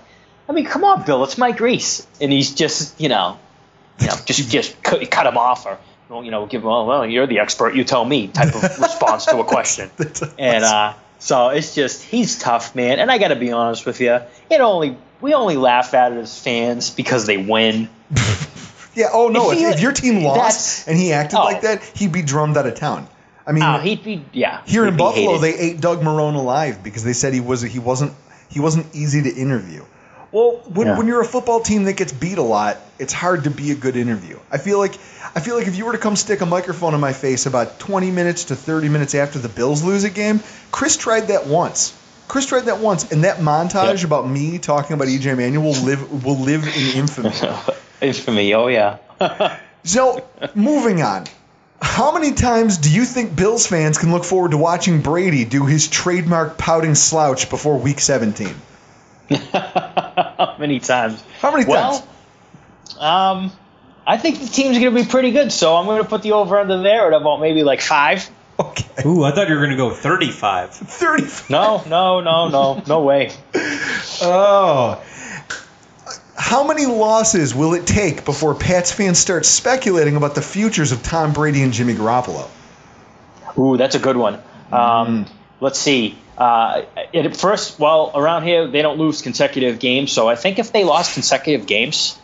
I 0.49 0.53
mean, 0.53 0.65
come 0.65 0.85
on, 0.85 1.05
Bill, 1.05 1.23
it's 1.25 1.39
Mike 1.39 1.61
Reiss, 1.61 2.07
and 2.21 2.33
he's 2.33 2.55
just, 2.55 3.01
you 3.01 3.09
know, 3.09 3.39
you 4.01 4.07
know, 4.07 4.15
just 4.25 4.51
just 4.51 4.83
cut, 4.83 5.09
cut 5.11 5.27
him 5.27 5.37
off 5.37 5.67
or. 5.67 5.79
You 6.11 6.31
know, 6.31 6.47
give 6.47 6.63
him, 6.63 6.69
oh, 6.69 6.87
well, 6.87 7.05
you're 7.05 7.27
the 7.27 7.41
expert, 7.41 7.75
you 7.75 7.85
tell 7.85 8.03
me, 8.03 8.29
type 8.29 8.55
of 8.55 8.63
response 8.81 9.27
to 9.27 9.41
a 9.41 9.45
question. 9.45 9.91
And 10.39 10.65
uh, 10.65 10.95
so 11.19 11.49
it's 11.51 11.75
just 11.75 12.03
he's 12.03 12.39
tough, 12.39 12.75
man. 12.75 12.99
And 12.99 13.11
I 13.11 13.19
got 13.19 13.29
to 13.29 13.37
be 13.37 13.53
honest 13.53 13.85
with 13.85 14.01
you, 14.01 14.21
it 14.49 14.61
only 14.63 14.97
we 15.21 15.35
only 15.35 15.57
laugh 15.57 15.95
at 15.95 16.13
it 16.13 16.19
as 16.19 16.39
fans 16.39 16.91
because 16.91 17.27
they 17.27 17.37
win. 17.37 17.89
Yeah. 18.95 19.11
Oh 19.13 19.29
no! 19.29 19.53
If, 19.53 19.59
If 19.59 19.59
he- 19.61 19.65
if 19.75 19.81
your 19.81 19.93
team 19.93 20.25
lost 20.25 20.89
and 20.89 20.99
he 20.99 21.13
acted 21.13 21.39
Oh. 21.39 21.45
like 21.45 21.61
that, 21.61 21.85
he'd 21.95 22.11
be 22.11 22.23
drummed 22.23 22.57
out 22.57 22.67
of 22.67 22.75
town. 22.75 23.07
I 23.47 23.53
mean, 23.53 23.63
Oh, 23.63 23.79
he'd 23.79 24.03
be 24.03 24.25
yeah. 24.33 24.61
here 24.67 24.87
in 24.89 24.97
Buffalo, 24.97 25.39
hated. 25.39 25.41
they 25.43 25.57
ate 25.57 25.81
Doug 25.81 26.01
Marrone 26.01 26.35
alive 26.35 26.83
because 26.83 27.05
they 27.05 27.13
said 27.13 27.33
he 27.33 27.39
was 27.41 27.63
he 27.63 27.79
wasn't 27.79 28.13
he 28.49 28.59
wasn't 28.59 28.87
easy 28.97 29.23
to 29.23 29.33
interview. 29.33 29.85
Well, 30.33 30.61
when, 30.67 30.89
Yeah. 30.89 30.99
when 30.99 31.07
you're 31.07 31.21
a 31.21 31.25
football 31.25 31.61
team 31.61 31.85
that 31.85 31.93
gets 31.93 32.13
beat 32.13 32.39
a 32.39 32.43
lot, 32.43 32.79
it's 32.99 33.13
hard 33.13 33.45
to 33.45 33.51
be 33.51 33.71
a 33.71 33.75
good 33.77 33.95
interview. 33.97 34.37
I 34.51 34.59
feel 34.59 34.79
like 34.79 34.95
I 35.35 35.41
feel 35.41 35.57
like 35.57 35.69
if 35.69 35.77
you 35.77 35.85
were 35.87 35.93
to 35.93 35.99
come 35.99 36.17
stick 36.17 36.41
a 36.41 36.47
microphone 36.47 36.93
in 36.95 37.01
my 37.01 37.13
face 37.13 37.47
about 37.47 37.79
20 37.79 38.11
minutes 38.11 38.45
to 38.47 38.57
30 38.57 38.89
minutes 38.89 39.15
after 39.15 39.39
the 39.39 39.49
Bills 39.49 39.85
lose 39.85 40.03
a 40.03 40.11
game, 40.11 40.41
Chris 40.73 40.97
tried 40.97 41.29
that 41.29 41.47
once. 41.47 41.95
Chris 42.29 42.47
tried 42.47 42.67
that 42.67 42.79
once, 42.79 43.11
and 43.11 43.25
that 43.25 43.39
montage 43.39 44.05
about 44.05 44.29
me 44.29 44.59
talking 44.59 44.95
about 44.95 45.09
EJ 45.09 45.37
Manuel 45.37 45.65
will 45.65 45.83
live 45.83 46.25
will 46.25 46.39
live 46.39 46.65
in 46.65 46.99
infamy. 46.99 47.33
Infamy. 48.01 48.55
Oh 48.55 48.69
yeah. 48.69 48.99
So, 49.85 50.29
moving 50.55 51.01
on. 51.01 51.25
How 51.81 52.13
many 52.13 52.33
times 52.33 52.79
do 52.79 52.91
you 52.91 53.05
think 53.05 53.35
Bills 53.35 53.67
fans 53.67 53.97
can 53.97 54.13
look 54.13 54.25
forward 54.25 54.51
to 54.51 54.59
watching 54.59 55.01
Brady 55.01 55.45
do 55.45 55.65
his 55.65 55.89
trademark 55.89 56.59
pouting 56.59 56.95
slouch 56.95 57.49
before 57.49 57.79
Week 57.79 58.01
17? 58.01 58.55
How 59.31 60.57
many 60.59 60.81
times? 60.81 61.23
How 61.41 61.53
many 61.53 61.65
times? 61.65 62.03
well, 62.99 63.03
um, 63.03 63.53
I 64.07 64.17
think 64.19 64.41
the 64.41 64.47
team's 64.47 64.79
going 64.79 64.95
to 64.95 65.03
be 65.05 65.09
pretty 65.09 65.31
good, 65.31 65.53
so 65.53 65.77
I'm 65.77 65.87
going 65.87 66.03
to 66.03 66.09
put 66.09 66.23
the 66.23 66.33
over 66.33 66.59
under 66.59 66.83
there 66.83 67.07
at 67.07 67.19
about 67.19 67.41
maybe 67.41 67.63
like 67.63 67.81
five. 67.81 68.29
Ooh, 69.07 69.25
I 69.25 69.31
thought 69.31 69.49
you 69.49 69.55
were 69.55 69.61
going 69.61 69.71
to 69.71 69.77
go 69.77 69.91
35. 69.91 70.75
35. 70.75 71.51
No, 71.51 71.83
no, 71.87 72.21
no, 72.21 72.49
no, 72.49 72.83
no 72.87 73.03
way. 73.03 73.31
Oh. 74.23 75.03
How 76.37 76.67
many 76.67 76.87
losses 76.87 77.55
will 77.55 77.75
it 77.75 77.87
take 77.87 78.25
before 78.25 78.55
Pats 78.55 78.93
fans 78.93 79.19
start 79.19 79.45
speculating 79.45 80.17
about 80.17 80.35
the 80.35 80.43
futures 80.43 80.93
of 80.93 81.03
Tom 81.03 81.33
Brady 81.33 81.63
and 81.63 81.73
Jimmy 81.73 81.95
Garoppolo? 81.95 82.49
Ooh, 83.59 83.77
that's 83.77 83.95
a 83.95 83.99
good 83.99 84.17
one. 84.17 84.41
Um, 84.73 85.27
Let's 85.61 85.79
see. 85.79 86.17
Uh, 86.37 86.83
at 87.13 87.37
first, 87.37 87.81
well, 87.81 88.13
around 88.15 88.45
here 88.45 88.69
they 88.69 88.83
don't 88.83 88.99
lose 88.99 89.23
consecutive 89.23 89.81
games, 89.81 90.13
so 90.13 90.29
I 90.29 90.37
think 90.37 90.59
if 90.59 90.71
they 90.73 90.85
lost 90.85 91.15
consecutive 91.15 91.67
games, 91.67 92.17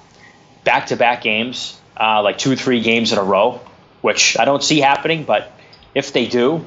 back-to-back 0.62 1.22
games, 1.22 1.78
uh, 1.99 2.22
like 2.22 2.39
two 2.39 2.53
or 2.53 2.57
three 2.57 2.80
games 2.80 3.12
in 3.12 3.18
a 3.18 3.24
row, 3.24 3.61
which 4.03 4.39
I 4.39 4.45
don't 4.45 4.62
see 4.62 4.78
happening, 4.78 5.24
but 5.24 5.51
if 5.95 6.12
they 6.12 6.26
do, 6.26 6.64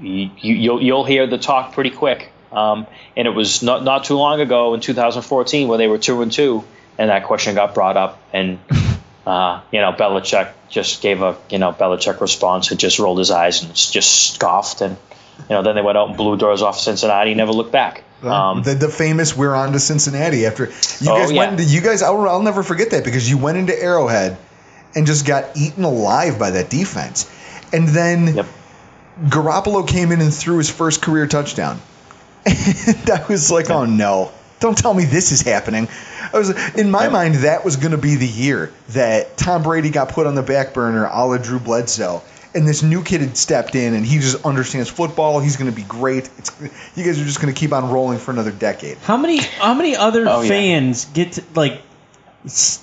you, 0.00 0.30
you, 0.38 0.54
you'll 0.54 0.82
you'll 0.82 1.04
hear 1.04 1.26
the 1.26 1.38
talk 1.38 1.72
pretty 1.72 1.90
quick. 1.90 2.30
Um, 2.52 2.86
and 3.16 3.28
it 3.28 3.30
was 3.30 3.62
not 3.62 3.84
not 3.84 4.04
too 4.04 4.16
long 4.16 4.40
ago 4.40 4.74
in 4.74 4.80
2014 4.80 5.68
when 5.68 5.78
they 5.78 5.86
were 5.86 5.98
two 5.98 6.20
and 6.22 6.32
two, 6.32 6.64
and 6.98 7.10
that 7.10 7.24
question 7.24 7.54
got 7.54 7.74
brought 7.74 7.96
up, 7.96 8.20
and 8.32 8.58
uh, 9.26 9.60
you 9.70 9.80
know 9.80 9.92
Belichick 9.92 10.52
just 10.68 11.00
gave 11.02 11.22
a 11.22 11.36
you 11.48 11.58
know 11.58 11.72
Belichick 11.72 12.20
response 12.20 12.70
and 12.72 12.80
just 12.80 12.98
rolled 12.98 13.18
his 13.18 13.30
eyes 13.30 13.62
and 13.62 13.72
just 13.74 14.34
scoffed, 14.34 14.80
and 14.80 14.96
you 15.38 15.44
know 15.50 15.62
then 15.62 15.76
they 15.76 15.82
went 15.82 15.96
out 15.96 16.08
and 16.08 16.16
blew 16.16 16.36
doors 16.36 16.60
off 16.62 16.78
Cincinnati, 16.80 17.34
never 17.34 17.52
looked 17.52 17.72
back. 17.72 18.02
Um, 18.24 18.62
the, 18.64 18.74
the 18.74 18.88
famous 18.88 19.36
"We're 19.36 19.54
on 19.54 19.72
to 19.72 19.78
Cincinnati" 19.78 20.44
after 20.44 20.64
you 20.64 21.10
Oh, 21.12 21.18
guys 21.18 21.30
yeah. 21.30 21.38
went 21.38 21.52
into 21.60 21.64
you 21.72 21.80
guys. 21.80 22.02
I'll, 22.02 22.20
I'll 22.28 22.42
never 22.42 22.62
forget 22.64 22.90
that 22.90 23.04
because 23.04 23.30
you 23.30 23.38
went 23.38 23.58
into 23.58 23.80
Arrowhead 23.80 24.36
and 24.96 25.06
just 25.06 25.24
got 25.24 25.56
eaten 25.56 25.84
alive 25.84 26.36
by 26.38 26.50
that 26.50 26.68
defense, 26.68 27.30
and 27.72 27.86
then 27.88 28.44
Garoppolo 29.24 29.86
came 29.86 30.12
in 30.12 30.20
and 30.20 30.32
threw 30.32 30.58
his 30.58 30.70
first 30.70 31.02
career 31.02 31.26
touchdown. 31.26 31.80
And 32.46 33.10
I 33.10 33.26
was 33.28 33.50
like, 33.50 33.68
"Oh 33.70 33.84
no! 33.84 34.32
Don't 34.60 34.76
tell 34.76 34.94
me 34.94 35.04
this 35.04 35.30
is 35.32 35.42
happening." 35.42 35.88
I 36.32 36.38
was 36.38 36.50
in 36.74 36.90
my 36.90 37.08
mind 37.08 37.34
that 37.36 37.64
was 37.64 37.76
going 37.76 37.90
to 37.92 37.98
be 37.98 38.14
the 38.16 38.26
year 38.26 38.72
that 38.90 39.36
Tom 39.36 39.62
Brady 39.62 39.90
got 39.90 40.10
put 40.10 40.26
on 40.26 40.34
the 40.34 40.42
back 40.42 40.72
burner, 40.74 41.04
a 41.06 41.26
la 41.26 41.36
Drew 41.38 41.58
Bledsoe. 41.58 42.22
And 42.54 42.66
this 42.66 42.82
new 42.82 43.02
kid 43.04 43.20
had 43.20 43.36
stepped 43.36 43.74
in, 43.76 43.94
and 43.94 44.04
he 44.04 44.18
just 44.18 44.44
understands 44.44 44.88
football. 44.90 45.38
He's 45.38 45.56
going 45.56 45.70
to 45.70 45.76
be 45.76 45.84
great. 45.84 46.28
It's, 46.38 46.50
you 46.96 47.04
guys 47.04 47.20
are 47.20 47.24
just 47.24 47.40
going 47.40 47.52
to 47.54 47.58
keep 47.58 47.72
on 47.72 47.90
rolling 47.90 48.18
for 48.18 48.32
another 48.32 48.50
decade. 48.50 48.96
How 48.98 49.16
many 49.16 49.38
how 49.38 49.74
many 49.74 49.94
other 49.96 50.26
Oh, 50.28 50.40
yeah. 50.40 50.48
fans 50.48 51.04
get 51.04 51.32
to, 51.32 51.44
like 51.54 51.80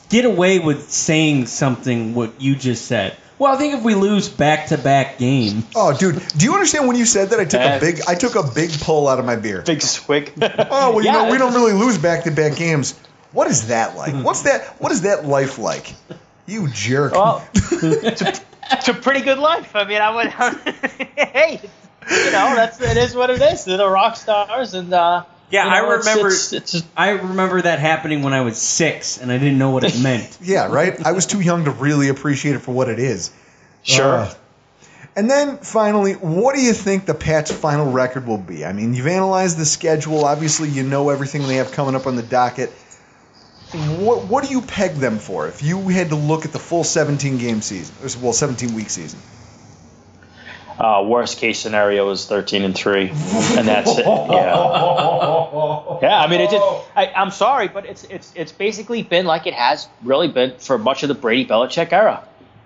get 0.09 0.23
away 0.25 0.59
with 0.59 0.89
saying 0.91 1.47
something 1.47 2.13
what 2.15 2.39
you 2.39 2.55
just 2.55 2.85
said? 2.85 3.17
Well, 3.39 3.53
I 3.53 3.57
think 3.57 3.75
if 3.75 3.83
we 3.83 3.93
lose 3.93 4.29
back 4.29 4.67
to 4.67 4.77
back 4.77 5.19
games. 5.19 5.63
Oh, 5.75 5.95
dude, 5.95 6.21
do 6.37 6.45
you 6.45 6.53
understand 6.53 6.87
when 6.87 6.97
you 6.97 7.05
said 7.05 7.29
that? 7.29 7.39
I 7.39 7.45
took 7.45 7.61
a 7.61 7.79
big, 7.79 8.01
I 8.07 8.15
took 8.15 8.35
a 8.35 8.43
big 8.43 8.71
pull 8.81 9.07
out 9.07 9.19
of 9.19 9.25
my 9.25 9.35
beer. 9.35 9.61
Big 9.61 9.81
swig. 9.81 10.33
oh 10.41 10.93
well, 10.95 11.01
you 11.01 11.05
Yeah, 11.05 11.23
know 11.25 11.31
we 11.31 11.37
don't 11.37 11.53
really 11.53 11.73
lose 11.73 11.97
back 11.97 12.23
to 12.23 12.31
back 12.31 12.55
games. 12.55 12.99
What 13.33 13.47
is 13.47 13.67
that 13.67 13.95
like? 13.95 14.15
What's 14.25 14.41
that? 14.43 14.63
What 14.81 14.91
is 14.91 15.01
that 15.01 15.25
life 15.25 15.59
like? 15.59 15.93
You 16.47 16.67
jerk. 16.69 17.11
Well, 17.13 17.47
it's, 17.53 18.21
a, 18.21 18.33
it's 18.71 18.87
a 18.87 18.93
pretty 18.93 19.21
good 19.21 19.37
life. 19.37 19.75
I 19.75 19.83
mean, 19.83 20.01
I 20.01 20.15
would. 20.15 20.27
hey, 21.15 21.59
you 22.09 22.31
know, 22.31 22.55
that's 22.55 22.81
it 22.81 22.97
is 22.97 23.13
what 23.13 23.29
it 23.29 23.41
is. 23.41 23.65
They're 23.65 23.77
the 23.77 23.87
rock 23.89 24.15
stars, 24.15 24.73
and 24.73 24.91
uh, 24.93 25.25
Yeah, 25.49 25.63
you 25.63 25.69
know, 25.69 25.75
I 25.75 25.79
remember. 25.97 26.27
it's- 26.27 26.53
it's 26.53 26.71
just- 26.73 26.85
I 26.95 27.09
remember 27.11 27.61
that 27.61 27.79
happening 27.79 28.21
when 28.23 28.33
I 28.33 28.41
was 28.41 28.57
six, 28.57 29.17
and 29.17 29.31
I 29.31 29.37
didn't 29.37 29.57
know 29.57 29.69
what 29.71 29.83
it 29.83 29.97
meant. 29.99 30.27
yeah, 30.41 30.67
right. 30.67 30.95
I 31.05 31.13
was 31.13 31.25
too 31.25 31.39
young 31.41 31.65
to 31.65 31.71
really 31.71 32.09
appreciate 32.09 32.55
it 32.55 32.59
for 32.61 32.71
what 32.73 32.89
it 32.89 32.99
is. 32.99 33.31
Sure. 33.83 34.15
Uh, 34.15 34.33
and 35.15 35.29
then 35.31 35.57
finally, 35.59 36.13
what 36.13 36.53
do 36.53 36.61
you 36.61 36.73
think 36.73 37.05
the 37.05 37.13
Pats' 37.13 37.49
final 37.51 37.89
record 37.91 38.27
will 38.27 38.37
be? 38.37 38.65
I 38.65 38.73
mean, 38.73 38.93
you've 38.93 39.07
analyzed 39.07 39.57
the 39.57 39.65
schedule. 39.65 40.25
Obviously, 40.25 40.69
you 40.69 40.83
know 40.83 41.09
everything 41.09 41.47
they 41.47 41.55
have 41.55 41.71
coming 41.71 41.95
up 41.95 42.05
on 42.07 42.15
the 42.17 42.21
docket. 42.23 42.71
What 43.99 44.25
what 44.27 44.43
do 44.45 44.49
you 44.51 44.61
peg 44.61 44.95
them 44.95 45.17
for 45.19 45.47
if 45.47 45.61
you 45.63 45.87
had 45.89 46.09
to 46.09 46.15
look 46.15 46.45
at 46.45 46.53
the 46.53 46.59
full 46.59 46.83
17 46.85 47.37
game 47.37 47.61
season? 47.61 47.93
or 48.03 48.09
Well, 48.21 48.33
17 48.33 48.73
week 48.75 48.89
season. 48.89 49.19
Uh, 50.79 51.03
worst 51.05 51.39
case 51.39 51.59
scenario 51.59 52.09
is 52.11 52.25
thirteen 52.25 52.63
and 52.63 52.75
three, 52.75 53.09
and 53.09 53.67
that's 53.67 53.97
it. 53.97 54.05
Yeah. 54.05 55.43
Yeah, 55.99 56.21
I 56.21 56.27
mean, 56.27 56.41
it 56.41 56.51
just, 56.51 56.63
I, 56.95 57.07
I'm 57.15 57.31
sorry, 57.31 57.69
but 57.69 57.85
it's 57.87 58.03
it's 58.03 58.31
it's 58.35 58.51
basically 58.51 59.01
been 59.01 59.25
like 59.25 59.47
it 59.47 59.55
has 59.55 59.87
really 60.03 60.27
been 60.27 60.57
for 60.59 60.77
much 60.77 61.01
of 61.01 61.09
the 61.09 61.15
Brady 61.15 61.45
Belichick 61.45 61.91
era. 61.91 62.23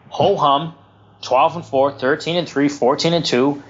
Ho 0.10 0.36
hum, 0.36 0.76
12 1.22 1.56
and 1.58 1.66
4, 1.66 1.92
13 1.94 2.36
and 2.36 2.50
3, 2.50 2.68
14 2.68 3.14
and 3.14 3.26
2. 3.26 3.64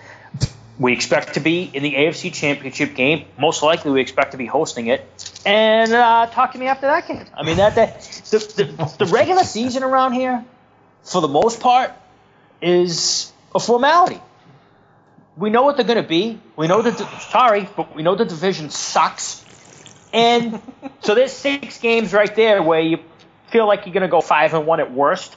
We 0.80 0.94
expect 0.94 1.36
to 1.36 1.39
be 1.39 1.70
in 1.72 1.84
the 1.84 1.94
AFC 1.94 2.34
Championship 2.34 2.96
game. 2.96 3.26
Most 3.38 3.62
likely, 3.62 3.92
we 3.92 4.02
expect 4.02 4.32
to 4.32 4.38
be 4.38 4.48
hosting 4.48 4.88
it. 4.88 5.06
And 5.46 5.94
uh, 5.94 6.26
talk 6.32 6.54
to 6.54 6.58
me 6.58 6.66
after 6.66 6.88
that 6.88 7.08
game. 7.08 7.26
I 7.36 7.44
mean, 7.44 7.58
that, 7.58 7.76
that 7.76 8.02
the, 8.32 8.39
the, 8.39 9.06
the 9.06 9.12
regular 9.12 9.44
season 9.44 9.84
around 9.84 10.14
here, 10.14 10.44
for 11.04 11.22
the 11.22 11.28
most 11.28 11.60
part, 11.60 11.92
is 12.62 13.32
a 13.54 13.60
formality. 13.60 14.20
We 15.38 15.50
know 15.50 15.64
what 15.64 15.78
they're 15.78 15.86
going 15.86 16.02
to 16.02 16.08
be. 16.08 16.40
We 16.56 16.68
know 16.68 16.82
that. 16.82 16.98
The, 16.98 17.20
sorry, 17.20 17.68
but 17.76 17.96
we 17.96 18.04
know 18.04 18.16
the 18.16 18.26
division 18.26 18.70
sucks. 18.70 19.44
And 20.14 20.62
so 21.02 21.16
there's 21.16 21.32
six 21.32 21.80
games 21.80 22.14
right 22.14 22.36
there 22.36 22.62
where 22.62 22.82
you 22.82 23.00
feel 23.50 23.68
like 23.68 23.86
you're 23.86 23.94
going 23.94 24.02
to 24.02 24.10
go 24.10 24.22
five 24.22 24.54
and 24.54 24.66
one 24.66 24.80
at 24.80 24.92
worst. 24.92 25.36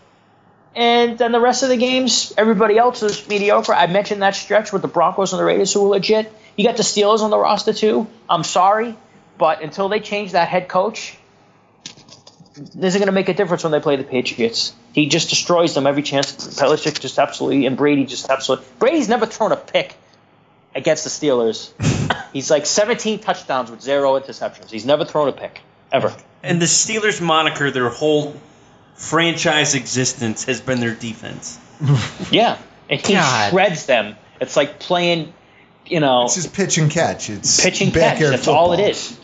And 0.76 1.16
then 1.18 1.30
the 1.30 1.40
rest 1.40 1.62
of 1.62 1.68
the 1.68 1.76
games, 1.76 2.32
everybody 2.36 2.76
else 2.76 3.02
is 3.02 3.28
mediocre. 3.28 3.72
I 3.72 3.86
mentioned 3.86 4.22
that 4.22 4.34
stretch 4.34 4.72
with 4.72 4.82
the 4.82 4.88
Broncos 4.88 5.32
and 5.32 5.38
the 5.38 5.44
Raiders 5.44 5.72
who 5.72 5.82
were 5.82 5.90
legit. 5.90 6.32
You 6.56 6.64
got 6.64 6.76
the 6.76 6.82
Steelers 6.82 7.20
on 7.20 7.30
the 7.30 7.38
roster 7.38 7.72
too. 7.72 8.08
I'm 8.28 8.42
sorry, 8.42 8.96
but 9.38 9.62
until 9.62 9.88
they 9.88 10.00
change 10.00 10.32
that 10.32 10.48
head 10.48 10.66
coach, 10.68 11.16
isn't 12.56 12.98
going 13.00 13.06
to 13.06 13.12
make 13.12 13.28
a 13.28 13.34
difference 13.34 13.62
when 13.64 13.72
they 13.72 13.80
play 13.80 13.96
the 13.96 14.04
Patriots. 14.04 14.74
He 14.92 15.06
just 15.08 15.28
destroys 15.30 15.74
them 15.74 15.86
every 15.86 16.02
chance. 16.02 16.32
Belichick 16.60 17.00
just 17.00 17.18
absolutely, 17.18 17.66
and 17.66 17.76
Brady 17.76 18.06
just 18.06 18.30
absolutely. 18.30 18.66
Brady's 18.78 19.08
never 19.08 19.26
thrown 19.26 19.52
a 19.52 19.56
pick 19.56 19.94
against 20.74 21.04
the 21.04 21.10
Steelers. 21.10 21.70
He's 22.32 22.50
like 22.50 22.66
17 22.66 23.20
touchdowns 23.20 23.70
with 23.70 23.80
zero 23.80 24.18
interceptions. 24.18 24.70
He's 24.70 24.84
never 24.86 25.04
thrown 25.04 25.28
a 25.28 25.32
pick 25.32 25.60
ever. 25.92 26.14
And 26.42 26.60
the 26.60 26.66
Steelers 26.66 27.20
moniker, 27.20 27.70
their 27.70 27.88
whole 27.88 28.34
franchise 28.94 29.74
existence 29.74 30.44
has 30.44 30.60
been 30.60 30.80
their 30.80 30.94
defense. 30.94 31.58
Yeah, 32.30 32.58
and 32.88 33.00
he 33.00 33.14
God. 33.14 33.50
shreds 33.50 33.86
them. 33.86 34.16
It's 34.40 34.56
like 34.56 34.78
playing, 34.78 35.32
you 35.86 36.00
know, 36.00 36.24
It's 36.24 36.34
just 36.36 36.52
pitch 36.54 36.78
and 36.78 36.90
catch. 36.90 37.30
It's 37.30 37.62
pitch 37.62 37.80
and 37.80 37.92
catch. 37.92 38.00
backyard 38.14 38.32
That's 38.34 38.48
all 38.48 38.72
it 38.72 38.76
football. 38.76 38.90
is. 38.90 39.18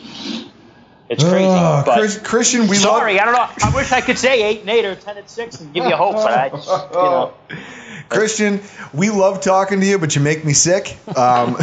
It's 1.10 1.24
crazy. 1.24 1.44
Oh, 1.44 1.82
but 1.84 1.98
Chris- 1.98 2.18
Christian, 2.18 2.62
we 2.62 2.76
love. 2.76 2.82
sorry, 2.82 3.18
I 3.18 3.24
don't 3.24 3.34
know. 3.34 3.68
I 3.68 3.74
wish 3.74 3.90
I 3.90 4.00
could 4.00 4.16
say 4.16 4.44
eight 4.44 4.60
and 4.60 4.70
eight 4.70 4.84
or 4.84 4.94
ten 4.94 5.18
and 5.18 5.28
six 5.28 5.60
and 5.60 5.74
give 5.74 5.84
you 5.84 5.96
hope, 5.96 6.14
but 6.14 6.32
I 6.32 6.48
just, 6.50 6.68
you 6.68 6.94
know. 6.94 7.34
Christian, 8.08 8.60
we 8.92 9.10
love 9.10 9.40
talking 9.40 9.80
to 9.80 9.86
you, 9.86 9.98
but 9.98 10.14
you 10.14 10.22
make 10.22 10.44
me 10.44 10.52
sick. 10.52 10.96
Um, 11.08 11.56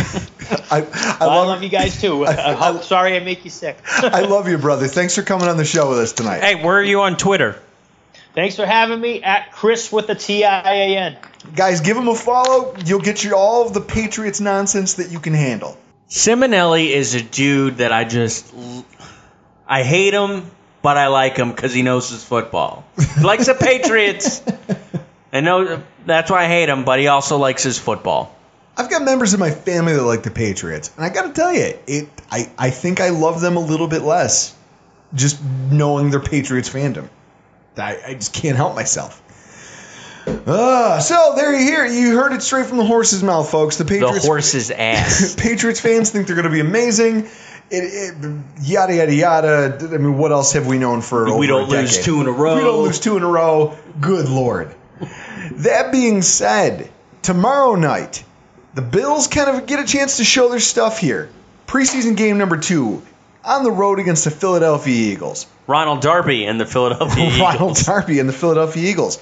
I, 0.69 0.81
I, 0.81 1.17
I 1.21 1.25
love, 1.25 1.47
love 1.47 1.63
you 1.63 1.69
guys 1.69 1.99
too. 2.01 2.25
I, 2.25 2.69
am 2.69 2.81
sorry 2.81 3.15
I 3.15 3.19
make 3.19 3.45
you 3.45 3.49
sick. 3.49 3.77
I 3.87 4.21
love 4.21 4.49
you, 4.49 4.57
brother. 4.57 4.87
Thanks 4.87 5.15
for 5.15 5.21
coming 5.21 5.47
on 5.47 5.55
the 5.55 5.65
show 5.65 5.89
with 5.89 5.99
us 5.99 6.11
tonight. 6.11 6.41
Hey, 6.41 6.55
where 6.61 6.77
are 6.77 6.83
you 6.83 7.01
on 7.01 7.15
Twitter? 7.15 7.61
Thanks 8.33 8.57
for 8.57 8.65
having 8.65 8.99
me 8.99 9.23
at 9.23 9.53
Chris 9.53 9.91
with 9.93 10.07
the 10.07 10.15
T 10.15 10.43
I 10.43 10.73
A 10.73 10.97
N. 10.97 11.17
Guys, 11.55 11.79
give 11.79 11.95
him 11.95 12.09
a 12.09 12.15
follow. 12.15 12.75
You'll 12.85 12.99
get 12.99 13.23
you 13.23 13.33
all 13.35 13.65
of 13.65 13.73
the 13.73 13.81
Patriots 13.81 14.41
nonsense 14.41 14.95
that 14.95 15.09
you 15.09 15.19
can 15.19 15.33
handle. 15.33 15.77
Simonelli 16.09 16.89
is 16.89 17.15
a 17.15 17.21
dude 17.21 17.77
that 17.77 17.91
I 17.91 18.03
just 18.05 18.53
I 19.67 19.83
hate 19.83 20.13
him, 20.13 20.49
but 20.81 20.97
I 20.97 21.07
like 21.07 21.37
him 21.37 21.51
because 21.51 21.73
he 21.73 21.81
knows 21.81 22.09
his 22.09 22.23
football. 22.23 22.85
He 23.17 23.23
likes 23.23 23.47
the 23.47 23.53
Patriots. 23.53 24.41
I 25.33 25.41
know 25.41 25.83
that's 26.05 26.31
why 26.31 26.45
I 26.45 26.47
hate 26.47 26.69
him, 26.69 26.85
but 26.85 26.99
he 26.99 27.07
also 27.07 27.37
likes 27.37 27.63
his 27.63 27.77
football. 27.77 28.33
I've 28.77 28.89
got 28.89 29.01
members 29.01 29.33
of 29.33 29.39
my 29.39 29.51
family 29.51 29.93
that 29.93 30.03
like 30.03 30.23
the 30.23 30.31
Patriots, 30.31 30.91
and 30.95 31.03
I 31.03 31.09
got 31.09 31.23
to 31.23 31.33
tell 31.33 31.51
you, 31.51 31.77
it. 31.87 32.09
I, 32.31 32.49
I 32.57 32.69
think 32.69 33.01
I 33.01 33.09
love 33.09 33.41
them 33.41 33.57
a 33.57 33.59
little 33.59 33.87
bit 33.87 34.03
less. 34.03 34.55
just 35.13 35.43
knowing 35.43 36.11
their 36.11 36.19
Patriots 36.19 36.69
fandom. 36.69 37.09
I, 37.75 37.97
I 38.07 38.13
just 38.13 38.33
can't 38.33 38.55
help 38.55 38.75
myself. 38.75 39.21
Uh, 40.27 40.99
so 40.99 41.33
there 41.35 41.57
you 41.57 41.65
hear 41.65 41.85
it. 41.85 41.93
You 41.93 42.15
heard 42.15 42.33
it 42.33 42.41
straight 42.41 42.65
from 42.65 42.77
the 42.77 42.85
horse's 42.85 43.23
mouth, 43.23 43.49
folks. 43.49 43.77
The 43.77 43.85
Patriots 43.85 44.21
the 44.21 44.27
horse's 44.27 44.71
ass. 44.71 45.35
Patriots 45.37 45.79
fans 45.79 46.09
think 46.09 46.27
they're 46.27 46.35
going 46.35 46.45
to 46.45 46.51
be 46.51 46.59
amazing. 46.59 47.29
It, 47.69 47.83
it, 47.83 48.41
yada 48.61 48.95
yada 48.95 49.13
yada. 49.13 49.77
I 49.81 49.97
mean, 49.97 50.17
what 50.17 50.31
else 50.31 50.53
have 50.53 50.67
we 50.67 50.77
known 50.77 51.01
for? 51.01 51.25
We 51.25 51.51
over 51.51 51.65
don't 51.65 51.77
a 51.77 51.81
lose 51.81 52.03
two 52.03 52.21
in 52.21 52.27
a 52.27 52.31
row. 52.31 52.55
We 52.55 52.61
don't 52.61 52.83
lose 52.83 52.99
two 52.99 53.17
in 53.17 53.23
a 53.23 53.27
row. 53.27 53.77
Good 53.99 54.29
lord. 54.29 54.73
that 55.51 55.91
being 55.91 56.21
said, 56.21 56.89
tomorrow 57.21 57.75
night, 57.75 58.23
the 58.73 58.81
Bills 58.81 59.27
kind 59.27 59.49
of 59.49 59.65
get 59.65 59.79
a 59.79 59.85
chance 59.85 60.17
to 60.17 60.23
show 60.23 60.49
their 60.49 60.59
stuff 60.59 60.99
here. 60.99 61.29
Preseason 61.67 62.15
game 62.15 62.37
number 62.37 62.57
two 62.57 63.01
on 63.43 63.63
the 63.63 63.71
road 63.71 63.99
against 63.99 64.23
the 64.23 64.31
Philadelphia 64.31 65.11
Eagles. 65.13 65.47
Ronald 65.67 66.01
Darby 66.01 66.45
and 66.45 66.59
the 66.59 66.65
Philadelphia 66.65 67.25
Eagles. 67.27 67.39
Ronald 67.41 67.75
Darby 67.77 68.19
and 68.19 68.29
the 68.29 68.33
Philadelphia 68.33 68.89
Eagles. 68.89 69.17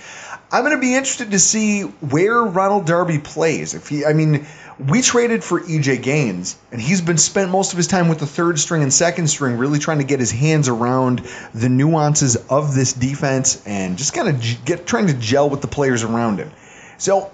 I'm 0.51 0.63
going 0.63 0.75
to 0.75 0.81
be 0.81 0.95
interested 0.95 1.31
to 1.31 1.39
see 1.39 1.81
where 1.81 2.41
Ronald 2.41 2.85
Darby 2.85 3.19
plays. 3.19 3.73
If 3.73 3.89
he, 3.89 4.05
I 4.05 4.13
mean, 4.13 4.45
we 4.77 5.01
traded 5.01 5.43
for 5.43 5.59
EJ 5.59 6.03
Gaines, 6.03 6.57
and 6.71 6.79
he's 6.79 7.01
been 7.01 7.17
spent 7.17 7.49
most 7.49 7.71
of 7.71 7.77
his 7.77 7.87
time 7.87 8.09
with 8.09 8.19
the 8.19 8.27
third 8.27 8.59
string 8.59 8.83
and 8.83 8.93
second 8.93 9.27
string, 9.27 9.57
really 9.57 9.79
trying 9.79 9.99
to 9.99 10.03
get 10.03 10.19
his 10.19 10.31
hands 10.31 10.69
around 10.69 11.19
the 11.53 11.69
nuances 11.69 12.35
of 12.35 12.75
this 12.75 12.93
defense 12.93 13.65
and 13.65 13.97
just 13.97 14.13
kind 14.13 14.29
of 14.29 14.65
get 14.65 14.85
trying 14.85 15.07
to 15.07 15.13
gel 15.13 15.49
with 15.49 15.61
the 15.61 15.67
players 15.67 16.03
around 16.03 16.39
him. 16.39 16.51
So 16.97 17.31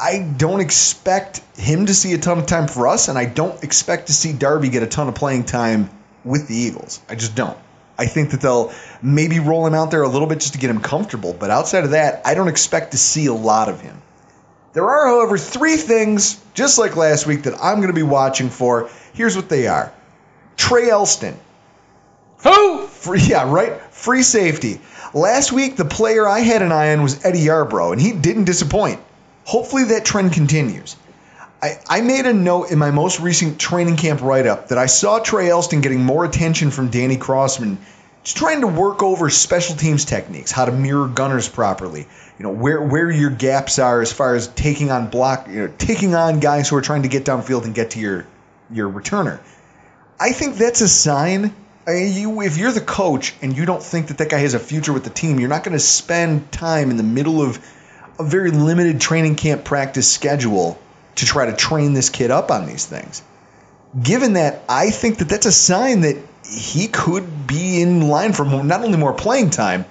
I 0.00 0.18
don't 0.36 0.60
expect 0.60 1.40
him 1.56 1.86
to 1.86 1.94
see 1.94 2.12
a 2.14 2.18
ton 2.18 2.38
of 2.38 2.46
time 2.46 2.68
for 2.68 2.88
us, 2.88 3.08
and 3.08 3.16
I 3.16 3.26
don't 3.26 3.62
expect 3.62 4.08
to 4.08 4.12
see 4.12 4.32
Darby 4.32 4.68
get 4.68 4.82
a 4.82 4.88
ton 4.88 5.08
of 5.08 5.14
playing 5.14 5.44
time 5.44 5.88
with 6.24 6.48
the 6.48 6.56
Eagles. 6.56 7.00
I 7.08 7.14
just 7.14 7.34
don't. 7.34 7.58
I 7.98 8.06
think 8.06 8.30
that 8.30 8.40
they'll 8.40 8.72
maybe 9.02 9.38
roll 9.38 9.66
him 9.66 9.74
out 9.74 9.90
there 9.90 10.02
a 10.02 10.08
little 10.08 10.26
bit 10.26 10.40
just 10.40 10.54
to 10.54 10.58
get 10.58 10.70
him 10.70 10.80
comfortable, 10.80 11.34
but 11.38 11.50
outside 11.50 11.84
of 11.84 11.90
that, 11.90 12.22
I 12.24 12.34
don't 12.34 12.48
expect 12.48 12.92
to 12.92 12.98
see 12.98 13.26
a 13.26 13.34
lot 13.34 13.68
of 13.68 13.80
him. 13.80 14.00
There 14.72 14.88
are, 14.88 15.06
however, 15.06 15.36
three 15.36 15.76
things, 15.76 16.42
just 16.54 16.78
like 16.78 16.96
last 16.96 17.26
week, 17.26 17.42
that 17.42 17.54
I'm 17.62 17.76
going 17.76 17.88
to 17.88 17.94
be 17.94 18.02
watching 18.02 18.48
for. 18.48 18.88
Here's 19.12 19.36
what 19.36 19.48
they 19.48 19.66
are 19.66 19.92
Trae 20.56 20.88
Elston. 20.88 21.36
Who? 22.42 22.86
Free, 22.86 23.20
yeah, 23.20 23.50
right? 23.50 23.80
Free 23.92 24.22
safety. 24.22 24.80
Last 25.14 25.52
week, 25.52 25.76
the 25.76 25.84
player 25.84 26.26
I 26.26 26.40
had 26.40 26.62
an 26.62 26.72
eye 26.72 26.92
on 26.92 27.02
was 27.02 27.24
Eddie 27.24 27.44
Yarbrough, 27.44 27.92
and 27.92 28.00
he 28.00 28.12
didn't 28.12 28.44
disappoint. 28.44 29.00
Hopefully, 29.44 29.84
that 29.84 30.04
trend 30.04 30.32
continues. 30.32 30.96
I, 31.62 31.78
I 31.88 32.00
made 32.00 32.26
a 32.26 32.32
note 32.32 32.72
in 32.72 32.78
my 32.78 32.90
most 32.90 33.20
recent 33.20 33.60
training 33.60 33.96
camp 33.96 34.20
write 34.20 34.46
up 34.46 34.68
that 34.68 34.78
I 34.78 34.86
saw 34.86 35.20
Trae 35.20 35.48
Elston 35.48 35.80
getting 35.80 36.02
more 36.02 36.24
attention 36.24 36.72
from 36.72 36.88
Danny 36.88 37.16
Crossman, 37.16 37.78
just 38.24 38.36
trying 38.36 38.62
to 38.62 38.66
work 38.66 39.04
over 39.04 39.30
special 39.30 39.76
teams 39.76 40.04
techniques, 40.04 40.50
how 40.50 40.64
to 40.64 40.72
mirror 40.72 41.06
gunners 41.06 41.48
properly, 41.48 42.00
you 42.38 42.42
know, 42.42 42.50
where 42.50 42.82
where 42.82 43.08
your 43.08 43.30
gaps 43.30 43.78
are 43.78 44.00
as 44.00 44.12
far 44.12 44.34
as 44.34 44.48
taking 44.48 44.90
on 44.90 45.08
block, 45.08 45.46
you 45.48 45.60
know, 45.60 45.72
taking 45.78 46.16
on 46.16 46.40
guys 46.40 46.68
who 46.68 46.74
are 46.76 46.82
trying 46.82 47.02
to 47.02 47.08
get 47.08 47.24
downfield 47.24 47.64
and 47.64 47.76
get 47.76 47.92
to 47.92 48.00
your 48.00 48.26
your 48.68 48.90
returner. 48.90 49.38
I 50.18 50.32
think 50.32 50.56
that's 50.56 50.80
a 50.80 50.88
sign. 50.88 51.54
I 51.86 51.90
mean, 51.92 52.12
you, 52.12 52.42
if 52.42 52.58
you're 52.58 52.72
the 52.72 52.80
coach 52.80 53.34
and 53.40 53.56
you 53.56 53.66
don't 53.66 53.82
think 53.82 54.08
that 54.08 54.18
that 54.18 54.28
guy 54.28 54.38
has 54.38 54.54
a 54.54 54.58
future 54.58 54.92
with 54.92 55.04
the 55.04 55.10
team, 55.10 55.38
you're 55.38 55.48
not 55.48 55.62
going 55.62 55.76
to 55.76 55.80
spend 55.80 56.50
time 56.50 56.90
in 56.90 56.96
the 56.96 57.02
middle 57.04 57.40
of 57.40 57.64
a 58.18 58.24
very 58.24 58.50
limited 58.50 59.00
training 59.00 59.36
camp 59.36 59.64
practice 59.64 60.10
schedule 60.10 60.78
to 61.16 61.26
try 61.26 61.46
to 61.46 61.56
train 61.56 61.94
this 61.94 62.10
kid 62.10 62.30
up 62.30 62.50
on 62.50 62.66
these 62.66 62.86
things. 62.86 63.22
Given 64.00 64.34
that, 64.34 64.62
I 64.68 64.90
think 64.90 65.18
that 65.18 65.28
that's 65.28 65.46
a 65.46 65.52
sign 65.52 66.02
that 66.02 66.16
he 66.48 66.88
could 66.88 67.46
be 67.46 67.82
in 67.82 68.08
line 68.08 68.32
for 68.32 68.44
not 68.44 68.82
only 68.82 68.98
more 68.98 69.12
playing 69.12 69.50
time, 69.50 69.84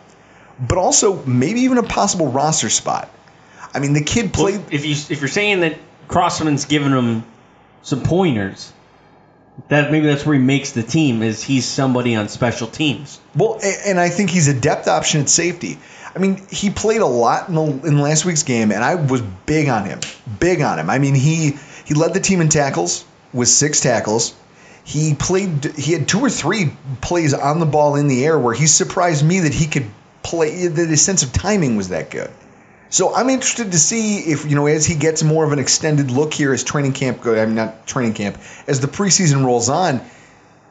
but 0.60 0.77
also 0.77 1.23
maybe 1.23 1.61
even 1.61 1.77
a 1.77 1.84
possible 1.84 2.27
roster 2.27 2.69
spot. 2.69 3.10
I 3.73 3.80
mean, 3.80 3.93
the 3.93 4.03
kid 4.03 4.34
played. 4.34 4.57
Well, 4.57 4.68
if 4.72 4.85
you 4.85 4.91
if 4.91 5.22
you're 5.22 5.27
saying 5.27 5.61
that 5.61 5.77
Crossman's 6.07 6.65
giving 6.65 6.91
him 6.91 7.23
some 7.84 8.03
pointers, 8.03 8.72
that 9.69 9.91
maybe 9.91 10.07
that's 10.07 10.26
where 10.26 10.35
he 10.35 10.41
makes 10.41 10.72
the 10.72 10.84
team. 10.84 11.23
Is 11.23 11.43
he's 11.43 11.65
somebody 11.65 12.15
on 12.15 12.27
special 12.27 12.68
teams? 12.68 13.19
Well, 13.35 13.60
and 13.64 13.99
I 13.99 14.10
think 14.10 14.30
he's 14.30 14.48
a 14.48 14.60
depth 14.60 14.88
option 14.88 15.22
at 15.22 15.30
safety. 15.30 15.80
I 16.15 16.19
mean, 16.19 16.41
he 16.49 16.69
played 16.69 17.01
a 17.01 17.05
lot 17.05 17.47
in, 17.47 17.55
the, 17.55 17.88
in 17.88 17.99
last 17.99 18.25
week's 18.25 18.43
game, 18.43 18.71
and 18.71 18.83
I 18.83 18.95
was 18.95 19.21
big 19.21 19.69
on 19.69 19.85
him. 19.85 19.99
Big 20.39 20.61
on 20.61 20.77
him. 20.79 20.89
I 20.89 20.99
mean, 20.99 21.15
he 21.15 21.57
he 21.85 21.93
led 21.93 22.13
the 22.13 22.19
team 22.19 22.41
in 22.41 22.49
tackles 22.49 23.05
with 23.33 23.47
six 23.47 23.79
tackles. 23.79 24.33
He 24.83 25.13
played. 25.15 25.63
He 25.77 25.93
had 25.93 26.07
two 26.07 26.19
or 26.19 26.29
three 26.29 26.71
plays 27.01 27.33
on 27.33 27.59
the 27.59 27.65
ball 27.65 27.95
in 27.95 28.07
the 28.07 28.25
air 28.25 28.38
where 28.38 28.53
he 28.53 28.67
surprised 28.67 29.25
me 29.25 29.41
that 29.41 29.53
he 29.53 29.67
could 29.67 29.85
play. 30.23 30.67
That 30.67 30.89
his 30.89 31.01
sense 31.01 31.23
of 31.23 31.31
timing 31.31 31.77
was 31.77 31.89
that 31.89 32.11
good. 32.11 32.31
So 32.89 33.15
I'm 33.15 33.29
interested 33.29 33.71
to 33.71 33.79
see 33.79 34.17
if 34.17 34.43
you 34.45 34.55
know 34.55 34.67
as 34.67 34.85
he 34.85 34.95
gets 34.95 35.23
more 35.23 35.45
of 35.45 35.53
an 35.53 35.59
extended 35.59 36.11
look 36.11 36.33
here 36.33 36.51
as 36.51 36.63
training 36.63 36.91
camp. 36.91 37.21
go- 37.21 37.41
I 37.41 37.45
mean, 37.45 37.55
not 37.55 37.88
training 37.88 38.15
camp 38.15 38.38
as 38.67 38.81
the 38.81 38.88
preseason 38.88 39.45
rolls 39.45 39.69
on. 39.69 40.01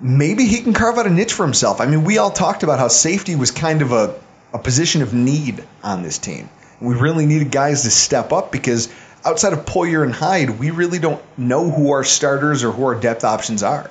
Maybe 0.02 0.46
he 0.46 0.62
can 0.62 0.72
carve 0.72 0.98
out 0.98 1.06
a 1.06 1.10
niche 1.10 1.32
for 1.32 1.44
himself. 1.44 1.80
I 1.80 1.86
mean, 1.86 2.04
we 2.04 2.18
all 2.18 2.30
talked 2.30 2.62
about 2.62 2.78
how 2.78 2.88
safety 2.88 3.36
was 3.36 3.50
kind 3.50 3.82
of 3.82 3.92
a, 3.92 4.18
a 4.52 4.58
position 4.58 5.02
of 5.02 5.14
need 5.14 5.64
on 5.82 6.02
this 6.02 6.18
team. 6.18 6.48
We 6.80 6.94
really 6.94 7.26
needed 7.26 7.50
guys 7.50 7.82
to 7.82 7.90
step 7.90 8.32
up 8.32 8.50
because 8.50 8.88
outside 9.24 9.52
of 9.52 9.66
Poyer 9.66 10.02
and 10.02 10.14
Hyde, 10.14 10.58
we 10.58 10.70
really 10.70 10.98
don't 10.98 11.22
know 11.38 11.70
who 11.70 11.92
our 11.92 12.04
starters 12.04 12.64
or 12.64 12.72
who 12.72 12.84
our 12.84 12.94
depth 12.94 13.24
options 13.24 13.62
are. 13.62 13.90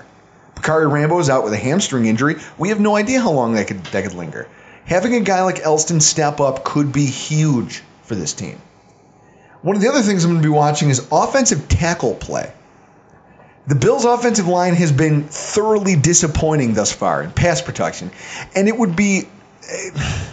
Bakari 0.56 0.88
Rambo 0.88 1.19
is 1.19 1.30
out 1.30 1.44
with 1.44 1.53
a 1.53 1.57
hamstring 1.57 2.06
injury. 2.06 2.36
We 2.57 2.69
have 2.69 2.80
no 2.80 2.95
idea 2.95 3.22
how 3.22 3.31
long 3.31 3.53
that 3.53 3.68
could 3.68 3.84
that 3.86 4.03
could 4.03 4.14
linger. 4.14 4.48
Having 4.86 5.15
a 5.15 5.19
guy 5.22 5.44
like 5.44 5.60
Elston 5.60 6.02
step 6.02 6.40
up 6.40 6.64
could 6.64 6.91
be 6.91 7.06
huge 7.06 7.84
for 8.03 8.15
this 8.15 8.34
team. 8.34 8.60
One 9.61 9.76
of 9.76 9.81
the 9.81 9.90
other 9.90 10.02
things 10.02 10.23
I'm 10.23 10.31
going 10.31 10.41
to 10.41 10.48
be 10.48 10.53
watching 10.53 10.90
is 10.90 11.07
offensive 11.11 11.69
tackle 11.69 12.15
play. 12.15 12.52
The 13.68 13.76
Bills' 13.76 14.06
offensive 14.06 14.48
line 14.48 14.73
has 14.73 14.91
been 14.91 15.26
thoroughly 15.26 15.95
disappointing 15.95 16.73
thus 16.73 16.91
far 16.91 17.22
in 17.22 17.31
pass 17.31 17.61
protection, 17.61 18.11
and 18.56 18.68
it 18.68 18.77
would 18.77 18.95
be. 18.95 19.27
Eh, 19.69 20.26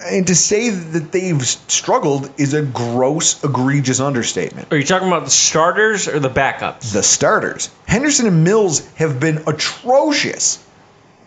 And 0.00 0.26
to 0.26 0.34
say 0.34 0.70
that 0.70 1.12
they've 1.12 1.42
struggled 1.42 2.30
is 2.38 2.52
a 2.52 2.62
gross, 2.62 3.42
egregious 3.44 4.00
understatement. 4.00 4.72
Are 4.72 4.76
you 4.76 4.84
talking 4.84 5.08
about 5.08 5.24
the 5.24 5.30
starters 5.30 6.08
or 6.08 6.18
the 6.18 6.30
backups? 6.30 6.92
The 6.92 7.02
starters. 7.02 7.70
Henderson 7.86 8.26
and 8.26 8.44
Mills 8.44 8.86
have 8.94 9.20
been 9.20 9.44
atrocious 9.46 10.64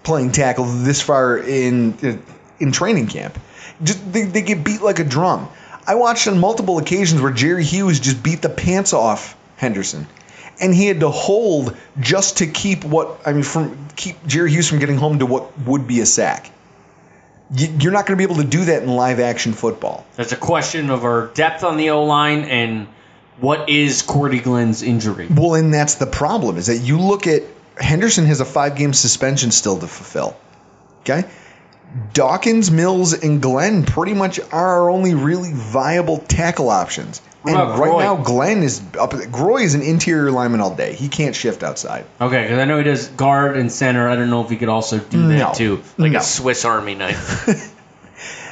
playing 0.04 0.32
tackle 0.32 0.66
this 0.66 1.02
far 1.02 1.38
in 1.38 1.94
uh, 2.04 2.18
in 2.60 2.72
training 2.72 3.08
camp. 3.08 3.38
Just, 3.84 4.12
they, 4.12 4.24
they 4.24 4.42
get 4.42 4.64
beat 4.64 4.82
like 4.82 5.00
a 5.00 5.04
drum. 5.04 5.48
I 5.86 5.96
watched 5.96 6.28
on 6.28 6.40
multiple 6.40 6.80
occasions 6.80 7.22
where 7.22 7.32
Jerry 7.32 7.64
Hughes 7.64 8.00
just 8.00 8.22
beat 8.24 8.42
the 8.42 8.50
pants 8.50 8.94
off 8.94 9.38
Henderson, 9.56 10.08
and 10.60 10.74
he 10.74 10.88
had 10.88 11.02
to 11.02 11.10
hold 11.10 11.78
just 12.00 12.38
to 12.38 12.48
keep 12.48 12.84
what 12.84 13.22
I 13.26 13.34
mean 13.34 13.44
from 13.44 13.88
keep 13.96 14.26
Jerry 14.26 14.52
Hughes 14.52 14.68
from 14.68 14.80
getting 14.80 14.98
home 14.98 15.20
to 15.20 15.26
what 15.26 15.58
would 15.60 15.88
be 15.88 16.02
a 16.02 16.06
sack. 16.06 16.52
You- 17.54 17.70
You're 17.80 17.92
not 17.94 18.06
going 18.06 18.18
to 18.20 18.28
be 18.28 18.32
able 18.32 18.42
to 18.44 18.48
do 18.50 18.66
that 18.66 18.84
in 18.84 18.90
live 18.90 19.20
action 19.20 19.54
football. 19.54 20.06
There's 20.16 20.32
a 20.34 20.38
question 20.38 20.90
of 20.90 21.04
our 21.06 21.28
depth 21.28 21.64
on 21.64 21.78
the 21.78 21.92
O 21.92 22.04
line 22.04 22.44
and 22.44 22.88
what 23.40 23.70
is 23.70 24.02
Cordy 24.02 24.40
Glenn's 24.40 24.82
injury. 24.84 25.28
Well, 25.30 25.56
and 25.56 25.74
that's 25.74 25.96
the 25.96 26.08
problem 26.08 26.58
is 26.58 26.68
that 26.68 26.78
you 26.78 27.00
look 27.00 27.28
at 27.28 27.44
Henderson 27.80 28.26
has 28.26 28.40
a 28.42 28.46
five 28.46 28.76
game 28.76 28.94
suspension 28.94 29.52
still 29.52 29.78
to 29.78 29.88
fulfill. 29.88 30.36
Okay? 31.02 31.24
Dawkins, 32.14 32.70
Mills, 32.70 33.14
and 33.14 33.42
Glenn 33.42 33.84
pretty 33.84 34.14
much 34.14 34.40
are 34.40 34.82
our 34.82 34.90
only 34.90 35.14
really 35.14 35.52
viable 35.54 36.18
tackle 36.18 36.70
options. 36.70 37.22
What 37.48 37.60
and 37.62 37.70
about 37.72 37.80
right 37.80 37.92
Groy? 37.92 38.00
now, 38.02 38.16
Glenn 38.18 38.64
is 38.64 38.82
up. 39.00 39.12
Groy 39.12 39.64
is 39.64 39.74
an 39.76 39.82
interior 39.82 40.32
lineman 40.32 40.62
all 40.62 40.76
day. 40.76 40.94
He 40.94 41.08
can't 41.10 41.36
shift 41.36 41.64
outside. 41.64 42.06
Okay, 42.22 42.44
because 42.44 42.60
I 42.60 42.66
know 42.66 42.78
he 42.78 42.84
does 42.84 43.08
guard 43.08 43.58
and 43.58 43.72
center. 43.72 44.08
I 44.10 44.16
don't 44.16 44.30
know 44.30 44.44
if 44.44 44.50
he 44.50 44.58
could 44.58 44.70
also 44.70 45.00
do 45.00 45.18
No. 45.18 45.28
that 45.30 45.54
too, 45.56 45.82
like 45.98 46.12
No. 46.12 46.20
a 46.20 46.24
Swiss 46.24 46.66
Army 46.66 46.96
knife. 46.96 47.74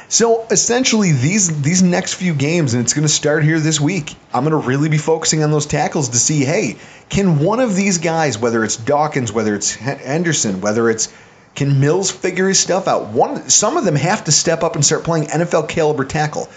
So 0.08 0.46
essentially, 0.52 1.10
these 1.10 1.62
these 1.62 1.82
next 1.82 2.14
few 2.14 2.32
games, 2.32 2.74
and 2.74 2.84
it's 2.84 2.94
going 2.94 3.02
to 3.06 3.12
start 3.12 3.42
here 3.42 3.58
this 3.58 3.80
week. 3.80 4.14
I'm 4.32 4.44
going 4.44 4.52
to 4.62 4.68
really 4.68 4.88
be 4.88 4.98
focusing 4.98 5.42
on 5.42 5.50
those 5.50 5.66
tackles 5.66 6.10
to 6.10 6.16
see, 6.16 6.44
hey, 6.44 6.76
can 7.08 7.40
one 7.40 7.58
of 7.58 7.74
these 7.74 7.98
guys, 7.98 8.38
whether 8.38 8.62
it's 8.62 8.76
Dawkins, 8.76 9.32
whether 9.32 9.56
it's 9.56 9.74
H- 9.76 9.98
Henderson, 10.00 10.60
whether 10.60 10.88
it's 10.88 11.12
can 11.56 11.80
Mills 11.80 12.08
figure 12.12 12.46
his 12.46 12.60
stuff 12.60 12.86
out? 12.86 13.08
One, 13.08 13.48
some 13.50 13.76
of 13.76 13.84
them 13.84 13.96
have 13.96 14.22
to 14.24 14.32
step 14.32 14.62
up 14.62 14.76
and 14.76 14.84
start 14.84 15.02
playing 15.02 15.26
NFL 15.26 15.68
caliber 15.68 16.04
tackle, 16.04 16.48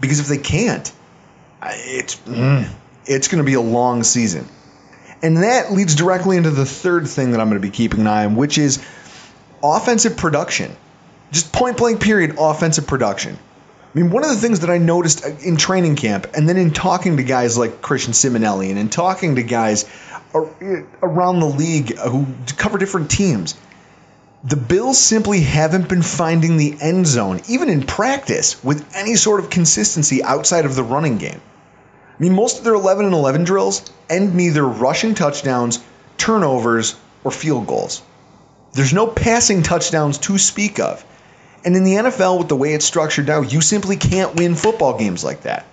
because 0.00 0.20
if 0.20 0.26
they 0.28 0.38
can't, 0.38 0.88
I- 0.88 0.92
it's 1.70 2.16
mm, 2.16 2.68
it's 3.06 3.28
going 3.28 3.42
to 3.42 3.46
be 3.46 3.54
a 3.54 3.60
long 3.60 4.02
season. 4.02 4.48
And 5.22 5.38
that 5.38 5.72
leads 5.72 5.94
directly 5.94 6.36
into 6.36 6.50
the 6.50 6.66
third 6.66 7.08
thing 7.08 7.30
that 7.30 7.40
I'm 7.40 7.48
going 7.48 7.60
to 7.60 7.66
be 7.66 7.70
keeping 7.72 8.00
an 8.00 8.06
eye 8.06 8.26
on, 8.26 8.36
which 8.36 8.58
is 8.58 8.84
offensive 9.62 10.16
production. 10.16 10.76
Just 11.32 11.52
point 11.52 11.78
blank 11.78 12.02
period 12.02 12.36
offensive 12.38 12.86
production. 12.86 13.38
I 13.94 13.98
mean, 13.98 14.10
one 14.10 14.24
of 14.24 14.30
the 14.30 14.36
things 14.36 14.60
that 14.60 14.70
I 14.70 14.78
noticed 14.78 15.24
in 15.24 15.56
training 15.56 15.96
camp 15.96 16.26
and 16.34 16.48
then 16.48 16.56
in 16.56 16.72
talking 16.72 17.16
to 17.16 17.22
guys 17.22 17.56
like 17.56 17.80
Christian 17.80 18.12
Simonelli 18.12 18.70
and 18.70 18.78
in 18.78 18.88
talking 18.90 19.36
to 19.36 19.42
guys 19.42 19.84
around 21.02 21.40
the 21.40 21.46
league 21.46 21.96
who 21.96 22.26
cover 22.56 22.76
different 22.76 23.10
teams, 23.10 23.54
The 24.42 24.56
Bills 24.56 24.98
simply 24.98 25.40
haven't 25.40 25.88
been 25.88 26.02
finding 26.02 26.56
the 26.58 26.76
end 26.80 27.06
zone, 27.06 27.40
even 27.48 27.70
in 27.70 27.84
practice, 27.86 28.62
with 28.62 28.94
any 28.94 29.14
sort 29.14 29.40
of 29.40 29.48
consistency 29.48 30.22
outside 30.22 30.66
of 30.66 30.74
the 30.74 30.82
running 30.82 31.16
game. 31.18 31.40
I 32.18 32.22
mean, 32.22 32.34
most 32.34 32.58
of 32.58 32.64
their 32.64 32.74
11 32.74 33.06
and 33.06 33.14
11 33.14 33.44
drills 33.44 33.90
end 34.08 34.34
neither 34.34 34.64
rushing 34.64 35.14
touchdowns, 35.14 35.82
turnovers, 36.16 36.94
or 37.24 37.30
field 37.32 37.66
goals. 37.66 38.02
There's 38.72 38.92
no 38.92 39.06
passing 39.06 39.62
touchdowns 39.62 40.18
to 40.18 40.38
speak 40.38 40.78
of. 40.78 41.04
And 41.64 41.76
in 41.76 41.84
the 41.84 41.94
NFL, 41.94 42.38
with 42.38 42.48
the 42.48 42.56
way 42.56 42.74
it's 42.74 42.84
structured 42.84 43.26
now, 43.26 43.40
you 43.40 43.60
simply 43.60 43.96
can't 43.96 44.36
win 44.36 44.54
football 44.54 44.98
games 44.98 45.24
like 45.24 45.42
that. 45.42 45.64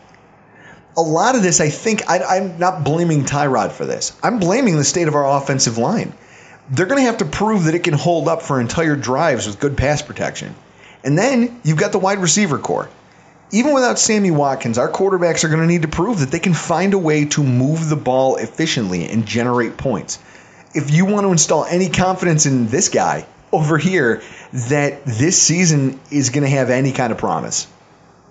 A 0.97 1.01
lot 1.01 1.35
of 1.35 1.43
this, 1.43 1.61
I 1.61 1.69
think, 1.69 2.09
I, 2.09 2.38
am 2.38 2.57
not 2.57 2.84
blaming 2.84 3.26
Tyrod 3.26 3.72
for 3.72 3.85
this. 3.85 4.13
I'm 4.23 4.39
blaming 4.39 4.77
the 4.77 4.84
state 4.84 5.07
of 5.07 5.15
our 5.15 5.38
offensive 5.38 5.77
line. 5.77 6.13
They're 6.69 6.85
going 6.85 6.99
to 6.99 7.05
have 7.05 7.18
to 7.18 7.26
prove 7.26 7.65
that 7.65 7.76
it 7.76 7.84
can 7.84 7.93
hold 7.93 8.27
up 8.27 8.41
for 8.41 8.59
entire 8.59 8.95
drives 8.95 9.47
with 9.47 9.59
good 9.59 9.77
pass 9.77 10.01
protection. 10.01 10.55
And 11.03 11.18
then 11.18 11.59
you've 11.63 11.77
got 11.77 11.91
the 11.91 11.99
wide 11.99 12.19
receiver 12.19 12.57
corps. 12.57 12.89
Even 13.53 13.73
without 13.73 13.99
Sammy 13.99 14.32
Watkins, 14.32 14.78
our 14.78 14.90
quarterbacks 14.90 15.44
are 15.44 15.49
going 15.49 15.60
to 15.60 15.68
need 15.68 15.82
to 15.82 15.90
prove 15.90 16.19
that 16.19 16.32
they 16.32 16.40
can 16.40 16.53
find 16.53 16.94
a 16.94 16.98
way 16.98 17.26
to 17.26 17.44
move 17.44 17.90
the 17.90 17.98
ball 17.98 18.38
efficiently 18.38 19.10
and 19.10 19.26
generate 19.26 19.76
points. 19.76 20.19
If 20.73 20.91
you 20.91 21.06
want 21.06 21.26
to 21.26 21.32
install 21.32 21.65
any 21.65 21.90
confidence 21.90 22.45
in 22.45 22.68
this 22.68 22.88
guy 22.88 23.26
over 23.52 23.78
here, 23.78 24.22
that 24.53 25.03
this 25.03 25.41
season 25.41 25.99
is 26.10 26.30
going 26.30 26.44
to 26.44 26.49
have 26.49 26.69
any 26.69 26.94
kind 26.94 27.11
of 27.11 27.18
promise. 27.18 27.68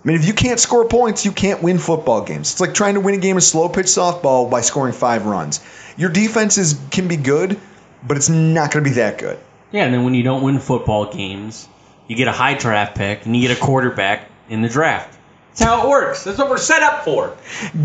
I 0.02 0.08
mean, 0.08 0.16
if 0.16 0.26
you 0.26 0.32
can't 0.32 0.58
score 0.58 0.88
points, 0.88 1.26
you 1.26 1.32
can't 1.32 1.62
win 1.62 1.76
football 1.76 2.22
games. 2.22 2.52
It's 2.52 2.60
like 2.60 2.72
trying 2.72 2.94
to 2.94 3.00
win 3.00 3.14
a 3.14 3.18
game 3.18 3.36
of 3.36 3.42
slow 3.42 3.68
pitch 3.68 3.86
softball 3.86 4.50
by 4.50 4.62
scoring 4.62 4.94
five 4.94 5.26
runs. 5.26 5.60
Your 5.98 6.08
defenses 6.08 6.80
can 6.90 7.08
be 7.08 7.18
good, 7.18 7.60
but 8.02 8.16
it's 8.16 8.30
not 8.30 8.72
going 8.72 8.84
to 8.84 8.90
be 8.90 8.94
that 8.94 9.18
good. 9.18 9.38
Yeah, 9.70 9.84
and 9.84 9.92
then 9.92 10.04
when 10.04 10.14
you 10.14 10.22
don't 10.22 10.42
win 10.42 10.60
football 10.60 11.12
games, 11.12 11.68
you 12.08 12.16
get 12.16 12.26
a 12.26 12.32
high 12.32 12.54
draft 12.54 12.96
pick 12.96 13.26
and 13.26 13.36
you 13.36 13.46
get 13.46 13.58
a 13.58 13.60
quarterback 13.60 14.29
in 14.50 14.60
the 14.60 14.68
draft. 14.68 15.16
That's 15.50 15.62
how 15.62 15.86
it 15.86 15.88
works. 15.88 16.24
That's 16.24 16.36
what 16.36 16.50
we're 16.50 16.58
set 16.58 16.82
up 16.82 17.04
for. 17.04 17.36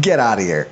Get 0.01 0.19
out 0.19 0.39
of 0.39 0.43
here. 0.43 0.69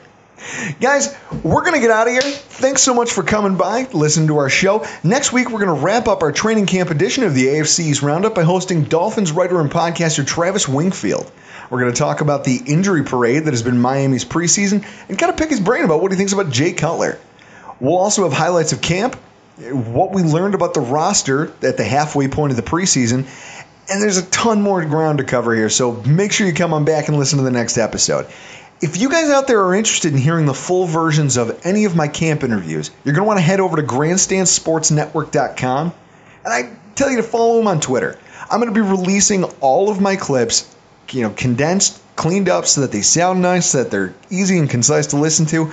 Guys, 0.82 1.16
we're 1.44 1.62
going 1.62 1.76
to 1.76 1.80
get 1.80 1.92
out 1.92 2.08
of 2.08 2.14
here. 2.14 2.22
Thanks 2.22 2.82
so 2.82 2.94
much 2.94 3.14
for 3.14 3.24
coming 3.24 3.56
by, 3.56 3.88
listening 3.94 4.28
to 4.28 4.38
our 4.40 4.50
show. 4.50 4.86
Next 5.04 5.32
week, 5.32 5.50
we're 5.50 5.64
going 5.66 5.80
to 5.80 5.86
wrap 5.86 6.10
up 6.10 6.22
our 6.22 6.34
training 6.34 6.66
camp 6.66 6.90
edition 6.90 7.24
of 7.24 7.34
the 7.34 7.46
AFC 7.46 7.80
East 7.82 8.02
Roundup 8.02 8.36
by 8.36 8.44
hosting 8.44 8.84
Dolphins 8.84 9.32
writer 9.32 9.62
and 9.62 9.72
podcaster 9.72 10.28
Travis 10.28 10.68
Wingfield. 10.68 11.32
We're 11.70 11.80
going 11.80 11.94
to 11.94 11.98
talk 11.98 12.20
about 12.20 12.44
the 12.44 12.62
injury 12.66 13.04
parade 13.04 13.46
that 13.46 13.52
has 13.52 13.64
been 13.64 13.80
Miami's 13.80 14.26
preseason 14.26 14.86
and 15.08 15.18
kind 15.18 15.32
of 15.32 15.38
pick 15.38 15.50
his 15.50 15.62
brain 15.62 15.86
about 15.86 16.02
what 16.02 16.12
he 16.12 16.18
thinks 16.18 16.34
about 16.34 16.52
Jay 16.52 16.74
Cutler. 16.74 17.20
We'll 17.80 17.98
also 17.98 18.24
have 18.24 18.34
highlights 18.34 18.74
of 18.74 18.82
camp, 18.82 19.16
what 19.58 20.12
we 20.12 20.24
learned 20.24 20.56
about 20.56 20.74
the 20.74 20.82
roster 20.82 21.54
at 21.62 21.78
the 21.78 21.84
halfway 21.84 22.28
point 22.28 22.52
of 22.52 22.58
the 22.58 22.64
preseason, 22.64 23.28
and 23.90 24.02
there's 24.02 24.18
a 24.18 24.26
ton 24.26 24.62
more 24.62 24.84
ground 24.86 25.20
to 25.20 25.24
cover 25.24 25.54
here, 25.54 25.70
so 25.70 25.94
make 26.06 26.32
sure 26.32 26.48
you 26.48 26.54
come 26.54 26.74
on 26.74 26.86
back 26.86 27.08
and 27.08 27.18
listen 27.18 27.38
to 27.40 27.44
the 27.44 27.52
next 27.52 27.78
episode. 27.78 28.28
If 28.82 28.98
you 28.98 29.10
guys 29.10 29.30
out 29.30 29.48
there 29.48 29.64
are 29.66 29.76
interested 29.76 30.12
in 30.12 30.18
hearing 30.18 30.46
the 30.46 30.54
full 30.54 30.88
versions 30.88 31.38
of 31.38 31.66
any 31.66 31.86
of 31.86 31.96
my 31.96 32.08
camp 32.08 32.44
interviews, 32.44 32.92
you're 33.04 33.14
going 33.14 33.24
to 33.24 33.28
want 33.28 33.38
to 33.38 33.44
head 33.44 33.62
over 33.62 33.78
to 33.78 33.84
grandstandsportsnetwork.com. 33.84 35.94
And 36.46 36.54
I 36.54 36.70
tell 36.96 37.10
you 37.10 37.18
to 37.18 37.24
follow 37.24 37.58
them 37.58 37.68
on 37.68 37.80
Twitter. 37.80 38.20
I'm 38.52 38.60
going 38.60 38.74
to 38.74 38.76
be 38.76 38.82
releasing 38.88 39.46
all 39.62 39.90
of 39.90 40.02
my 40.02 40.18
clips, 40.18 40.76
you 41.12 41.22
know, 41.22 41.30
condensed, 41.30 42.02
cleaned 42.16 42.50
up 42.50 42.66
so 42.66 42.82
that 42.82 42.92
they 42.92 43.02
sound 43.02 43.42
nice, 43.42 43.68
so 43.68 43.84
that 43.84 43.92
they're 43.92 44.14
easy 44.30 44.60
and 44.60 44.70
concise 44.70 45.08
to 45.08 45.18
listen 45.18 45.46
to, 45.48 45.72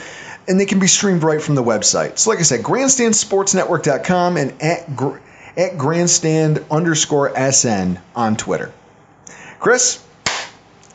and 0.48 0.60
they 0.60 0.66
can 0.66 0.78
be 0.78 0.86
streamed 0.86 1.22
right 1.22 1.42
from 1.42 1.56
the 1.56 1.64
website. 1.64 2.18
So, 2.18 2.30
like 2.30 2.38
I 2.38 2.42
said, 2.42 2.60
grandstandsportsnetwork.com 2.60 4.36
and 4.36 4.62
at, 4.62 4.86
at 5.60 5.76
grandstand 5.76 6.64
underscore 6.70 7.30
SN 7.52 8.00
on 8.16 8.34
Twitter. 8.36 8.72
Chris, 9.58 10.02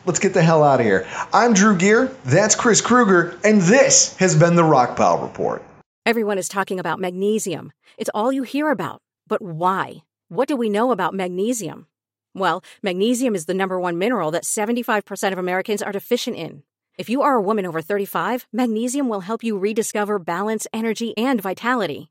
let's 0.04 0.18
get 0.18 0.34
the 0.34 0.42
hell 0.42 0.64
out 0.64 0.80
of 0.80 0.86
here. 0.86 1.06
I'm 1.32 1.54
Drew 1.54 1.76
Gear, 1.76 2.12
that's 2.24 2.56
Chris 2.56 2.80
Krueger, 2.80 3.38
and 3.44 3.62
this 3.62 4.16
has 4.16 4.34
been 4.34 4.56
the 4.56 4.64
Rock 4.64 4.96
Pile 4.96 5.18
Report. 5.18 5.62
Everyone 6.04 6.36
is 6.36 6.48
talking 6.48 6.80
about 6.80 6.98
magnesium. 6.98 7.72
It's 7.96 8.10
all 8.12 8.32
you 8.32 8.42
hear 8.42 8.70
about. 8.70 9.00
But 9.28 9.40
why? 9.40 10.02
What 10.28 10.48
do 10.48 10.56
we 10.56 10.68
know 10.68 10.90
about 10.90 11.14
magnesium? 11.14 11.86
Well, 12.34 12.64
magnesium 12.82 13.36
is 13.36 13.46
the 13.46 13.54
number 13.54 13.78
one 13.78 13.98
mineral 13.98 14.32
that 14.32 14.42
75% 14.42 15.32
of 15.32 15.38
Americans 15.38 15.80
are 15.80 15.92
deficient 15.92 16.36
in. 16.36 16.64
If 16.98 17.08
you 17.08 17.22
are 17.22 17.36
a 17.36 17.42
woman 17.42 17.66
over 17.66 17.80
35, 17.80 18.48
magnesium 18.52 19.08
will 19.08 19.20
help 19.20 19.44
you 19.44 19.56
rediscover 19.58 20.18
balance, 20.18 20.66
energy, 20.72 21.16
and 21.16 21.40
vitality. 21.40 22.10